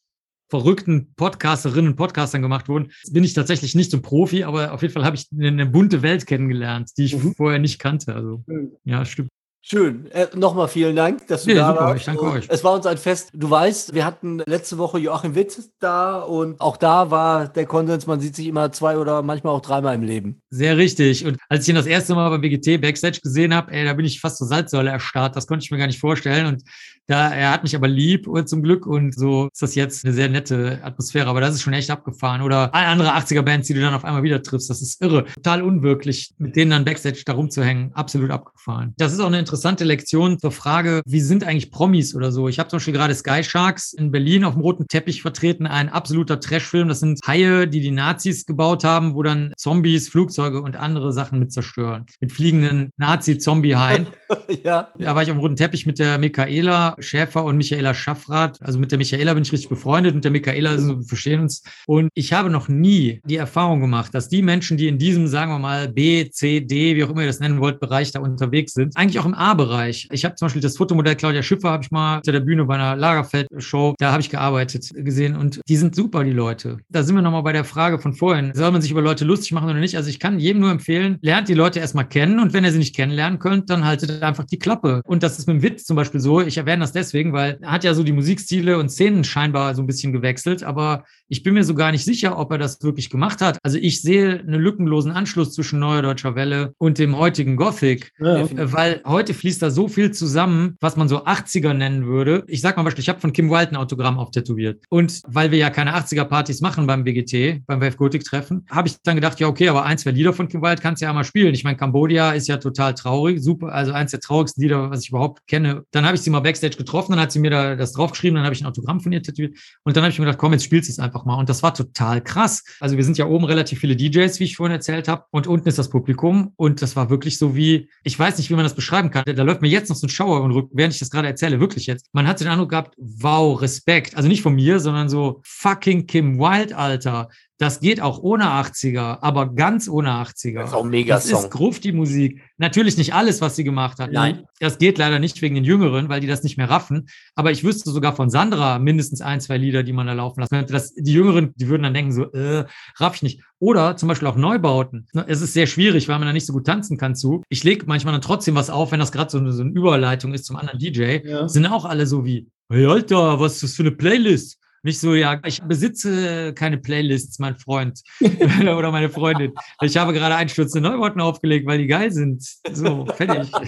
verrückten 0.50 1.14
Podcasterinnen 1.16 1.92
und 1.92 1.96
Podcastern 1.96 2.42
gemacht 2.42 2.68
wurden, 2.70 2.92
bin 3.12 3.24
ich 3.24 3.34
tatsächlich 3.34 3.74
nicht 3.74 3.92
so 3.92 3.98
ein 3.98 4.02
Profi, 4.02 4.44
aber 4.44 4.74
auf 4.74 4.82
jeden 4.82 4.94
Fall 4.94 5.06
habe 5.06 5.16
ich 5.16 5.28
eine, 5.32 5.48
eine 5.48 5.66
bunte 5.66 6.02
Welt 6.02 6.26
kennengelernt, 6.26 6.92
die 6.98 7.06
ich 7.06 7.16
Mhm. 7.16 7.36
vorher 7.36 7.60
nicht 7.60 7.80
kannte. 7.80 8.16
Also 8.16 8.44
ja, 8.84 9.04
stimmt. 9.06 9.30
Schön. 9.70 10.10
Äh, 10.12 10.28
Nochmal 10.34 10.70
vielen 10.70 10.96
Dank, 10.96 11.28
dass 11.28 11.44
du 11.44 11.50
Nee, 11.50 11.56
da 11.56 11.68
super, 11.74 11.82
warst. 11.82 12.00
ich 12.00 12.06
danke 12.06 12.24
euch. 12.24 12.46
Es 12.48 12.64
war 12.64 12.74
uns 12.74 12.86
ein 12.86 12.98
Fest. 12.98 13.32
Du 13.34 13.50
weißt, 13.50 13.94
wir 13.94 14.06
hatten 14.06 14.42
letzte 14.46 14.78
Woche 14.78 14.98
Joachim 14.98 15.36
Witt 15.36 15.58
da 15.80 16.20
und 16.22 16.62
auch 16.62 16.78
da 16.78 17.12
war 17.12 17.50
der 17.50 17.66
Konsens, 17.66 18.08
man 18.08 18.22
sieht 18.22 18.34
sich 18.38 18.48
immer 18.48 18.72
zwei 18.72 18.98
oder 18.98 19.22
manchmal 19.24 19.54
auch 19.54 19.62
dreimal 19.62 19.96
im 19.96 20.04
Leben. 20.04 20.42
Sehr 20.52 20.78
richtig. 20.78 21.26
Und 21.26 21.38
als 21.50 21.64
ich 21.64 21.70
ihn 21.70 21.76
das 21.76 21.86
erste 21.86 22.16
Mal 22.16 22.30
beim 22.30 22.40
BGT 22.40 22.80
Backstage 22.80 23.20
gesehen 23.22 23.54
habe, 23.54 23.74
ey, 23.74 23.84
da 23.84 23.92
bin 23.94 24.06
ich 24.06 24.22
fast 24.22 24.38
zur 24.38 24.48
Salzsäule 24.48 24.90
erstarrt. 24.90 25.36
Das 25.36 25.48
konnte 25.48 25.66
ich 25.66 25.72
mir 25.72 25.78
gar 25.80 25.88
nicht 25.88 26.00
vorstellen. 26.00 26.46
Und 26.46 26.64
da, 27.08 27.30
er 27.30 27.52
hat 27.52 27.64
mich 27.64 27.76
aber 27.76 27.88
lieb 27.88 28.28
und 28.28 28.50
zum 28.50 28.62
Glück. 28.62 28.86
Und 28.86 29.16
so 29.16 29.48
ist 29.52 29.62
das 29.62 29.76
jetzt 29.76 30.06
eine 30.06 30.14
sehr 30.14 30.28
nette 30.28 30.80
Atmosphäre. 30.84 31.28
Aber 31.28 31.40
das 31.40 31.56
ist 31.56 31.62
schon 31.62 31.74
echt 31.74 31.90
abgefahren. 31.90 32.42
Oder 32.42 32.74
andere 32.76 33.16
80er-Bands, 33.16 33.68
die 33.68 33.74
du 33.74 33.82
dann 33.82 33.94
auf 33.94 34.04
einmal 34.04 34.24
wieder 34.24 34.44
triffst. 34.44 34.70
Das 34.70 34.82
ist 34.82 35.02
irre. 35.02 35.26
Total 35.36 35.62
unwirklich, 35.62 36.34
mit 36.38 36.56
denen 36.56 36.72
dann 36.72 36.86
Backstage 36.86 37.24
da 37.26 37.34
rumzuhängen. 37.34 37.94
Absolut 37.94 38.30
abgefahren. 38.30 38.94
Das 38.98 39.14
ist 39.14 39.22
auch 39.22 39.28
eine 39.28 39.40
interessante 39.40 39.86
Lektion 39.86 40.38
zur 40.38 40.52
Frage, 40.52 41.02
wie 41.06 41.22
sind 41.22 41.46
eigentlich 41.46 41.72
Promis 41.72 42.14
oder 42.14 42.32
so? 42.32 42.50
Ich 42.50 42.60
habe 42.60 42.70
zum 42.70 42.78
Beispiel 42.78 42.94
gerade 42.94 43.16
Sky 43.16 43.44
Sharks 43.44 43.94
in 43.94 44.12
Berlin 44.12 44.44
auf 44.44 44.54
dem 44.54 44.62
roten 44.62 44.88
Teppich 44.88 45.22
vertreten. 45.22 45.66
Ein 45.66 45.90
absoluter 45.90 46.40
Trashfilm. 46.40 46.90
Das 46.90 47.00
sind 47.00 47.20
Haie, 47.26 47.68
die 47.68 47.80
die 47.80 47.92
Nazis 47.92 48.46
gebaut 48.46 48.84
haben, 48.84 49.16
wo 49.16 49.24
dann 49.24 49.54
Zombies, 49.56 50.10
Flugzeuge 50.10 50.62
und 50.62 50.76
andere 50.76 51.14
Sachen 51.14 51.40
mit 51.40 51.54
zerstören. 51.54 52.06
Mit 52.20 52.34
fliegenden 52.34 52.92
Nazi-Zombie-Haien. 52.98 54.08
ja. 54.64 54.90
Da 54.98 55.16
war 55.16 55.24
ich 55.24 55.30
auf 55.30 55.38
dem 55.38 55.42
roten 55.42 55.56
Teppich 55.56 55.86
mit 55.86 56.00
der 56.00 56.18
Michaela 56.18 56.97
Schäfer 57.00 57.44
und 57.44 57.58
Michaela 57.58 57.94
Schaffrath. 57.94 58.62
Also 58.62 58.80
mit 58.80 58.92
der 58.92 58.98
Michaela 58.98 59.34
bin 59.34 59.44
ich 59.44 59.52
richtig 59.52 59.70
befreundet 59.70 60.16
und 60.16 60.24
der 60.24 60.32
Michaela, 60.32 60.72
also 60.72 61.00
wir 61.00 61.04
verstehen 61.04 61.42
uns. 61.42 61.64
Und 61.86 62.10
ich 62.14 62.34
habe 62.34 62.50
noch 62.50 62.68
nie 62.68 63.22
die 63.26 63.36
Erfahrung 63.36 63.80
gemacht, 63.80 64.14
dass 64.14 64.30
die 64.30 64.42
Menschen, 64.42 64.78
die 64.78 64.88
in 64.88 64.98
diesem, 64.98 65.28
sagen 65.28 65.52
wir 65.52 65.60
mal, 65.60 65.88
B, 65.90 66.30
C, 66.30 66.62
D, 66.62 66.96
wie 66.96 67.04
auch 67.04 67.10
immer 67.10 67.22
ihr 67.22 67.28
das 67.28 67.40
nennen 67.40 67.60
wollt, 67.60 67.80
Bereich 67.80 68.12
da 68.12 68.20
unterwegs 68.20 68.74
sind, 68.74 68.96
eigentlich 68.98 69.20
auch 69.20 69.26
im 69.26 69.34
A-Bereich. 69.34 70.08
Ich 70.12 70.26
habe 70.26 70.36
zum 70.36 70.48
Beispiel 70.48 70.62
das 70.62 70.78
Fotomodell 70.78 71.16
Claudia 71.16 71.44
Schiffer, 71.44 71.70
habe 71.70 71.84
ich 71.84 71.92
mal 71.92 72.16
hinter 72.16 72.32
der 72.32 72.40
Bühne 72.42 72.66
bei 72.66 72.76
einer 72.76 72.96
Lagerfeld-Show, 72.96 73.96
da 73.98 74.12
habe 74.12 74.22
ich 74.22 74.30
gearbeitet, 74.30 74.90
gesehen 74.96 75.36
und 75.36 75.62
die 75.68 75.78
sind 75.78 75.96
super, 75.96 76.24
die 76.24 76.32
Leute. 76.32 76.78
Da 76.90 77.04
sind 77.04 77.16
wir 77.16 77.22
nochmal 77.22 77.44
bei 77.44 77.54
der 77.54 77.64
Frage 77.64 78.00
von 78.00 78.14
vorhin. 78.14 78.52
Soll 78.54 78.72
man 78.72 78.82
sich 78.82 78.92
über 78.92 79.02
Leute 79.02 79.26
lustig 79.26 79.52
machen 79.52 79.70
oder 79.70 79.80
nicht? 79.80 79.96
Also 79.96 80.10
ich 80.10 80.20
kann 80.20 80.40
jedem 80.40 80.62
nur 80.62 80.72
empfehlen, 80.72 81.18
lernt 81.22 81.48
die 81.50 81.54
Leute 81.54 81.80
erstmal 81.80 82.08
kennen 82.08 82.40
und 82.40 82.54
wenn 82.54 82.64
ihr 82.64 82.72
sie 82.72 82.80
nicht 82.80 82.96
kennenlernen 82.96 83.40
könnt, 83.40 83.70
dann 83.70 83.86
haltet 83.86 84.24
einfach 84.24 84.46
die 84.46 84.60
Klappe. 84.60 85.02
Und 85.06 85.24
das 85.24 85.40
ist 85.40 85.48
mit 85.48 85.58
dem 85.58 85.64
Witz 85.64 85.86
zum 85.86 85.96
Beispiel 85.96 86.20
so. 86.20 86.42
Ich 86.42 86.58
erwähne 86.58 86.82
das 86.82 86.87
deswegen, 86.92 87.34
weil 87.34 87.60
er 87.62 87.72
hat 87.72 87.84
ja 87.84 87.94
so 87.94 88.04
die 88.04 88.12
Musikstile 88.12 88.78
und 88.78 88.90
Szenen 88.90 89.24
scheinbar 89.24 89.76
so 89.76 89.82
ein 89.82 89.88
bisschen 89.88 90.14
gewechselt, 90.14 90.64
aber 90.64 91.06
ich 91.30 91.44
bin 91.44 91.54
mir 91.54 91.64
so 91.64 91.76
gar 91.76 91.92
nicht 91.92 92.04
sicher, 92.04 92.38
ob 92.38 92.52
er 92.52 92.58
das 92.58 92.82
wirklich 92.82 93.10
gemacht 93.10 93.42
hat. 93.42 93.60
Also 93.64 93.78
ich 93.78 94.02
sehe 94.02 94.40
einen 94.40 94.62
lückenlosen 94.62 95.12
Anschluss 95.12 95.54
zwischen 95.54 95.80
Neuer 95.80 96.02
Deutscher 96.02 96.36
Welle 96.36 96.74
und 96.78 96.98
dem 96.98 97.18
heutigen 97.18 97.56
Gothic. 97.56 98.12
Ja. 98.20 98.48
Weil 98.52 99.02
heute 99.06 99.34
fließt 99.34 99.62
da 99.62 99.70
so 99.70 99.88
viel 99.88 100.12
zusammen, 100.12 100.78
was 100.80 100.96
man 100.96 101.08
so 101.08 101.26
80er 101.26 101.74
nennen 101.74 102.06
würde. 102.06 102.44
Ich 102.48 102.62
sag 102.62 102.78
mal 102.78 102.84
Beispiel, 102.84 103.02
ich 103.02 103.10
habe 103.10 103.20
von 103.20 103.34
Kim 103.34 103.50
Wilde 103.50 103.72
ein 103.72 103.76
Autogramm 103.76 104.18
auftätowiert. 104.18 104.84
Und 104.90 105.22
weil 105.28 105.52
wir 105.52 105.58
ja 105.58 105.70
keine 105.70 105.96
80er-Partys 105.96 106.62
machen 106.62 106.88
beim 106.88 107.04
BGT, 107.04 107.66
beim 107.66 107.82
Wave 107.82 107.98
Gothic-Treffen, 107.98 108.66
habe 108.70 108.88
ich 108.88 108.96
dann 109.04 109.16
gedacht, 109.16 109.40
ja, 109.40 109.48
okay, 109.48 109.70
aber 109.70 109.84
ein, 109.86 109.98
zwei 109.98 110.12
Lieder 110.12 110.34
von 110.34 110.48
Kim 110.48 110.62
Wilde 110.62 110.82
kannst 110.82 111.02
du 111.02 111.06
ja 111.06 111.14
mal 111.14 111.24
spielen. 111.24 111.54
Ich 111.54 111.64
meine, 111.64 111.78
Cambodia 111.78 112.32
ist 112.32 112.48
ja 112.48 112.58
total 112.58 112.94
traurig, 112.94 113.42
super, 113.42 113.74
also 113.74 113.92
eins 113.92 114.12
der 114.12 114.20
traurigsten 114.20 114.64
Lieder, 114.64 114.90
was 114.90 115.04
ich 115.04 115.10
überhaupt 115.10 115.46
kenne. 115.48 115.84
Dann 115.92 116.06
habe 116.06 116.16
ich 116.16 116.22
sie 116.22 116.30
mal 116.30 116.40
Backstage 116.40 116.78
getroffen, 116.78 117.12
dann 117.12 117.22
hat 117.22 117.32
sie 117.32 117.40
mir 117.40 117.52
da 117.52 117.76
das 117.76 117.94
draufgeschrieben, 117.94 118.36
dann 118.36 118.46
habe 118.46 118.56
ich 118.56 118.62
ein 118.62 118.68
Autogramm 118.68 119.02
von 119.02 119.12
ihr 119.12 119.22
tätowiert. 119.22 119.58
Und 119.84 119.96
dann 119.96 120.04
habe 120.04 120.12
ich 120.12 120.20
mir 120.20 120.26
gedacht, 120.26 120.40
komm, 120.40 120.54
jetzt 120.54 120.64
spielst 120.64 120.90
du 120.90 120.94
es 120.94 121.00
einfach 121.00 121.17
mal. 121.26 121.36
Und 121.36 121.50
das 121.50 121.64
war 121.64 121.74
total 121.74 122.22
krass. 122.22 122.64
Also 122.80 122.98
wir 122.98 123.04
sind 123.04 123.18
ja 123.18 123.26
oben 123.26 123.46
relativ 123.46 123.80
viele 123.80 123.96
DJs, 123.96 124.40
wie 124.40 124.46
ich 124.46 124.56
vorhin 124.56 124.76
erzählt 124.76 125.08
habe, 125.08 125.26
und 125.32 125.48
unten 125.48 125.68
ist 125.68 125.78
das 125.78 125.90
Publikum. 125.90 126.54
Und 126.56 126.82
das 126.82 126.96
war 126.96 127.10
wirklich 127.10 127.38
so 127.38 127.56
wie, 127.56 127.90
ich 128.04 128.18
weiß 128.18 128.38
nicht, 128.38 128.50
wie 128.50 128.56
man 128.56 128.64
das 128.64 128.76
beschreiben 128.76 129.12
kann. 129.12 129.24
Da, 129.26 129.44
läuft 129.44 129.62
mir 129.62 129.70
jetzt 129.70 129.90
noch 129.90 129.96
so 129.96 130.08
ein 130.08 130.10
Schauer 130.10 130.42
und 130.42 130.52
Rücken, 130.52 130.72
während 130.74 130.94
ich 130.94 131.00
das 131.00 131.10
gerade 131.10 131.28
erzähle, 131.28 131.60
wirklich 131.60 131.86
jetzt. 131.86 132.08
Man 132.14 132.28
hatte 132.28 132.44
den 132.44 132.52
Eindruck 132.52 132.70
gehabt, 132.70 132.96
wow, 132.98 133.62
Respekt. 133.62 134.16
Also 134.16 134.28
nicht 134.28 134.42
von 134.42 134.56
mir, 134.56 134.80
sondern 134.80 135.10
so 135.10 135.42
fucking 135.44 136.08
Kim 136.08 136.40
Wilde, 136.40 136.76
Alter. 136.76 137.30
Das 137.60 137.80
geht 137.80 138.02
auch 138.02 138.20
ohne 138.22 138.44
80er, 138.46 139.18
aber 139.22 139.54
ganz 139.56 139.90
ohne 139.90 140.10
80er. 140.12 140.60
Das 140.60 140.70
ist 140.70 140.76
auch 140.76 140.84
mega 140.86 141.16
Das 141.16 141.28
Song. 141.28 141.40
ist 141.46 141.50
Gruft, 141.50 141.84
die 141.86 141.92
Musik. 141.92 142.42
Natürlich 142.58 142.98
nicht 142.98 143.16
alles, 143.16 143.42
was 143.42 143.56
sie 143.56 143.64
gemacht 143.64 143.98
hat. 144.00 144.12
Nein. 144.12 144.44
Das 144.60 144.78
geht 144.78 145.00
leider 145.00 145.18
nicht 145.18 145.42
wegen 145.42 145.56
den 145.56 145.64
Jüngeren, 145.64 146.08
weil 146.08 146.20
die 146.22 146.28
das 146.28 146.44
nicht 146.44 146.58
mehr 146.58 146.70
raffen. 146.70 147.08
Aber 147.34 147.50
ich 147.52 147.64
wüsste 147.64 147.90
sogar 147.90 148.16
von 148.16 148.30
Sandra 148.30 148.78
mindestens 148.78 149.22
ein, 149.22 149.42
zwei 149.42 149.58
Lieder, 149.58 149.82
die 149.82 149.92
man 149.94 150.06
da 150.06 150.14
laufen 150.14 150.40
lassen 150.42 150.56
könnte. 150.56 150.72
Das, 150.74 150.94
die 150.94 151.14
Jüngeren, 151.14 151.54
die 151.56 151.68
würden 151.68 151.82
dann 151.82 151.96
denken 151.96 152.12
so, 152.12 152.32
äh, 152.32 152.66
raff 152.98 153.16
ich 153.16 153.24
nicht. 153.24 153.42
Oder 153.58 153.98
zum 153.98 154.08
Beispiel 154.08 154.28
auch 154.28 154.36
Neubauten. 154.36 155.08
Es 155.26 155.42
ist 155.42 155.54
sehr 155.54 155.66
schwierig, 155.66 156.08
weil 156.08 156.20
man 156.20 156.28
da 156.28 156.34
nicht 156.34 156.46
so 156.46 156.54
gut 156.54 156.68
tanzen 156.68 156.98
kann 157.00 157.16
zu. 157.16 157.42
Ich 157.50 157.64
lege 157.64 157.86
manchmal 157.88 158.12
dann 158.14 158.22
trotzdem 158.22 158.54
was 158.54 158.70
auf, 158.70 158.92
wenn 158.92 159.00
das 159.00 159.12
gerade 159.12 159.32
so, 159.32 159.40
eine- 159.40 159.52
so 159.52 159.64
eine 159.64 159.72
Überleitung 159.72 160.36
ist 160.36 160.46
zum 160.46 160.58
anderen 160.58 160.78
DJ. 160.80 161.22
Ja. 161.28 161.48
Sind 161.50 161.66
auch 161.66 161.86
alle 161.86 162.06
so 162.06 162.24
wie, 162.24 162.48
hey 162.70 162.86
Alter, 162.86 163.40
was 163.40 163.54
ist 163.56 163.64
das 163.64 163.74
für 163.74 163.82
eine 163.82 163.92
Playlist? 163.94 164.60
Nicht 164.88 165.02
so, 165.02 165.16
ja, 165.16 165.38
ich 165.44 165.62
besitze 165.64 166.54
keine 166.54 166.78
Playlists, 166.78 167.40
mein 167.40 167.58
Freund 167.58 168.02
oder 168.62 168.90
meine 168.90 169.10
Freundin. 169.10 169.52
Ich 169.82 169.98
habe 169.98 170.14
gerade 170.14 170.38
einstürzende 170.38 170.90
Neubauten 170.90 171.20
aufgelegt, 171.20 171.68
weil 171.68 171.80
die 171.80 171.88
geil 171.88 172.10
sind. 172.10 172.42
So, 172.72 173.06
fertig. 173.06 173.52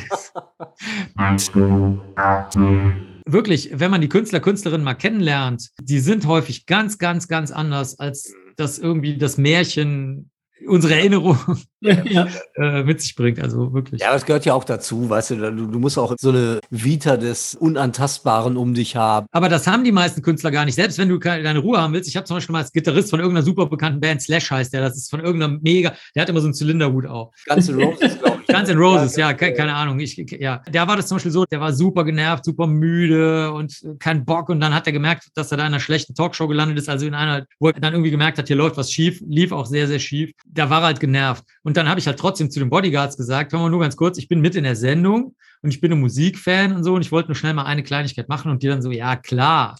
Wirklich, 3.26 3.70
wenn 3.74 3.92
man 3.92 4.00
die 4.00 4.08
Künstler, 4.08 4.40
Künstlerinnen 4.40 4.86
mal 4.86 4.94
kennenlernt, 4.94 5.72
die 5.82 6.00
sind 6.00 6.26
häufig 6.26 6.68
ganz, 6.68 6.98
ganz, 6.98 7.28
ganz 7.28 7.52
anders, 7.52 8.00
als 8.00 8.34
das 8.56 8.80
irgendwie 8.80 9.18
das 9.18 9.38
Märchen, 9.38 10.32
unsere 10.68 10.96
Erinnerung 10.96 11.38
Ja. 11.82 12.28
äh, 12.56 12.84
mit 12.84 13.02
sich 13.02 13.16
bringt. 13.16 13.42
Also 13.42 13.74
wirklich. 13.74 14.02
Ja, 14.02 14.12
das 14.12 14.26
gehört 14.26 14.46
ja 14.46 14.54
auch 14.54 14.64
dazu, 14.64 15.10
weißt 15.10 15.32
du, 15.32 15.36
du, 15.52 15.68
du 15.68 15.80
musst 15.80 15.98
auch 15.98 16.14
so 16.18 16.30
eine 16.30 16.60
Vita 16.70 17.18
des 17.18 17.56
Unantastbaren 17.56 18.58
um 18.58 18.74
dich 18.74 18.96
haben. 18.96 19.28
Aber 19.32 19.50
das 19.50 19.66
haben 19.68 19.84
die 19.84 19.92
meisten 19.92 20.22
Künstler 20.22 20.52
gar 20.52 20.66
nicht. 20.66 20.76
Selbst 20.76 20.98
wenn 20.98 21.10
du 21.10 21.20
keine, 21.20 21.44
deine 21.44 21.60
Ruhe 21.60 21.78
haben 21.80 21.94
willst. 21.94 22.10
Ich 22.10 22.18
habe 22.18 22.26
zum 22.26 22.38
Beispiel 22.38 22.54
mal 22.54 22.60
als 22.60 22.72
Gitarrist 22.72 23.10
von 23.10 23.20
irgendeiner 23.20 23.46
super 23.46 23.68
bekannten 23.68 24.00
Band, 24.00 24.22
Slash 24.22 24.52
heißt 24.52 24.74
der, 24.74 24.82
das 24.82 24.98
ist 24.98 25.10
von 25.10 25.22
irgendeiner 25.22 25.58
mega, 25.62 25.94
der 26.16 26.22
hat 26.24 26.30
immer 26.30 26.42
so 26.42 26.48
einen 26.48 26.54
Zylinderhut 26.54 27.06
auf. 27.06 27.34
Ganze 27.46 27.74
Roses, 27.76 28.20
glaube 28.20 28.39
ich. 28.39 28.39
Guns 28.52 28.70
N' 28.70 28.78
Roses, 28.78 29.16
ja, 29.16 29.34
ke 29.34 29.54
keine 29.54 29.74
Ahnung. 29.74 30.00
Ich, 30.00 30.18
ja, 30.18 30.62
der 30.68 30.88
war 30.88 30.98
das 30.98 31.08
zum 31.08 31.16
Beispiel 31.16 31.32
so, 31.32 31.46
der 31.46 31.62
war 31.62 31.72
super 31.74 32.04
genervt, 32.04 32.46
super 32.46 32.68
müde 32.68 33.52
und 33.52 33.74
kein 34.00 34.26
Bock. 34.26 34.50
Und 34.50 34.60
dann 34.60 34.74
hat 34.74 34.88
er 34.88 34.94
gemerkt, 34.94 35.30
dass 35.36 35.52
er 35.52 35.58
da 35.58 35.64
in 35.64 35.74
einer 35.74 35.80
schlechten 35.80 36.16
Talkshow 36.16 36.48
gelandet 36.48 36.78
ist, 36.78 36.90
also 36.90 37.06
in 37.06 37.14
einer, 37.14 37.46
wo 37.60 37.70
er 37.70 37.74
dann 37.74 37.94
irgendwie 37.94 38.12
gemerkt 38.12 38.38
hat, 38.38 38.48
hier 38.48 38.56
läuft 38.56 38.78
was 38.78 38.92
schief, 38.92 39.22
lief 39.28 39.52
auch 39.52 39.66
sehr, 39.66 39.88
sehr 39.88 40.00
schief. 40.00 40.32
Da 40.46 40.70
war 40.70 40.82
er 40.82 40.88
halt 40.88 41.00
genervt. 41.00 41.44
Und 41.64 41.78
dann 41.78 41.88
habe 41.88 42.00
ich 42.00 42.08
halt 42.08 42.20
trotzdem 42.20 42.50
zu 42.50 42.60
den 42.60 42.70
Bodyguards 42.70 43.18
gesagt, 43.18 43.54
hör 43.54 43.60
mal 43.60 43.70
nur 43.70 43.80
ganz 43.80 43.96
kurz, 43.96 44.18
ich 44.18 44.28
bin 44.28 44.42
mit 44.42 44.56
in 44.56 44.64
der 44.64 44.76
Sendung 44.76 45.36
und 45.62 45.70
ich 45.70 45.82
bin 45.82 45.92
ein 45.92 46.00
Musikfan 46.00 46.74
und 46.74 46.84
so 46.84 46.96
und 46.96 47.02
ich 47.02 47.12
wollte 47.12 47.30
nur 47.30 47.36
schnell 47.36 47.54
mal 47.54 47.66
eine 47.66 47.84
Kleinigkeit 47.84 48.30
machen 48.30 48.52
und 48.52 48.64
die 48.64 48.68
dann 48.68 48.82
so, 48.82 48.92
ja, 48.92 49.16
klar. 49.16 49.76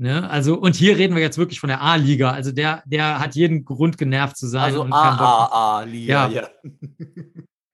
Ne? 0.00 0.30
Also, 0.30 0.56
und 0.56 0.76
hier 0.76 0.96
reden 0.96 1.16
wir 1.16 1.22
jetzt 1.22 1.38
wirklich 1.38 1.58
von 1.58 1.68
der 1.68 1.82
A-Liga. 1.82 2.30
Also 2.30 2.52
der, 2.52 2.84
der 2.86 3.18
hat 3.18 3.34
jeden 3.34 3.64
Grund 3.64 3.98
genervt 3.98 4.36
zu 4.36 4.46
sein. 4.46 4.62
Also. 4.62 4.84
AAA-Liga, 4.84 6.28
Ja. 6.28 6.42
ja. 6.42 6.48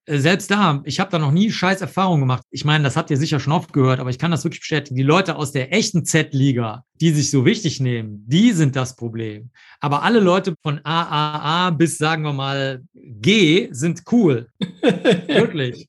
Äh, 0.07 0.19
selbst 0.19 0.51
da, 0.51 0.83
ich 0.85 1.01
habe 1.01 1.11
da 1.11 1.19
noch 1.19 1.33
nie 1.33 1.51
scheiß 1.51 1.81
Erfahrungen 1.81 2.21
gemacht. 2.21 2.45
Ich 2.51 2.65
meine, 2.65 2.85
das 2.85 2.97
habt 2.97 3.11
ihr 3.11 3.17
sicher 3.17 3.41
schon 3.41 3.53
oft 3.53 3.73
gehört, 3.73 4.01
aber 4.01 4.11
ich 4.11 4.19
kann 4.19 4.31
das 4.31 4.45
wirklich 4.45 4.61
bestätigen. 4.61 4.97
Die 4.97 5.03
Leute 5.03 5.37
aus 5.37 5.53
der 5.53 5.73
echten 5.73 6.05
Z-Liga, 6.05 6.85
die 7.01 7.11
sich 7.11 7.31
so 7.31 7.45
wichtig 7.45 7.81
nehmen, 7.81 8.25
die 8.27 8.53
sind 8.53 8.77
das 8.77 8.97
Problem. 8.97 9.51
Aber 9.81 10.03
alle 10.03 10.21
Leute 10.21 10.55
von 10.63 10.81
AAA 10.85 11.71
bis, 11.71 11.99
sagen 11.99 12.23
wir 12.23 12.33
mal, 12.33 12.83
G 12.95 13.69
sind 13.73 14.03
cool. 14.13 14.49
Wirklich. 14.83 15.89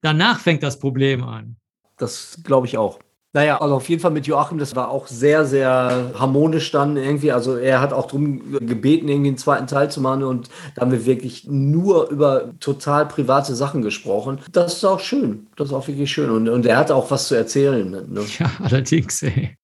Danach 0.00 0.40
fängt 0.40 0.62
das 0.62 0.78
Problem 0.78 1.24
an. 1.24 1.56
Das 1.96 2.40
glaube 2.44 2.66
ich 2.68 2.78
auch. 2.78 3.00
Naja, 3.34 3.60
also 3.60 3.74
auf 3.74 3.88
jeden 3.90 4.00
Fall 4.00 4.10
mit 4.10 4.26
Joachim, 4.26 4.58
das 4.58 4.74
war 4.74 4.90
auch 4.90 5.06
sehr, 5.06 5.44
sehr 5.44 6.12
harmonisch 6.18 6.70
dann 6.70 6.96
irgendwie. 6.96 7.30
Also 7.30 7.56
er 7.56 7.80
hat 7.80 7.92
auch 7.92 8.06
darum 8.06 8.58
gebeten, 8.60 9.08
irgendwie 9.08 9.28
einen 9.28 9.36
zweiten 9.36 9.66
Teil 9.66 9.90
zu 9.90 10.00
machen 10.00 10.22
und 10.22 10.48
da 10.74 10.82
haben 10.82 10.92
wir 10.92 11.04
wirklich 11.04 11.46
nur 11.46 12.08
über 12.08 12.58
total 12.58 13.06
private 13.06 13.54
Sachen 13.54 13.82
gesprochen. 13.82 14.38
Das 14.50 14.76
ist 14.76 14.84
auch 14.84 15.00
schön. 15.00 15.46
Das 15.56 15.68
ist 15.68 15.74
auch 15.74 15.86
wirklich 15.86 16.10
schön. 16.10 16.30
Und, 16.30 16.48
und 16.48 16.64
er 16.64 16.78
hat 16.78 16.90
auch 16.90 17.10
was 17.10 17.28
zu 17.28 17.34
erzählen. 17.34 17.90
Ne? 17.90 18.06
Ja, 18.38 18.50
allerdings, 18.62 19.22
ey. 19.22 19.56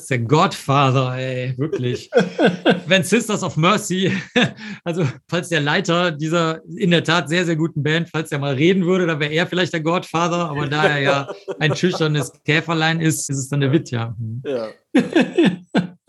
Ist 0.00 0.10
der 0.10 0.20
Godfather, 0.20 1.16
ey, 1.16 1.54
wirklich. 1.56 2.10
Wenn 2.86 3.02
Sisters 3.02 3.42
of 3.42 3.56
Mercy, 3.56 4.12
also 4.84 5.06
falls 5.28 5.48
der 5.48 5.60
Leiter 5.60 6.10
dieser 6.10 6.60
in 6.76 6.90
der 6.90 7.04
Tat 7.04 7.28
sehr, 7.28 7.44
sehr 7.44 7.56
guten 7.56 7.82
Band, 7.82 8.08
falls 8.10 8.30
der 8.30 8.38
mal 8.38 8.54
reden 8.54 8.84
würde, 8.84 9.06
dann 9.06 9.20
wäre 9.20 9.32
er 9.32 9.46
vielleicht 9.46 9.72
der 9.72 9.80
Godfather, 9.80 10.50
aber 10.50 10.66
da 10.66 10.84
er 10.84 10.98
ja 11.00 11.28
ein 11.58 11.74
schüchternes 11.74 12.32
Käferlein 12.44 13.00
ist, 13.00 13.28
ist 13.30 13.38
es 13.38 13.48
dann 13.48 13.60
der 13.60 13.72
Witt, 13.72 13.90
ja. 13.90 14.14
Ja. 14.44 14.68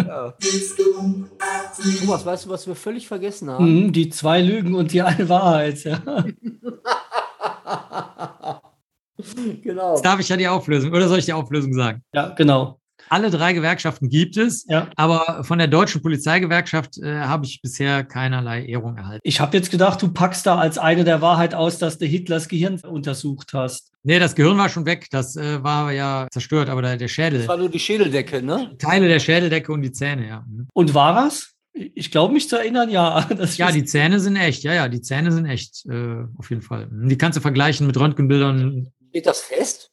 ja. 0.05 0.33
Thomas, 1.99 2.25
weißt 2.25 2.45
du, 2.45 2.49
was 2.49 2.67
wir 2.67 2.75
völlig 2.75 3.07
vergessen 3.07 3.49
haben? 3.49 3.85
Mhm, 3.85 3.93
die 3.93 4.09
zwei 4.09 4.41
Lügen 4.41 4.75
und 4.75 4.91
die 4.91 5.01
eine 5.01 5.29
Wahrheit. 5.29 5.83
Ja. 5.83 6.25
genau. 9.61 9.93
Jetzt 9.93 10.05
darf 10.05 10.19
ich 10.19 10.29
ja 10.29 10.38
die 10.38 10.47
Auflösung, 10.47 10.91
oder 10.91 11.07
soll 11.07 11.19
ich 11.19 11.25
die 11.25 11.33
Auflösung 11.33 11.73
sagen? 11.73 12.01
ja, 12.13 12.29
genau. 12.29 12.79
Alle 13.10 13.30
drei 13.30 13.53
Gewerkschaften 13.53 14.10
gibt 14.10 14.38
es, 14.38 14.66
Ja. 14.68 14.89
aber 14.95 15.43
von 15.43 15.58
der 15.58 15.68
deutschen 15.68 16.01
Polizeigewerkschaft 16.01 16.97
äh, 16.97 17.20
habe 17.22 17.45
ich 17.45 17.62
bisher 17.62 18.03
keinerlei 18.03 18.66
Ehrung 18.66 18.97
erhalten. 18.97 19.22
Ich 19.24 19.39
habe 19.39 19.55
jetzt 19.58 19.72
gedacht, 19.72 20.01
du 20.01 20.10
packst 20.12 20.45
da 20.45 20.58
als 20.58 20.78
eine 20.78 21.03
der 21.03 21.22
Wahrheit 21.22 21.53
aus, 21.53 21.78
dass 21.78 21.97
du 21.97 22.05
Hitlers 22.05 22.47
Gehirn 22.47 22.80
untersucht 22.82 23.53
hast. 23.53 23.91
Nee, 24.03 24.20
das 24.20 24.36
Gehirn 24.36 24.58
war 24.58 24.70
schon 24.70 24.86
weg, 24.86 25.08
das 25.12 25.36
äh, 25.36 25.64
war 25.64 25.91
ja 25.91 26.28
zerstört, 26.32 26.70
aber 26.70 26.82
der, 26.82 26.97
der 26.97 27.08
Schädel, 27.08 27.39
Das 27.39 27.47
war 27.47 27.58
nur 27.58 27.70
die 27.70 27.80
Schädeldecke, 27.80 28.41
ne? 28.41 28.72
Teile 28.78 29.08
der 29.08 29.20
Schädeldecke 29.20 29.72
und 29.72 29.82
die 29.82 29.91
Zähne, 29.91 30.28
ja. 30.28 30.45
Mhm. 30.47 30.68
Und 30.74 30.93
war 30.93 31.14
das? 31.14 31.53
Ich 31.74 32.10
glaube 32.10 32.34
mich 32.34 32.49
zu 32.49 32.58
erinnern, 32.58 32.89
ja. 32.89 33.22
Das 33.38 33.58
Ja, 33.58 33.72
die 33.72 33.86
Zähne 33.86 34.20
sind 34.20 34.36
echt, 34.36 34.64
ja, 34.64 34.74
ja, 34.74 34.88
die 34.88 35.01
Zähne 35.01 35.32
sind 35.32 35.45
echt, 35.45 35.86
äh, 35.88 36.24
auf 36.38 36.49
jeden 36.49 36.62
Fall. 36.62 36.88
Die 36.91 37.18
kannst 37.18 37.38
du 37.38 37.41
vergleichen 37.41 37.86
mit 37.86 37.99
Röntgenbildern. 37.99 38.88
Steht 39.10 39.26
das 39.26 39.41
fest? 39.41 39.91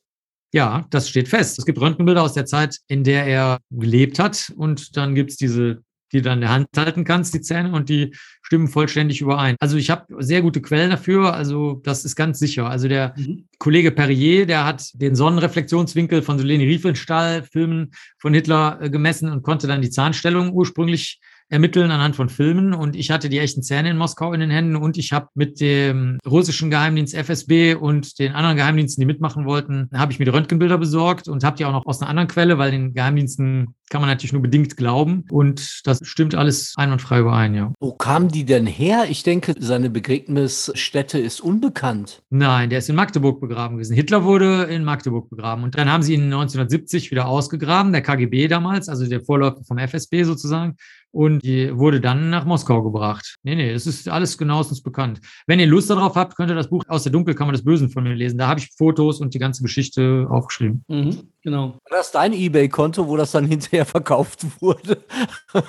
Ja, 0.55 0.87
das 0.91 1.09
steht 1.09 1.29
fest. 1.29 1.59
Es 1.59 1.67
gibt 1.67 1.81
Röntgenbilder 1.81 2.23
aus 2.23 2.35
der 2.35 2.47
Zeit, 2.47 2.79
in 2.87 3.03
der 3.03 3.27
er 3.27 3.59
gelebt 3.71 4.21
hat 4.21 4.53
und 4.57 4.97
dann 4.97 5.17
gibt's 5.17 5.37
diese, 5.37 5.83
die 6.13 6.19
du 6.19 6.23
dann 6.23 6.35
in 6.39 6.43
der 6.43 6.51
Hand 6.51 6.69
halten 6.77 7.03
kannst, 7.03 7.35
die 7.35 7.41
Zähne, 7.41 7.73
und 7.73 7.89
die 7.89 8.15
stimmen 8.43 8.69
vollständig 8.69 9.21
überein. 9.21 9.57
Also 9.59 9.77
ich 9.77 9.91
habe 9.91 10.07
sehr 10.23 10.43
gute 10.43 10.63
Quellen 10.63 10.91
dafür, 10.91 11.35
also 11.35 11.81
das 11.83 12.05
ist 12.05 12.15
ganz 12.15 12.39
sicher. 12.39 12.71
Also 12.71 12.87
der 12.87 13.15
Mhm. 13.17 13.49
Kollege 13.59 13.91
Perrier, 13.91 14.47
der 14.47 14.65
hat 14.65 14.91
den 14.95 15.17
Sonnenreflexionswinkel 15.17 16.23
von 16.23 16.39
so 16.39 16.45
Leni 16.45 16.63
Riefenstahl-Filmen 16.67 17.91
von 18.19 18.33
Hitler 18.33 18.79
äh, 18.81 18.91
gemessen 18.91 19.29
und 19.31 19.43
konnte 19.43 19.67
dann 19.67 19.83
die 19.83 19.91
Zahnstellung 19.91 20.53
ursprünglich 20.53 21.21
ermitteln 21.49 21.91
anhand 21.91 22.17
von 22.17 22.29
Filmen. 22.29 22.75
Und 22.75 22.97
ich 22.97 23.11
hatte 23.11 23.29
die 23.29 23.39
echten 23.39 23.63
Zähne 23.63 23.91
in 23.91 23.97
Moskau 23.97 24.33
in 24.33 24.41
den 24.41 24.51
Händen 24.51 24.77
und 24.77 24.97
ich 24.97 25.13
habe 25.13 25.29
mit 25.35 25.61
dem 25.61 26.19
russischen 26.27 26.71
Geheimdienst 26.71 27.15
FSB 27.15 27.75
und 27.75 28.19
den 28.19 28.33
anderen 28.33 28.57
Geheimdiensten, 28.57 29.01
die 29.01 29.07
mitmachen 29.07 29.45
wollten, 29.45 29.89
habe 29.95 30.13
ich 30.13 30.19
mir 30.19 30.25
die 30.25 30.31
Röntgenbilder 30.31 30.79
besorgt 30.79 31.29
und 31.29 31.45
habe 31.45 31.57
die 31.57 31.65
auch 31.65 31.73
noch 31.73 31.87
aus 31.87 32.01
einer 32.01 32.11
anderen 32.11 32.29
Quelle, 32.29 32.59
weil 32.59 32.71
den 32.71 32.95
Geheimdiensten 32.95 33.75
kann 33.91 34.01
man 34.01 34.11
natürlich 34.11 34.33
nur 34.33 34.43
bedingt 34.43 34.77
glauben. 34.77 35.25
Und 35.31 35.83
das 35.85 36.01
stimmt 36.03 36.35
alles 36.35 36.75
einwandfrei 36.77 37.21
überein, 37.21 37.55
ja. 37.55 37.73
Wo 37.79 37.93
kamen 37.93 38.29
die 38.29 38.45
denn 38.45 38.67
her? 38.67 39.05
Ich 39.09 39.23
denke, 39.23 39.55
seine 39.59 39.91
Begräbnisstätte 39.91 41.19
ist 41.19 41.41
unbekannt. 41.41 42.23
Nein, 42.31 42.71
der 42.71 42.79
ist 42.79 42.89
in 42.89 42.97
Magdeburg 42.97 43.41
begraben 43.41 43.77
gewesen. 43.77 43.95
Hitler 43.95 44.25
wurde 44.25 44.65
in 44.65 44.85
Magdeburg 44.85 45.29
begraben. 45.31 45.63
Und 45.63 45.77
dann 45.77 45.91
haben 45.91 46.03
sie 46.03 46.15
ihn 46.15 46.25
1970 46.25 47.11
wieder 47.11 47.29
ausgegraben, 47.29 47.93
der 47.93 48.03
KGB 48.03 48.49
damals, 48.49 48.89
also 48.89 49.07
der 49.07 49.21
Vorläufer 49.21 49.63
vom 49.65 49.79
FSB 49.79 50.25
sozusagen. 50.25 50.77
Und 51.15 51.45
die 51.45 51.71
wurde 51.79 52.01
dann 52.01 52.29
nach 52.29 52.45
Moskau 52.45 52.83
gebracht. 52.83 53.37
Nee, 53.45 53.55
nee, 53.55 53.73
das 53.73 53.87
ist 53.87 54.09
alles 54.09 54.37
genauestens 54.37 54.83
bekannt. 54.83 55.21
Wenn 55.47 55.61
ihr 55.61 55.67
Lust 55.69 55.89
darauf 55.89 56.17
habt, 56.17 56.35
könnt 56.35 56.51
ihr 56.51 56.57
das 56.57 56.69
Buch 56.69 56.83
Aus 56.89 57.05
der 57.05 57.13
Dunkelkammer 57.13 57.53
des 57.53 57.63
Bösen 57.63 57.89
von 57.89 58.03
mir 58.03 58.15
lesen. 58.15 58.37
Da 58.37 58.49
habe 58.49 58.59
ich 58.59 58.71
Fotos 58.77 59.21
und 59.21 59.33
die 59.33 59.39
ganze 59.39 59.63
Geschichte 59.63 60.27
aufgeschrieben. 60.29 60.85
Mhm, 60.89 61.29
genau. 61.41 61.79
War 61.89 61.99
das 61.99 62.11
dein 62.11 62.33
Ebay-Konto, 62.33 63.07
wo 63.07 63.17
das 63.17 63.31
dann 63.31 63.47
hinterher 63.47 63.87
verkauft 63.87 64.45
wurde? 64.61 65.05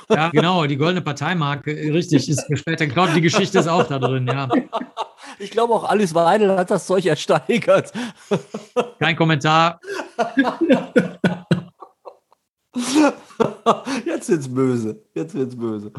Ja, 0.09 0.29
genau, 0.29 0.65
die 0.65 0.77
goldene 0.77 1.01
Parteimarke, 1.01 1.71
richtig, 1.93 2.27
ist 2.27 2.43
später 2.55 2.87
geklaut. 2.87 3.09
Die 3.15 3.21
Geschichte 3.21 3.59
ist 3.59 3.67
auch 3.67 3.87
da 3.87 3.99
drin, 3.99 4.25
ja. 4.25 4.49
Ich 5.37 5.51
glaube 5.51 5.75
auch 5.75 5.83
Alice 5.83 6.15
Weidel 6.15 6.57
hat 6.57 6.71
das 6.71 6.87
Zeug 6.87 7.05
ersteigert. 7.05 7.93
Kein 8.99 9.15
Kommentar. 9.15 9.79
Jetzt 14.05 14.29
wird's 14.29 14.47
böse. 14.47 15.01
Jetzt 15.13 15.33
wird's 15.33 15.55
böse. 15.55 15.91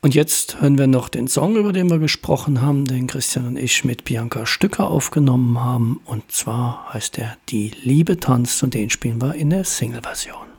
Und 0.00 0.14
jetzt 0.14 0.60
hören 0.60 0.78
wir 0.78 0.86
noch 0.86 1.08
den 1.08 1.26
Song, 1.26 1.56
über 1.56 1.72
den 1.72 1.90
wir 1.90 1.98
gesprochen 1.98 2.62
haben, 2.62 2.84
den 2.84 3.08
Christian 3.08 3.48
und 3.48 3.56
ich 3.56 3.84
mit 3.84 4.04
Bianca 4.04 4.46
Stücker 4.46 4.88
aufgenommen 4.88 5.58
haben. 5.58 6.00
Und 6.04 6.30
zwar 6.30 6.92
heißt 6.92 7.18
er 7.18 7.36
Die 7.48 7.72
Liebe 7.82 8.18
tanzt 8.18 8.62
und 8.62 8.74
den 8.74 8.90
spielen 8.90 9.20
wir 9.20 9.34
in 9.34 9.50
der 9.50 9.64
Single-Version. 9.64 10.57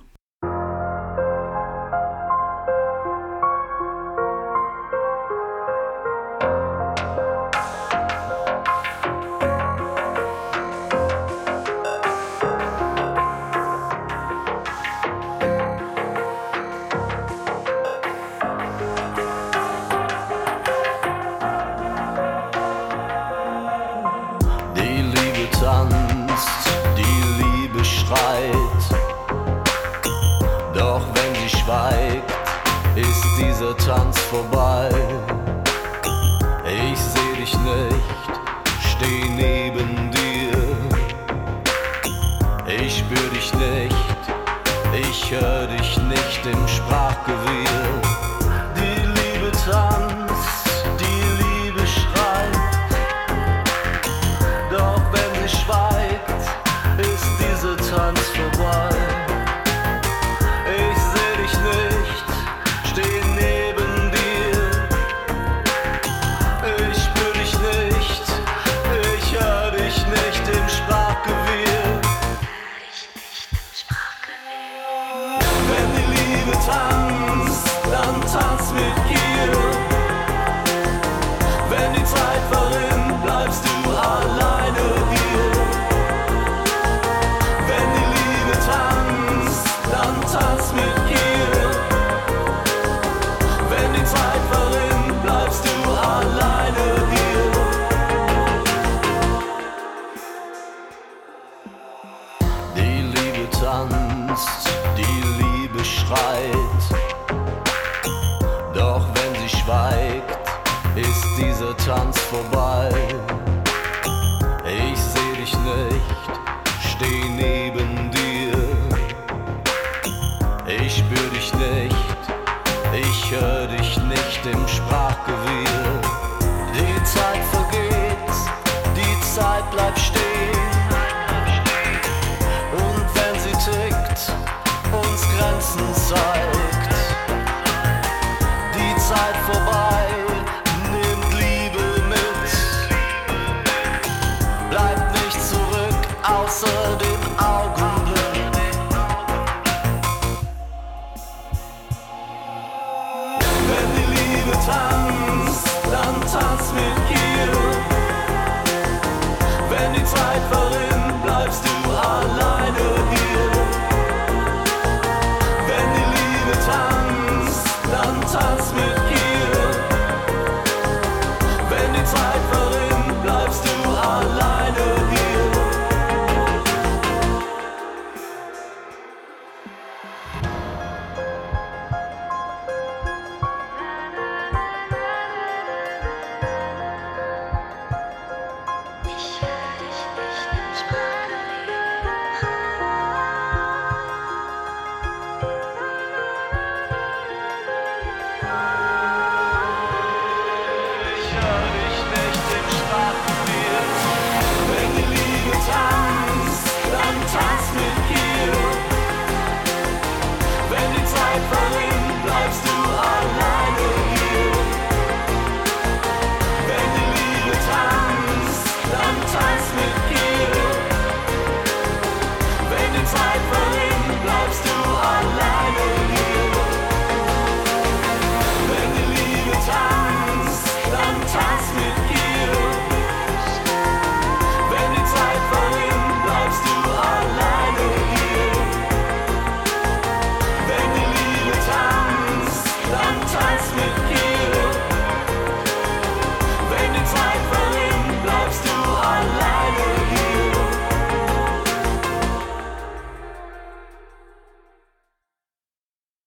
Uns 135.75 136.09
Grenzen 136.09 136.38